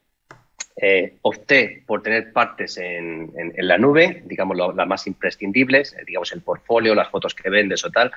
eh, 0.80 1.16
opté 1.24 1.84
por 1.88 2.04
tener 2.04 2.32
partes 2.32 2.78
en, 2.78 3.32
la 3.58 3.78
nube, 3.80 4.22
digamos 4.26 4.56
las 4.76 4.88
más 4.88 5.08
imprescindibles, 5.08 5.94
eh, 5.94 6.04
digamos 6.06 6.32
el 6.34 6.42
portfolio, 6.42 6.94
las 6.94 7.10
fotos 7.10 7.34
que 7.34 7.50
vendes 7.50 7.84
o 7.84 7.90
tal, 7.90 8.12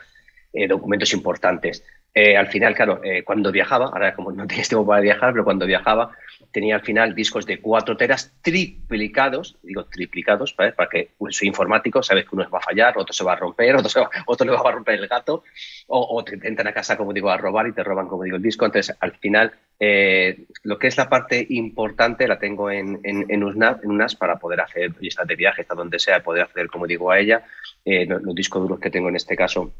eh, 0.52 0.68
documentos 0.68 1.12
importantes. 1.12 1.84
al 2.14 2.48
final, 2.48 2.74
claro, 2.74 3.00
cuando 3.24 3.52
viajaba, 3.52 3.86
ahora 3.86 4.14
como 4.14 4.32
no 4.32 4.46
tienes 4.48 4.68
tiempo 4.68 4.86
para 4.86 5.00
viajar, 5.00 5.32
pero 5.32 5.44
cuando 5.44 5.66
viajaba 5.66 6.10
tenía 6.52 6.74
al 6.76 6.82
final 6.82 7.14
discos 7.14 7.46
de 7.46 7.60
4 7.60 7.96
teras 7.96 8.32
triplicados, 8.42 9.56
digo 9.62 9.84
triplicados, 9.84 10.52
para 10.52 10.88
que 10.90 11.10
soy 11.30 11.48
informático, 11.48 12.02
sabes 12.02 12.24
que 12.24 12.34
uno 12.34 12.48
va 12.50 12.58
a 12.58 12.62
fallar, 12.62 12.98
otro 12.98 13.12
se 13.12 13.24
va 13.24 13.34
a 13.34 13.36
romper, 13.36 13.76
otro, 13.76 13.88
se 13.88 14.00
va, 14.00 14.10
otro 14.26 14.46
le 14.46 14.52
va 14.52 14.68
a 14.68 14.72
romper 14.72 14.98
el 14.98 15.08
gato, 15.08 15.44
o, 15.86 16.24
te 16.24 16.34
entran 16.46 16.68
a 16.68 16.72
casa, 16.72 16.96
como 16.96 17.12
digo, 17.12 17.30
a 17.30 17.36
robar 17.36 17.66
y 17.66 17.72
te 17.72 17.82
roban, 17.82 18.08
como 18.08 18.24
digo, 18.24 18.36
el 18.36 18.42
disco. 18.42 18.64
Entonces, 18.64 18.96
al 19.00 19.12
final, 19.16 19.52
eh, 19.78 20.44
lo 20.62 20.78
que 20.78 20.88
es 20.88 20.96
la 20.96 21.08
parte 21.08 21.46
importante 21.50 22.28
la 22.28 22.38
tengo 22.38 22.70
en, 22.70 23.00
en, 23.02 23.26
en, 23.28 23.42
UNAS, 23.42 24.14
para 24.14 24.38
poder 24.38 24.60
hacer 24.60 24.92
listas 25.00 25.26
de 25.26 25.36
viaje, 25.36 25.62
hasta 25.62 25.74
donde 25.74 25.98
sea, 25.98 26.22
poder 26.22 26.42
acceder, 26.42 26.68
como 26.68 26.86
digo, 26.86 27.10
a 27.10 27.18
ella. 27.18 27.44
Eh, 27.84 28.06
los 28.06 28.34
discos 28.34 28.62
duros 28.62 28.78
que 28.78 28.90
tengo 28.90 29.08
en 29.08 29.16
este 29.16 29.34
caso 29.36 29.72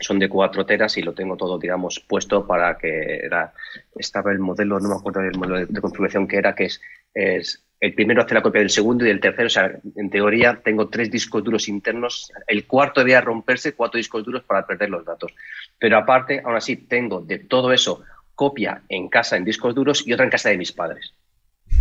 son 0.00 0.18
de 0.18 0.28
cuatro 0.28 0.64
teras 0.64 0.96
y 0.96 1.02
lo 1.02 1.12
tengo 1.12 1.36
todo, 1.36 1.58
digamos, 1.58 2.00
puesto 2.00 2.46
para 2.46 2.76
que 2.78 3.20
era, 3.22 3.52
estaba 3.96 4.32
el 4.32 4.38
modelo, 4.38 4.80
no 4.80 4.88
me 4.88 4.94
acuerdo 4.94 5.20
del 5.20 5.38
modelo 5.38 5.66
de, 5.66 5.80
configuración 5.80 6.26
que 6.26 6.36
era, 6.36 6.54
que 6.54 6.64
es, 6.64 6.80
es, 7.14 7.62
el 7.80 7.94
primero 7.94 8.22
hace 8.22 8.34
la 8.34 8.42
copia 8.42 8.60
del 8.60 8.70
segundo 8.70 9.04
y 9.04 9.08
del 9.08 9.20
tercero, 9.20 9.46
o 9.46 9.50
sea, 9.50 9.72
en 9.96 10.10
teoría 10.10 10.60
tengo 10.62 10.88
tres 10.88 11.10
discos 11.10 11.44
duros 11.44 11.68
internos, 11.68 12.32
el 12.46 12.66
cuarto 12.66 13.00
debía 13.00 13.20
romperse, 13.20 13.74
cuatro 13.74 13.98
discos 13.98 14.24
duros 14.24 14.42
para 14.44 14.66
perder 14.66 14.90
los 14.90 15.04
datos. 15.04 15.32
Pero 15.78 15.96
aparte, 15.98 16.42
aún 16.44 16.56
así, 16.56 16.76
tengo 16.76 17.20
de 17.20 17.38
todo 17.38 17.72
eso 17.72 18.02
copia 18.34 18.82
en 18.88 19.08
casa 19.08 19.36
en 19.36 19.44
discos 19.44 19.74
duros 19.74 20.06
y 20.06 20.12
otra 20.12 20.24
en 20.24 20.30
casa 20.30 20.48
de 20.48 20.56
mis 20.56 20.72
padres. 20.72 21.12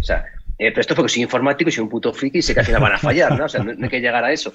O 0.02 0.04
sea, 0.04 0.26
eh, 0.58 0.72
pero 0.72 0.82
esto 0.82 0.94
porque 0.94 1.10
soy 1.10 1.24
informático 1.24 1.70
y 1.70 1.72
soy 1.72 1.84
un 1.84 1.90
puto 1.90 2.14
friki 2.14 2.40
y 2.40 2.42
sé 2.42 2.54
que 2.54 2.60
al 2.60 2.66
final 2.66 2.82
van 2.82 2.94
a 2.94 2.98
fallar, 2.98 3.38
¿no? 3.38 3.46
O 3.46 3.50
sea, 3.50 3.64
no 3.64 3.72
hay 3.72 3.90
que 3.90 4.02
llegar 4.02 4.26
a 4.26 4.32
eso. 4.34 4.54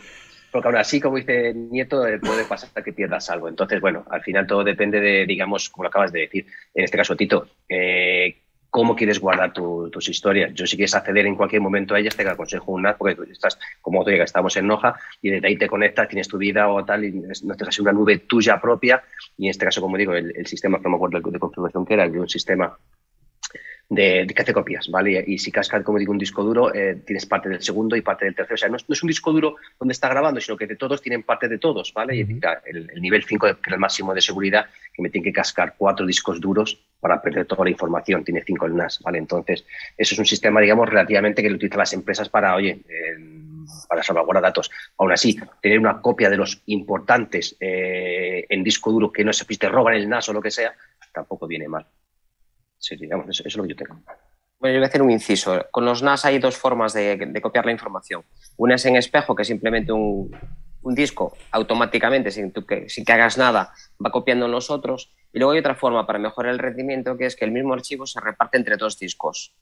Porque 0.55 0.69
aún 0.69 0.77
así, 0.77 1.01
como 1.01 1.17
dice 1.17 1.53
Nieto, 1.53 2.07
eh, 2.07 2.21
puede 2.21 2.45
pasar 2.45 2.71
que 2.85 2.93
pierdas 2.93 3.29
algo. 3.29 3.49
Entonces, 3.49 3.81
bueno, 3.81 4.05
al 4.09 4.23
final 4.23 4.47
todo 4.47 4.63
depende 4.63 5.01
de, 5.01 5.27
digamos, 5.27 5.69
como 5.69 5.83
lo 5.83 5.89
acabas 5.89 6.13
de 6.13 6.21
decir, 6.21 6.47
en 6.73 6.85
este 6.85 6.97
caso, 6.97 7.17
Tito, 7.17 7.49
eh, 7.69 8.37
cómo 8.71 8.95
quieres 8.95 9.19
guardar 9.19 9.53
tus 9.53 10.09
historias. 10.09 10.55
Yo 10.55 10.65
si 10.65 10.77
quieres 10.77 10.95
acceder 10.95 11.27
en 11.27 11.35
cualquier 11.35 11.61
momento 11.61 11.97
a 11.97 11.99
ellas, 11.99 12.15
te 12.15 12.29
aconsejo 12.29 12.71
un 12.71 12.83
NAS, 12.83 12.95
porque 12.97 13.17
estás, 13.33 13.59
como 13.81 14.05
tú 14.05 14.11
digas, 14.11 14.27
estamos 14.27 14.57
en 14.57 14.69
Noja 14.69 14.95
y 15.21 15.31
desde 15.31 15.49
ahí 15.49 15.59
te 15.59 15.67
conectas, 15.67 16.07
tienes 16.07 16.29
tu 16.29 16.39
vida 16.39 16.69
o 16.69 16.85
tal, 16.85 17.05
y 17.05 17.11
no 17.11 17.57
te 17.57 17.65
hace 17.65 17.83
una 17.83 17.93
nube 17.93 18.19
tuya 18.19 18.61
propia. 18.61 19.03
Y 19.37 19.47
en 19.47 19.51
este 19.51 19.65
caso, 19.65 19.81
como 19.81 19.97
digo, 19.97 20.15
el, 20.15 20.47
sistema, 20.47 20.79
no 20.79 20.89
me 20.89 20.95
acuerdo 20.95 21.21
de 21.33 21.41
confirmación 21.41 21.85
que 21.85 21.95
era, 21.95 22.07
un 22.07 22.29
sistema 22.29 22.79
de, 23.89 24.27
que 24.27 24.43
hace 24.43 24.53
copias, 24.53 24.89
¿vale? 24.91 25.25
Y, 25.27 25.39
si 25.39 25.51
cascas, 25.51 25.83
como 25.83 25.99
digo, 25.99 26.13
un 26.13 26.19
disco 26.19 26.43
duro, 26.43 26.75
eh, 26.75 27.03
tienes 27.07 27.27
parte 27.27 27.49
del 27.49 27.63
segundo 27.63 27.97
y 27.97 28.01
parte 28.01 28.25
del 28.25 28.35
tercero. 28.35 28.55
O 28.55 28.59
sea, 28.59 28.69
no 28.69 28.77
es, 28.77 29.03
un 29.03 29.09
disco 29.09 29.33
duro 29.33 29.57
donde 29.79 29.93
está 29.93 30.09
grabando, 30.09 30.41
sino 30.41 30.57
que 30.57 30.67
de 30.67 30.77
todos 30.77 31.03
tienen 31.03 31.23
parte 31.23 31.49
de 31.49 31.59
todos, 31.59 31.93
¿vale? 31.95 32.17
Y 32.17 32.21
el, 32.21 32.91
nivel 33.01 33.25
5, 33.25 33.47
que 33.47 33.53
es 33.53 33.73
el 33.73 33.79
máximo 33.79 34.15
de 34.15 34.21
seguridad, 34.21 34.67
que 34.93 35.03
me 35.03 35.11
tiene 35.11 35.25
que 35.25 35.33
cascar 35.33 35.75
cuatro 35.77 36.07
discos 36.07 36.41
duros 36.41 36.81
para 37.01 37.21
perder 37.21 37.47
toda 37.47 37.65
la 37.65 37.71
información, 37.71 38.25
tiene 38.25 38.43
cinco 38.45 38.67
el 38.67 38.75
NAS, 38.75 39.01
¿vale? 39.01 39.19
Entonces, 39.19 39.65
eso 39.97 40.15
es 40.15 40.19
un 40.19 40.27
sistema, 40.27 40.61
digamos, 40.61 40.89
relativamente 40.89 41.43
que 41.43 41.51
lo 41.51 41.57
utilizan 41.57 41.79
las 41.79 41.93
empresas 41.93 42.29
para, 42.29 42.55
oye, 42.55 42.81
para 43.89 44.03
salvaguardar 44.03 44.43
datos. 44.43 44.71
Aún 44.97 45.13
así, 45.13 45.39
tener 45.61 45.79
una 45.79 46.01
copia 46.01 46.31
de 46.31 46.37
los 46.37 46.63
importantes 46.67 47.57
eh, 47.61 48.47
en 48.49 48.65
disco 48.65 48.91
duro 48.91 49.13
que 49.13 49.25
no 49.25 49.33
se 49.33 49.45
te 49.45 49.69
roban 49.69 49.95
el 49.95 50.09
NAS 50.09 50.29
o 50.31 50.33
lo 50.33 50.41
que 50.41 50.51
sea, 50.51 50.75
tampoco 51.13 51.47
viene 51.47 51.69
mal. 51.69 51.87
Sí, 52.85 52.97
digamos, 52.97 53.27
eso, 53.31 53.43
es 53.47 53.57
lo 53.57 53.63
que 53.63 53.71
yo 53.71 53.77
tengo. 53.77 53.99
Bueno, 54.61 54.75
yo 54.75 54.81
voy 54.81 54.85
a 54.85 54.89
hacer 54.89 55.01
un 55.01 55.11
inciso. 55.11 55.65
Con 55.71 55.87
los 55.87 56.03
NAS 56.03 56.27
hay 56.27 56.39
dos 56.39 56.59
formas 56.59 56.93
de, 56.93 57.41
copiar 57.41 57.65
la 57.65 57.73
información. 57.73 58.25
Una 58.59 58.75
es 58.75 58.85
en 58.85 58.97
espejo, 58.97 59.35
que 59.35 59.41
es 59.41 59.49
simplemente 59.49 59.91
un, 59.91 60.31
disco 60.83 61.35
automáticamente, 61.51 62.31
sin, 62.31 62.53
que, 62.53 62.91
sin 62.91 63.07
que 63.07 63.13
hagas 63.15 63.39
nada, 63.39 63.73
va 64.05 64.11
copiando 64.11 64.45
en 64.45 64.53
los 64.53 64.71
otros. 64.71 65.15
Y 65.33 65.39
luego 65.39 65.53
hay 65.53 65.61
otra 65.61 65.75
forma 65.75 66.07
para 66.07 66.19
mejorar 66.19 66.53
el 66.53 66.59
rendimiento, 66.59 67.17
que 67.17 67.25
es 67.25 67.37
que 67.37 67.47
el 67.47 67.53
mismo 67.53 67.73
archivo 67.73 68.05
se 68.05 68.21
reparte 68.21 68.59
entre 68.59 68.77
dos 68.77 68.99
discos. 68.99 69.55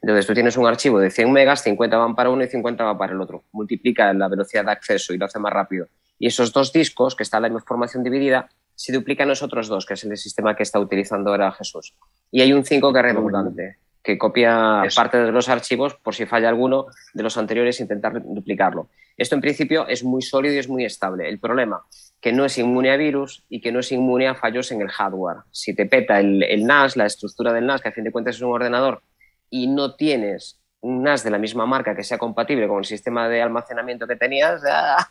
Entonces 0.00 0.26
tú 0.26 0.34
tienes 0.34 0.56
un 0.56 0.66
archivo 0.66 0.98
de 0.98 1.12
100 1.12 1.30
megas, 1.30 1.62
50 1.62 1.96
van 1.96 2.16
para 2.16 2.30
uno 2.30 2.42
y 2.42 2.48
50 2.48 2.82
van 2.82 2.98
para 2.98 3.12
el 3.12 3.20
otro. 3.20 3.44
Multiplica 3.52 4.12
la 4.12 4.26
velocidad 4.26 4.64
de 4.64 4.72
acceso 4.72 5.14
y 5.14 5.18
lo 5.18 5.26
hace 5.26 5.38
más 5.38 5.52
rápido. 5.52 5.86
Y 6.18 6.26
esos 6.26 6.52
dos 6.52 6.72
discos, 6.72 7.14
que 7.14 7.22
está 7.22 7.38
la 7.38 7.46
información 7.46 8.02
dividida, 8.02 8.48
se 8.74 8.92
duplican 8.92 9.28
los 9.28 9.42
otros 9.42 9.68
dos, 9.68 9.86
que 9.86 9.94
es 9.94 10.04
el 10.04 10.16
sistema 10.16 10.56
que 10.56 10.62
está 10.62 10.78
utilizando 10.78 11.30
ahora 11.30 11.52
Jesús. 11.52 11.94
Y 12.30 12.40
hay 12.40 12.52
un 12.52 12.64
5 12.64 12.92
que 12.92 12.98
es 12.98 13.04
redundante, 13.04 13.76
que 14.02 14.18
copia 14.18 14.82
parte 14.94 15.18
de 15.18 15.32
los 15.32 15.48
archivos 15.48 15.94
por 15.94 16.14
si 16.14 16.26
falla 16.26 16.48
alguno 16.48 16.86
de 17.14 17.22
los 17.22 17.36
anteriores 17.36 17.78
e 17.78 17.84
intentar 17.84 18.20
duplicarlo. 18.22 18.88
Esto 19.16 19.34
en 19.34 19.40
principio 19.40 19.86
es 19.86 20.04
muy 20.04 20.22
sólido 20.22 20.54
y 20.54 20.58
es 20.58 20.68
muy 20.68 20.84
estable. 20.84 21.28
El 21.28 21.38
problema 21.38 21.82
que 22.20 22.32
no 22.32 22.44
es 22.44 22.56
inmune 22.56 22.90
a 22.90 22.96
virus 22.96 23.44
y 23.48 23.60
que 23.60 23.72
no 23.72 23.80
es 23.80 23.90
inmune 23.92 24.28
a 24.28 24.34
fallos 24.34 24.70
en 24.70 24.80
el 24.80 24.88
hardware. 24.88 25.38
Si 25.50 25.74
te 25.74 25.86
peta 25.86 26.20
el, 26.20 26.42
el 26.44 26.64
NAS, 26.64 26.96
la 26.96 27.06
estructura 27.06 27.52
del 27.52 27.66
NAS, 27.66 27.80
que 27.80 27.88
a 27.88 27.92
fin 27.92 28.04
de 28.04 28.12
cuentas 28.12 28.36
es 28.36 28.42
un 28.42 28.52
ordenador, 28.52 29.02
y 29.50 29.66
no 29.66 29.96
tienes 29.96 30.60
un 30.80 31.02
NAS 31.02 31.24
de 31.24 31.30
la 31.30 31.38
misma 31.38 31.66
marca 31.66 31.96
que 31.96 32.04
sea 32.04 32.18
compatible 32.18 32.68
con 32.68 32.78
el 32.78 32.84
sistema 32.84 33.28
de 33.28 33.42
almacenamiento 33.42 34.06
que 34.06 34.16
tenías, 34.16 34.62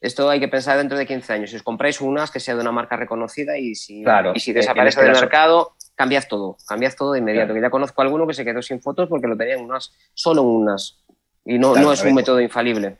Esto 0.00 0.30
hay 0.30 0.38
que 0.38 0.48
pensar 0.48 0.78
dentro 0.78 0.96
de 0.96 1.06
15 1.06 1.32
años. 1.32 1.50
Si 1.50 1.56
os 1.56 1.62
compráis 1.62 2.00
unas 2.00 2.30
que 2.30 2.40
sea 2.40 2.54
de 2.54 2.60
una 2.60 2.72
marca 2.72 2.96
reconocida 2.96 3.58
y 3.58 3.74
si, 3.74 4.04
y 4.34 4.40
si 4.40 4.52
desaparece 4.52 5.02
del 5.02 5.12
mercado, 5.12 5.74
cambiad 5.96 6.24
todo, 6.28 6.56
cambiad 6.68 6.94
todo 6.96 7.12
de 7.12 7.18
inmediato. 7.18 7.56
ya 7.56 7.70
conozco 7.70 8.00
a 8.00 8.04
alguno 8.04 8.26
que 8.26 8.34
se 8.34 8.44
quedó 8.44 8.62
sin 8.62 8.80
fotos 8.80 9.08
porque 9.08 9.26
lo 9.26 9.36
tenían 9.36 9.60
unas, 9.60 9.92
solo 10.14 10.42
unas. 10.42 11.04
Y 11.44 11.58
no, 11.58 11.74
no 11.74 11.92
es 11.92 12.02
un 12.04 12.14
método 12.14 12.40
infalible. 12.40 12.96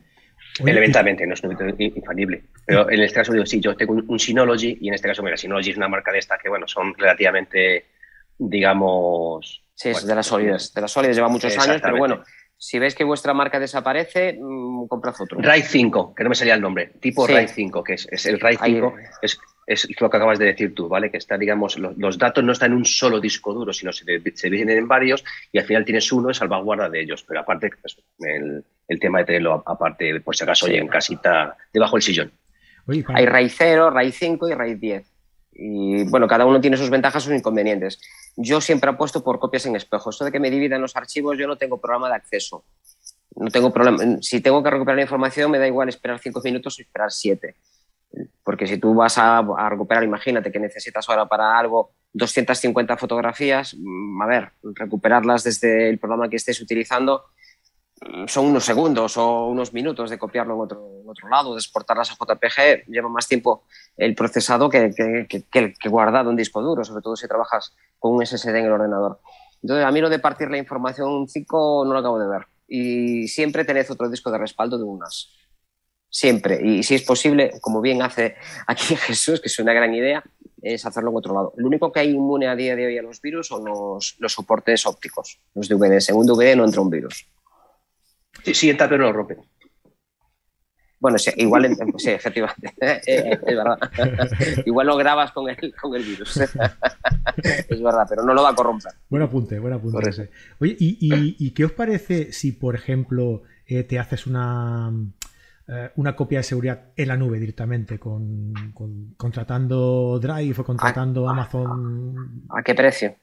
Elementalmente, 0.65 1.25
no 1.25 1.33
es 1.33 1.43
un 1.43 1.49
método 1.49 1.69
infalible. 1.77 2.43
Pero 2.65 2.89
en 2.89 3.01
este 3.01 3.15
caso 3.15 3.31
digo, 3.31 3.45
sí, 3.45 3.61
yo 3.61 3.75
tengo 3.75 3.93
un, 3.93 4.19
Synology 4.19 4.77
y 4.81 4.89
en 4.89 4.93
este 4.93 5.07
caso, 5.07 5.23
mira, 5.23 5.37
Synology 5.37 5.71
es 5.71 5.77
una 5.77 5.87
marca 5.87 6.11
de 6.11 6.19
esta 6.19 6.37
que, 6.37 6.49
bueno, 6.49 6.67
son 6.67 6.93
relativamente, 6.97 7.85
digamos... 8.37 9.63
Sí, 9.73 9.89
es 9.89 10.05
de 10.05 10.15
las 10.15 10.27
sólidas. 10.27 10.73
De 10.73 10.81
las 10.81 10.91
sólidas 10.91 11.15
lleva 11.15 11.29
muchos 11.29 11.57
años, 11.57 11.81
pero 11.81 11.97
bueno, 11.97 12.23
si 12.61 12.77
ves 12.77 12.93
que 12.93 13.05
vuestra 13.05 13.33
marca 13.33 13.57
desaparece, 13.57 14.37
mm, 14.37 14.87
comprad 14.87 15.15
otro. 15.17 15.39
RAID 15.39 15.63
5, 15.63 16.13
que 16.13 16.23
no 16.23 16.29
me 16.29 16.35
salía 16.35 16.55
el 16.55 16.61
nombre, 16.61 16.91
tipo 16.99 17.25
RAID 17.25 17.47
5, 17.47 17.83
que 17.83 17.93
es, 17.93 18.25
el 18.25 18.37
RAID 18.37 18.59
5, 18.61 18.95
es, 19.65 19.87
lo 20.01 20.09
que 20.09 20.17
acabas 20.17 20.37
de 20.39 20.45
decir 20.47 20.75
tú, 20.75 20.89
¿vale? 20.89 21.09
Que 21.09 21.17
está, 21.17 21.37
digamos, 21.37 21.79
los, 21.79 22.17
datos 22.17 22.43
no 22.43 22.51
están 22.51 22.71
en 22.71 22.79
un 22.79 22.85
solo 22.85 23.21
disco 23.21 23.53
duro, 23.53 23.71
sino 23.71 23.93
se, 23.93 24.03
se 24.35 24.49
vienen 24.49 24.77
en 24.77 24.89
varios 24.89 25.23
y 25.53 25.59
al 25.59 25.65
final 25.65 25.85
tienes 25.85 26.11
uno 26.11 26.31
y 26.31 26.33
salvaguarda 26.33 26.89
de 26.89 27.01
ellos. 27.01 27.23
Pero 27.25 27.39
aparte, 27.39 27.71
pues, 27.81 27.97
el, 28.19 28.99
tema 28.99 29.19
de 29.19 29.25
tenerlo 29.25 29.63
aparte, 29.65 30.19
por 30.19 30.35
si 30.35 30.43
acaso, 30.43 30.65
oye, 30.65 30.79
en 30.79 30.87
casita, 30.89 31.55
debajo 31.71 31.95
del 31.95 32.03
sillón. 32.03 32.31
Hay 33.13 33.25
RAID 33.25 33.51
0, 33.55 33.89
RAID 33.91 34.11
5 34.11 34.49
y 34.49 34.53
RAID 34.53 34.77
10. 34.77 35.07
Y 35.53 36.03
bueno, 36.09 36.27
cada 36.27 36.45
uno 36.45 36.59
tiene 36.59 36.75
sus 36.75 36.89
ventajas, 36.89 37.23
sus 37.23 37.33
inconvenientes. 37.33 38.01
Yo 38.35 38.61
siempre 38.61 38.89
apuesto 38.89 39.23
por 39.23 39.39
copias 39.39 39.65
en 39.65 39.75
espejo. 39.75 40.09
Esto 40.09 40.25
de 40.25 40.31
que 40.31 40.39
me 40.39 40.49
dividan 40.49 40.81
los 40.81 40.95
archivos, 40.95 41.37
yo 41.37 41.47
no 41.47 41.57
tengo 41.57 41.79
programa 41.79 42.09
de 42.09 42.15
acceso. 42.15 42.63
No 43.35 43.49
tengo 43.49 43.71
problema. 43.71 44.17
Si 44.21 44.41
tengo 44.41 44.63
que 44.63 44.69
recuperar 44.69 44.97
la 44.97 45.03
información, 45.03 45.51
me 45.51 45.59
da 45.59 45.67
igual 45.67 45.89
esperar 45.89 46.19
cinco 46.19 46.41
minutos 46.43 46.77
o 46.77 46.81
esperar 46.81 47.11
siete. 47.11 47.55
Porque 48.43 48.65
si 48.65 48.77
tú 48.77 48.93
vas 48.93 49.17
a, 49.17 49.41
recuperar, 49.69 50.03
imagínate 50.03 50.51
que 50.51 50.59
necesitas 50.59 51.07
ahora 51.09 51.27
para 51.27 51.57
algo 51.57 51.91
250 52.13 52.97
fotografías, 52.97 53.75
mm, 53.77 54.21
a 54.21 54.25
ver, 54.25 54.51
recuperarlas 54.63 55.43
desde 55.43 55.89
el 55.89 55.99
programa 55.99 56.29
que 56.29 56.37
estés 56.37 56.59
utilizando 56.59 57.25
son 58.27 58.45
unos 58.45 58.65
segundos 58.65 59.17
o 59.17 59.47
unos 59.47 59.73
minutos 59.73 60.09
de 60.09 60.17
copiarlo 60.17 60.55
en 60.55 60.61
otro, 60.61 61.01
otro 61.05 61.29
lado, 61.29 61.53
de 61.53 61.59
exportarlas 61.59 62.11
a 62.11 62.15
JPG, 62.15 62.85
lleva 62.87 63.09
más 63.09 63.27
tiempo 63.27 63.63
el 63.97 64.15
procesado 64.15 64.69
que, 64.69 64.91
que, 65.27 65.45
que, 65.49 65.89
guardado 65.89 66.29
en 66.29 66.35
disco 66.35 66.61
duro, 66.61 66.83
sobre 66.83 67.01
todo 67.01 67.15
si 67.15 67.27
trabajas 67.27 67.73
con 67.97 68.13
un 68.13 68.25
SSD 68.25 68.55
en 68.55 68.65
el 68.65 68.71
ordenador. 68.71 69.19
Entonces, 69.61 69.85
a 69.85 69.91
mí 69.91 69.99
lo 69.99 70.09
de 70.09 70.19
partir 70.19 70.49
la 70.49 70.57
información 70.57 71.27
5 71.27 71.83
no 71.85 71.93
lo 71.93 71.99
acabo 71.99 72.19
de 72.19 72.27
ver. 72.27 72.47
Y 72.67 73.27
siempre 73.27 73.65
tenés 73.65 73.89
otro 73.91 74.09
disco 74.09 74.31
de 74.31 74.37
respaldo 74.37 74.77
de 74.77 74.83
unas. 74.83 75.29
Siempre. 76.09 76.59
Y 76.63 76.83
si 76.83 76.95
es 76.95 77.03
posible, 77.03 77.51
como 77.61 77.81
bien 77.81 78.01
hace 78.01 78.35
aquí 78.67 78.95
Jesús, 78.95 79.41
que 79.41 79.47
es 79.47 79.59
una 79.59 79.73
gran 79.73 79.93
idea, 79.93 80.23
es 80.61 80.85
hacerlo 80.85 81.11
en 81.11 81.17
otro 81.17 81.33
lado. 81.33 81.53
Lo 81.57 81.67
único 81.67 81.91
que 81.91 81.99
hay 81.99 82.11
inmune 82.11 82.47
a 82.47 82.55
día 82.55 82.75
de 82.75 82.85
hoy 82.85 82.97
a 82.97 83.01
los 83.01 83.21
virus 83.21 83.47
son 83.47 83.65
los, 83.65 84.15
los 84.19 84.33
soportes 84.33 84.85
ópticos, 84.85 85.39
los 85.53 85.67
DVDs. 85.67 86.09
En 86.09 86.15
un 86.15 86.25
DVD 86.25 86.55
no 86.55 86.65
entra 86.65 86.81
un 86.81 86.89
virus. 86.89 87.27
Sí, 88.43 88.53
sí, 88.53 88.69
entra 88.69 88.87
pero 88.87 89.03
no 89.03 89.07
lo 89.09 89.13
rompe. 89.13 89.37
Bueno, 90.99 91.17
sí, 91.17 91.31
igual, 91.37 91.75
sí, 91.97 92.09
efectivamente, 92.09 92.73
eh, 92.81 93.01
eh, 93.07 93.39
es 93.47 93.55
verdad. 93.55 93.79
igual 94.65 94.87
lo 94.87 94.97
grabas 94.97 95.31
con 95.31 95.49
el, 95.49 95.73
con 95.75 95.95
el 95.95 96.03
virus. 96.03 96.37
es 96.37 97.81
verdad, 97.81 98.05
pero 98.09 98.23
no 98.23 98.33
lo 98.33 98.43
va 98.43 98.49
a 98.49 98.55
corromper. 98.55 98.91
Buen 99.09 99.23
apunte, 99.23 99.59
buen 99.59 99.73
apunte. 99.73 100.29
Oye, 100.59 100.75
¿y, 100.77 101.51
qué 101.51 101.65
os 101.65 101.71
parece 101.71 102.33
si, 102.33 102.51
por 102.51 102.75
ejemplo, 102.75 103.43
eh, 103.65 103.83
te 103.83 103.97
haces 103.97 104.27
una, 104.27 104.91
una 105.95 106.15
copia 106.17 106.39
de 106.39 106.43
seguridad 106.43 106.91
en 106.97 107.07
la 107.07 107.15
nube 107.15 107.39
directamente, 107.39 107.97
con, 107.97 108.53
contratando 109.15 110.19
Drive 110.19 110.59
o 110.59 110.65
contratando 110.65 111.29
Amazon? 111.29 112.43
¿A 112.49 112.61
qué 112.61 112.75
precio? 112.75 113.15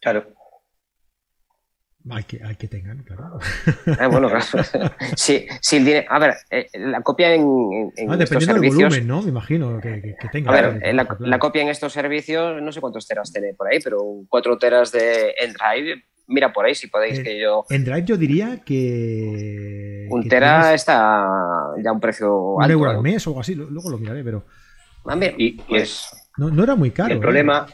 Claro. 0.00 0.39
Hay 2.08 2.24
que, 2.24 2.40
hay 2.42 2.56
que 2.56 2.66
tengan, 2.66 3.02
claro. 3.02 3.38
Ah, 3.98 4.08
bueno, 4.08 4.28
claro. 4.28 4.44
sí, 5.16 5.46
sí, 5.60 5.94
a 6.08 6.18
ver, 6.18 6.34
eh, 6.50 6.66
la 6.74 7.02
copia 7.02 7.34
en, 7.34 7.92
en 7.94 8.10
ah, 8.10 8.16
dependiendo 8.16 8.58
del 8.58 8.70
volumen, 8.70 9.06
¿no? 9.06 9.22
Me 9.22 9.28
imagino 9.28 9.78
que, 9.80 10.16
que, 10.18 10.28
tenga. 10.32 10.50
A 10.50 10.54
ver, 10.54 10.80
eh, 10.82 10.94
la, 10.94 11.38
copia 11.38 11.60
en 11.60 11.68
estos 11.68 11.92
servicios, 11.92 12.62
no 12.62 12.72
sé 12.72 12.80
cuántos 12.80 13.06
teras 13.06 13.30
tiene 13.30 13.52
por 13.52 13.68
ahí, 13.68 13.80
pero 13.84 14.00
cuatro 14.30 14.56
teras 14.56 14.92
de 14.92 15.34
Endrive, 15.40 16.04
mira 16.26 16.52
por 16.52 16.64
ahí 16.64 16.74
si 16.74 16.86
podéis 16.86 17.18
eh, 17.18 17.22
que 17.22 17.38
yo... 17.38 17.66
En 17.68 17.84
Drive 17.84 18.04
yo 18.04 18.16
diría 18.16 18.62
que... 18.64 20.06
Un 20.10 20.26
tera 20.26 20.72
está 20.72 21.28
ya 21.82 21.90
a 21.90 21.92
un 21.92 22.00
precio 22.00 22.34
un 22.34 22.62
alto. 22.62 22.78
Un 22.78 22.80
euro 22.80 22.90
al 22.90 23.02
mes 23.02 23.26
o 23.26 23.30
algo 23.30 23.40
así, 23.40 23.54
luego 23.54 23.90
lo 23.90 23.98
miraré, 23.98 24.24
pero... 24.24 24.46
Ah, 25.04 25.18
y, 25.36 25.52
pues... 25.62 26.08
no, 26.38 26.50
no, 26.50 26.64
era 26.64 26.74
muy 26.76 26.92
caro. 26.92 27.12
El 27.12 27.20
problema... 27.20 27.66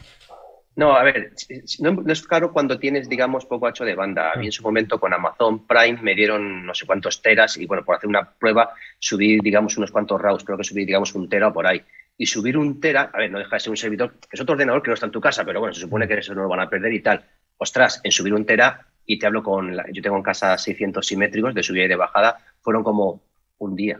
No, 0.77 0.95
a 0.95 1.01
ver, 1.01 1.33
no, 1.79 2.03
es 2.05 2.27
caro 2.27 2.53
cuando 2.53 2.77
tienes, 2.77 3.09
digamos, 3.09 3.47
poco 3.47 3.67
hecho 3.67 3.83
de 3.83 3.95
banda. 3.95 4.31
A 4.31 4.35
mí 4.35 4.45
en 4.45 4.51
su 4.51 4.61
momento 4.61 4.99
con 4.99 5.11
Amazon 5.11 5.65
Prime 5.65 5.99
me 6.03 6.13
dieron 6.13 6.67
no 6.67 6.75
sé 6.75 6.85
cuántos 6.85 7.19
teras 7.19 7.57
y, 7.57 7.65
bueno, 7.65 7.83
por 7.83 7.95
hacer 7.95 8.07
una 8.07 8.29
prueba 8.29 8.69
subí, 8.99 9.39
digamos, 9.39 9.75
unos 9.77 9.89
cuantos 9.89 10.21
RAWs, 10.21 10.43
creo 10.43 10.55
que 10.55 10.63
subí, 10.63 10.85
digamos, 10.85 11.15
un 11.15 11.27
tera 11.27 11.47
o 11.47 11.53
por 11.53 11.65
ahí. 11.65 11.81
Y 12.15 12.27
subir 12.27 12.59
un 12.59 12.79
tera, 12.79 13.09
a 13.11 13.17
ver, 13.17 13.31
no 13.31 13.39
deja 13.39 13.55
de 13.55 13.59
ser 13.59 13.71
un 13.71 13.77
servidor, 13.77 14.19
que 14.19 14.27
es 14.33 14.39
otro 14.39 14.53
ordenador 14.53 14.83
que 14.83 14.89
no 14.89 14.93
está 14.93 15.07
en 15.07 15.11
tu 15.11 15.19
casa, 15.19 15.43
pero 15.43 15.59
bueno, 15.61 15.73
se 15.73 15.81
supone 15.81 16.07
que 16.07 16.13
eso 16.13 16.35
no 16.35 16.43
lo 16.43 16.47
van 16.47 16.59
a 16.59 16.69
perder 16.69 16.93
y 16.93 17.01
tal. 17.01 17.25
Ostras, 17.57 17.99
en 18.03 18.11
subir 18.11 18.35
un 18.35 18.45
tera, 18.45 18.85
y 19.03 19.17
te 19.17 19.25
hablo 19.25 19.41
con, 19.41 19.75
yo 19.91 20.03
tengo 20.03 20.17
en 20.17 20.23
casa 20.23 20.55
600 20.59 21.03
simétricos 21.03 21.55
de 21.55 21.63
subida 21.63 21.85
y 21.85 21.87
de 21.87 21.95
bajada, 21.95 22.37
fueron 22.61 22.83
como 22.83 23.23
un 23.57 23.75
día. 23.75 23.99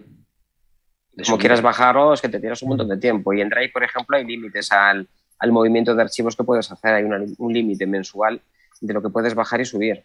Como 1.25 1.39
quieras 1.39 1.63
bajarlo, 1.63 2.13
es 2.13 2.21
que 2.21 2.29
te 2.29 2.39
tienes 2.39 2.61
un 2.61 2.69
montón 2.69 2.89
de 2.89 2.97
tiempo. 2.97 3.33
Y 3.33 3.41
en 3.41 3.49
Drive, 3.49 3.71
por 3.73 3.83
ejemplo, 3.83 4.15
hay 4.15 4.25
límites 4.25 4.71
al 4.71 5.07
al 5.39 5.51
movimiento 5.51 5.95
de 5.95 6.01
archivos 6.01 6.35
que 6.35 6.43
puedes 6.43 6.71
hacer. 6.71 6.93
Hay 6.93 7.03
un 7.37 7.53
límite 7.53 7.85
mensual 7.85 8.41
de 8.81 8.93
lo 8.93 9.01
que 9.01 9.09
puedes 9.09 9.35
bajar 9.35 9.61
y 9.61 9.65
subir. 9.65 10.03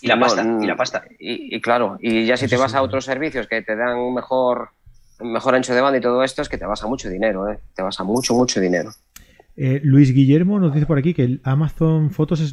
Y 0.00 0.08
la 0.08 0.18
pasta, 0.18 0.58
y 0.60 0.66
la 0.66 0.76
pasta. 0.76 1.04
Y, 1.18 1.60
claro, 1.60 1.96
y 2.00 2.26
ya 2.26 2.36
si 2.36 2.46
te 2.46 2.56
vas 2.56 2.74
a 2.74 2.82
otros 2.82 3.04
servicios 3.04 3.46
que 3.46 3.62
te 3.62 3.74
dan 3.74 3.96
un 3.96 4.14
mejor, 4.14 4.70
mejor 5.20 5.54
ancho 5.54 5.74
de 5.74 5.80
banda 5.80 5.98
y 5.98 6.02
todo 6.02 6.22
esto, 6.22 6.42
es 6.42 6.48
que 6.48 6.58
te 6.58 6.66
vas 6.66 6.82
a 6.82 6.86
mucho 6.86 7.08
dinero, 7.08 7.50
¿eh? 7.50 7.58
Te 7.74 7.82
vas 7.82 7.98
a 8.00 8.04
mucho, 8.04 8.34
mucho 8.34 8.60
dinero. 8.60 8.90
Eh, 9.56 9.80
Luis 9.82 10.12
Guillermo 10.12 10.58
nos 10.58 10.74
dice 10.74 10.86
por 10.86 10.98
aquí 10.98 11.14
que 11.14 11.24
el 11.24 11.40
Amazon 11.44 12.10
Fotos 12.10 12.40
es 12.40 12.52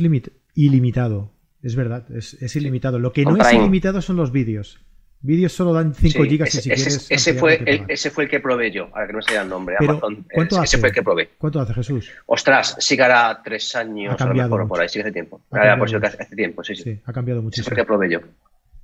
ilimitado. 0.55 1.31
Es 1.61 1.75
verdad, 1.75 2.05
es, 2.15 2.55
ilimitado. 2.55 2.99
Lo 2.99 3.11
que 3.11 3.25
no 3.25 3.35
es 3.37 3.53
ilimitado 3.53 4.01
son 4.01 4.15
los 4.15 4.31
vídeos. 4.31 4.79
Vídeos 5.23 5.51
solo 5.53 5.71
dan 5.71 5.93
5 5.93 6.23
gigas 6.23 6.49
ese, 6.49 6.61
si 6.61 6.69
quieres. 6.69 7.11
Ese 7.11 7.33
fue, 7.35 7.61
el, 7.65 7.85
ese 7.87 8.09
fue 8.09 8.23
el 8.23 8.29
que 8.29 8.39
probé 8.39 8.71
yo, 8.71 8.89
ahora 8.91 9.07
que 9.07 9.13
no 9.13 9.21
sé 9.21 9.35
el 9.35 9.47
nombre. 9.47 9.75
Amazon, 9.79 10.25
¿cuánto 10.33 10.63
ese, 10.63 10.79
fue 10.79 10.89
el 10.89 10.95
que 10.95 11.03
probé. 11.03 11.29
¿Cuánto 11.37 11.59
hace 11.59 11.73
Jesús? 11.75 12.11
Ostras, 12.25 12.75
sí 12.79 12.97
que 12.97 13.03
hará 13.03 13.41
tres 13.43 13.75
años 13.75 14.13
ha 14.13 14.17
cambiado 14.17 14.49
por, 14.49 14.67
por 14.67 14.81
ahí, 14.81 14.89
sí 14.89 14.99
hace 14.99 15.11
tiempo. 15.11 15.41
hace 15.51 16.35
tiempo, 16.35 16.63
sí, 16.63 16.75
sí. 16.75 16.99
ha 17.05 17.13
cambiado 17.13 17.41
muchísimo. 17.43 17.63
Ese 17.63 17.69
fue 17.69 17.81
el 17.81 17.85
que 17.85 17.87
probé 17.87 18.11
yo. 18.11 18.19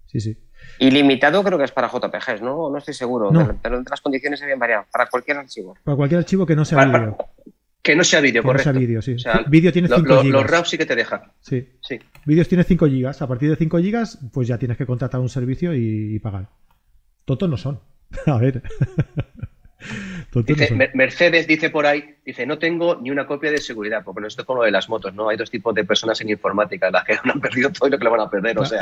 Sí, 0.06 0.20
sí. 0.20 0.38
Ilimitado 0.80 1.44
creo 1.44 1.58
que 1.58 1.64
es 1.64 1.72
para 1.72 1.90
JPGs, 1.90 2.42
¿no? 2.42 2.70
No 2.70 2.78
estoy 2.78 2.94
seguro, 2.94 3.32
pero 3.62 3.82
las 3.90 4.02
condiciones 4.02 4.42
habían 4.44 4.60
variado. 4.60 4.86
Para 4.92 5.08
cualquier 5.08 5.38
archivo. 5.38 5.76
Para 5.84 5.98
cualquier 5.98 6.20
archivo 6.20 6.46
que 6.46 6.56
no 6.56 6.66
sea 6.66 6.86
vídeo. 6.86 7.18
Que 7.88 7.96
no 7.96 8.04
sea 8.04 8.20
vídeo, 8.20 8.44
correcto. 8.44 8.68
No 8.68 8.74
sea 8.74 8.80
vídeo, 8.82 9.02
sí. 9.02 9.14
O 9.14 9.20
sea, 9.20 9.46
vídeo 9.48 9.72
tiene 9.72 9.88
5 9.88 10.04
GB. 10.04 10.26
Los 10.26 10.46
RAW 10.46 10.66
sí 10.66 10.78
que 10.78 10.86
te 10.86 10.94
dejan. 10.94 11.22
Sí. 11.40 11.70
sí. 11.80 11.98
Vídeos 12.26 12.50
tiene 12.50 12.66
5 12.66 12.86
GB. 12.86 13.16
A 13.18 13.28
partir 13.28 13.50
de 13.50 13.56
5 13.56 13.78
GB, 13.78 14.30
pues 14.34 14.46
ya 14.46 14.58
tienes 14.58 14.78
que 14.78 14.86
contratar 14.86 15.22
un 15.22 15.30
servicio 15.30 15.74
y, 15.74 16.20
pagar. 16.20 16.50
Totos 17.24 17.50
no 17.50 17.56
son. 17.56 17.80
A 18.26 18.38
ver. 18.40 18.62
Mercedes 20.96 21.48
dice 21.48 21.70
por 21.70 21.86
ahí, 21.86 22.18
dice, 22.26 22.46
no 22.46 22.58
tengo 22.58 23.00
ni 23.00 23.10
una 23.10 23.26
copia 23.26 23.52
de 23.52 23.60
seguridad, 23.60 24.02
porque 24.04 24.20
no 24.20 24.28
estoy 24.28 24.44
con 24.44 24.58
lo 24.58 24.64
de 24.64 24.72
las 24.72 24.90
motos, 24.90 25.14
¿no? 25.14 25.30
Hay 25.30 25.38
dos 25.38 25.50
tipos 25.50 25.74
de 25.74 25.86
personas 25.86 26.20
en 26.20 26.30
informática, 26.30 26.92
las 26.92 27.06
que 27.06 27.14
han 27.24 27.40
perdido 27.40 27.72
todo 27.72 27.88
y 27.88 27.92
lo 27.92 27.98
que 27.98 28.04
lo 28.04 28.12
van 28.12 28.20
a 28.20 28.30
perder, 28.30 28.60
o 28.60 28.66
sea, 28.66 28.82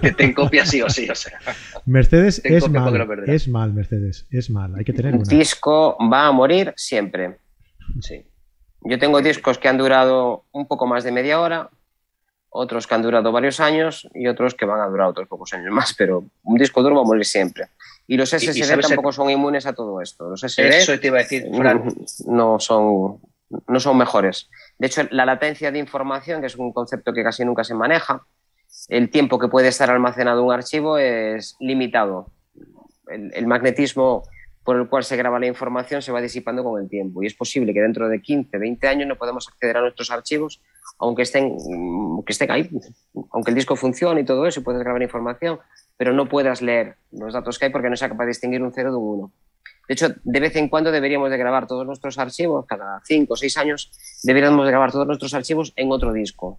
te, 0.00 0.12
ten 0.12 0.32
copia 0.32 0.64
sí 0.64 0.80
o 0.80 0.88
sí, 0.88 1.10
o 1.10 1.14
sea. 1.14 1.38
Mercedes 1.84 2.40
es 2.42 2.70
mal, 2.70 3.06
es 3.26 3.48
mal, 3.48 3.74
Mercedes, 3.74 4.26
es 4.30 4.48
mal, 4.48 4.76
hay 4.76 4.84
que 4.84 4.94
tener 4.94 5.14
Un 5.14 5.24
disco 5.24 5.98
va 6.10 6.28
a 6.28 6.32
morir 6.32 6.72
siempre. 6.74 7.36
Sí. 8.00 8.24
Yo 8.88 8.98
tengo 9.00 9.20
discos 9.20 9.58
que 9.58 9.68
han 9.68 9.78
durado 9.78 10.44
un 10.52 10.66
poco 10.66 10.86
más 10.86 11.02
de 11.02 11.10
media 11.10 11.40
hora, 11.40 11.70
otros 12.50 12.86
que 12.86 12.94
han 12.94 13.02
durado 13.02 13.32
varios 13.32 13.58
años 13.58 14.08
y 14.14 14.28
otros 14.28 14.54
que 14.54 14.64
van 14.64 14.80
a 14.80 14.86
durar 14.86 15.08
otros 15.08 15.26
pocos 15.26 15.52
años 15.54 15.72
más, 15.72 15.92
pero 15.94 16.24
un 16.44 16.56
disco 16.56 16.82
duro 16.82 16.94
va 16.94 17.02
a 17.02 17.04
morir 17.04 17.24
siempre. 17.24 17.66
Y 18.06 18.16
los 18.16 18.30
SSD 18.30 18.80
tampoco 18.80 19.10
son 19.10 19.28
inmunes 19.28 19.66
a 19.66 19.72
todo 19.72 20.00
esto. 20.00 20.30
Los 20.30 20.40
SSD 20.40 20.68
Eso 20.68 21.00
te 21.00 21.08
iba 21.08 21.18
a 21.18 21.22
decir, 21.22 21.48
No 22.26 22.60
son, 22.60 23.20
no 23.66 23.80
son 23.80 23.98
mejores. 23.98 24.48
De 24.78 24.86
hecho, 24.86 25.02
la 25.10 25.26
latencia 25.26 25.72
de 25.72 25.80
información, 25.80 26.40
que 26.40 26.46
es 26.46 26.54
un 26.54 26.72
concepto 26.72 27.12
que 27.12 27.24
casi 27.24 27.44
nunca 27.44 27.64
se 27.64 27.74
maneja, 27.74 28.24
el 28.88 29.10
tiempo 29.10 29.40
que 29.40 29.48
puede 29.48 29.68
estar 29.68 29.90
almacenado 29.90 30.44
un 30.44 30.52
archivo 30.52 30.96
es 30.98 31.56
limitado. 31.58 32.30
el 33.08 33.46
magnetismo 33.48 34.22
por 34.66 34.76
el 34.76 34.88
cual 34.88 35.04
se 35.04 35.16
graba 35.16 35.38
la 35.38 35.46
información 35.46 36.02
se 36.02 36.10
va 36.10 36.20
disipando 36.20 36.64
con 36.64 36.82
el 36.82 36.88
tiempo 36.88 37.22
y 37.22 37.26
es 37.26 37.34
posible 37.34 37.72
que 37.72 37.80
dentro 37.80 38.08
de 38.08 38.20
15, 38.20 38.58
20 38.58 38.88
años 38.88 39.06
no 39.06 39.16
podamos 39.16 39.46
acceder 39.46 39.76
a 39.76 39.80
nuestros 39.80 40.10
archivos 40.10 40.60
aunque 40.98 41.22
estén, 41.22 41.56
que 42.26 42.32
estén 42.32 42.50
ahí, 42.50 42.68
aunque 43.30 43.50
el 43.50 43.54
disco 43.54 43.76
funcione 43.76 44.22
y 44.22 44.24
todo 44.24 44.44
eso 44.44 44.60
y 44.60 44.62
puedes 44.64 44.82
grabar 44.82 45.00
información, 45.02 45.60
pero 45.96 46.12
no 46.12 46.28
puedas 46.28 46.62
leer 46.62 46.96
los 47.12 47.32
datos 47.32 47.58
que 47.58 47.66
hay 47.66 47.70
porque 47.70 47.88
no 47.88 47.96
sea 47.96 48.08
capaz 48.08 48.24
de 48.24 48.28
distinguir 48.30 48.62
un 48.62 48.72
0 48.72 48.90
de 48.90 48.96
un 48.96 49.20
1. 49.20 49.32
De 49.88 49.94
hecho, 49.94 50.08
de 50.24 50.40
vez 50.40 50.56
en 50.56 50.68
cuando 50.68 50.90
deberíamos 50.90 51.30
de 51.30 51.36
grabar 51.36 51.66
todos 51.66 51.86
nuestros 51.86 52.18
archivos, 52.18 52.66
cada 52.66 53.00
5 53.04 53.32
o 53.32 53.36
6 53.36 53.56
años, 53.58 53.92
deberíamos 54.24 54.64
de 54.64 54.72
grabar 54.72 54.90
todos 54.90 55.06
nuestros 55.06 55.32
archivos 55.34 55.72
en 55.76 55.92
otro 55.92 56.12
disco 56.12 56.58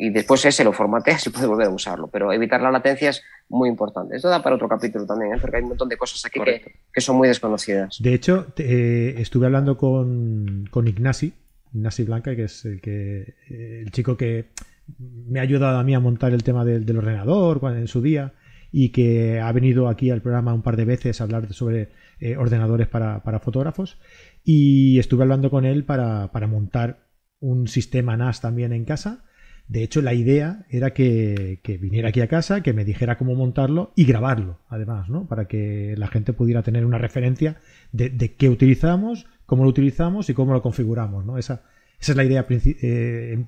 y 0.00 0.08
después 0.08 0.42
ese 0.46 0.64
lo 0.64 0.72
formateas 0.72 1.26
y 1.26 1.30
puedes 1.30 1.46
volver 1.46 1.66
a 1.66 1.70
usarlo. 1.70 2.08
Pero 2.08 2.32
evitar 2.32 2.62
la 2.62 2.70
latencia 2.70 3.10
es 3.10 3.22
muy 3.50 3.68
importante. 3.68 4.16
Esto 4.16 4.30
da 4.30 4.42
para 4.42 4.56
otro 4.56 4.66
capítulo 4.66 5.04
también, 5.04 5.34
¿eh? 5.34 5.38
porque 5.38 5.58
hay 5.58 5.62
un 5.62 5.68
montón 5.68 5.90
de 5.90 5.98
cosas 5.98 6.24
aquí 6.24 6.40
que, 6.40 7.00
son 7.02 7.18
muy 7.18 7.28
desconocidas. 7.28 7.98
De 8.00 8.14
hecho, 8.14 8.46
eh, 8.56 9.16
estuve 9.18 9.44
hablando 9.44 9.76
con, 9.76 10.64
con 10.70 10.88
Ignasi, 10.88 11.34
Ignasi 11.74 12.04
Blanca, 12.04 12.34
que 12.34 12.44
es 12.44 12.64
el, 12.64 12.80
que, 12.80 13.34
eh, 13.50 13.82
el 13.84 13.90
chico 13.90 14.16
que 14.16 14.52
me 14.98 15.38
ha 15.38 15.42
ayudado 15.42 15.78
a 15.78 15.84
mí 15.84 15.94
a 15.94 16.00
montar 16.00 16.32
el 16.32 16.42
tema 16.44 16.64
del, 16.64 16.96
ordenador 16.96 17.60
en 17.76 17.86
su 17.86 18.00
día 18.00 18.32
y 18.72 18.92
que 18.92 19.38
ha 19.38 19.52
venido 19.52 19.86
aquí 19.86 20.10
al 20.10 20.22
programa 20.22 20.54
un 20.54 20.62
par 20.62 20.76
de 20.76 20.86
veces 20.86 21.20
a 21.20 21.24
hablar 21.24 21.52
sobre 21.52 21.90
ordenadores 22.38 22.88
para, 22.88 23.22
para, 23.22 23.38
fotógrafos. 23.38 23.98
Y 24.44 24.98
estuve 24.98 25.24
hablando 25.24 25.50
con 25.50 25.66
él 25.66 25.84
para, 25.84 26.32
para 26.32 26.46
montar 26.46 27.06
un 27.38 27.68
sistema 27.68 28.16
NAS 28.16 28.40
también 28.40 28.72
en 28.72 28.86
casa 28.86 29.24
de 29.70 29.84
hecho, 29.84 30.02
la 30.02 30.14
idea 30.14 30.66
era 30.68 30.90
que, 30.90 31.60
viniera 31.80 32.08
aquí 32.08 32.20
a 32.20 32.26
casa, 32.26 32.60
que 32.60 32.72
me 32.72 32.84
dijera 32.84 33.16
cómo 33.16 33.36
montarlo 33.36 33.92
y 33.94 34.04
grabarlo, 34.04 34.58
además, 34.68 35.08
¿no? 35.08 35.28
Para 35.28 35.46
que 35.46 35.94
la 35.96 36.08
gente 36.08 36.32
pudiera 36.32 36.64
tener 36.64 36.84
una 36.84 36.98
referencia 36.98 37.60
de, 37.92 38.34
qué 38.34 38.48
utilizamos, 38.48 39.28
cómo 39.46 39.62
lo 39.62 39.70
utilizamos 39.70 40.28
y 40.28 40.34
cómo 40.34 40.54
lo 40.54 40.60
configuramos, 40.60 41.24
¿no? 41.24 41.38
Esa, 41.38 41.62
esa 42.00 42.12
es 42.12 42.16
la 42.16 42.24
idea 42.24 42.44
eh, 42.50 43.46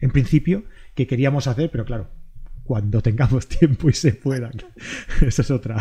en, 0.00 0.10
principio 0.10 0.64
que 0.94 1.06
queríamos 1.06 1.46
hacer, 1.46 1.70
pero 1.70 1.84
claro, 1.84 2.08
cuando 2.64 3.02
tengamos 3.02 3.46
tiempo 3.46 3.90
y 3.90 3.92
se 3.92 4.14
pueda. 4.14 4.50
Esa 5.20 5.42
es 5.42 5.50
otra. 5.50 5.76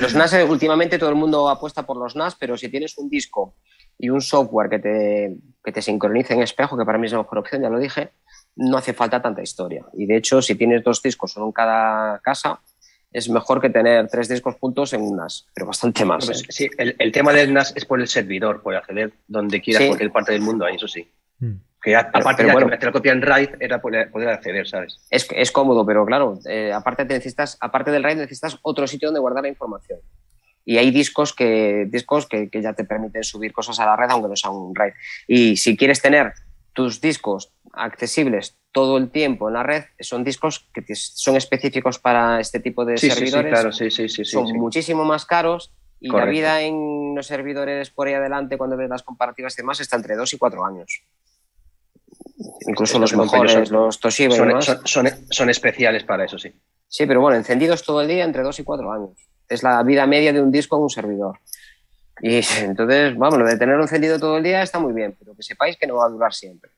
Los 0.00 0.14
NAS, 0.14 0.32
eh, 0.32 0.44
últimamente 0.44 0.98
todo 0.98 1.10
el 1.10 1.16
mundo 1.16 1.50
apuesta 1.50 1.84
por 1.84 1.98
los 1.98 2.16
NAS, 2.16 2.36
pero 2.36 2.56
si 2.56 2.70
tienes 2.70 2.96
un 2.96 3.10
disco 3.10 3.54
y 3.98 4.08
un 4.08 4.22
software 4.22 4.70
que 4.70 4.78
te, 4.78 5.36
que 5.62 5.72
te 5.72 5.82
sincronice 5.82 6.32
en 6.32 6.40
espejo, 6.40 6.78
que 6.78 6.86
para 6.86 6.96
mí 6.96 7.04
es 7.04 7.12
la 7.12 7.18
mejor 7.18 7.36
opción, 7.36 7.60
ya 7.60 7.68
lo 7.68 7.78
dije, 7.78 8.12
no 8.56 8.76
hace 8.76 8.92
falta 8.92 9.22
tanta 9.22 9.42
historia. 9.42 9.84
Y 9.94 10.06
de 10.06 10.16
hecho, 10.16 10.42
si 10.42 10.54
tienes 10.54 10.82
dos 10.82 11.02
discos 11.02 11.32
solo 11.32 11.46
en 11.46 11.52
cada 11.52 12.18
casa, 12.20 12.60
es 13.12 13.28
mejor 13.28 13.60
que 13.60 13.70
tener 13.70 14.08
tres 14.08 14.28
discos 14.28 14.56
juntos 14.58 14.92
en 14.92 15.02
un 15.02 15.16
NAS, 15.16 15.46
pero 15.54 15.66
bastante 15.66 16.04
más. 16.04 16.28
¿eh? 16.28 16.46
Sí, 16.48 16.70
el, 16.78 17.12
tema 17.12 17.32
del 17.32 17.52
NAS 17.52 17.74
es 17.76 17.84
por 17.84 18.00
el 18.00 18.08
servidor, 18.08 18.62
por 18.62 18.74
acceder 18.74 19.12
donde 19.26 19.60
quieras, 19.60 19.86
cualquier 19.86 20.12
parte 20.12 20.32
del 20.32 20.42
mundo, 20.42 20.66
eso 20.66 20.88
sí. 20.88 21.10
Hmm. 21.38 21.56
Que 21.82 21.96
aparte 21.96 22.44
de 22.44 22.54
meter 22.64 22.84
la 22.84 22.92
copia 22.92 23.10
en 23.10 23.22
RAID 23.22 23.56
era 23.58 23.80
poder, 23.80 24.08
acceder, 24.28 24.68
¿sabes? 24.68 25.00
Es, 25.10 25.26
es 25.34 25.50
cómodo, 25.50 25.84
pero 25.84 26.06
claro, 26.06 26.38
eh, 26.48 26.72
aparte, 26.72 27.04
necesitas, 27.04 27.58
aparte 27.60 27.90
del 27.90 28.04
RAID 28.04 28.18
necesitas 28.18 28.56
otro 28.62 28.86
sitio 28.86 29.08
donde 29.08 29.20
guardar 29.20 29.42
la 29.42 29.48
información. 29.48 29.98
Y 30.64 30.78
hay 30.78 30.92
discos 30.92 31.34
que, 31.34 31.88
discos 31.90 32.28
que, 32.28 32.48
que 32.48 32.62
ya 32.62 32.72
te 32.72 32.84
permiten 32.84 33.24
subir 33.24 33.52
cosas 33.52 33.80
a 33.80 33.86
la 33.86 33.96
red, 33.96 34.10
aunque 34.10 34.28
no 34.28 34.36
sea 34.36 34.50
un 34.50 34.76
RAID. 34.76 34.92
Y 35.26 35.56
si 35.56 35.76
quieres 35.76 36.00
tener 36.00 36.34
tus 36.72 37.00
discos 37.00 37.52
accesibles 37.72 38.56
todo 38.72 38.96
el 38.96 39.10
tiempo 39.10 39.48
en 39.48 39.54
la 39.54 39.62
red 39.62 39.84
son 40.00 40.24
discos 40.24 40.68
que 40.72 40.82
son 40.94 41.36
específicos 41.36 41.98
para 41.98 42.40
este 42.40 42.58
tipo 42.58 42.84
de 42.84 42.96
servidores. 42.96 43.76
Sí, 43.76 43.90
sí, 43.90 44.08
sí, 44.08 44.24
son 44.24 44.46
muchísimo 44.54 45.04
más 45.04 45.26
caros 45.26 45.72
y 46.00 46.08
la 46.08 46.24
vida 46.24 46.62
en 46.62 47.14
los 47.14 47.26
servidores 47.26 47.90
por 47.90 48.08
ahí 48.08 48.14
adelante, 48.14 48.58
cuando 48.58 48.76
ves 48.76 48.90
las 48.90 49.04
comparativas 49.04 49.54
y 49.54 49.62
demás, 49.62 49.78
está 49.78 49.96
entre 49.96 50.16
2 50.16 50.32
y 50.34 50.38
4 50.38 50.66
años. 50.66 51.04
Incluso 52.66 52.98
los 52.98 53.14
mejores, 53.14 53.70
los 53.70 54.00
Toshiba 54.00 54.34
son, 54.84 55.06
son, 55.30 55.50
especiales 55.50 56.02
para 56.02 56.24
eso, 56.24 56.38
sí. 56.38 56.52
Sí, 56.88 57.06
pero 57.06 57.20
bueno, 57.20 57.36
encendidos 57.36 57.84
todo 57.84 58.02
el 58.02 58.08
día 58.08 58.24
entre 58.24 58.42
2 58.42 58.58
y 58.58 58.64
4 58.64 58.92
años. 58.92 59.10
Es 59.48 59.62
la 59.62 59.80
vida 59.84 60.06
media 60.06 60.32
de 60.32 60.40
un 60.40 60.50
disco 60.50 60.76
en 60.76 60.82
un 60.82 60.90
servidor. 60.90 61.38
Y 62.22 62.40
entonces, 62.60 63.16
vamos, 63.16 63.38
lo 63.38 63.46
de 63.46 63.58
tenerlo 63.58 63.82
encendido 63.82 64.18
todo 64.18 64.38
el 64.38 64.42
día 64.42 64.62
está 64.62 64.78
muy 64.78 64.94
bien, 64.94 65.14
pero 65.18 65.36
que 65.36 65.42
sepáis 65.42 65.76
que 65.76 65.86
no 65.86 65.96
va 65.96 66.06
a 66.06 66.08
durar 66.08 66.32
siempre 66.32 66.70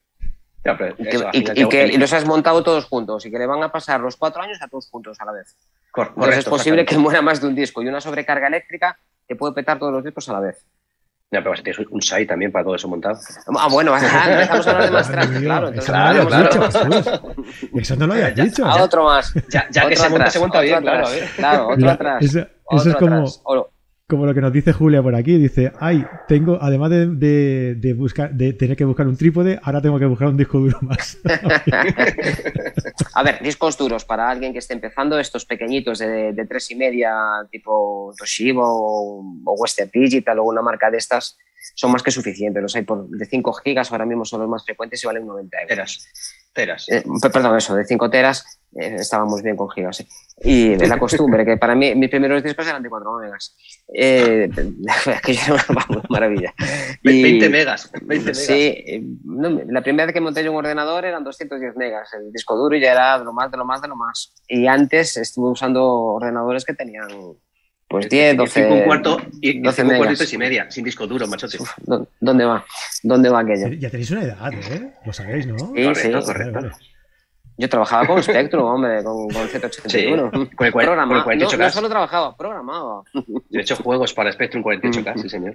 y, 1.32 1.68
que, 1.68 1.98
los 1.98 2.12
has 2.12 2.24
montado 2.24 2.62
todos 2.62 2.86
juntos 2.86 3.26
y 3.26 3.30
que 3.30 3.38
le 3.38 3.46
van 3.46 3.62
a 3.62 3.70
pasar 3.70 4.00
los 4.00 4.16
cuatro 4.16 4.42
años 4.42 4.60
a 4.62 4.68
todos 4.68 4.88
juntos 4.88 5.20
a 5.20 5.24
la 5.26 5.32
vez. 5.32 5.56
Entonces 5.96 6.38
es 6.38 6.44
posible 6.44 6.84
que 6.84 6.96
muera 6.96 7.22
más 7.22 7.40
de 7.40 7.48
un 7.48 7.54
disco 7.54 7.82
y 7.82 7.88
una 7.88 8.00
sobrecarga 8.00 8.46
eléctrica 8.48 8.98
te 9.26 9.36
puede 9.36 9.52
petar 9.52 9.78
todos 9.78 9.92
los 9.92 10.02
discos 10.02 10.28
a 10.28 10.34
la 10.34 10.40
vez. 10.40 10.64
Ya, 11.30 11.42
pero 11.42 11.56
si 11.56 11.62
tienes 11.62 11.86
un 11.90 12.00
SAI 12.00 12.26
también 12.26 12.52
para 12.52 12.64
todo 12.64 12.76
eso 12.76 12.86
montado. 12.86 13.18
Ah, 13.58 13.68
bueno, 13.70 13.94
empezamos 13.96 14.66
a 14.66 14.70
hablar 14.70 14.84
de 14.84 14.90
más 14.90 15.10
claro. 15.10 15.68
Eso, 15.70 15.86
claro, 15.86 16.26
claro. 16.28 16.50
Dicho, 16.52 17.80
eso 17.80 17.96
no 17.96 18.06
lo 18.06 18.12
habías 18.12 18.34
dicho. 18.36 18.64
A 18.64 18.82
otro 18.82 19.04
más. 19.04 19.34
Ya, 19.48 19.66
ya 19.70 19.88
que 19.88 19.96
se 19.96 20.08
monta, 20.08 20.30
se 20.30 20.38
monta 20.38 20.60
bien, 20.60 20.80
claro. 20.80 21.08
Claro, 21.36 21.68
otro 21.68 21.90
atrás. 21.90 22.24
Eso, 22.24 22.46
eso 22.70 22.90
es 22.90 22.96
como 22.96 23.26
como 24.06 24.26
lo 24.26 24.34
que 24.34 24.40
nos 24.42 24.52
dice 24.52 24.72
Julia 24.72 25.02
por 25.02 25.14
aquí, 25.14 25.38
dice, 25.38 25.72
ay, 25.80 26.04
tengo, 26.28 26.58
además 26.60 26.90
de, 26.90 27.94
buscar, 27.96 28.34
de 28.34 28.52
tener 28.52 28.76
que 28.76 28.84
buscar 28.84 29.06
un 29.06 29.16
trípode, 29.16 29.58
ahora 29.62 29.80
tengo 29.80 29.98
que 29.98 30.04
buscar 30.04 30.28
un 30.28 30.36
disco 30.36 30.58
duro 30.58 30.78
más. 30.82 31.18
a 33.14 33.22
ver, 33.22 33.42
discos 33.42 33.78
duros 33.78 34.04
para 34.04 34.28
alguien 34.28 34.52
que 34.52 34.58
esté 34.58 34.74
empezando, 34.74 35.18
estos 35.18 35.46
pequeñitos 35.46 36.00
de, 36.00 36.46
tres 36.46 36.70
y 36.70 36.76
media, 36.76 37.14
tipo 37.50 38.12
Toshiba 38.18 38.62
o, 38.64 39.22
Western 39.44 39.90
Digital 39.92 40.38
o 40.38 40.44
una 40.44 40.60
marca 40.60 40.90
de 40.90 40.98
estas, 40.98 41.38
son 41.74 41.90
más 41.90 42.02
que 42.02 42.10
suficientes. 42.10 42.62
Los 42.62 42.76
hay 42.76 42.82
por 42.82 43.08
de 43.08 43.24
5 43.24 43.52
gigas, 43.54 43.90
ahora 43.90 44.04
mismo 44.04 44.26
son 44.26 44.40
los 44.40 44.50
más 44.50 44.64
frecuentes 44.66 45.02
y 45.02 45.06
valen 45.06 45.26
90 45.26 45.56
euros. 45.70 46.06
Teras. 46.54 46.88
Eh, 46.88 47.02
perdón, 47.32 47.56
eso, 47.56 47.74
de 47.74 47.84
5 47.84 48.08
teras 48.10 48.60
eh, 48.76 48.96
estábamos 48.98 49.42
bien 49.42 49.56
con 49.56 49.68
gigas. 49.68 50.00
¿eh? 50.00 50.06
Y 50.42 50.76
de 50.76 50.88
la 50.88 50.98
costumbre, 50.98 51.44
que 51.44 51.56
para 51.56 51.74
mí 51.74 51.94
mis 51.94 52.08
primeros 52.08 52.42
discos 52.42 52.66
eran 52.66 52.82
de 52.82 52.88
4 52.88 53.18
megas. 53.20 53.56
Eh, 53.92 54.48
que 55.24 55.34
yo 55.34 55.54
era 55.54 55.64
una 55.68 56.02
maravilla. 56.08 56.54
Y, 57.02 57.22
20 57.22 57.48
megas. 57.50 57.90
20 57.92 58.24
megas. 58.24 58.38
Sí, 58.38 59.18
no, 59.24 59.50
la 59.66 59.82
primera 59.82 60.06
vez 60.06 60.14
que 60.14 60.20
monté 60.20 60.42
yo 60.42 60.52
un 60.52 60.58
ordenador 60.58 61.04
eran 61.04 61.24
210 61.24 61.76
megas. 61.76 62.14
El 62.14 62.32
disco 62.32 62.56
duro 62.56 62.76
ya 62.76 62.92
era 62.92 63.18
de 63.18 63.24
lo 63.24 63.32
más, 63.32 63.50
de 63.50 63.58
lo 63.58 63.64
más, 63.64 63.82
de 63.82 63.88
lo 63.88 63.96
más. 63.96 64.32
Y 64.48 64.66
antes 64.66 65.16
estuve 65.16 65.50
usando 65.50 65.84
ordenadores 65.84 66.64
que 66.64 66.74
tenían 66.74 67.08
pues 67.88 68.08
10, 68.08 68.36
12. 68.36 68.62
5 68.62 68.74
un 68.74 68.82
cuarto 68.84 69.20
y 69.40 69.60
12 69.60 69.84
cuartitos 69.96 70.32
y 70.32 70.38
media, 70.38 70.70
sin 70.70 70.84
disco 70.84 71.06
duro, 71.06 71.26
machote. 71.28 71.58
Uf, 71.60 71.70
¿Dónde 72.20 72.44
va? 72.44 72.64
¿Dónde 73.02 73.28
va 73.28 73.40
aquello? 73.40 73.68
Ya 73.68 73.90
tenéis 73.90 74.10
una 74.10 74.22
edad, 74.24 74.52
¿eh? 74.52 74.92
Lo 75.04 75.12
sabéis, 75.12 75.46
¿no? 75.46 75.58
Sí, 75.58 75.84
correcto, 75.84 75.94
sí. 76.20 76.26
correcto. 76.26 76.52
Vale, 76.54 76.68
vale. 76.70 76.84
Yo 77.56 77.68
trabajaba 77.68 78.04
con 78.08 78.20
Spectrum, 78.20 78.64
hombre, 78.64 79.04
con, 79.04 79.28
con 79.28 79.46
Z81. 79.48 79.88
Sí, 79.88 80.06
con 80.56 80.66
el, 80.66 80.72
Programaba. 80.72 81.22
con 81.22 81.32
el 81.34 81.38
no, 81.38 81.48
48K. 81.48 81.58
no 81.58 81.70
solo 81.70 81.88
trabajaba, 81.88 82.36
programaba. 82.36 83.02
De 83.48 83.60
hecho, 83.60 83.76
juegos 83.76 84.12
para 84.12 84.32
Spectrum 84.32 84.62
Mm. 84.62 84.66
48K, 84.66 85.22
sí, 85.22 85.28
señor. 85.28 85.54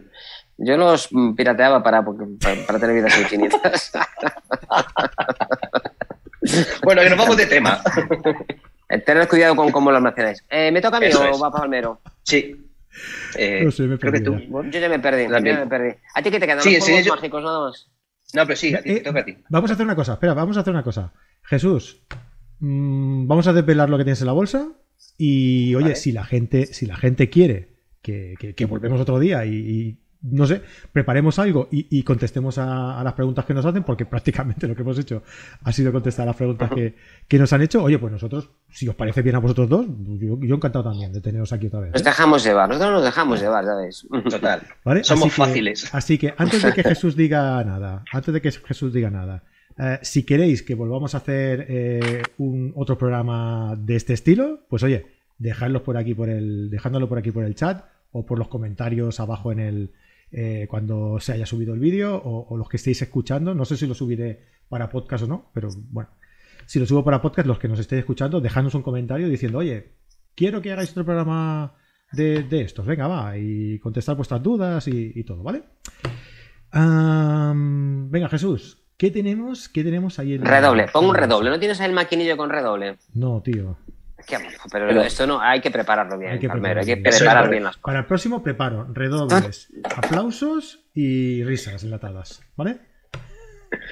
Yo 0.58 0.78
los 0.78 1.10
pirateaba 1.36 1.84
para, 1.84 2.02
para, 2.06 2.66
para 2.66 2.80
tener 2.80 2.96
vidas 2.96 3.20
infinitas. 3.20 3.92
Bueno, 6.84 7.02
que 7.02 7.10
nos 7.10 7.20
vamos 7.20 7.36
de 7.38 7.46
tema. 7.48 7.82
Tened 9.06 9.28
cuidado 9.28 9.56
con 9.58 9.72
cómo 9.72 9.92
lo 9.92 9.98
almacenáis. 9.98 10.44
Eh, 10.50 10.72
¿Me 10.72 10.82
toca 10.82 10.98
a 10.98 11.00
mí 11.02 11.08
Eso 11.08 11.22
o 11.22 11.26
es. 11.26 11.44
va 11.44 11.52
Palmero? 11.52 12.00
Sí. 12.30 12.56
Eh, 13.38 13.62
No 13.64 13.72
sé, 13.72 13.84
me 13.84 13.96
he 13.96 14.00
creo 14.00 14.12
que 14.14 14.22
tú. 14.22 14.38
Yo 14.38 14.80
ya 14.80 14.90
me 14.90 15.00
perdí. 15.00 15.24
Yo 15.24 15.38
ya 15.40 15.60
me 15.60 15.68
perdí. 15.68 15.96
¿A 16.16 16.22
ti 16.22 16.32
qué 16.32 16.40
te 16.40 16.48
quedan? 16.48 16.62
Sí, 16.62 16.76
los 16.76 16.84
sí, 16.86 17.04
yo- 17.04 17.16
mágicos 17.16 17.44
nada 17.44 17.60
más? 17.68 17.90
No, 18.34 18.46
pero 18.46 18.56
sí, 18.56 18.74
a 18.76 18.82
ti, 18.82 18.90
Eh, 18.92 18.96
te 18.96 19.02
toca 19.02 19.20
a 19.22 19.26
ti. 19.26 19.38
Vamos 19.50 19.70
a 19.70 19.74
hacer 19.74 19.86
una 19.86 19.96
cosa, 19.96 20.14
espera, 20.14 20.34
vamos 20.34 20.58
a 20.58 20.60
hacer 20.62 20.72
una 20.74 20.84
cosa. 20.84 21.14
Jesús, 21.44 22.04
mm, 22.60 23.28
vamos 23.28 23.48
a 23.48 23.54
desvelar 23.54 23.90
lo 23.90 23.98
que 23.98 24.04
tienes 24.04 24.22
en 24.22 24.28
la 24.28 24.34
bolsa 24.34 24.72
y 25.18 25.74
oye, 25.76 25.84
Vale. 25.84 25.96
si 25.96 26.12
la 26.12 26.24
gente, 26.26 26.66
si 26.68 26.86
la 26.86 26.98
gente 26.98 27.30
quiere 27.30 27.70
que, 28.02 28.36
que- 28.40 28.54
que 28.56 28.66
volvemos 28.66 29.00
otro 29.02 29.20
día 29.20 29.46
y, 29.46 29.56
y, 29.56 30.00
no 30.22 30.46
sé, 30.46 30.62
preparemos 30.92 31.40
algo 31.40 31.70
y, 31.72 31.88
y 31.98 32.04
contestemos 32.04 32.58
a, 32.58 33.00
a 33.00 33.04
las 33.04 33.14
preguntas 33.14 33.46
que 33.46 33.54
nos 33.54 33.66
hacen, 33.66 33.84
porque 33.84 34.06
prácticamente 34.08 34.68
lo 34.68 34.76
que 34.76 34.82
hemos 34.82 35.00
hecho 35.00 35.24
ha 35.64 35.72
sido 35.72 35.92
contestar 35.92 36.24
a 36.24 36.28
las 36.28 36.36
preguntas 36.36 36.70
que, 36.72 36.96
que 37.28 37.40
nos 37.40 37.54
han 37.54 37.62
hecho. 37.62 37.84
Oye, 37.84 37.98
pues 38.00 38.12
nosotros, 38.12 38.50
si 38.70 38.88
os 38.88 38.96
parece 38.96 39.22
bien 39.22 39.36
a 39.36 39.40
vosotros 39.40 39.70
dos, 39.70 39.86
yo, 40.20 40.38
yo 40.42 40.56
encantado 40.56 40.90
también 40.90 41.14
de 41.14 41.22
teneros 41.22 41.54
aquí 41.54 41.68
otra 41.68 41.80
vez. 41.82 41.94
Nos 41.94 42.02
¿eh? 42.02 42.06
dejamos 42.06 42.44
llevar. 42.44 42.68
Nosotros 42.70 42.92
nos 42.92 43.04
dejamos 43.04 43.40
llevar, 43.42 43.66
¿sabéis? 43.66 44.08
Total. 44.30 44.62
¿Vale? 44.84 45.04
Somos 45.04 45.26
Así 45.28 45.30
que- 45.36 45.36
fáciles. 45.48 45.96
Así 45.96 46.18
que 46.18 46.34
antes 46.38 46.62
de 46.64 46.74
que 46.74 46.84
Jesús 46.90 47.16
diga 47.16 47.64
nada, 47.64 48.04
antes 48.12 48.34
de 48.34 48.42
que 48.42 48.52
Jesús 48.52 48.92
diga 48.94 49.10
nada, 49.10 49.44
eh, 49.78 50.00
si 50.02 50.24
queréis 50.24 50.64
que 50.64 50.76
volvamos 50.76 51.16
a 51.16 51.20
hacer 51.20 51.66
eh, 51.70 52.24
un 52.38 52.74
otro 52.76 52.98
programa 52.98 53.76
de 53.78 53.96
este 53.96 54.12
estilo, 54.14 54.60
pues 54.70 54.84
oye, 54.84 55.06
dejadlos 55.38 55.84
por 55.84 55.96
aquí 55.96 56.14
por 56.14 56.28
el, 56.30 56.70
dejándolo 56.70 57.08
por 57.08 57.18
aquí 57.18 57.32
por 57.32 57.46
el 57.46 57.56
chat 57.56 57.86
o 58.12 58.26
por 58.26 58.38
los 58.38 58.50
comentarios 58.50 59.22
abajo 59.22 59.54
en 59.54 59.60
el 59.60 59.92
eh, 60.32 60.68
cuando 60.70 61.20
se 61.20 61.34
haya 61.34 61.46
subido 61.46 61.74
el 61.74 61.80
vídeo 61.80 62.16
o, 62.16 62.48
o 62.50 62.58
los 62.58 62.70
que 62.70 62.78
estéis 62.78 63.02
escuchando. 63.02 63.54
No 63.54 63.66
sé 63.66 63.78
si 63.78 63.88
lo 63.88 63.94
subiré 63.94 64.46
para 64.70 64.90
podcast 64.90 65.24
o 65.24 65.28
no, 65.28 65.50
pero 65.54 65.70
bueno, 65.90 66.10
si 66.66 66.80
lo 66.80 66.86
subo 66.86 67.04
para 67.04 67.22
podcast, 67.22 67.48
los 67.48 67.60
que 67.60 67.68
nos 67.68 67.80
estéis 67.80 68.00
escuchando, 68.00 68.40
dejadnos 68.42 68.76
un 68.76 68.84
comentario 68.84 69.28
diciendo, 69.28 69.58
oye, 69.58 69.94
quiero 70.36 70.62
que 70.62 70.72
hagáis 70.72 70.92
otro 70.92 71.06
programa 71.06 71.74
de, 72.12 72.44
de 72.44 72.62
estos. 72.62 72.86
Venga, 72.86 73.08
va, 73.08 73.38
y 73.38 73.80
contestar 73.80 74.16
vuestras 74.16 74.44
dudas 74.44 74.88
y, 74.88 75.12
y 75.16 75.24
todo, 75.24 75.42
¿vale? 75.44 75.64
Venga, 76.72 78.30
Jesús, 78.30 78.84
¿qué 78.98 79.10
tenemos? 79.10 79.70
¿Qué 79.70 79.84
tenemos 79.84 80.20
ahí 80.20 80.36
en 80.36 80.46
Redoble. 80.46 80.88
Pon 80.94 81.06
un 81.06 81.16
redoble. 81.16 81.50
¿No 81.50 81.60
tienes 81.60 81.80
ahí 81.82 81.90
el 81.90 81.96
maquinillo 81.96 82.38
con 82.38 82.50
redoble? 82.50 82.98
No, 83.14 83.42
tío. 83.42 83.78
Pero 84.72 85.02
esto 85.02 85.28
no, 85.28 85.42
hay 85.42 85.62
que 85.62 85.72
prepararlo 85.72 86.18
bien, 86.18 86.34
Hay 86.34 86.40
que 86.40 86.48
Palmero. 86.48 86.82
Hay 86.82 86.86
que 86.86 86.98
prepararlo 86.98 87.22
bien. 87.22 87.24
preparar 87.24 87.40
Eso 87.40 87.46
es 87.46 87.50
bien 87.50 87.64
las 87.64 87.78
cosas. 87.78 87.86
Para 87.86 88.00
el 88.00 88.06
próximo 88.06 88.44
preparo 88.44 88.88
redobles, 88.94 89.72
aplausos 89.96 90.86
y 90.94 91.44
risas 91.44 91.84
enlatadas, 91.84 92.42
¿vale? 92.56 92.78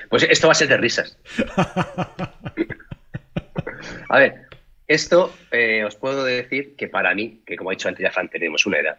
Pues 0.10 0.24
esto 0.24 0.48
va 0.48 0.54
a 0.54 0.56
ser 0.56 0.68
de 0.70 0.78
risas. 0.78 1.20
A 4.10 4.20
ver, 4.20 4.48
esto 4.88 5.34
eh, 5.52 5.84
os 5.84 5.95
puedo 5.95 6.24
decir 6.24 6.76
que 6.76 6.88
para 6.88 7.14
mí, 7.14 7.41
que 7.45 7.58
como 7.58 7.70
ha 7.70 7.74
dicho 7.74 7.90
antes 7.90 8.04
ya 8.04 8.12
Fran, 8.12 8.30
tenemos 8.30 8.66
una 8.66 8.80
edad, 8.80 8.98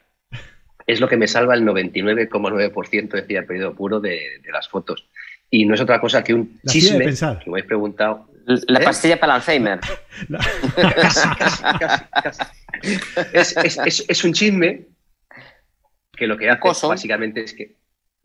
es 0.86 1.00
lo 1.00 1.08
que 1.08 1.16
me 1.16 1.26
salva 1.26 1.54
el 1.54 1.64
99,9% 1.64 3.08
decía 3.10 3.40
el 3.40 3.46
periodo 3.46 3.74
puro 3.74 4.00
de, 4.00 4.40
de 4.42 4.52
las 4.52 4.68
fotos. 4.68 5.08
Y 5.50 5.64
no 5.64 5.74
es 5.74 5.80
otra 5.80 6.00
cosa 6.00 6.22
que 6.22 6.34
un 6.34 6.58
La 6.62 6.72
de 6.72 6.72
chisme 6.72 6.98
que 7.04 7.50
me 7.50 7.52
habéis 7.52 7.66
preguntado. 7.66 8.28
La 8.66 8.80
¿Eh? 8.80 8.84
pastilla 8.84 9.20
para 9.20 9.34
el 9.34 9.36
Alzheimer. 9.40 9.80
La- 10.28 10.38
Casi, 10.38 11.28
casi, 11.38 11.62
casi, 11.62 12.04
casi. 12.22 12.42
Es, 13.32 13.56
es- 13.56 13.78
es- 13.84 14.04
es 14.08 14.24
un 14.24 14.32
chisme 14.32 14.86
que 16.12 16.26
lo 16.26 16.36
que 16.36 16.48
hace 16.50 16.60
Coso. 16.60 16.88
básicamente 16.88 17.42
es 17.44 17.52
que 17.54 17.76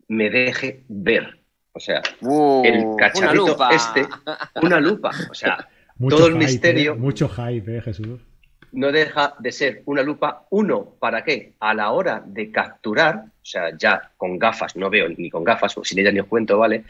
me 0.08 0.30
deje 0.30 0.84
ver. 0.88 1.40
O 1.72 1.80
sea, 1.80 2.02
Uh, 2.20 2.62
el 2.64 2.78
una 2.84 2.96
cacharrito 2.96 3.46
lupa. 3.48 3.68
este, 3.70 4.06
una 4.62 4.80
lupa. 4.80 5.10
O 5.30 5.34
sea, 5.34 5.68
mucho 5.96 6.16
Todo 6.16 6.26
el 6.28 6.34
hype, 6.34 6.44
misterio. 6.44 6.92
¿eh? 6.92 6.96
Mucho 6.96 7.28
hype, 7.28 7.76
¿eh, 7.78 7.82
Jesús? 7.82 8.20
No 8.74 8.92
deja 8.92 9.34
de 9.38 9.52
ser 9.52 9.82
una 9.86 10.02
lupa, 10.02 10.46
uno, 10.50 10.96
¿para 10.98 11.24
qué? 11.24 11.54
A 11.60 11.74
la 11.74 11.92
hora 11.92 12.22
de 12.24 12.50
capturar, 12.50 13.24
o 13.26 13.44
sea, 13.44 13.76
ya 13.76 14.10
con 14.16 14.38
gafas, 14.38 14.76
no 14.76 14.90
veo 14.90 15.08
ni 15.08 15.30
con 15.30 15.44
gafas, 15.44 15.74
sin 15.82 15.98
ellas 15.98 16.12
ni 16.12 16.20
os 16.20 16.26
cuento, 16.26 16.58
¿vale? 16.58 16.84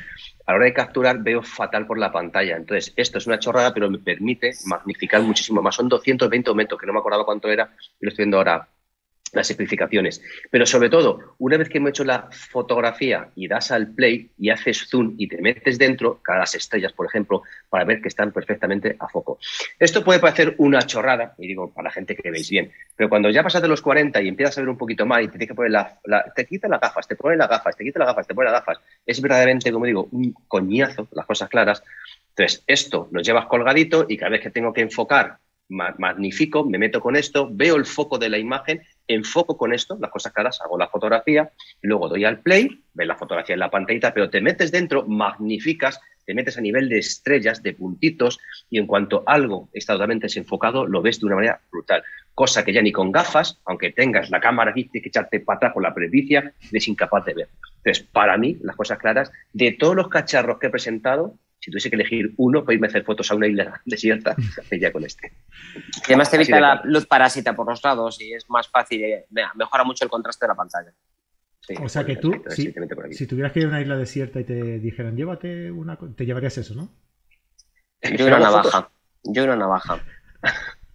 A 0.46 0.52
la 0.52 0.56
hora 0.56 0.64
de 0.66 0.72
capturar 0.72 1.18
veo 1.22 1.42
fatal 1.42 1.86
por 1.86 1.98
la 1.98 2.10
pantalla. 2.10 2.56
Entonces, 2.56 2.92
esto 2.96 3.18
es 3.18 3.26
una 3.26 3.38
chorrada, 3.38 3.74
pero 3.74 3.90
me 3.90 3.98
permite 3.98 4.52
magnificar 4.66 5.22
muchísimo 5.22 5.62
más. 5.62 5.74
Son 5.74 5.88
220 5.88 6.50
aumentos, 6.50 6.78
que 6.78 6.86
no 6.86 6.92
me 6.92 6.98
acordaba 6.98 7.24
cuánto 7.24 7.50
era, 7.50 7.70
y 8.00 8.04
lo 8.04 8.08
estoy 8.08 8.24
viendo 8.24 8.38
ahora 8.38 8.68
las 9.34 9.46
simplificaciones. 9.46 10.22
Pero 10.50 10.66
sobre 10.66 10.88
todo, 10.90 11.34
una 11.38 11.56
vez 11.56 11.68
que 11.68 11.78
hemos 11.78 11.90
hecho 11.90 12.04
la 12.04 12.28
fotografía 12.30 13.30
y 13.34 13.48
das 13.48 13.70
al 13.70 13.88
play 13.94 14.30
y 14.38 14.50
haces 14.50 14.86
zoom 14.88 15.14
y 15.18 15.28
te 15.28 15.40
metes 15.40 15.78
dentro, 15.78 16.20
cada 16.22 16.40
las 16.40 16.54
estrellas, 16.54 16.92
por 16.92 17.06
ejemplo, 17.06 17.42
para 17.68 17.84
ver 17.84 18.00
que 18.00 18.08
están 18.08 18.32
perfectamente 18.32 18.96
a 18.98 19.08
foco. 19.08 19.38
Esto 19.78 20.04
puede 20.04 20.18
parecer 20.20 20.54
una 20.58 20.82
chorrada, 20.82 21.34
y 21.38 21.46
digo, 21.46 21.72
para 21.72 21.84
la 21.88 21.90
gente 21.92 22.16
que 22.16 22.30
veis 22.30 22.48
bien, 22.50 22.72
pero 22.96 23.08
cuando 23.08 23.30
ya 23.30 23.42
pasas 23.42 23.62
de 23.62 23.68
los 23.68 23.80
40 23.82 24.20
y 24.22 24.28
empiezas 24.28 24.58
a 24.58 24.60
ver 24.60 24.70
un 24.70 24.76
poquito 24.78 25.06
más 25.06 25.22
y 25.22 25.26
te 25.26 25.32
tienes 25.32 25.48
que 25.48 25.54
poner 25.54 25.70
la, 25.72 26.32
te 26.34 26.46
quitan 26.46 26.70
las 26.70 26.80
gafas, 26.80 27.06
te 27.08 27.16
ponen 27.16 27.38
las 27.38 27.48
gafas, 27.48 27.76
te 27.76 27.84
quitan 27.84 28.00
las 28.00 28.08
gafas, 28.08 28.26
te 28.26 28.34
ponen 28.34 28.52
las 28.52 28.60
gafas, 28.60 28.80
es 29.06 29.20
verdaderamente, 29.20 29.72
como 29.72 29.86
digo, 29.86 30.08
un 30.12 30.32
coñazo, 30.48 31.08
las 31.12 31.26
cosas 31.26 31.48
claras. 31.48 31.82
Entonces, 32.30 32.62
esto 32.66 33.08
lo 33.12 33.20
llevas 33.22 33.46
colgadito 33.46 34.06
y 34.08 34.16
cada 34.16 34.30
vez 34.30 34.40
que 34.40 34.50
tengo 34.50 34.72
que 34.72 34.80
enfocar, 34.80 35.38
ma- 35.68 35.94
magnifico, 35.98 36.64
me 36.64 36.78
meto 36.78 37.00
con 37.00 37.16
esto, 37.16 37.48
veo 37.50 37.76
el 37.76 37.86
foco 37.86 38.18
de 38.18 38.28
la 38.28 38.38
imagen, 38.38 38.82
enfoco 39.08 39.56
con 39.56 39.72
esto, 39.72 39.96
las 40.00 40.10
cosas 40.10 40.32
claras, 40.32 40.60
hago 40.60 40.78
la 40.78 40.88
fotografía, 40.88 41.52
luego 41.82 42.08
doy 42.08 42.24
al 42.24 42.40
play, 42.40 42.82
ves 42.92 43.06
la 43.06 43.16
fotografía 43.16 43.54
en 43.54 43.60
la 43.60 43.70
pantallita, 43.70 44.14
pero 44.14 44.30
te 44.30 44.40
metes 44.40 44.72
dentro, 44.72 45.04
magnificas, 45.06 46.00
te 46.24 46.34
metes 46.34 46.56
a 46.56 46.60
nivel 46.60 46.88
de 46.88 46.98
estrellas, 46.98 47.62
de 47.62 47.74
puntitos, 47.74 48.40
y 48.70 48.78
en 48.78 48.86
cuanto 48.86 49.22
algo 49.26 49.68
está 49.72 49.94
totalmente 49.94 50.26
desenfocado, 50.26 50.86
lo 50.86 51.02
ves 51.02 51.20
de 51.20 51.26
una 51.26 51.36
manera 51.36 51.60
brutal. 51.70 52.02
Cosa 52.34 52.64
que 52.64 52.72
ya 52.72 52.82
ni 52.82 52.92
con 52.92 53.12
gafas, 53.12 53.60
aunque 53.64 53.92
tengas 53.92 54.30
la 54.30 54.40
cámara 54.40 54.70
aquí, 54.70 54.84
tienes 54.84 55.04
que 55.04 55.08
echarte 55.10 55.40
para 55.40 55.58
atrás 55.58 55.72
con 55.72 55.82
la 55.82 55.94
presbicia, 55.94 56.52
eres 56.70 56.88
incapaz 56.88 57.24
de 57.26 57.34
ver. 57.34 57.48
Entonces, 57.84 58.04
para 58.10 58.36
mí, 58.38 58.56
las 58.62 58.76
cosas 58.76 58.98
claras, 58.98 59.30
de 59.52 59.72
todos 59.72 59.94
los 59.94 60.08
cacharros 60.08 60.58
que 60.58 60.68
he 60.68 60.70
presentado, 60.70 61.34
si 61.64 61.70
tuviese 61.70 61.88
que 61.88 61.96
elegir 61.96 62.34
uno 62.36 62.62
para 62.62 62.74
irme 62.74 62.88
a 62.88 62.90
hacer 62.90 63.04
fotos 63.04 63.30
a 63.30 63.34
una 63.34 63.46
isla 63.46 63.80
desierta, 63.86 64.36
sería 64.68 64.92
con 64.92 65.02
este. 65.02 65.32
Y 65.74 66.12
además 66.12 66.30
te 66.30 66.36
evita 66.36 66.60
la 66.60 66.72
claro. 66.74 66.90
luz 66.90 67.06
parásita 67.06 67.56
por 67.56 67.66
los 67.66 67.82
lados 67.82 68.20
y 68.20 68.34
es 68.34 68.50
más 68.50 68.68
fácil. 68.68 69.02
eh, 69.02 69.26
mejora 69.54 69.82
mucho 69.82 70.04
el 70.04 70.10
contraste 70.10 70.44
de 70.44 70.48
la 70.48 70.54
pantalla. 70.54 70.92
Sí, 71.62 71.74
O 71.80 71.88
sea 71.88 72.04
que 72.04 72.16
tú, 72.16 72.34
si, 72.50 73.26
tuvieras 73.26 73.52
que 73.52 73.60
ir 73.60 73.64
a 73.64 73.68
una 73.68 73.80
isla 73.80 73.96
desierta 73.96 74.40
y 74.40 74.44
te 74.44 74.78
dijeran, 74.78 75.16
llévate 75.16 75.70
una... 75.70 75.96
co-", 75.96 76.10
Te 76.10 76.26
llevarías 76.26 76.58
eso, 76.58 76.74
¿no? 76.74 76.90
Yo 78.02 78.26
una 78.26 78.40
navaja. 78.40 78.90
Yo 79.22 79.44
una 79.44 79.56
navaja. 79.56 80.04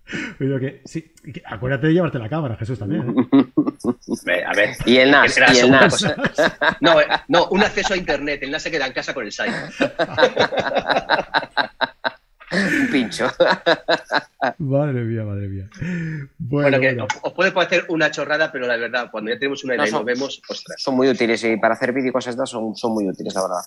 Pero 0.38 0.60
que, 0.60 0.82
sí, 0.86 1.14
que 1.34 1.42
acuérdate 1.46 1.88
de 1.88 1.94
llevarte 1.94 2.18
la 2.20 2.30
cámara, 2.30 2.56
Jesús, 2.58 2.80
también. 2.80 3.04
¿eh? 3.10 3.50
Ve, 4.26 4.44
A 4.46 4.54
ver, 4.54 4.76
Y 4.86 4.98
el 4.98 5.12
NAS. 5.12 5.38
Y 5.54 5.60
el 5.60 5.72
NAS. 5.72 6.04
No, 6.82 7.00
eh, 7.02 7.06
no, 7.28 7.48
un 7.50 7.62
acceso 7.64 7.94
a 7.94 7.98
internet. 7.98 8.42
El 8.44 8.52
NAS 8.52 8.64
se 8.64 8.72
queda 8.72 8.88
en 8.88 8.94
casa 8.94 9.14
con 9.14 9.26
el 9.26 9.32
site. 9.32 9.52
Un 12.52 12.88
pincho. 12.92 13.28
Madre 14.58 15.02
mía, 15.04 15.24
madre 15.24 15.48
mía. 15.48 15.70
Bueno, 16.40 16.70
Bueno, 16.70 16.80
que 16.80 16.88
bueno. 16.96 17.08
os- 17.22 17.34
puede 17.34 17.52
parecer 17.52 17.86
una 17.90 18.10
chorrada, 18.10 18.52
pero 18.52 18.66
la 18.66 18.76
verdad, 18.76 19.10
cuando 19.12 19.30
ya 19.32 19.38
tenemos 19.38 19.64
una 19.64 19.76
idea 19.76 19.84
No, 19.84 19.88
y 19.88 19.92
son- 19.92 20.00
nos 20.00 20.06
vemos, 20.08 20.42
ostras. 20.50 20.82
Son 20.82 20.96
muy 20.96 21.08
útiles 21.10 21.44
y 21.44 21.58
para 21.58 21.76
hacer 21.76 21.94
vídeo 21.94 22.10
y 22.10 22.12
cosas 22.12 22.36
de 22.36 22.40
estas 22.42 22.50
son, 22.50 22.76
son 22.76 22.94
muy 22.94 23.08
útiles, 23.08 23.36
la 23.36 23.42
verdad. 23.44 23.62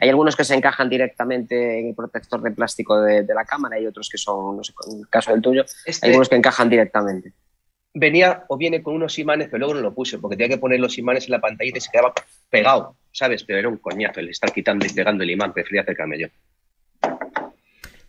Hay 0.00 0.08
algunos 0.08 0.36
que 0.36 0.44
se 0.44 0.54
encajan 0.54 0.88
directamente 0.88 1.78
en 1.80 1.88
el 1.88 1.94
protector 1.94 2.42
de 2.42 2.50
plástico 2.50 3.00
de, 3.00 3.22
de 3.22 3.34
la 3.34 3.44
cámara 3.44 3.78
y 3.78 3.86
otros 3.86 4.08
que 4.08 4.18
son, 4.18 4.56
no 4.56 4.64
sé, 4.64 4.72
en 4.90 5.00
el 5.00 5.08
caso 5.08 5.32
del 5.32 5.42
tuyo, 5.42 5.62
hay 5.62 5.68
Este 5.86 6.06
algunos 6.06 6.28
que 6.28 6.36
encajan 6.36 6.68
directamente. 6.68 7.32
venía 7.94 8.44
o 8.48 8.56
viene 8.56 8.82
con 8.82 8.94
unos 8.94 9.18
imanes, 9.18 9.46
pero 9.48 9.58
luego 9.58 9.74
no 9.74 9.80
lo 9.80 9.94
puse, 9.94 10.18
porque 10.18 10.36
tenía 10.36 10.56
que 10.56 10.60
poner 10.60 10.80
los 10.80 10.98
imanes 10.98 11.26
en 11.26 11.32
la 11.32 11.40
pantallita 11.40 11.78
y 11.78 11.80
se 11.80 11.90
quedaba 11.90 12.12
pegado, 12.50 12.96
¿sabes? 13.12 13.44
Pero 13.44 13.58
era 13.60 13.68
un 13.68 13.78
coñazo 13.78 14.20
el 14.20 14.28
estar 14.30 14.52
quitando 14.52 14.84
y 14.84 14.90
pegando 14.90 15.22
el 15.22 15.30
imán, 15.30 15.52
prefería 15.52 15.82
acercarme 15.82 16.18
yo. 16.18 16.26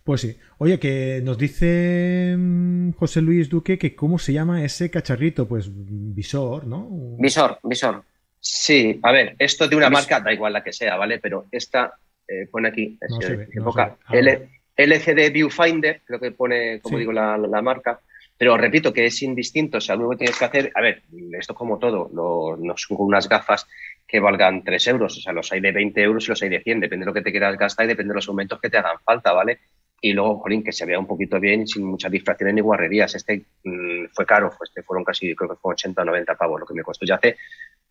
Pues 0.02 0.20
sí. 0.20 0.36
Oye, 0.58 0.78
que 0.78 1.20
nos 1.24 1.36
dice 1.36 2.36
mm, 2.38 2.92
José 2.92 3.20
Luis 3.22 3.48
Duque 3.48 3.76
que 3.76 3.96
cómo 3.96 4.18
se 4.20 4.32
llama 4.32 4.64
ese 4.64 4.88
cacharrito, 4.88 5.48
pues 5.48 5.68
visor, 5.72 6.64
¿no? 6.66 6.88
Visor, 7.18 7.58
visor. 7.64 8.04
Sí, 8.48 9.00
a 9.02 9.10
ver, 9.12 9.34
esto 9.40 9.66
de 9.66 9.74
una 9.74 9.90
marca, 9.90 10.20
da 10.20 10.32
igual 10.32 10.52
la 10.52 10.62
que 10.62 10.72
sea, 10.72 10.96
¿vale? 10.96 11.18
Pero 11.18 11.46
esta 11.50 11.94
eh, 12.28 12.46
pone 12.50 12.68
aquí, 12.68 12.96
No 13.08 13.20
se 13.20 13.36
ve, 13.36 13.48
no. 13.54 13.72
Ah, 13.76 13.96
L- 14.12 14.48
LCD 14.76 15.30
Viewfinder, 15.32 16.02
creo 16.04 16.20
que 16.20 16.30
pone, 16.30 16.80
como 16.80 16.96
Sí. 16.96 17.00
digo, 17.00 17.12
la, 17.12 17.36
la 17.36 17.60
marca. 17.62 18.00
Pero 18.38 18.56
repito 18.56 18.92
que 18.92 19.06
es 19.06 19.20
indistinto, 19.22 19.78
o 19.78 19.80
sea, 19.80 19.96
lo 19.96 20.02
único 20.02 20.12
que 20.12 20.24
tienes 20.26 20.38
que 20.38 20.44
hacer, 20.44 20.70
a 20.74 20.80
ver, 20.80 21.02
esto 21.38 21.54
como 21.54 21.78
todo, 21.78 22.08
lo- 22.14 22.56
no 22.56 22.76
son 22.76 22.98
unas 23.00 23.28
gafas 23.28 23.66
que 24.06 24.20
valgan 24.20 24.62
3 24.62 24.86
euros, 24.88 25.16
o 25.16 25.20
sea, 25.20 25.32
los 25.32 25.50
hay 25.52 25.60
de 25.60 25.72
20 25.72 26.02
euros 26.02 26.24
y 26.26 26.28
los 26.28 26.42
hay 26.42 26.50
de 26.50 26.60
100, 26.60 26.78
depende 26.80 27.04
de 27.04 27.06
lo 27.06 27.14
que 27.14 27.22
te 27.22 27.30
quieras 27.32 27.56
gastar 27.58 27.86
y 27.86 27.88
depende 27.88 28.12
de 28.12 28.16
los 28.16 28.28
aumentos 28.28 28.60
que 28.60 28.70
te 28.70 28.76
hagan 28.78 28.98
falta, 29.04 29.32
¿vale? 29.32 29.58
Y 30.00 30.12
luego, 30.12 30.38
jolín, 30.38 30.62
que 30.62 30.72
se 30.72 30.84
vea 30.84 30.98
un 30.98 31.06
poquito 31.06 31.40
bien, 31.40 31.66
sin 31.66 31.84
muchas 31.84 32.10
distracciones 32.10 32.54
ni 32.54 32.60
guarrerías. 32.60 33.14
Este 33.14 33.46
mm, 33.64 34.06
fue 34.12 34.26
caro, 34.26 34.52
pues, 34.56 34.70
este 34.70 34.82
fueron 34.82 35.04
casi, 35.04 35.34
creo 35.34 35.50
que 35.50 35.56
fue 35.56 35.72
80 35.72 36.02
o 36.02 36.04
90 36.04 36.34
pavos 36.34 36.60
lo 36.60 36.66
que 36.66 36.74
me 36.74 36.82
costó. 36.82 37.06
Ya 37.06 37.16
hace, 37.16 37.36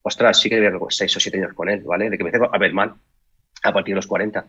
ostras, 0.01 0.39
sí 0.39 0.49
que 0.49 0.59
llevo 0.59 0.89
6 0.89 1.17
o 1.17 1.19
7 1.19 1.37
años 1.37 1.53
con 1.53 1.69
él, 1.69 1.81
¿vale? 1.83 2.09
De 2.09 2.17
que 2.17 2.23
empecé 2.23 2.43
a 2.51 2.57
ver 2.57 2.73
mal 2.73 2.93
a 3.63 3.73
partir 3.73 3.93
de 3.93 3.97
los 3.97 4.07
40. 4.07 4.45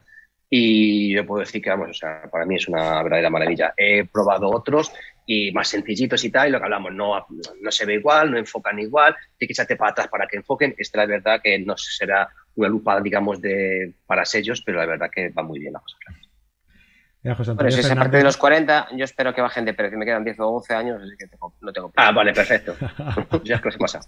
Y 0.48 1.14
yo 1.14 1.26
puedo 1.26 1.40
decir 1.40 1.60
que, 1.60 1.70
vamos, 1.70 1.90
o 1.90 1.94
sea, 1.94 2.28
para 2.30 2.44
mí 2.44 2.56
es 2.56 2.68
una 2.68 3.02
verdadera 3.02 3.30
maravilla. 3.30 3.74
He 3.76 4.04
probado 4.04 4.48
otros 4.50 4.92
y 5.26 5.50
más 5.50 5.68
sencillitos 5.68 6.22
y 6.24 6.30
tal, 6.30 6.48
y 6.48 6.52
lo 6.52 6.58
que 6.58 6.64
hablamos, 6.64 6.94
no, 6.94 7.26
no 7.60 7.70
se 7.72 7.84
ve 7.84 7.94
igual, 7.94 8.30
no 8.30 8.38
enfocan 8.38 8.78
igual, 8.78 9.16
tienes 9.36 9.48
que 9.48 9.52
echarte 9.54 9.76
para 9.76 9.90
atrás 9.90 10.08
para 10.08 10.26
que 10.28 10.36
enfoquen. 10.36 10.74
Esta, 10.78 10.98
la 10.98 11.06
verdad, 11.06 11.40
que 11.42 11.58
no 11.58 11.76
será 11.76 12.28
una 12.54 12.68
lupa, 12.68 13.00
digamos, 13.00 13.40
de 13.40 13.94
para 14.06 14.24
sellos, 14.24 14.62
pero 14.62 14.78
la 14.78 14.86
verdad 14.86 15.10
que 15.12 15.30
va 15.30 15.42
muy 15.42 15.58
bien 15.58 15.72
la 15.72 15.80
cosa. 15.80 15.96
Mira, 17.26 17.34
José 17.34 17.50
Bueno, 17.50 17.60
Antonio 17.66 17.72
si 17.72 17.80
es 17.80 17.86
a 17.86 17.88
Fernández- 17.88 17.98
partir 17.98 18.18
de 18.18 18.24
los 18.24 18.36
40, 18.36 18.88
yo 18.96 19.04
espero 19.04 19.34
que 19.34 19.40
bajen 19.40 19.64
de 19.64 19.74
precio. 19.74 19.98
Me 19.98 20.04
quedan 20.04 20.22
10 20.22 20.38
o 20.38 20.46
11 20.48 20.74
años, 20.74 21.02
así 21.02 21.16
que 21.18 21.26
tengo- 21.26 21.52
no 21.60 21.72
tengo 21.72 21.92
Ah, 21.96 22.12
vale, 22.12 22.32
perfecto. 22.32 22.76
ya 23.44 23.56
es 23.56 23.60
que 23.62 23.72
se 23.72 23.78
pasa. 23.78 24.00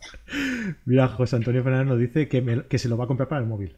Mira, 0.85 1.09
José 1.09 1.35
Antonio 1.35 1.65
Fernández 1.65 1.89
nos 1.89 1.99
dice 1.99 2.29
que, 2.29 2.41
me- 2.43 2.63
que 2.67 2.79
se 2.79 2.89
lo 2.89 2.97
va 2.97 3.05
a 3.05 3.07
comprar 3.09 3.29
para 3.29 3.41
el 3.41 3.49
móvil. 3.49 3.77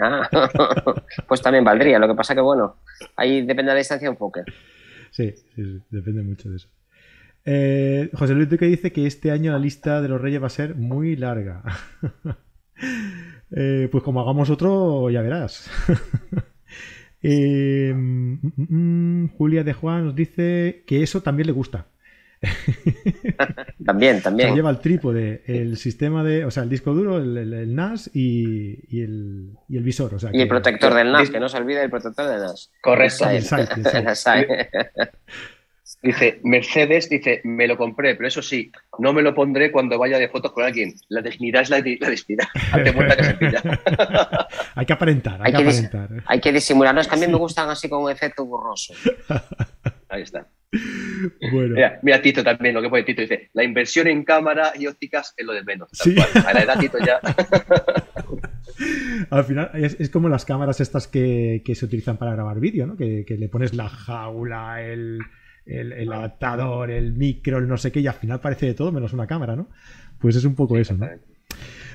Ah, 0.00 0.28
pues 1.26 1.40
también 1.40 1.64
valdría. 1.64 1.98
Lo 1.98 2.06
que 2.06 2.14
pasa 2.14 2.34
que, 2.34 2.42
bueno, 2.42 2.76
ahí 3.16 3.40
depende 3.40 3.70
de 3.70 3.74
la 3.74 3.78
distancia 3.78 4.10
un 4.10 4.16
poco. 4.16 4.42
Sí, 5.10 5.32
sí, 5.56 5.64
sí, 5.64 5.82
depende 5.88 6.22
mucho 6.22 6.50
de 6.50 6.56
eso. 6.56 6.68
Eh, 7.46 8.10
José 8.12 8.34
Luis 8.34 8.50
Duque 8.50 8.66
dice 8.66 8.92
que 8.92 9.06
este 9.06 9.30
año 9.30 9.52
la 9.52 9.58
lista 9.58 10.02
de 10.02 10.08
los 10.08 10.20
reyes 10.20 10.42
va 10.42 10.48
a 10.48 10.50
ser 10.50 10.74
muy 10.74 11.16
larga. 11.16 11.62
Eh, 13.50 13.88
pues 13.90 14.04
como 14.04 14.20
hagamos 14.20 14.50
otro, 14.50 15.08
ya 15.08 15.22
verás. 15.22 15.70
Eh, 17.22 17.92
mm, 17.94 18.32
mm, 18.42 19.22
mm, 19.24 19.28
Julia 19.36 19.64
de 19.64 19.72
Juan 19.72 20.04
nos 20.06 20.14
dice 20.14 20.84
que 20.86 21.02
eso 21.02 21.20
también 21.22 21.46
le 21.48 21.52
gusta. 21.52 21.86
También, 23.84 24.16
O 24.16 24.20
sea, 24.20 24.22
también. 24.30 24.54
lleva 24.54 24.70
el 24.70 24.78
trípode, 24.78 25.42
el 25.46 25.76
sistema 25.76 26.22
de, 26.22 26.44
o 26.44 26.50
sea, 26.52 26.62
el 26.62 26.68
disco 26.68 26.94
duro, 26.94 27.18
el, 27.18 27.36
el- 27.36 27.52
el 27.52 27.74
NAS 27.74 28.10
y, 28.14 28.78
y 28.96 29.00
el, 29.02 29.50
y 29.68 29.76
el 29.76 29.82
visor. 29.82 30.14
O 30.14 30.18
sea, 30.20 30.30
Y 30.32 30.36
el 30.36 30.42
que- 30.44 30.48
protector 30.48 30.94
del 30.94 31.10
NAS, 31.10 31.30
que 31.30 31.40
no 31.40 31.48
se 31.48 31.56
olvide 31.56 31.82
el 31.82 31.90
protector 31.90 32.28
del 32.28 32.40
NAS. 32.42 32.70
Correcto. 32.80 33.28
El 33.28 33.36
El 33.36 33.42
site, 33.42 33.66
el 33.74 34.16
site. 34.16 34.68
Dice, 36.00 36.40
Mercedes, 36.44 37.08
dice, 37.10 37.40
me 37.42 37.66
lo 37.66 37.76
compré, 37.76 38.14
pero 38.14 38.28
eso 38.28 38.40
sí, 38.40 38.70
no 39.00 39.12
me 39.12 39.20
lo 39.20 39.34
pondré 39.34 39.72
cuando 39.72 39.98
vaya 39.98 40.18
de 40.18 40.28
fotos 40.28 40.52
con 40.52 40.62
alguien. 40.64 40.94
La 41.08 41.22
dignidad 41.22 41.62
es 41.62 41.70
la, 41.70 41.78
la 41.78 41.82
dignidad. 42.10 42.46
Ante 42.72 42.92
muerta 42.92 43.16
que 43.16 43.24
se 43.24 43.34
pilla. 43.34 43.62
Hay 44.76 44.86
que 44.86 44.92
aparentar, 44.92 45.40
hay, 45.42 45.46
Hay 45.46 45.52
que, 45.52 45.62
aparentar. 45.68 46.08
Hay 46.26 46.40
que 46.40 46.52
disimular. 46.52 46.94
No, 46.94 47.00
es 47.00 47.08
que 47.08 47.14
a 47.16 47.18
mí 47.18 47.26
me 47.26 47.34
gustan 47.36 47.68
así 47.68 47.88
con 47.88 48.04
un 48.04 48.10
efecto 48.12 48.44
borroso. 48.46 48.94
Ahí 50.08 50.22
está. 50.22 50.46
Bueno, 51.50 51.74
Mira, 51.74 51.98
mira 52.02 52.20
Tito 52.22 52.44
también, 52.44 52.74
lo 52.74 52.82
que 52.82 52.90
pone 52.90 53.02
Tito, 53.02 53.22
dice, 53.22 53.48
la 53.54 53.64
inversión 53.64 54.06
en 54.06 54.22
cámara 54.22 54.72
y 54.78 54.86
ópticas 54.86 55.34
es 55.36 55.44
lo 55.46 55.52
de 55.54 55.64
menos. 55.64 55.90
tal 55.90 56.12
Sí. 56.12 56.14
cual. 56.14 56.46
A 56.46 56.52
la 56.54 56.60
edad 56.62 56.78
Tito 56.78 56.98
ya. 56.98 57.20
al 59.30 59.44
final 59.44 59.70
es, 59.74 59.96
es 59.98 60.10
como 60.10 60.28
las 60.28 60.44
cámaras 60.44 60.80
estas 60.80 61.08
que, 61.08 61.62
que 61.64 61.74
se 61.74 61.84
utilizan 61.86 62.16
para 62.18 62.32
grabar 62.32 62.60
vídeo, 62.60 62.86
¿no? 62.86 62.96
Que, 62.96 63.24
que 63.26 63.36
le 63.36 63.48
pones 63.48 63.74
la 63.74 63.88
jaula, 63.88 64.82
el, 64.82 65.18
el, 65.68 65.92
el 65.92 66.12
adaptador, 66.12 66.90
el 66.90 67.12
micro, 67.12 67.58
el 67.58 67.68
no 67.68 67.76
sé 67.76 67.92
qué, 67.92 68.00
y 68.00 68.06
al 68.06 68.14
final 68.14 68.40
parece 68.40 68.66
de 68.66 68.74
todo 68.74 68.90
menos 68.92 69.12
una 69.12 69.26
cámara, 69.26 69.54
¿no? 69.56 69.68
Pues 70.18 70.34
es 70.36 70.44
un 70.44 70.54
poco 70.54 70.76
eso, 70.78 70.94
¿no? 70.94 71.08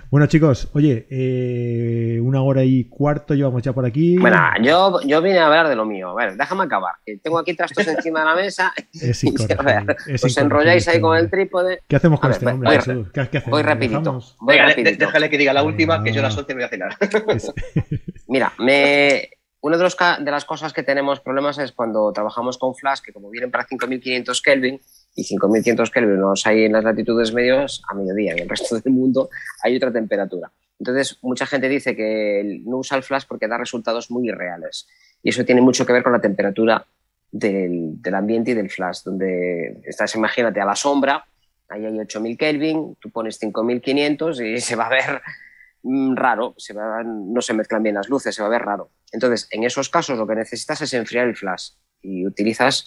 Bueno, 0.09 0.27
chicos, 0.27 0.69
oye, 0.73 1.07
eh, 1.09 2.19
una 2.21 2.43
hora 2.43 2.63
y 2.63 2.83
cuarto 2.83 3.33
llevamos 3.33 3.63
ya 3.63 3.73
por 3.73 3.83
aquí. 3.83 4.15
Bueno, 4.17 4.37
yo, 4.61 4.99
yo 5.07 5.23
vine 5.23 5.39
a 5.39 5.47
hablar 5.47 5.67
de 5.67 5.75
lo 5.75 5.85
mío. 5.85 6.09
A 6.09 6.13
ver, 6.13 6.37
déjame 6.37 6.65
acabar. 6.65 6.93
Que 7.03 7.17
tengo 7.17 7.39
aquí 7.39 7.55
trastos 7.55 7.87
encima 7.87 8.19
de 8.19 8.25
la 8.27 8.35
mesa. 8.35 8.73
Es 8.93 9.23
incorrecto. 9.23 9.95
os 10.23 10.37
enrolláis 10.37 10.87
ahí 10.87 11.01
con 11.01 11.17
el 11.17 11.31
trípode. 11.31 11.79
¿Qué 11.87 11.95
hacemos 11.95 12.19
con 12.19 12.29
ver, 12.29 12.33
este 12.35 12.45
voy- 12.45 12.53
hombre, 12.53 12.69
voy 12.69 12.75
Jesús? 12.77 13.07
¿Qué, 13.11 13.27
qué 13.31 13.37
hacemos? 13.39 13.49
Voy 13.57 13.63
¿Lo 13.63 13.69
rapidito. 13.69 14.11
Voy 14.39 14.55
Venga, 14.55 14.69
rapidito. 14.69 15.05
déjale 15.05 15.29
que 15.31 15.37
diga 15.39 15.53
la 15.53 15.63
última, 15.63 16.03
que 16.03 16.13
yo 16.13 16.19
a 16.19 16.23
las 16.23 16.35
Ah. 16.37 16.39
11 16.41 16.53
me 16.53 16.59
voy 16.59 16.63
a 16.65 16.69
cenar. 16.69 16.97
Es- 17.29 17.53
Mira, 18.27 18.53
me... 18.59 19.29
una 19.63 19.77
de, 19.77 19.83
los 19.83 19.95
de 19.95 20.29
las 20.29 20.43
cosas 20.43 20.73
que 20.73 20.83
tenemos 20.83 21.21
problemas 21.21 21.57
es 21.57 21.71
cuando 21.71 22.11
trabajamos 22.11 22.57
con 22.57 22.75
flash, 22.75 22.99
que 22.99 23.13
como 23.13 23.29
vienen 23.29 23.49
para 23.49 23.65
5500 23.65 24.41
Kelvin, 24.41 24.81
y 25.15 25.23
5500 25.23 25.89
Kelvin 25.89 26.19
los 26.19 26.45
hay 26.45 26.65
en 26.65 26.73
las 26.73 26.83
latitudes 26.83 27.33
medios 27.33 27.81
a 27.89 27.95
mediodía, 27.95 28.33
en 28.33 28.39
el 28.39 28.49
resto 28.49 28.77
del 28.77 28.91
mundo 28.91 29.29
hay 29.63 29.77
otra 29.77 29.93
temperatura. 29.93 30.51
Entonces, 30.79 31.17
mucha 31.21 31.45
gente 31.45 31.69
dice 31.69 31.95
que 31.95 32.61
no 32.65 32.79
usa 32.79 32.97
el 32.97 33.03
flash 33.03 33.23
porque 33.25 33.47
da 33.47 33.57
resultados 33.57 34.11
muy 34.11 34.27
irreales. 34.27 34.85
Y 35.21 35.29
eso 35.29 35.45
tiene 35.45 35.61
mucho 35.61 35.85
que 35.85 35.93
ver 35.93 36.03
con 36.03 36.11
la 36.11 36.19
temperatura 36.19 36.85
del, 37.31 38.01
del 38.01 38.15
ambiente 38.15 38.51
y 38.51 38.55
del 38.55 38.69
flash, 38.69 39.03
donde 39.05 39.79
estás, 39.85 40.13
imagínate, 40.15 40.59
a 40.59 40.65
la 40.65 40.75
sombra, 40.75 41.25
ahí 41.69 41.85
hay 41.85 41.99
8000 41.99 42.37
Kelvin, 42.37 42.97
tú 42.99 43.09
pones 43.11 43.39
5500 43.39 44.41
y 44.41 44.57
se 44.59 44.75
va 44.75 44.87
a 44.87 44.89
ver 44.89 45.21
raro, 46.15 46.55
se 46.57 46.73
va- 46.73 47.03
no 47.03 47.41
se 47.41 47.53
mezclan 47.53 47.83
bien 47.83 47.95
las 47.95 48.09
luces, 48.09 48.33
se 48.35 48.41
va 48.41 48.47
a 48.47 48.51
ver 48.51 48.61
raro. 48.63 48.89
Entonces, 49.11 49.47
en 49.51 49.63
esos 49.63 49.89
casos 49.89 50.17
lo 50.17 50.25
que 50.25 50.35
necesitas 50.35 50.81
es 50.81 50.93
enfriar 50.93 51.27
el 51.27 51.35
flash 51.35 51.71
y 52.01 52.25
utilizas 52.25 52.85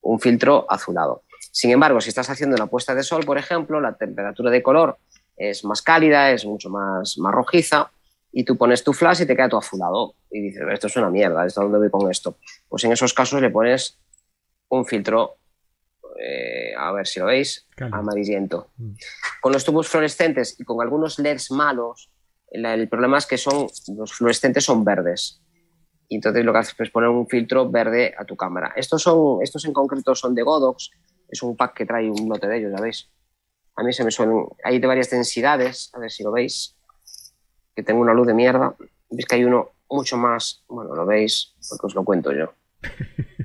un 0.00 0.20
filtro 0.20 0.66
azulado. 0.70 1.24
Sin 1.52 1.70
embargo, 1.70 2.00
si 2.00 2.08
estás 2.10 2.30
haciendo 2.30 2.56
una 2.56 2.66
puesta 2.66 2.94
de 2.94 3.02
sol, 3.02 3.24
por 3.24 3.38
ejemplo, 3.38 3.80
la 3.80 3.96
temperatura 3.96 4.50
de 4.50 4.62
color 4.62 4.98
es 5.36 5.64
más 5.64 5.82
cálida, 5.82 6.30
es 6.30 6.44
mucho 6.46 6.70
más, 6.70 7.18
más 7.18 7.34
rojiza, 7.34 7.90
y 8.32 8.44
tú 8.44 8.56
pones 8.56 8.84
tu 8.84 8.92
flash 8.92 9.22
y 9.22 9.26
te 9.26 9.34
queda 9.34 9.48
todo 9.48 9.60
azulado. 9.60 10.14
Y 10.30 10.40
dices, 10.40 10.62
esto 10.70 10.86
es 10.88 10.96
una 10.96 11.10
mierda, 11.10 11.44
¿esto 11.46 11.62
dónde 11.62 11.78
voy 11.78 11.90
con 11.90 12.10
esto? 12.10 12.36
Pues 12.68 12.84
en 12.84 12.92
esos 12.92 13.12
casos 13.14 13.40
le 13.40 13.50
pones 13.50 13.98
un 14.68 14.84
filtro, 14.84 15.36
eh, 16.20 16.74
a 16.76 16.92
ver 16.92 17.06
si 17.06 17.20
lo 17.20 17.26
veis, 17.26 17.66
amarillento. 17.94 18.68
Mm. 18.76 18.92
Con 19.40 19.52
los 19.52 19.64
tubos 19.64 19.88
fluorescentes 19.88 20.58
y 20.58 20.64
con 20.64 20.80
algunos 20.82 21.18
LEDs 21.18 21.50
malos, 21.50 22.10
el, 22.50 22.64
el 22.64 22.88
problema 22.88 23.18
es 23.18 23.26
que 23.26 23.38
son, 23.38 23.66
los 23.96 24.12
fluorescentes 24.12 24.64
son 24.64 24.84
verdes. 24.84 25.40
Y 26.08 26.16
entonces 26.16 26.44
lo 26.44 26.52
que 26.52 26.58
haces 26.58 26.74
es 26.78 26.90
poner 26.90 27.08
un 27.08 27.26
filtro 27.26 27.68
verde 27.68 28.14
a 28.16 28.24
tu 28.24 28.36
cámara. 28.36 28.72
Estos, 28.76 29.02
son, 29.02 29.42
estos 29.42 29.64
en 29.64 29.72
concreto 29.72 30.14
son 30.14 30.34
de 30.34 30.42
Godox, 30.42 30.90
es 31.28 31.42
un 31.42 31.56
pack 31.56 31.74
que 31.74 31.86
trae 31.86 32.08
un 32.08 32.28
lote 32.28 32.46
de 32.46 32.58
ellos, 32.58 32.72
ya 32.74 32.80
veis. 32.80 33.10
A 33.74 33.82
mí 33.82 33.92
se 33.92 34.04
me 34.04 34.10
suelen, 34.10 34.46
hay 34.64 34.78
de 34.78 34.86
varias 34.86 35.10
densidades, 35.10 35.90
a 35.94 35.98
ver 35.98 36.10
si 36.10 36.22
lo 36.22 36.32
veis, 36.32 36.76
que 37.74 37.82
tengo 37.82 38.00
una 38.00 38.14
luz 38.14 38.26
de 38.26 38.34
mierda. 38.34 38.74
Veis 39.10 39.26
que 39.26 39.34
hay 39.34 39.44
uno 39.44 39.70
mucho 39.90 40.16
más, 40.16 40.64
bueno, 40.68 40.94
lo 40.94 41.04
veis, 41.04 41.54
porque 41.68 41.86
os 41.86 41.94
lo 41.94 42.04
cuento 42.04 42.32
yo. 42.32 42.52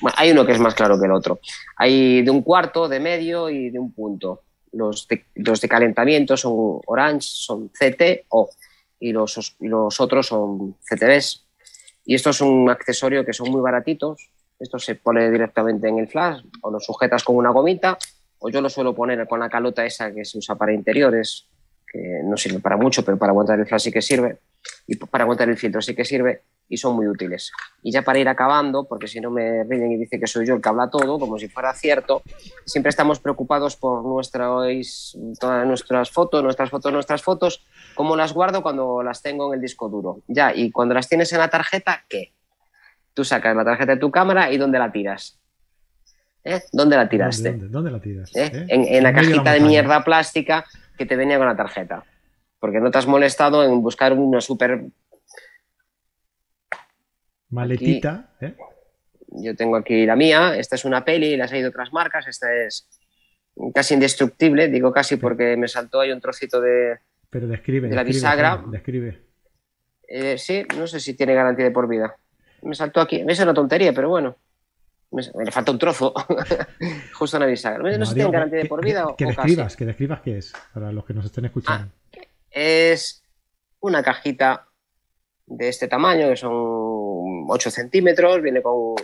Bueno, 0.00 0.16
hay 0.18 0.32
uno 0.32 0.44
que 0.44 0.52
es 0.52 0.58
más 0.58 0.74
claro 0.74 0.98
que 0.98 1.06
el 1.06 1.12
otro. 1.12 1.38
Hay 1.76 2.22
de 2.22 2.30
un 2.30 2.42
cuarto, 2.42 2.88
de 2.88 3.00
medio 3.00 3.48
y 3.48 3.70
de 3.70 3.78
un 3.78 3.92
punto. 3.92 4.42
Los 4.74 5.06
de, 5.08 5.24
los 5.36 5.60
de 5.60 5.68
calentamiento 5.68 6.36
son 6.36 6.80
orange, 6.86 7.26
son 7.30 7.68
CT 7.70 8.26
o 8.30 8.50
y 9.00 9.12
los, 9.12 9.36
os- 9.38 9.56
y 9.60 9.68
los 9.68 10.00
otros 10.00 10.26
son 10.26 10.76
CTBs. 10.88 11.46
Y 12.06 12.14
esto 12.14 12.30
es 12.30 12.40
un 12.40 12.68
accesorio 12.70 13.24
que 13.24 13.32
son 13.32 13.50
muy 13.50 13.60
baratitos. 13.60 14.30
Esto 14.58 14.78
se 14.78 14.94
pone 14.94 15.30
directamente 15.30 15.88
en 15.88 15.98
el 15.98 16.08
flash 16.08 16.42
o 16.62 16.70
lo 16.70 16.80
sujetas 16.80 17.24
con 17.24 17.36
una 17.36 17.50
gomita 17.50 17.98
o 18.38 18.48
yo 18.50 18.60
lo 18.60 18.68
suelo 18.68 18.94
poner 18.94 19.26
con 19.26 19.40
la 19.40 19.48
calota 19.48 19.84
esa 19.86 20.12
que 20.12 20.24
se 20.24 20.38
usa 20.38 20.54
para 20.54 20.72
interiores, 20.72 21.46
que 21.90 22.20
no 22.24 22.36
sirve 22.36 22.60
para 22.60 22.76
mucho, 22.76 23.04
pero 23.04 23.16
para 23.18 23.30
aguantar 23.30 23.58
el 23.58 23.66
flash 23.66 23.82
sí 23.82 23.92
que 23.92 24.02
sirve. 24.02 24.38
Y 24.86 24.96
para 24.96 25.24
aguantar 25.24 25.48
el 25.48 25.56
filtro 25.56 25.80
sí 25.80 25.94
que 25.94 26.04
sirve 26.04 26.42
y 26.68 26.76
son 26.76 26.96
muy 26.96 27.06
útiles. 27.06 27.52
Y 27.82 27.92
ya 27.92 28.02
para 28.02 28.18
ir 28.18 28.28
acabando, 28.28 28.86
porque 28.88 29.06
si 29.06 29.20
no 29.20 29.30
me 29.30 29.64
ríen 29.64 29.92
y 29.92 29.96
dicen 29.98 30.20
que 30.20 30.26
soy 30.26 30.46
yo 30.46 30.54
el 30.54 30.62
que 30.62 30.68
habla 30.68 30.88
todo, 30.88 31.18
como 31.18 31.38
si 31.38 31.48
fuera 31.48 31.72
cierto, 31.74 32.22
siempre 32.64 32.90
estamos 32.90 33.20
preocupados 33.20 33.76
por 33.76 34.04
nuestras, 34.04 35.16
todas 35.38 35.66
nuestras 35.66 36.10
fotos, 36.10 36.42
nuestras 36.42 36.70
fotos, 36.70 36.92
nuestras 36.92 37.22
fotos, 37.22 37.64
cómo 37.94 38.16
las 38.16 38.32
guardo 38.32 38.62
cuando 38.62 39.02
las 39.02 39.22
tengo 39.22 39.52
en 39.52 39.58
el 39.58 39.60
disco 39.60 39.88
duro. 39.88 40.22
Ya, 40.26 40.54
y 40.54 40.70
cuando 40.70 40.94
las 40.94 41.08
tienes 41.08 41.32
en 41.32 41.38
la 41.38 41.48
tarjeta, 41.48 42.04
¿qué? 42.08 42.32
Tú 43.12 43.24
sacas 43.24 43.54
la 43.54 43.64
tarjeta 43.64 43.94
de 43.94 44.00
tu 44.00 44.10
cámara 44.10 44.50
y 44.50 44.56
¿dónde 44.56 44.78
la 44.78 44.90
tiras? 44.90 45.38
¿Eh? 46.42 46.62
¿Dónde 46.72 46.96
la 46.96 47.08
tiraste? 47.08 47.50
¿Dónde, 47.52 47.68
dónde 47.68 47.90
la 47.90 48.00
tiras? 48.00 48.34
¿Eh? 48.34 48.50
¿Eh? 48.52 48.66
En, 48.68 48.84
en 48.84 49.02
la 49.02 49.12
medio 49.12 49.28
de 49.28 49.34
cajita 49.34 49.52
de 49.52 49.60
mierda 49.60 50.04
plástica 50.04 50.64
que 50.98 51.06
te 51.06 51.16
venía 51.16 51.38
con 51.38 51.46
la 51.46 51.56
tarjeta. 51.56 52.04
Porque 52.64 52.80
no 52.80 52.90
te 52.90 52.96
has 52.96 53.06
molestado 53.06 53.62
en 53.62 53.82
buscar 53.82 54.14
una 54.14 54.40
super 54.40 54.86
Maletita, 57.50 58.30
¿eh? 58.40 58.56
Yo 59.28 59.54
tengo 59.54 59.76
aquí 59.76 60.06
la 60.06 60.16
mía, 60.16 60.56
esta 60.56 60.76
es 60.76 60.86
una 60.86 61.04
peli, 61.04 61.36
las 61.36 61.52
hay 61.52 61.60
de 61.60 61.68
otras 61.68 61.92
marcas, 61.92 62.26
esta 62.26 62.54
es 62.54 62.88
casi 63.74 63.92
indestructible, 63.92 64.68
digo 64.68 64.92
casi 64.94 65.16
porque 65.16 65.58
me 65.58 65.68
saltó 65.68 66.00
ahí 66.00 66.10
un 66.10 66.22
trocito 66.22 66.58
de, 66.58 67.00
Pero 67.28 67.46
describe, 67.48 67.88
de 67.90 67.94
la 67.96 68.02
describe, 68.02 68.16
bisagra. 68.16 68.64
Describe. 68.66 69.22
Eh, 70.08 70.38
sí, 70.38 70.64
no 70.78 70.86
sé 70.86 71.00
si 71.00 71.12
tiene 71.12 71.34
garantía 71.34 71.66
de 71.66 71.70
por 71.70 71.86
vida. 71.86 72.16
Me 72.62 72.74
saltó 72.74 73.02
aquí. 73.02 73.22
Es 73.28 73.40
una 73.40 73.52
tontería, 73.52 73.92
pero 73.92 74.08
bueno. 74.08 74.36
Me, 75.10 75.22
me 75.44 75.50
falta 75.52 75.70
un 75.70 75.78
trozo. 75.78 76.14
Justo 77.12 77.36
una 77.36 77.44
bisagra. 77.46 77.78
No, 77.82 77.90
sé 78.06 78.06
si 78.06 78.14
tiene 78.14 78.30
garantía 78.30 78.58
que- 78.60 78.62
de 78.62 78.68
por 78.70 78.80
que- 78.80 78.86
vida 78.86 79.06
o, 79.06 79.16
Que 79.16 79.24
o 79.26 79.28
describas, 79.28 79.66
casi. 79.66 79.76
que 79.76 79.84
describas 79.84 80.20
qué 80.22 80.38
es, 80.38 80.54
para 80.72 80.90
los 80.92 81.04
que 81.04 81.12
nos 81.12 81.26
estén 81.26 81.44
escuchando. 81.44 81.92
Es 82.54 83.22
una 83.80 84.02
cajita 84.02 84.68
de 85.46 85.68
este 85.68 85.88
tamaño, 85.88 86.28
que 86.28 86.36
son 86.36 87.46
8 87.48 87.70
centímetros. 87.70 88.40
Viene 88.40 88.62
con. 88.62 88.94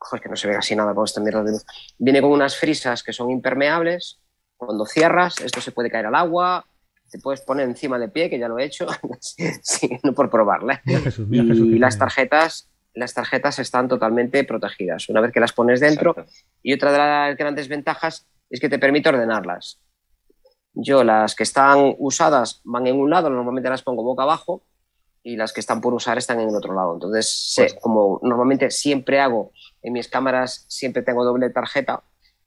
Joder, 0.00 0.22
que 0.22 0.28
no 0.28 0.36
se 0.36 0.46
ve 0.46 0.54
casi 0.54 0.76
nada 0.76 0.94
con 0.94 1.04
esta 1.04 1.20
mierda 1.20 1.42
de 1.42 1.52
luz. 1.52 1.64
Viene 1.98 2.20
con 2.20 2.30
unas 2.30 2.56
frisas 2.56 3.02
que 3.02 3.12
son 3.12 3.30
impermeables. 3.30 4.20
Cuando 4.56 4.84
cierras, 4.86 5.40
esto 5.40 5.60
se 5.60 5.72
puede 5.72 5.90
caer 5.90 6.06
al 6.06 6.14
agua. 6.14 6.66
Te 7.10 7.18
puedes 7.18 7.40
poner 7.40 7.66
encima 7.66 7.98
de 7.98 8.08
pie, 8.08 8.28
que 8.28 8.38
ya 8.38 8.48
lo 8.48 8.58
he 8.58 8.64
hecho. 8.64 8.86
sí, 9.62 9.98
no 10.04 10.12
por 10.12 10.30
probarla. 10.30 10.82
Mira 10.84 11.00
Jesús, 11.00 11.26
mira 11.26 11.44
Jesús. 11.44 11.68
y 11.68 11.78
las 11.78 11.98
tarjetas 11.98 12.68
las 12.94 13.14
tarjetas 13.14 13.58
están 13.60 13.86
totalmente 13.86 14.42
protegidas 14.42 15.08
una 15.08 15.20
vez 15.20 15.30
que 15.30 15.38
las 15.38 15.52
pones 15.52 15.78
dentro 15.78 16.10
Exacto. 16.10 16.32
y 16.64 16.72
otra 16.72 16.90
de 16.90 16.98
las 16.98 17.36
grandes 17.36 17.68
ventajas 17.68 18.26
es 18.50 18.58
que 18.58 18.68
te 18.68 18.78
permite 18.78 19.08
ordenarlas 19.08 19.78
yo 20.80 21.02
las 21.02 21.34
que 21.34 21.42
están 21.42 21.94
usadas 21.98 22.60
van 22.64 22.86
en 22.86 22.96
un 23.00 23.10
lado 23.10 23.28
normalmente 23.30 23.68
las 23.68 23.82
pongo 23.82 24.04
boca 24.04 24.22
abajo 24.22 24.62
y 25.24 25.36
las 25.36 25.52
que 25.52 25.58
están 25.60 25.80
por 25.80 25.92
usar 25.92 26.16
están 26.18 26.38
en 26.40 26.48
el 26.48 26.54
otro 26.54 26.72
lado. 26.72 26.94
Entonces 26.94 27.28
sé, 27.52 27.62
Pues- 27.62 27.74
como 27.82 28.20
normalmente 28.22 28.70
siempre 28.70 29.20
hago 29.20 29.50
en 29.82 29.92
mis 29.92 30.08
cámaras 30.08 30.64
siempre 30.68 31.02
tengo 31.02 31.24
doble 31.24 31.50
tarjeta 31.50 32.02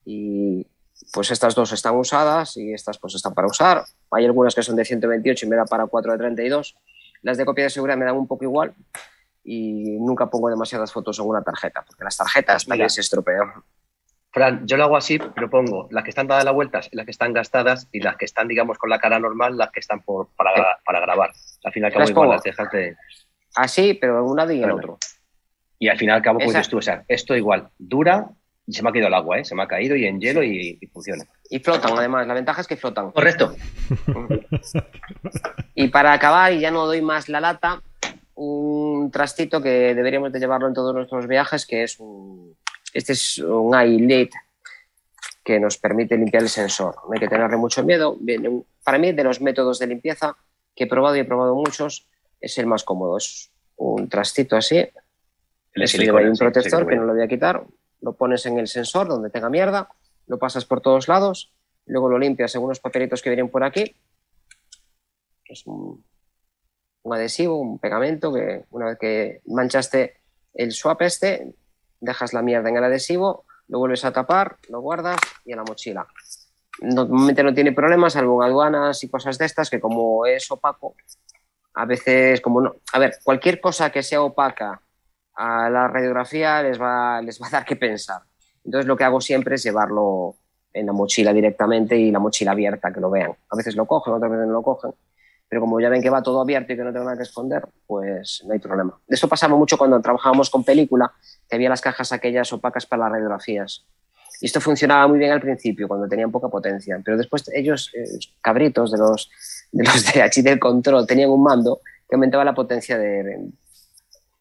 y 0.05 0.65
pues 1.13 1.29
estas 1.31 1.55
dos 1.55 1.73
están 1.73 1.95
usadas 1.97 2.55
y 2.55 2.73
estas 2.73 2.97
pues 2.97 3.15
están 3.15 3.33
para 3.33 3.47
usar. 3.47 3.83
Hay 4.11 4.25
algunas 4.25 4.55
que 4.55 4.63
son 4.63 4.77
de 4.77 4.85
128 4.85 5.45
y 5.45 5.49
me 5.49 5.57
da 5.57 5.65
para 5.65 5.85
4 5.87 6.13
de 6.13 6.17
32 6.17 6.75
las 7.23 7.37
de 7.37 7.45
copia 7.45 7.65
de 7.65 7.69
seguridad 7.69 7.97
me 7.97 8.05
dan 8.05 8.15
un 8.15 8.27
poco 8.27 8.45
igual 8.45 8.73
y 9.43 9.97
nunca 9.99 10.29
pongo 10.29 10.49
demasiadas 10.49 10.91
fotos 10.91 11.19
en 11.19 11.25
una 11.25 11.41
tarjeta, 11.43 11.83
porque 11.85 12.03
las 12.03 12.15
tarjetas 12.17 12.65
también 12.65 12.89
se 12.89 13.01
estropean. 13.01 13.51
Fran, 14.31 14.65
yo 14.65 14.77
lo 14.77 14.85
hago 14.85 14.97
así, 14.97 15.19
pero 15.35 15.49
pongo 15.49 15.87
las 15.91 16.03
que 16.03 16.09
están 16.09 16.27
dadas 16.27 16.45
las 16.45 16.53
vueltas 16.53 16.89
y 16.91 16.95
las 16.95 17.05
que 17.05 17.11
están 17.11 17.33
gastadas 17.33 17.87
y 17.91 17.99
las 17.99 18.15
que 18.15 18.25
están, 18.25 18.47
digamos, 18.47 18.77
con 18.77 18.89
la 18.89 18.99
cara 18.99 19.19
normal, 19.19 19.57
las 19.57 19.71
que 19.71 19.81
están 19.81 20.01
por, 20.01 20.29
para, 20.37 20.79
para 20.85 20.99
grabar. 21.01 21.31
Al 21.63 21.73
fin 21.73 21.83
y 21.83 21.85
al 21.85 21.93
cabo, 21.93 22.09
igual 22.09 22.29
las 22.29 22.43
dejas 22.43 22.71
de... 22.71 22.95
Así, 23.55 23.93
pero 23.93 24.19
en 24.19 24.25
un 24.25 24.37
lado 24.37 24.51
y 24.51 24.63
en 24.63 24.71
otro. 24.71 24.97
Y 25.79 25.89
al 25.89 25.97
fin 25.97 26.09
y 26.09 26.11
al 26.11 26.21
cabo, 26.21 26.39
pues 26.39 26.69
tú, 26.69 26.77
o 26.77 26.81
sea, 26.81 27.03
esto 27.07 27.35
igual 27.35 27.69
dura 27.77 28.29
y 28.65 28.73
se 28.73 28.83
me 28.83 28.89
ha 28.89 28.91
caído 28.93 29.07
el 29.07 29.13
agua, 29.13 29.39
¿eh? 29.39 29.45
Se 29.45 29.55
me 29.55 29.63
ha 29.63 29.67
caído 29.67 29.95
y 29.95 30.05
en 30.05 30.21
hielo 30.21 30.43
y, 30.43 30.77
y 30.79 30.87
funciona. 30.87 31.25
Y 31.49 31.59
flotan, 31.59 31.97
además. 31.97 32.25
La 32.27 32.33
ventaja 32.33 32.61
es 32.61 32.67
que 32.67 32.77
flotan. 32.77 33.11
Correcto. 33.11 33.53
Y 35.73 35.87
para 35.87 36.13
acabar, 36.13 36.53
y 36.53 36.59
ya 36.59 36.69
no 36.69 36.85
doy 36.85 37.01
más 37.01 37.29
la 37.29 37.39
lata, 37.39 37.81
un 38.35 39.09
trastito 39.09 39.61
que 39.61 39.95
deberíamos 39.95 40.31
de 40.31 40.39
llevarlo 40.39 40.67
en 40.67 40.73
todos 40.73 40.93
nuestros 40.93 41.27
viajes, 41.27 41.65
que 41.65 41.83
es 41.83 41.99
un... 41.99 42.55
Este 42.93 43.13
es 43.13 43.37
un 43.39 43.79
iLid 43.79 44.29
que 45.43 45.59
nos 45.59 45.77
permite 45.77 46.17
limpiar 46.17 46.43
el 46.43 46.49
sensor. 46.49 46.95
No 47.07 47.13
hay 47.13 47.19
que 47.19 47.27
tenerle 47.27 47.57
mucho 47.57 47.83
miedo. 47.83 48.17
Para 48.83 48.97
mí, 48.97 49.11
de 49.11 49.23
los 49.23 49.41
métodos 49.41 49.79
de 49.79 49.87
limpieza 49.87 50.35
que 50.75 50.85
he 50.85 50.87
probado 50.87 51.15
y 51.15 51.19
he 51.19 51.25
probado 51.25 51.55
muchos, 51.55 52.07
es 52.39 52.57
el 52.57 52.67
más 52.67 52.83
cómodo. 52.83 53.17
Es 53.17 53.51
un 53.77 54.07
trastito 54.09 54.55
así, 54.55 54.77
El 55.73 56.29
un 56.29 56.37
protector 56.37 56.81
sí, 56.81 56.87
que 56.87 56.95
no 56.95 57.05
lo 57.05 57.13
voy 57.13 57.23
a 57.23 57.27
quitar, 57.27 57.65
lo 58.01 58.13
pones 58.13 58.45
en 58.45 58.59
el 58.59 58.67
sensor 58.67 59.07
donde 59.07 59.29
tenga 59.29 59.49
mierda, 59.49 59.89
lo 60.27 60.37
pasas 60.37 60.65
por 60.65 60.81
todos 60.81 61.07
lados, 61.07 61.51
luego 61.85 62.09
lo 62.09 62.19
limpias 62.19 62.53
en 62.55 62.61
unos 62.61 62.79
papelitos 62.79 63.21
que 63.21 63.29
vienen 63.29 63.49
por 63.49 63.63
aquí. 63.63 63.95
Es 65.45 65.65
un, 65.65 66.03
un 67.03 67.13
adhesivo, 67.13 67.59
un 67.59 67.79
pegamento 67.79 68.31
que 68.33 68.65
una 68.69 68.87
vez 68.87 68.97
que 68.99 69.41
manchaste 69.47 70.17
el 70.53 70.71
swap 70.71 71.01
este, 71.01 71.53
dejas 72.01 72.33
la 72.33 72.41
mierda 72.41 72.69
en 72.69 72.77
el 72.77 72.83
adhesivo, 72.83 73.45
lo 73.67 73.79
vuelves 73.79 74.03
a 74.03 74.11
tapar, 74.11 74.57
lo 74.67 74.81
guardas 74.81 75.17
y 75.45 75.53
a 75.53 75.55
la 75.55 75.63
mochila. 75.63 76.05
Normalmente 76.81 77.43
no 77.43 77.53
tiene 77.53 77.71
problemas, 77.71 78.13
salvo 78.13 78.43
aduanas 78.43 79.03
y 79.03 79.09
cosas 79.09 79.37
de 79.37 79.45
estas, 79.45 79.69
que 79.69 79.79
como 79.79 80.25
es 80.25 80.49
opaco, 80.51 80.95
a 81.73 81.85
veces, 81.85 82.41
como 82.41 82.61
no. 82.61 82.75
A 82.93 82.99
ver, 82.99 83.15
cualquier 83.23 83.61
cosa 83.61 83.91
que 83.91 84.03
sea 84.03 84.21
opaca 84.21 84.81
a 85.35 85.69
la 85.69 85.87
radiografía 85.87 86.61
les 86.61 86.81
va, 86.81 87.21
les 87.21 87.41
va 87.41 87.47
a 87.47 87.51
dar 87.51 87.65
que 87.65 87.75
pensar. 87.75 88.21
Entonces 88.65 88.87
lo 88.87 88.97
que 88.97 89.03
hago 89.03 89.21
siempre 89.21 89.55
es 89.55 89.63
llevarlo 89.63 90.35
en 90.73 90.85
la 90.85 90.93
mochila 90.93 91.33
directamente 91.33 91.97
y 91.97 92.11
la 92.11 92.19
mochila 92.19 92.51
abierta, 92.51 92.91
que 92.91 92.99
lo 92.99 93.09
vean. 93.09 93.35
A 93.49 93.55
veces 93.55 93.75
lo 93.75 93.85
cogen, 93.85 94.13
otras 94.13 94.31
veces 94.31 94.47
no 94.47 94.53
lo 94.53 94.63
cogen. 94.63 94.91
Pero 95.51 95.59
como 95.59 95.81
ya 95.81 95.89
ven 95.89 96.01
que 96.01 96.09
va 96.09 96.23
todo 96.23 96.39
abierto 96.39 96.71
y 96.71 96.77
que 96.77 96.83
no 96.85 96.93
tengo 96.93 97.13
que 97.13 97.23
esconder, 97.23 97.67
pues 97.85 98.41
no 98.47 98.53
hay 98.53 98.59
problema. 98.59 98.97
Esto 99.09 99.27
pasaba 99.27 99.57
mucho 99.57 99.77
cuando 99.77 99.99
trabajábamos 99.99 100.49
con 100.49 100.63
película, 100.63 101.11
que 101.49 101.57
había 101.57 101.67
las 101.67 101.81
cajas 101.81 102.13
aquellas 102.13 102.53
opacas 102.53 102.85
para 102.85 103.03
las 103.03 103.11
radiografías. 103.11 103.85
Y 104.39 104.45
esto 104.45 104.61
funcionaba 104.61 105.05
muy 105.09 105.19
bien 105.19 105.33
al 105.33 105.41
principio, 105.41 105.89
cuando 105.89 106.07
tenían 106.07 106.31
poca 106.31 106.47
potencia. 106.47 106.97
Pero 107.03 107.17
después 107.17 107.43
ellos, 107.53 107.91
eh, 107.93 108.17
cabritos 108.39 108.93
de 108.93 108.97
los, 108.97 109.29
de 109.73 109.83
los 109.83 110.05
de 110.35 110.57
control, 110.57 111.05
tenían 111.05 111.29
un 111.29 111.43
mando 111.43 111.81
que 112.07 112.15
aumentaba 112.15 112.45
la 112.45 112.55
potencia 112.55 112.97
de, 112.97 113.49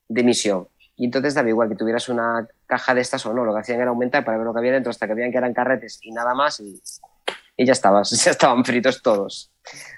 de 0.07 0.20
emisión. 0.20 0.69
Y 0.95 1.07
entonces 1.07 1.35
daba 1.35 1.49
igual 1.49 1.69
que 1.69 1.74
tuvieras 1.74 2.09
una 2.09 2.47
caja 2.66 2.95
de 2.95 3.01
estas 3.01 3.27
o 3.27 3.35
no, 3.35 3.45
lo 3.45 3.53
que 3.53 3.59
hacían 3.59 3.81
era 3.81 3.91
aumentar 3.91 4.24
para 4.24 4.39
ver 4.39 4.47
lo 4.47 4.53
que 4.53 4.61
había 4.61 4.73
dentro 4.74 4.91
hasta 4.91 5.09
que 5.09 5.15
veían 5.15 5.32
que 5.32 5.39
eran 5.39 5.55
carretes 5.55 5.99
y 6.03 6.12
nada 6.12 6.35
más 6.35 6.61
y, 6.61 6.81
y 7.61 7.66
ya 7.66 7.73
estabas, 7.73 8.11
ya 8.24 8.31
estaban 8.31 8.65
fritos 8.65 9.03
todos. 9.03 9.53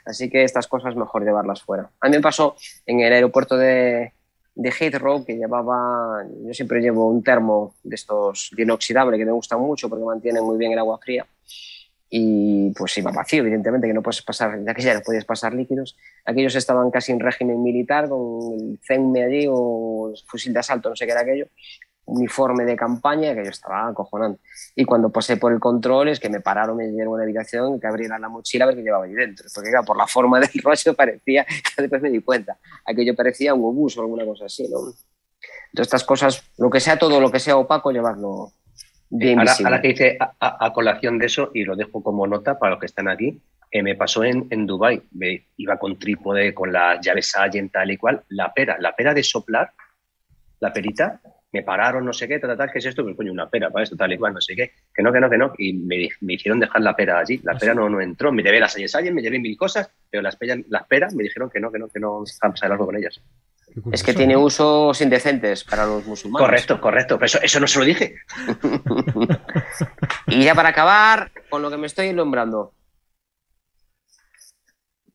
Así 0.04 0.28
que 0.28 0.42
estas 0.42 0.66
cosas 0.66 0.96
mejor 0.96 1.22
llevarlas 1.24 1.62
fuera. 1.62 1.88
A 2.00 2.08
mí 2.08 2.16
me 2.16 2.20
pasó 2.20 2.56
en 2.86 2.98
el 2.98 3.12
aeropuerto 3.12 3.56
de, 3.56 4.12
de 4.56 4.70
Heathrow 4.72 5.24
que 5.24 5.36
llevaba, 5.36 6.24
yo 6.44 6.52
siempre 6.52 6.80
llevo 6.80 7.08
un 7.08 7.22
termo 7.22 7.76
de 7.84 7.94
estos 7.94 8.50
de 8.56 8.64
inoxidable 8.64 9.16
que 9.16 9.24
me 9.24 9.30
gustan 9.30 9.60
mucho 9.60 9.88
porque 9.88 10.04
mantienen 10.04 10.42
muy 10.42 10.58
bien 10.58 10.72
el 10.72 10.78
agua 10.80 10.98
fría 10.98 11.24
y 12.10 12.72
pues 12.72 12.98
iba 12.98 13.12
vacío, 13.12 13.42
evidentemente, 13.42 13.86
que 13.86 13.94
no 13.94 14.02
puedes 14.02 14.22
pasar, 14.22 14.62
ya 14.66 14.74
que 14.74 14.82
ya 14.82 14.94
no 14.94 15.00
podías 15.00 15.24
pasar 15.24 15.54
líquidos. 15.54 15.96
Aquellos 16.24 16.56
estaban 16.56 16.90
casi 16.90 17.12
en 17.12 17.20
régimen 17.20 17.62
militar, 17.62 18.08
con 18.08 18.52
el 18.54 18.80
CENME 18.86 19.22
allí 19.24 19.46
o 19.48 20.10
el 20.10 20.20
fusil 20.26 20.52
de 20.52 20.58
asalto, 20.58 20.90
no 20.90 20.96
sé 20.96 21.06
qué 21.06 21.12
era 21.12 21.20
aquello, 21.20 21.46
uniforme 22.04 22.64
de 22.64 22.76
campaña, 22.76 23.34
que 23.34 23.44
yo 23.44 23.50
estaba 23.50 23.88
acojonante. 23.88 24.40
Y 24.74 24.84
cuando 24.84 25.10
pasé 25.10 25.36
por 25.36 25.52
el 25.52 25.60
control 25.60 26.08
es 26.08 26.18
que 26.20 26.28
me 26.28 26.40
pararon, 26.40 26.76
me 26.76 26.88
dieron 26.88 27.14
una 27.14 27.22
habitación, 27.22 27.78
que 27.80 27.86
abriera 27.86 28.18
la 28.18 28.28
mochila 28.28 28.64
a 28.64 28.68
ver 28.68 28.76
qué 28.76 28.82
llevaba 28.82 29.04
allí 29.04 29.14
dentro, 29.14 29.46
porque 29.54 29.70
claro, 29.70 29.84
por 29.84 29.96
la 29.96 30.06
forma 30.06 30.40
del 30.40 30.50
rollo 30.62 30.94
parecía, 30.94 31.46
después 31.76 32.02
me 32.02 32.10
di 32.10 32.20
cuenta, 32.20 32.58
aquello 32.84 33.14
parecía 33.14 33.54
un 33.54 33.64
obús 33.64 33.96
o 33.96 34.02
alguna 34.02 34.24
cosa 34.24 34.46
así, 34.46 34.68
¿no? 34.68 34.78
Entonces 34.80 35.86
estas 35.88 36.04
cosas, 36.04 36.42
lo 36.58 36.68
que 36.70 36.80
sea 36.80 36.98
todo, 36.98 37.20
lo 37.20 37.30
que 37.30 37.40
sea 37.40 37.56
opaco, 37.56 37.90
llevarlo 37.92 38.52
bien 39.08 39.38
Ahora, 39.38 39.52
visible. 39.52 39.68
ahora 39.68 39.82
que 39.82 39.88
hice 39.90 40.16
a, 40.20 40.32
a- 40.38 40.66
a 40.66 40.72
colación 40.72 41.18
de 41.18 41.26
eso, 41.26 41.50
y 41.54 41.64
lo 41.64 41.76
dejo 41.76 42.02
como 42.02 42.26
nota 42.26 42.58
para 42.58 42.70
los 42.72 42.80
que 42.80 42.86
están 42.86 43.08
aquí, 43.08 43.42
eh, 43.70 43.82
me 43.82 43.94
pasó 43.94 44.22
en, 44.22 44.46
en 44.50 44.66
Dubái. 44.66 45.02
Me 45.12 45.46
iba 45.56 45.78
con 45.78 45.98
trípode, 45.98 46.52
con 46.52 46.72
las 46.72 47.00
llaves 47.00 47.34
Allen, 47.36 47.70
tal 47.70 47.90
y 47.90 47.96
cual. 47.96 48.22
La 48.28 48.52
pera, 48.52 48.76
la 48.78 48.94
pera 48.94 49.14
de 49.14 49.22
soplar, 49.22 49.72
la 50.60 50.72
perita, 50.74 51.20
me 51.52 51.62
pararon, 51.62 52.04
no 52.04 52.12
sé 52.14 52.26
qué, 52.26 52.38
tal, 52.38 52.50
tal, 52.50 52.58
tal, 52.58 52.72
¿qué 52.72 52.78
es 52.78 52.86
esto? 52.86 53.02
Pues 53.04 53.14
coño, 53.14 53.30
una 53.30 53.48
pera 53.48 53.68
para 53.70 53.82
esto, 53.82 53.94
tal 53.94 54.12
y 54.12 54.18
cual, 54.18 54.32
no 54.32 54.40
sé 54.40 54.56
qué. 54.56 54.72
Que 54.94 55.02
no, 55.02 55.12
que 55.12 55.20
no, 55.20 55.28
que 55.28 55.36
no. 55.36 55.52
Y 55.58 55.74
me, 55.74 56.08
me 56.22 56.32
hicieron 56.34 56.58
dejar 56.58 56.80
la 56.80 56.96
pera 56.96 57.18
allí. 57.18 57.40
La 57.44 57.52
¿Ah, 57.52 57.58
pera 57.58 57.74
no, 57.74 57.90
no 57.90 58.00
entró. 58.00 58.32
Me 58.32 58.42
llevé 58.42 58.58
las 58.58 58.74
Allen, 58.94 59.14
me 59.14 59.20
llevé 59.20 59.38
mil 59.38 59.56
cosas, 59.56 59.90
pero 60.10 60.22
las, 60.22 60.36
peras- 60.38 60.64
las 60.68 60.86
peras 60.86 61.14
me 61.14 61.22
dijeron 61.22 61.50
que 61.50 61.60
no, 61.60 61.70
que 61.70 61.78
no, 61.78 61.88
que 61.88 62.00
no 62.00 62.24
se 62.24 62.38
pasar 62.40 62.72
algo 62.72 62.86
con 62.86 62.96
ellas. 62.96 63.20
Es 63.90 64.02
que 64.02 64.12
tiene 64.14 64.34
¿no? 64.34 64.40
usos 64.40 65.00
indecentes 65.00 65.64
para 65.64 65.84
los 65.86 66.06
musulmanes. 66.06 66.46
Correcto, 66.46 66.80
correcto. 66.80 67.16
Pero 67.16 67.26
eso, 67.26 67.38
eso 67.42 67.60
no 67.60 67.66
se 67.66 67.78
lo 67.78 67.84
dije. 67.84 68.16
Y 70.26 70.44
ya 70.44 70.54
para 70.54 70.70
acabar, 70.70 71.30
con 71.50 71.60
lo 71.62 71.70
que 71.70 71.76
me 71.76 71.86
estoy 71.86 72.12
nombrando. 72.12 72.72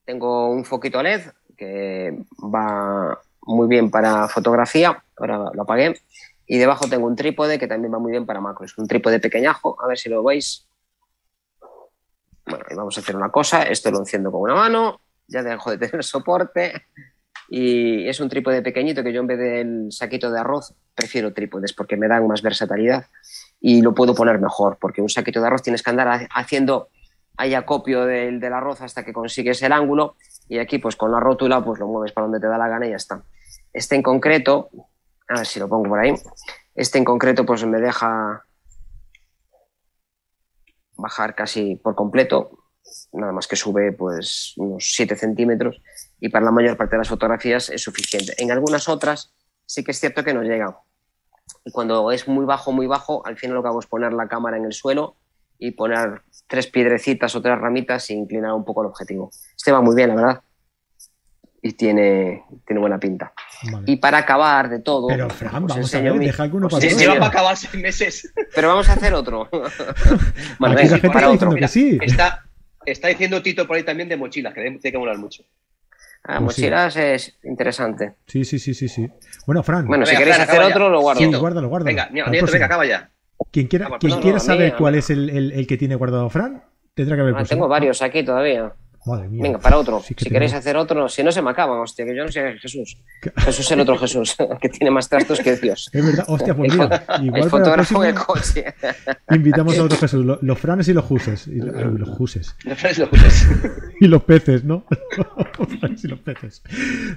Tengo 0.06 0.50
un 0.52 0.64
foquito 0.66 1.02
LED 1.02 1.22
que 1.58 2.16
va 2.40 3.20
muy 3.42 3.68
bien 3.68 3.90
para 3.90 4.28
fotografía. 4.28 5.04
Ahora 5.18 5.50
lo 5.54 5.62
apagué. 5.64 6.00
Y 6.46 6.58
debajo 6.58 6.88
tengo 6.88 7.08
un 7.08 7.16
trípode 7.16 7.60
que 7.60 7.68
también 7.68 7.94
va 7.94 8.00
muy 8.00 8.12
bien 8.12 8.26
para 8.26 8.40
macros. 8.40 8.78
Un 8.78 8.88
trípode 8.88 9.20
pequeñajo, 9.20 9.78
a 9.82 9.88
ver 9.88 9.98
si 9.98 10.10
lo 10.10 10.24
veis. 10.24 10.68
Bueno, 12.46 12.64
y 12.70 12.76
vamos 12.76 12.98
a 12.98 13.02
hacer 13.02 13.16
una 13.16 13.30
cosa. 13.30 13.64
Esto 13.64 13.92
lo 13.92 14.00
enciendo 14.00 14.32
con 14.32 14.42
una 14.42 14.56
mano. 14.56 15.02
Ya 15.28 15.44
dejo 15.44 15.72
de 15.72 15.78
tener 15.78 16.04
soporte. 16.04 16.84
Y 17.50 18.08
es 18.08 18.20
un 18.20 18.30
trípode 18.30 18.62
pequeñito 18.62 19.04
que 19.04 19.14
yo 19.14 19.22
en 19.22 19.28
vez 19.28 19.40
del 19.40 19.88
saquito 19.92 20.32
de 20.32 20.40
arroz 20.40 20.74
prefiero 20.94 21.34
trípodes 21.34 21.72
porque 21.74 21.96
me 21.96 22.08
dan 22.10 22.28
más 22.28 22.42
versatilidad 22.42 23.06
y 23.62 23.82
lo 23.82 23.94
puedo 23.96 24.14
poner 24.14 24.38
mejor, 24.40 24.78
porque 24.82 25.02
un 25.02 25.08
saquito 25.08 25.40
de 25.40 25.48
arroz 25.48 25.62
tienes 25.62 25.82
que 25.82 25.90
andar 25.90 26.08
ha- 26.10 26.28
haciendo 26.34 26.90
ahí 27.38 27.54
acopio 27.54 28.04
del, 28.06 28.42
del 28.42 28.52
arroz 28.52 28.82
hasta 28.82 29.06
que 29.06 29.14
consigues 29.14 29.62
el 29.62 29.72
ángulo 29.72 30.18
y 30.50 30.58
aquí 30.58 30.78
pues 30.80 30.98
con 30.98 31.10
la 31.12 31.20
rótula 31.22 31.64
pues 31.64 31.80
lo 31.80 31.88
mueves 31.88 32.12
para 32.12 32.26
donde 32.26 32.40
te 32.42 32.48
da 32.48 32.58
la 32.58 32.68
gana 32.68 32.86
y 32.88 32.90
ya 32.90 32.96
está. 32.98 33.24
Este 33.72 33.96
en 33.96 34.04
concreto, 34.04 34.70
a 35.30 35.36
ver 35.36 35.46
si 35.46 35.60
lo 35.60 35.68
pongo 35.68 35.90
por 35.90 36.00
ahí, 36.00 36.14
Este 36.76 36.98
en 36.98 37.06
concreto 37.06 37.46
pues 37.46 37.66
me 37.66 37.80
deja 37.80 38.44
bajar 40.96 41.36
casi 41.36 41.76
por 41.76 41.96
completo, 41.96 42.52
nada 43.14 43.32
más 43.32 43.48
que 43.48 43.56
sube 43.56 43.92
pues 43.92 44.54
unos 44.58 44.94
7 44.96 45.16
centímetros 45.16 45.82
y 46.20 46.30
para 46.30 46.46
la 46.46 46.52
mayor 46.52 46.78
parte 46.78 46.96
de 46.96 47.00
las 47.00 47.10
fotografías 47.10 47.70
es 47.70 47.82
suficiente. 47.82 48.34
En 48.38 48.52
algunas 48.52 48.88
otras 48.90 49.34
sí 49.66 49.84
que 49.84 49.92
es 49.92 50.00
cierto 50.00 50.24
que 50.24 50.34
no 50.34 50.44
llega. 50.44 50.80
Y 51.66 51.72
cuando 51.72 52.12
es 52.12 52.28
muy 52.28 52.46
bajo, 52.46 52.72
muy 52.72 52.88
bajo, 52.88 53.26
al 53.26 53.38
final 53.38 53.56
lo 53.56 53.62
que 53.64 53.70
hago 53.70 53.80
es 53.80 53.88
poner 53.88 54.14
la 54.14 54.28
cámara 54.28 54.58
en 54.58 54.66
el 54.66 54.74
suelo 54.74 55.18
y 55.60 55.72
poner 55.72 56.22
tres 56.48 56.68
piedrecitas 56.68 57.36
o 57.36 57.42
tres 57.42 57.58
ramitas 57.58 58.10
e 58.10 58.14
inclinar 58.14 58.54
un 58.54 58.64
poco 58.64 58.82
el 58.82 58.88
objetivo. 58.88 59.32
Este 59.56 59.72
va 59.72 59.82
muy 59.82 59.96
bien, 59.96 60.10
la 60.10 60.16
verdad. 60.16 60.42
Y 61.68 61.74
tiene, 61.74 62.44
tiene 62.66 62.80
buena 62.80 62.98
pinta. 62.98 63.34
Vale. 63.72 63.84
Y 63.92 63.98
para 63.98 64.20
acabar 64.20 64.70
de 64.70 64.80
todo, 64.80 65.08
Pero, 65.08 65.30
Fran, 65.30 65.64
os 65.64 65.68
vamos 65.70 65.94
a 65.96 66.00
ver, 66.02 66.14
mi- 66.14 66.26
deja 66.26 66.44
alguno 66.44 66.70
para 66.70 66.80
Sí, 66.82 66.88
todos. 66.88 67.00
se 67.02 67.06
enseño- 67.06 67.14
va 67.16 67.20
para 67.28 67.30
acabar 67.40 67.58
seis 67.58 67.74
meses. 67.84 68.34
Pero 68.56 68.68
vamos 68.70 68.88
a 68.88 68.94
hacer 68.94 69.14
otro. 69.14 69.50
bueno, 70.60 70.76
Aquí 70.78 70.84
la 70.88 70.98
gente 70.98 71.08
para 71.10 71.20
está 71.20 71.30
otro. 71.32 71.50
diciendo 71.52 71.56
que 71.56 71.68
sí. 71.68 71.98
Está, 72.02 72.46
está 72.86 73.08
diciendo 73.10 73.42
Tito 73.42 73.68
por 73.68 73.76
ahí 73.76 73.84
también 73.84 74.08
de 74.08 74.16
mochilas, 74.16 74.54
que 74.54 74.62
tiene 74.62 74.80
que 74.80 74.98
molar 74.98 75.18
mucho. 75.18 75.44
Ah, 76.24 76.40
Pues 76.42 76.56
sí. 76.56 76.62
mochilas 76.62 76.96
es 76.96 77.38
interesante. 77.44 78.14
Sí, 78.28 78.46
sí, 78.46 78.60
sí, 78.60 78.74
sí, 78.74 78.88
sí. 78.88 79.10
Bueno, 79.46 79.62
Fran, 79.64 79.88
Bueno, 79.88 80.06
si 80.06 80.12
Venga, 80.12 80.20
queréis 80.20 80.36
Fran, 80.38 80.48
hacer 80.50 80.56
acaba 80.60 80.70
ya. 80.70 80.76
otro, 80.76 80.90
lo 80.90 81.02
guardo. 81.02 81.20
sí, 81.20 81.26
guárdalo, 81.34 81.68
guárdalo. 81.70 81.86
Venga, 81.88 82.10
Nieto, 82.30 82.52
venga, 82.52 82.66
acaba 82.66 82.86
ya. 82.86 83.10
Quien 83.52 83.68
quiera, 83.68 83.90
quien 84.00 84.12
no, 84.14 84.22
quiera 84.22 84.40
saber 84.40 84.72
mí. 84.74 84.78
cuál 84.78 84.96
es 84.96 85.10
el, 85.10 85.30
el- 85.30 85.52
el 85.52 85.68
que 85.68 85.76
tiene 85.78 85.96
guardado 85.96 86.30
Fran, 86.30 86.64
tendrá 86.94 87.16
que 87.18 87.24
ver 87.24 87.36
Ah, 87.38 87.44
tengo 87.44 87.68
varios 87.68 88.02
aquí 88.02 88.24
todavía. 88.24 88.72
Madre 89.08 89.30
mía. 89.30 89.42
Venga, 89.44 89.60
para 89.60 89.78
otro. 89.78 90.02
Sí 90.02 90.14
si 90.18 90.30
queréis 90.30 90.52
tengo- 90.52 90.60
hacer 90.60 90.76
otro, 90.78 91.08
si 91.10 91.24
no 91.24 91.32
se 91.32 91.42
me 91.42 91.50
acaban, 91.50 91.80
hostia, 91.80 92.06
que 92.06 92.16
yo 92.16 92.24
no 92.26 92.32
sé 92.32 92.54
Jesús. 92.60 92.98
Jesús 93.38 93.66
es 93.66 93.72
el 93.72 93.80
otro 93.80 93.98
Jesús, 93.98 94.36
que 94.62 94.70
tiene 94.70 94.92
más 94.92 95.10
trastos 95.10 95.40
que 95.40 95.56
Dios. 95.56 95.90
Es 95.94 96.06
verdad, 96.06 96.26
hostia, 96.28 96.56
pues 96.56 96.74
mira, 96.74 97.04
igual 97.22 97.44
el 97.44 97.50
fotógrafo 97.50 98.04
en 98.04 98.10
el 98.10 98.16
coche. 98.16 98.66
invitamos 99.32 99.78
a 99.80 99.84
otro 99.84 99.98
Jesús, 99.98 100.26
lo- 100.26 100.40
los 100.42 100.60
franes 100.60 100.88
y 100.88 100.94
los 100.94 101.06
juses. 101.06 101.48
Y, 101.48 101.56
los 101.60 102.10
juses. 102.10 102.56
Los 102.66 102.78
frases 102.78 103.00
lo 103.00 103.08
juntas. 103.08 103.48
Y 104.02 104.08
los 104.08 104.22
peces, 104.24 104.64
¿no? 104.64 104.86
los 105.58 105.68
franes 105.80 106.04
y 106.04 106.08
los 106.08 106.20
peces. 106.20 106.62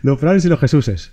Los 0.03 0.19
franes 0.19 0.45
y 0.47 0.49
los 0.49 0.59
jesuses. 0.61 1.13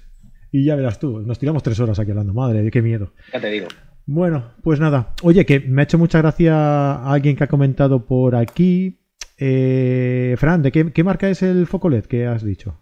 Y 0.51 0.63
ya 0.65 0.75
verás 0.75 0.97
tú, 0.99 1.19
nos 1.19 1.39
tiramos 1.39 1.61
tres 1.61 1.77
horas 1.81 1.99
aquí 1.99 2.11
hablando, 2.11 2.33
madre, 2.33 2.71
qué 2.71 2.81
miedo. 2.81 3.11
Ya 3.33 3.41
te 3.41 3.49
digo. 3.49 3.67
Bueno, 4.05 4.53
pues 4.63 4.79
nada. 4.79 5.13
Oye, 5.23 5.45
que 5.45 5.59
me 5.59 5.81
ha 5.81 5.83
hecho 5.83 5.97
mucha 5.97 6.19
gracia 6.19 7.03
alguien 7.03 7.35
que 7.35 7.43
ha 7.43 7.47
comentado 7.47 8.05
por 8.05 8.37
aquí. 8.37 9.01
Eh, 9.37 10.35
Fran, 10.37 10.61
¿de 10.63 10.71
qué, 10.71 10.91
qué 10.91 11.03
marca 11.03 11.29
es 11.29 11.41
el 11.43 11.67
foco 11.67 11.89
LED 11.89 12.05
que 12.05 12.25
has 12.27 12.43
dicho? 12.43 12.79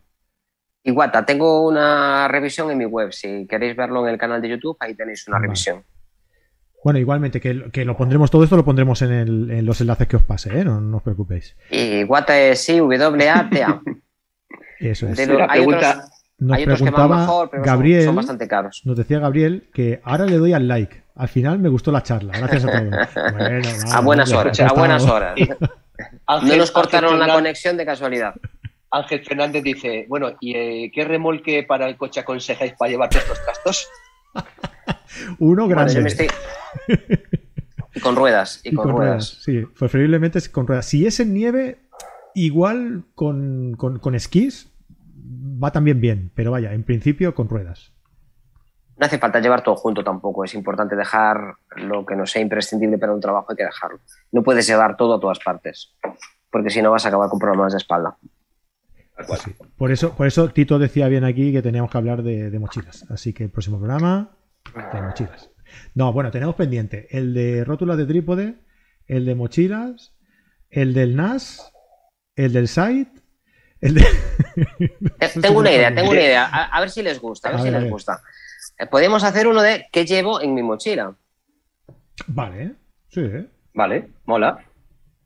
Y 0.84 0.92
Guata, 0.92 1.26
tengo 1.26 1.68
una 1.68 2.28
revisión 2.28 2.70
en 2.72 2.78
mi 2.78 2.86
web. 2.86 3.12
Si 3.12 3.48
queréis 3.48 3.76
verlo 3.76 4.06
en 4.08 4.14
el 4.14 4.20
canal 4.20 4.42
de 4.42 4.50
YouTube, 4.50 4.78
ahí 4.80 4.94
tenéis 4.96 5.28
una 5.28 5.38
Vale. 5.38 5.48
revisión. 5.48 5.84
Bueno, 6.84 7.00
igualmente, 7.00 7.42
que, 7.42 7.72
que 7.72 7.84
lo 7.84 7.98
pondremos, 7.98 8.30
todo 8.30 8.44
esto 8.44 8.56
lo 8.56 8.64
pondremos 8.64 9.02
en, 9.02 9.12
el- 9.12 9.50
en 9.52 9.66
los 9.66 9.82
enlaces 9.82 10.08
que 10.08 10.18
os 10.18 10.24
pase, 10.24 10.60
¿eh? 10.60 10.64
no, 10.64 10.80
no 10.80 10.98
os 10.98 11.04
preocupéis. 11.04 11.58
Y 11.72 12.04
Guata 12.04 12.40
es 12.40 12.64
sí, 12.64 12.78
W-A-T-A. 12.78 13.82
Eso 14.80 15.08
es. 15.08 15.18
De 15.18 15.26
lo- 15.26 15.42
hay 15.50 15.62
pregunta- 15.66 15.90
otros, 15.90 16.10
Nos 16.38 16.58
hay 16.58 16.64
otros 16.64 16.78
que 16.80 16.84
van 16.86 16.94
preguntaba 16.94 17.22
mejor, 17.22 17.50
pero 17.50 17.64
son- 17.64 17.74
Gabriel, 17.74 18.04
son, 18.04 18.16
bastante 18.16 18.48
caros. 18.48 18.82
nos 18.86 18.96
decía 18.98 19.20
Gabriel 19.20 19.70
que 19.74 20.00
ahora 20.04 20.26
le 20.26 20.38
doy 20.38 20.54
al 20.54 20.68
like. 20.68 21.02
Al 21.16 21.30
final 21.30 21.58
me 21.58 21.70
gustó 21.70 21.92
la 21.92 22.04
charla. 22.04 22.38
Gracias 22.38 22.66
a 22.66 22.72
todos. 22.72 23.08
Bueno, 23.34 23.68
A 23.92 24.02
buenas 24.02 24.32
horas, 24.32 24.60
a 24.60 24.74
buenas 24.74 25.04
horas. 25.08 25.36
Ángel- 26.28 26.50
No 26.50 26.56
nos 26.58 26.72
cortaron 26.72 27.14
Ángel 27.14 27.20
la 27.20 27.26
Fernández- 27.26 27.36
conexión 27.36 27.78
de 27.78 27.86
casualidad. 27.86 28.36
Ángel 28.92 29.26
Fernández 29.26 29.64
dice, 29.64 30.06
bueno, 30.08 30.36
¿y 30.40 30.56
eh, 30.56 30.92
qué 30.94 31.04
remolque 31.04 31.64
para 31.64 31.88
el 31.88 31.98
coche 31.98 32.22
aconsejáis 32.22 32.74
para 32.78 32.92
llevarte 32.92 33.18
estos 33.18 33.44
trastos? 33.44 33.88
Uno 35.40 35.68
grande. 35.68 36.00
estoy... 36.08 36.28
Y 37.94 38.00
con 38.00 38.16
ruedas, 38.16 38.62
y, 38.64 38.70
Y 38.70 38.74
con, 38.74 38.90
ruedas. 38.92 39.40
Sí, 39.42 39.64
preferiblemente 39.78 40.38
es 40.38 40.50
con 40.50 40.68
ruedas. 40.68 40.86
Si 40.86 41.06
es 41.06 41.20
en 41.20 41.34
nieve, 41.34 41.80
igual 42.34 43.04
con, 43.16 43.76
con, 43.78 44.00
con 44.00 44.16
esquís 44.16 44.70
va 45.64 45.72
también 45.72 46.02
bien, 46.02 46.32
pero 46.36 46.52
vaya, 46.52 46.74
en 46.74 46.84
principio 46.84 47.34
con 47.34 47.48
ruedas. 47.50 47.94
No 48.98 49.06
hace 49.06 49.20
falta 49.20 49.40
llevar 49.40 49.62
todo 49.64 49.76
junto 49.76 50.04
tampoco. 50.04 50.44
Es 50.46 50.54
importante 50.54 50.96
dejar 50.96 51.56
lo 51.76 52.06
que 52.06 52.16
no 52.16 52.26
sea 52.26 52.42
imprescindible 52.42 52.98
para 52.98 53.14
un 53.14 53.20
trabajo, 53.20 53.48
hay 53.52 53.58
que 53.58 53.64
dejarlo. 53.66 54.00
No 54.32 54.42
puedes 54.44 54.66
llevar 54.68 54.96
todo 54.96 55.16
a 55.16 55.20
todas 55.20 55.40
partes, 55.40 55.94
porque 56.50 56.70
si 56.70 56.82
no 56.82 56.92
vas 56.92 57.06
a 57.06 57.10
acabar 57.10 57.30
con 57.30 57.40
problemas 57.40 57.74
de 57.74 57.78
espalda. 57.78 58.18
Sí. 59.44 59.56
Por 59.78 59.92
eso, 59.92 60.14
por 60.16 60.28
eso 60.28 60.50
Tito 60.50 60.78
decía 60.78 61.08
bien 61.08 61.24
aquí 61.24 61.52
que 61.54 61.62
teníamos 61.62 61.90
que 61.90 61.98
hablar 61.98 62.22
de, 62.24 62.50
de 62.50 62.60
mochilas. 62.60 63.06
Así 63.10 63.34
que 63.34 63.46
el 63.46 63.50
próximo 63.52 63.78
programa 63.80 64.38
de 64.94 65.02
mochilas. 65.02 65.50
No, 65.94 66.12
bueno, 66.14 66.32
tenemos 66.32 66.56
pendiente 66.56 67.08
el 67.12 67.34
de 67.34 67.64
rótulas 67.64 67.98
de 67.98 68.06
trípode, 68.06 68.56
el 69.08 69.26
de 69.26 69.36
mochilas, 69.36 70.14
el 70.70 70.94
del 70.94 71.16
NAS, 71.16 71.72
el 72.36 72.52
del 72.54 72.68
site, 72.68 73.12
el 73.82 73.96
de... 73.96 74.02
Eh, 75.20 75.30
tengo 75.42 75.60
una 75.60 75.72
idea, 75.74 75.94
tengo 75.94 76.12
una 76.12 76.22
idea. 76.22 76.46
A, 76.46 76.66
a 76.66 76.80
ver 76.82 76.90
si 76.90 77.02
les 77.02 77.20
gusta, 77.20 77.50
a 77.50 77.52
ver 77.52 77.60
A 77.60 77.64
si 77.64 77.70
ver, 77.70 77.76
a 77.76 77.80
les 77.80 77.84
ver. 77.86 77.92
gusta. 77.94 78.22
Podríamos 78.90 79.24
hacer 79.24 79.48
uno 79.48 79.62
de 79.62 79.86
qué 79.92 80.06
llevo 80.06 80.42
en 80.42 80.54
mi 80.54 80.62
mochila. 80.64 81.16
Vale, 82.28 82.76
sí, 83.10 83.22
¿eh? 83.22 83.48
Vale, 83.74 84.10
mola. 84.26 84.58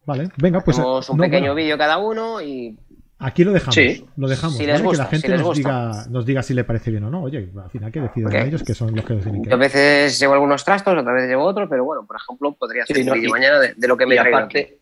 vale. 0.06 0.30
Venga, 0.38 0.60
pues 0.62 0.78
Hacemos 0.78 1.10
un 1.10 1.18
no, 1.18 1.24
pequeño 1.24 1.42
bueno, 1.54 1.56
vídeo 1.56 1.78
cada 1.78 1.98
uno 1.98 2.42
y 2.42 2.78
Aquí 3.22 3.44
lo 3.44 3.52
dejamos. 3.52 3.76
Sí. 3.76 4.06
Lo 4.16 4.28
dejamos. 4.30 4.56
Si 4.56 4.64
¿vale? 4.66 4.72
les 4.74 4.82
que 4.82 4.88
gusta, 4.88 5.04
la 5.04 5.10
gente 5.10 5.28
si 5.28 5.32
les 5.32 5.40
nos, 5.42 5.48
gusta. 5.50 5.60
diga, 5.60 6.06
nos 6.10 6.26
diga 6.26 6.42
si 6.42 6.54
le 6.54 6.64
parece 6.64 6.90
bien 6.90 7.04
o 7.04 7.10
no. 7.10 7.24
Oye, 7.24 7.52
al 7.62 7.70
final 7.70 7.92
que 7.92 8.00
decidan 8.00 8.34
Ok. 8.34 8.48
ellos 8.48 8.64
que 8.64 8.74
son 8.74 8.96
los 8.96 9.04
que 9.04 9.14
deciden 9.16 9.44
que. 9.44 9.50
yo 9.50 9.56
a 9.56 9.60
veces 9.60 10.18
llevo 10.20 10.34
algunos 10.36 10.64
trastos, 10.64 10.98
otras 10.98 11.14
veces 11.16 11.30
llevo 11.30 11.44
otro, 11.44 11.68
pero 11.68 11.84
bueno, 11.84 12.06
por 12.08 12.16
ejemplo, 12.16 12.54
podría 12.54 12.84
hacer 12.84 12.96
Sí, 12.96 13.02
un 13.02 13.08
no, 13.10 13.14
vídeo 13.16 13.30
mañana 13.30 13.60
de, 13.60 13.74
de 13.76 13.88
lo 13.90 13.98
que 13.98 14.06
me 14.06 14.16
Y 14.16 14.18
aparte, 14.20 14.79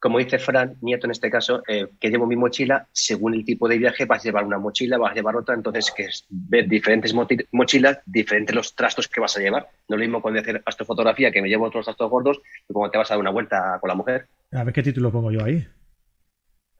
como 0.00 0.18
dice 0.18 0.38
Fran 0.38 0.76
Nieto 0.80 1.06
en 1.06 1.10
este 1.10 1.30
caso, 1.30 1.62
eh, 1.66 1.88
que 2.00 2.08
llevo 2.10 2.26
mi 2.26 2.36
mochila, 2.36 2.86
según 2.92 3.34
el 3.34 3.44
tipo 3.44 3.68
de 3.68 3.78
viaje 3.78 4.04
vas 4.04 4.20
a 4.20 4.24
llevar 4.24 4.44
una 4.44 4.58
mochila, 4.58 4.96
vas 4.98 5.12
a 5.12 5.14
llevar 5.14 5.34
otra, 5.36 5.54
entonces 5.54 5.92
que 5.96 6.04
es 6.04 6.24
ver 6.30 6.68
diferentes 6.68 7.12
mochilas, 7.52 7.98
diferentes 8.06 8.54
los 8.54 8.74
trastos 8.74 9.08
que 9.08 9.20
vas 9.20 9.36
a 9.36 9.40
llevar. 9.40 9.62
No 9.88 9.96
es 9.96 9.98
lo 9.98 10.04
mismo 10.04 10.22
con 10.22 10.36
hacer 10.36 10.62
astrofotografía, 10.64 11.30
que 11.32 11.42
me 11.42 11.48
llevo 11.48 11.66
otros 11.66 11.84
trastos 11.84 12.10
gordos, 12.10 12.38
que 12.66 12.72
cuando 12.72 12.90
te 12.92 12.98
vas 12.98 13.10
a 13.10 13.14
dar 13.14 13.20
una 13.20 13.30
vuelta 13.30 13.78
con 13.80 13.88
la 13.88 13.94
mujer. 13.94 14.26
A 14.52 14.64
ver 14.64 14.72
qué 14.72 14.82
título 14.82 15.10
pongo 15.10 15.32
yo 15.32 15.44
ahí. 15.44 15.66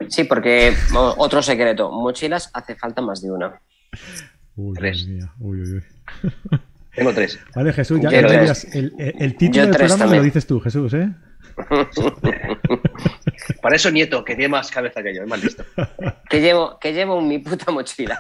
Sí, 0.09 0.25
porque 0.25 0.73
otro 0.95 1.43
secreto, 1.43 1.91
mochilas 1.91 2.51
hace 2.55 2.77
falta 2.77 3.03
más 3.03 3.21
de 3.21 3.31
una. 3.33 3.61
Uy, 4.55 4.75
Tres. 4.77 5.07
mía. 5.09 5.33
Uy, 5.41 5.61
uy, 5.61 5.75
uy. 5.75 5.83
Tengo 6.95 7.13
tres. 7.13 7.39
Vale, 7.55 7.73
Jesús, 7.73 8.01
ya 8.01 8.09
tres. 8.09 8.31
digas, 8.41 8.65
el, 8.75 8.93
el- 8.99 9.15
el 9.23 9.37
título 9.37 9.65
Yo 9.65 9.67
del 9.69 9.77
programa 9.77 10.07
me 10.07 10.17
lo 10.17 10.23
dices 10.23 10.47
tú, 10.47 10.59
Jesús, 10.61 10.95
¿eh? 10.95 11.09
Para 13.61 13.77
eso 13.77 13.91
Nieto, 13.91 14.25
que 14.25 14.35
tiene 14.35 14.49
más 14.49 14.71
cabeza 14.71 15.03
que 15.03 15.15
yo, 15.15 15.23
es 15.23 15.29
más 15.29 15.43
listo. 15.43 15.65
Que 16.29 16.41
llevo, 16.41 16.79
que 16.79 16.93
llevo 16.93 17.21
mi 17.21 17.39
puta 17.39 17.73
mochila. 17.73 18.17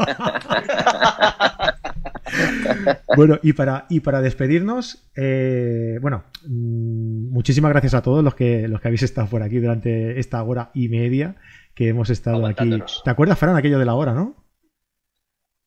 Bueno, 3.16 3.38
y 3.42 3.52
para, 3.54 3.86
y 3.88 4.00
para 4.00 4.20
despedirnos, 4.20 5.08
eh, 5.16 5.98
bueno, 6.00 6.24
mm, 6.46 7.30
muchísimas 7.30 7.70
gracias 7.70 7.94
a 7.94 8.02
todos 8.02 8.22
los 8.22 8.34
que, 8.34 8.68
los 8.68 8.80
que 8.80 8.88
habéis 8.88 9.02
estado 9.02 9.28
por 9.28 9.42
aquí 9.42 9.58
durante 9.58 10.18
esta 10.20 10.42
hora 10.42 10.70
y 10.74 10.88
media 10.88 11.36
que 11.74 11.88
hemos 11.88 12.10
estado 12.10 12.46
aquí. 12.46 12.78
¿Te 13.04 13.10
acuerdas, 13.10 13.38
Fran, 13.38 13.56
aquello 13.56 13.78
de 13.78 13.84
la 13.86 13.94
hora, 13.94 14.12
no? 14.12 14.36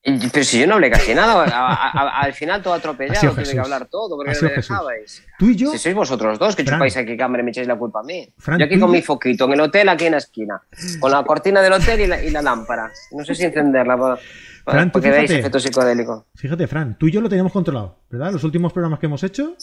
Y- 0.03 0.29
Pero 0.29 0.43
si 0.43 0.59
yo 0.59 0.65
no 0.65 0.73
hablé 0.75 0.89
casi 0.89 1.13
nada, 1.13 1.43
a- 1.45 1.73
a- 1.91 2.21
al 2.21 2.33
final 2.33 2.63
todo 2.63 2.73
atropellado, 2.73 3.19
tuve 3.21 3.43
que 3.43 3.49
Jesús. 3.49 3.59
hablar 3.59 3.85
todo, 3.85 4.15
porque 4.17 4.31
no 4.33 4.41
me 4.41 4.49
Jesús. 4.49 4.67
dejabais. 4.69 5.23
Tú 5.37 5.45
y 5.49 5.55
yo, 5.55 5.71
Si 5.71 5.77
sois 5.77 5.93
vosotros 5.93 6.39
dos 6.39 6.55
que 6.55 6.63
Fran. 6.63 6.79
chupáis 6.79 6.97
aquí 6.97 7.15
cámara 7.15 7.41
y 7.41 7.45
me 7.45 7.51
echáis 7.51 7.67
la 7.67 7.75
culpa 7.77 7.99
a 7.99 8.03
mí. 8.03 8.33
Fran, 8.37 8.57
yo 8.59 8.65
aquí 8.65 8.79
con 8.79 8.89
yo- 8.89 8.93
mi 8.93 9.01
foquito, 9.03 9.45
en 9.45 9.53
el 9.53 9.61
hotel, 9.61 9.89
aquí 9.89 10.05
en 10.07 10.13
la 10.13 10.17
esquina, 10.17 10.59
con 10.99 11.11
la 11.11 11.23
cortina 11.23 11.61
del 11.61 11.73
hotel 11.73 11.99
y 12.01 12.07
la, 12.07 12.23
y 12.23 12.31
la 12.31 12.41
lámpara. 12.41 12.91
No 13.11 13.23
sé 13.23 13.35
si 13.35 13.43
encenderla 13.43 13.95
para, 13.95 14.15
para, 14.15 14.77
Fran, 14.77 14.91
tú 14.91 14.93
para 14.93 15.03
que 15.03 15.09
veáis 15.11 15.29
fíjate. 15.29 15.39
efecto 15.41 15.59
psicodélico. 15.59 16.25
fíjate, 16.35 16.65
Fran, 16.67 16.97
tú 16.97 17.07
y 17.07 17.11
yo 17.11 17.21
lo 17.21 17.29
teníamos 17.29 17.53
controlado, 17.53 17.99
¿verdad? 18.09 18.31
Los 18.31 18.43
últimos 18.43 18.73
programas 18.73 18.97
que 18.99 19.05
hemos 19.05 19.21
hecho, 19.23 19.55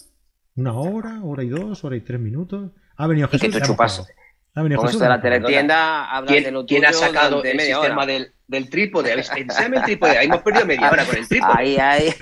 una 0.54 0.72
hora, 0.74 1.18
hora 1.24 1.42
y 1.42 1.48
dos, 1.48 1.82
hora 1.82 1.96
y 1.96 2.00
tres 2.00 2.20
minutos. 2.20 2.70
Ha 2.96 3.06
venido 3.08 3.26
Y 3.26 3.30
que 3.30 3.38
Jesús. 3.46 3.60
tú 3.60 3.66
chupas. 3.66 4.06
Ha 4.54 4.62
venido 4.62 4.78
Con 4.80 4.88
Jesús. 4.88 5.00
esto 5.00 5.04
de 5.04 5.16
la 5.16 5.20
teletienda, 5.20 6.10
hablas 6.10 6.32
de 6.34 6.42
¿Quién, 6.42 6.54
lo 6.54 6.64
quién 6.66 6.84
ha 6.86 6.92
sacado 6.92 7.42
el 7.44 7.56
media 7.56 7.76
sistema 7.76 8.02
hora. 8.02 8.06
del, 8.12 8.32
del 8.48 8.68
trípode? 8.68 9.12
Enséñame 9.12 9.76
el 9.76 9.82
trípode. 9.84 10.18
Ahí 10.18 10.26
hemos 10.26 10.42
perdido 10.42 10.66
media 10.66 10.90
hora 10.90 11.04
con 11.04 11.16
el 11.16 11.28
trípode. 11.28 11.52
Ahí, 11.56 11.76
ahí. 11.76 12.14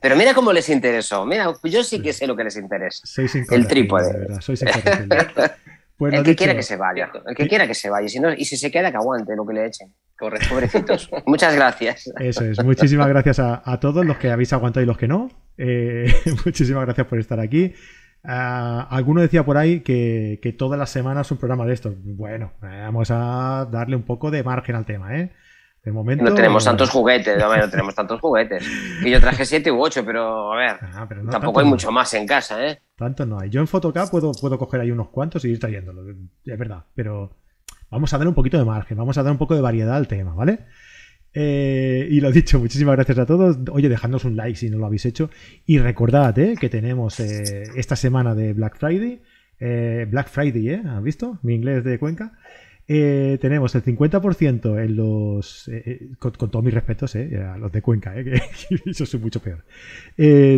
Pero 0.00 0.16
mira 0.16 0.34
cómo 0.34 0.52
les 0.52 0.68
interesó. 0.68 1.24
Mira, 1.26 1.52
yo 1.64 1.82
sí 1.84 2.00
que 2.00 2.12
sé 2.12 2.26
lo 2.26 2.36
que 2.36 2.44
les 2.44 2.56
interesa. 2.56 3.00
Sois 3.04 3.34
incorrectibles, 3.34 3.68
trípode. 3.68 4.12
de 4.12 4.18
verdad, 4.18 4.40
sois 4.40 4.62
incorrectibles. 4.62 5.50
Pues 5.96 6.12
lo 6.12 6.18
El 6.18 6.24
que 6.24 6.30
dicho, 6.30 6.38
quiera 6.38 6.56
que 6.56 6.62
se 6.64 6.76
vaya. 6.76 7.08
El 7.24 7.36
que 7.36 7.46
quiera 7.46 7.68
que 7.68 7.74
se 7.74 7.88
vaya. 7.88 8.06
Y 8.06 8.08
Si 8.08 8.18
no, 8.18 8.32
y 8.34 8.44
si 8.44 8.56
se 8.56 8.68
queda, 8.68 8.90
que 8.90 8.96
aguante 8.96 9.36
lo 9.36 9.46
que 9.46 9.54
le 9.54 9.66
echen. 9.66 9.94
Correcto. 10.18 10.48
Pobrecitos. 10.50 11.08
Muchas 11.26 11.54
gracias. 11.54 12.10
Eso 12.18 12.44
es. 12.44 12.62
Muchísimas 12.64 13.06
gracias 13.08 13.38
a, 13.38 13.62
a 13.64 13.78
todos 13.78 14.04
los 14.04 14.16
que 14.18 14.28
habéis 14.30 14.52
aguantado 14.52 14.82
y 14.82 14.86
los 14.86 14.98
que 14.98 15.06
no. 15.06 15.30
Eh, 15.56 16.12
muchísimas 16.44 16.84
gracias 16.84 17.06
por 17.06 17.20
estar 17.20 17.38
aquí. 17.38 17.74
Ah, 18.24 18.88
alguno 18.90 19.20
decía 19.20 19.44
por 19.44 19.56
ahí 19.56 19.80
que, 19.80 20.40
que 20.42 20.52
todas 20.52 20.78
las 20.80 20.90
semanas 20.90 21.30
un 21.30 21.38
programa 21.38 21.64
de 21.64 21.74
estos. 21.74 21.94
Bueno, 22.02 22.52
eh, 22.64 22.80
vamos 22.82 23.12
a 23.12 23.68
darle 23.70 23.94
un 23.94 24.02
poco 24.02 24.32
de 24.32 24.42
margen 24.42 24.74
al 24.74 24.86
tema, 24.86 25.16
¿eh? 25.16 25.30
De 25.84 25.92
momento. 25.92 26.24
No 26.24 26.32
tenemos 26.34 26.64
tantos 26.64 26.88
juguetes, 26.90 27.36
no, 27.38 27.54
no 27.56 27.68
tenemos 27.68 27.94
tantos 27.94 28.18
juguetes. 28.20 28.66
Y 29.04 29.10
yo 29.10 29.20
traje 29.20 29.44
siete 29.44 29.70
u 29.70 29.80
ocho, 29.82 30.02
pero 30.04 30.52
a 30.52 30.56
ver, 30.56 30.76
Ah, 30.94 31.04
pero 31.08 31.22
no 31.22 31.30
tampoco 31.30 31.60
hay 31.60 31.66
no. 31.66 31.70
mucho 31.72 31.92
más 31.92 32.12
en 32.14 32.26
casa, 32.26 32.66
¿eh? 32.66 32.80
Tanto 32.96 33.26
no 33.26 33.38
hay. 33.38 33.50
Yo 33.50 33.60
en 33.60 33.66
Photocap 33.66 34.10
puedo, 34.10 34.32
puedo 34.32 34.58
coger 34.58 34.80
ahí 34.80 34.90
unos 34.90 35.10
cuantos 35.10 35.44
y 35.44 35.50
ir 35.50 35.58
trayéndolos. 35.58 36.16
Es 36.44 36.58
verdad. 36.58 36.84
Pero 36.94 37.36
vamos 37.90 38.14
a 38.14 38.18
dar 38.18 38.26
un 38.26 38.34
poquito 38.34 38.56
de 38.56 38.64
margen. 38.64 38.96
Vamos 38.96 39.18
a 39.18 39.22
dar 39.22 39.32
un 39.32 39.38
poco 39.38 39.54
de 39.54 39.60
variedad 39.60 39.94
al 39.94 40.08
tema, 40.08 40.34
¿vale? 40.34 40.60
Eh, 41.34 42.06
y 42.10 42.20
lo 42.20 42.30
dicho, 42.30 42.58
muchísimas 42.60 42.94
gracias 42.96 43.18
a 43.18 43.26
todos. 43.26 43.58
Oye, 43.72 43.88
dejadnos 43.88 44.24
un 44.24 44.36
like 44.36 44.56
si 44.56 44.70
no 44.70 44.78
lo 44.78 44.86
habéis 44.86 45.04
hecho. 45.04 45.30
Y 45.66 45.78
recordad 45.78 46.38
eh, 46.38 46.54
que 46.58 46.68
tenemos 46.68 47.18
eh, 47.20 47.64
esta 47.76 47.96
semana 47.96 48.34
de 48.34 48.52
Black 48.52 48.76
Friday. 48.78 49.20
eh, 49.60 50.06
Black 50.08 50.28
Friday, 50.28 50.68
¿eh? 50.70 50.82
¿Has 50.88 51.02
visto? 51.02 51.38
Mi 51.42 51.54
inglés 51.54 51.84
de 51.84 51.98
Cuenca. 51.98 52.32
Eh, 52.86 53.38
tenemos 53.40 53.74
el 53.74 53.82
50% 53.82 54.82
en 54.82 54.96
los. 54.96 55.68
eh, 55.68 55.82
eh, 55.86 56.08
con, 56.18 56.32
todos 56.32 56.62
mis 56.62 56.74
respetos, 56.74 57.14
eh, 57.14 57.38
a 57.42 57.56
los 57.56 57.72
de 57.72 57.80
Cuenca, 57.80 58.12
que 58.24 58.42
yo 58.84 59.06
soy 59.06 59.20
mucho 59.20 59.40
peor. 59.40 59.64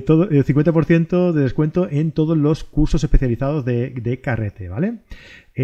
Todo, 0.05 0.28
el 0.28 0.44
50% 0.44 1.32
de 1.32 1.43
descuento 1.43 1.89
en 1.89 2.11
todos 2.11 2.36
los 2.36 2.65
cursos 2.65 3.05
especializados 3.05 3.65
de, 3.65 4.20
carrete, 4.23 4.69
¿vale? 4.69 4.98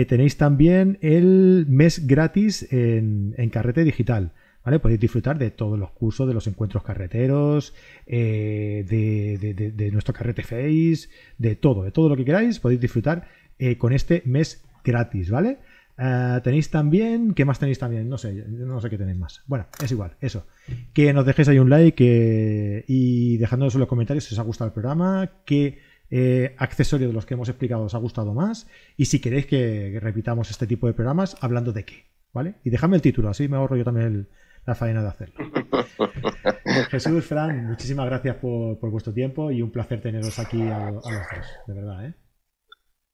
Tenéis 0.09 0.37
también 0.37 0.99
el 1.03 1.67
mes 1.69 2.07
gratis 2.07 2.67
en, 2.73 3.35
carrete 3.51 3.85
digital. 3.85 4.33
¿Vale? 4.65 4.79
Podéis 4.79 5.01
disfrutar 5.01 5.39
de 5.39 5.51
todos 5.51 5.77
los 5.77 5.91
cursos, 5.91 6.29
de 6.29 6.35
los 6.35 6.47
encuentros 6.47 6.85
carreteros, 6.85 7.75
de, 8.07 9.91
nuestro 9.93 10.15
carrete 10.15 10.43
face, 10.45 11.09
de 11.37 11.57
todo, 11.57 11.83
de 11.83 11.91
todo 11.91 12.09
lo 12.09 12.15
que 12.15 12.25
queráis, 12.25 12.61
podéis 12.61 12.81
disfrutar 12.81 13.27
con 13.79 13.93
este 13.93 14.23
mes 14.25 14.65
gratis, 14.85 15.31
¿vale? 15.31 15.59
Eh, 15.98 16.40
tenéis 16.43 16.70
también, 16.70 17.35
¿qué 17.35 17.44
más 17.44 17.59
tenéis 17.59 17.78
también? 17.78 18.09
No 18.09 18.19
sé, 18.19 18.32
no 18.48 18.81
sé 18.81 18.90
qué 18.90 18.98
tenéis 18.98 19.19
más. 19.19 19.43
Bueno, 19.47 19.66
es 19.82 19.90
igual, 19.93 20.16
eso. 20.20 20.47
Que 20.94 21.12
nos 21.12 21.27
dejéis 21.27 21.48
ahí 21.48 21.59
un 21.59 21.70
like 21.70 22.85
y 22.89 23.36
dejándonos 23.39 23.74
en 23.74 23.81
los 23.81 23.89
comentarios 23.89 24.24
si 24.24 24.35
os 24.35 24.39
ha 24.39 24.43
gustado 24.43 24.69
el 24.69 24.73
programa, 24.74 25.31
qué 25.44 25.78
eh, 26.10 26.55
accesorio 26.59 27.09
de 27.09 27.12
los 27.14 27.27
que 27.27 27.35
hemos 27.35 27.48
explicado 27.48 27.85
os 27.85 27.94
ha 27.94 27.98
gustado 27.98 28.35
más 28.35 28.69
y 28.97 29.06
si 29.06 29.20
queréis 29.20 29.47
que 29.47 29.98
repitamos 30.01 30.51
este 30.51 30.66
tipo 30.66 30.86
de 30.86 30.93
programas, 30.94 31.36
hablando 31.40 31.73
de 31.73 31.85
qué, 31.85 32.06
¿vale? 32.32 32.56
Y 32.64 32.70
dejadme 32.70 32.97
el 32.97 33.02
título, 33.02 33.28
así 33.31 33.48
me 33.48 33.56
ahorro 33.56 33.77
yo 33.77 33.85
también 33.85 34.06
el- 34.06 34.28
la 34.64 34.74
faena 34.77 35.02
de 35.02 35.09
hacerlo. 35.09 35.35
Jesús, 36.90 37.24
Fran, 37.24 37.66
muchísimas 37.66 38.06
gracias 38.06 38.36
por, 38.36 38.78
por 38.78 38.90
vuestro 38.90 39.12
tiempo 39.12 39.51
y 39.51 39.60
un 39.62 39.70
placer 39.73 40.01
teneros 40.01 40.39
aquí 40.39 40.60
a, 40.62 40.86
a 40.89 40.90
los 40.90 41.02
dos, 41.05 41.47
de 41.66 41.74
verdad, 41.74 42.06
¿eh? 42.06 42.14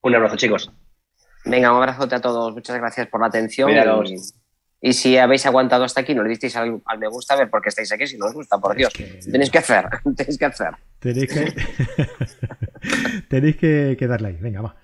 Un 0.02 0.14
abrazo, 0.14 0.36
chicos. 0.36 0.70
Venga, 1.44 1.70
un 1.70 1.78
abrazote 1.78 2.15
a 2.15 2.20
todos. 2.20 2.52
Muchas 2.52 2.77
gracias 2.77 3.06
por 3.09 3.20
la 3.20 3.28
atención. 3.28 3.70
Y, 3.70 4.16
y 4.81 4.93
si 4.93 5.16
habéis 5.16 5.44
aguantado 5.47 5.85
hasta 5.85 6.01
aquí, 6.02 6.15
no 6.15 6.23
le 6.23 6.31
disteis 6.31 6.55
al, 6.56 6.81
al 6.85 6.98
me 6.98 7.09
gusta, 7.09 7.35
a 7.35 7.39
ver 7.39 7.51
por 7.51 7.62
qué 7.62 7.69
estáis 7.70 7.90
aquí, 7.93 8.06
si 8.06 8.16
no 8.16 8.27
os 8.27 8.35
gusta, 8.35 8.59
por 8.59 8.77
Dios. 8.77 8.93
Tenéis 9.31 9.51
que 9.51 9.59
hacer, 9.59 9.89
tenéis 10.16 10.39
que 10.39 10.44
hacer. 10.44 10.70
Tenéis 10.98 11.32
que, 11.32 11.55
tenéis 13.28 13.56
que, 13.56 13.97
que 13.98 14.06
darle 14.06 14.28
ahí. 14.28 14.36
Venga, 14.40 14.60
va. 14.60 14.77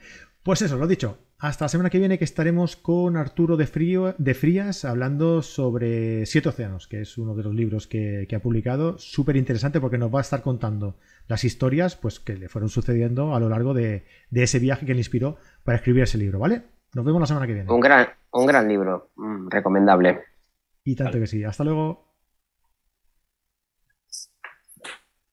Pues 0.42 0.62
eso, 0.62 0.76
lo 0.76 0.86
dicho. 0.86 1.18
Hasta 1.44 1.66
la 1.66 1.68
semana 1.68 1.90
que 1.90 1.98
viene 1.98 2.16
que 2.16 2.24
estaremos 2.24 2.74
con 2.74 3.18
Arturo 3.18 3.58
de, 3.58 3.66
Frío, 3.66 4.14
de 4.16 4.32
Frías 4.32 4.86
hablando 4.86 5.42
sobre 5.42 6.24
Siete 6.24 6.48
Océanos, 6.48 6.88
que 6.88 7.02
es 7.02 7.18
uno 7.18 7.34
de 7.34 7.42
los 7.42 7.54
libros 7.54 7.86
que, 7.86 8.24
que 8.26 8.34
ha 8.34 8.40
publicado. 8.40 8.96
Súper 8.96 9.36
interesante 9.36 9.78
porque 9.78 9.98
nos 9.98 10.10
va 10.10 10.20
a 10.20 10.22
estar 10.22 10.40
contando 10.40 10.96
las 11.28 11.44
historias 11.44 11.96
pues, 11.96 12.18
que 12.18 12.38
le 12.38 12.48
fueron 12.48 12.70
sucediendo 12.70 13.34
a 13.34 13.40
lo 13.40 13.50
largo 13.50 13.74
de, 13.74 14.06
de 14.30 14.42
ese 14.42 14.58
viaje 14.58 14.86
que 14.86 14.94
le 14.94 15.00
inspiró 15.00 15.36
para 15.64 15.76
escribir 15.76 16.04
ese 16.04 16.16
libro, 16.16 16.38
¿vale? 16.38 16.62
Nos 16.94 17.04
vemos 17.04 17.20
la 17.20 17.26
semana 17.26 17.46
que 17.46 17.52
viene. 17.52 17.70
Un 17.70 17.80
gran, 17.80 18.08
un 18.32 18.46
gran 18.46 18.66
libro, 18.66 19.10
mm, 19.16 19.50
recomendable. 19.50 20.22
Y 20.82 20.96
tanto 20.96 21.18
que 21.18 21.26
sí. 21.26 21.44
Hasta 21.44 21.62
luego. 21.62 22.13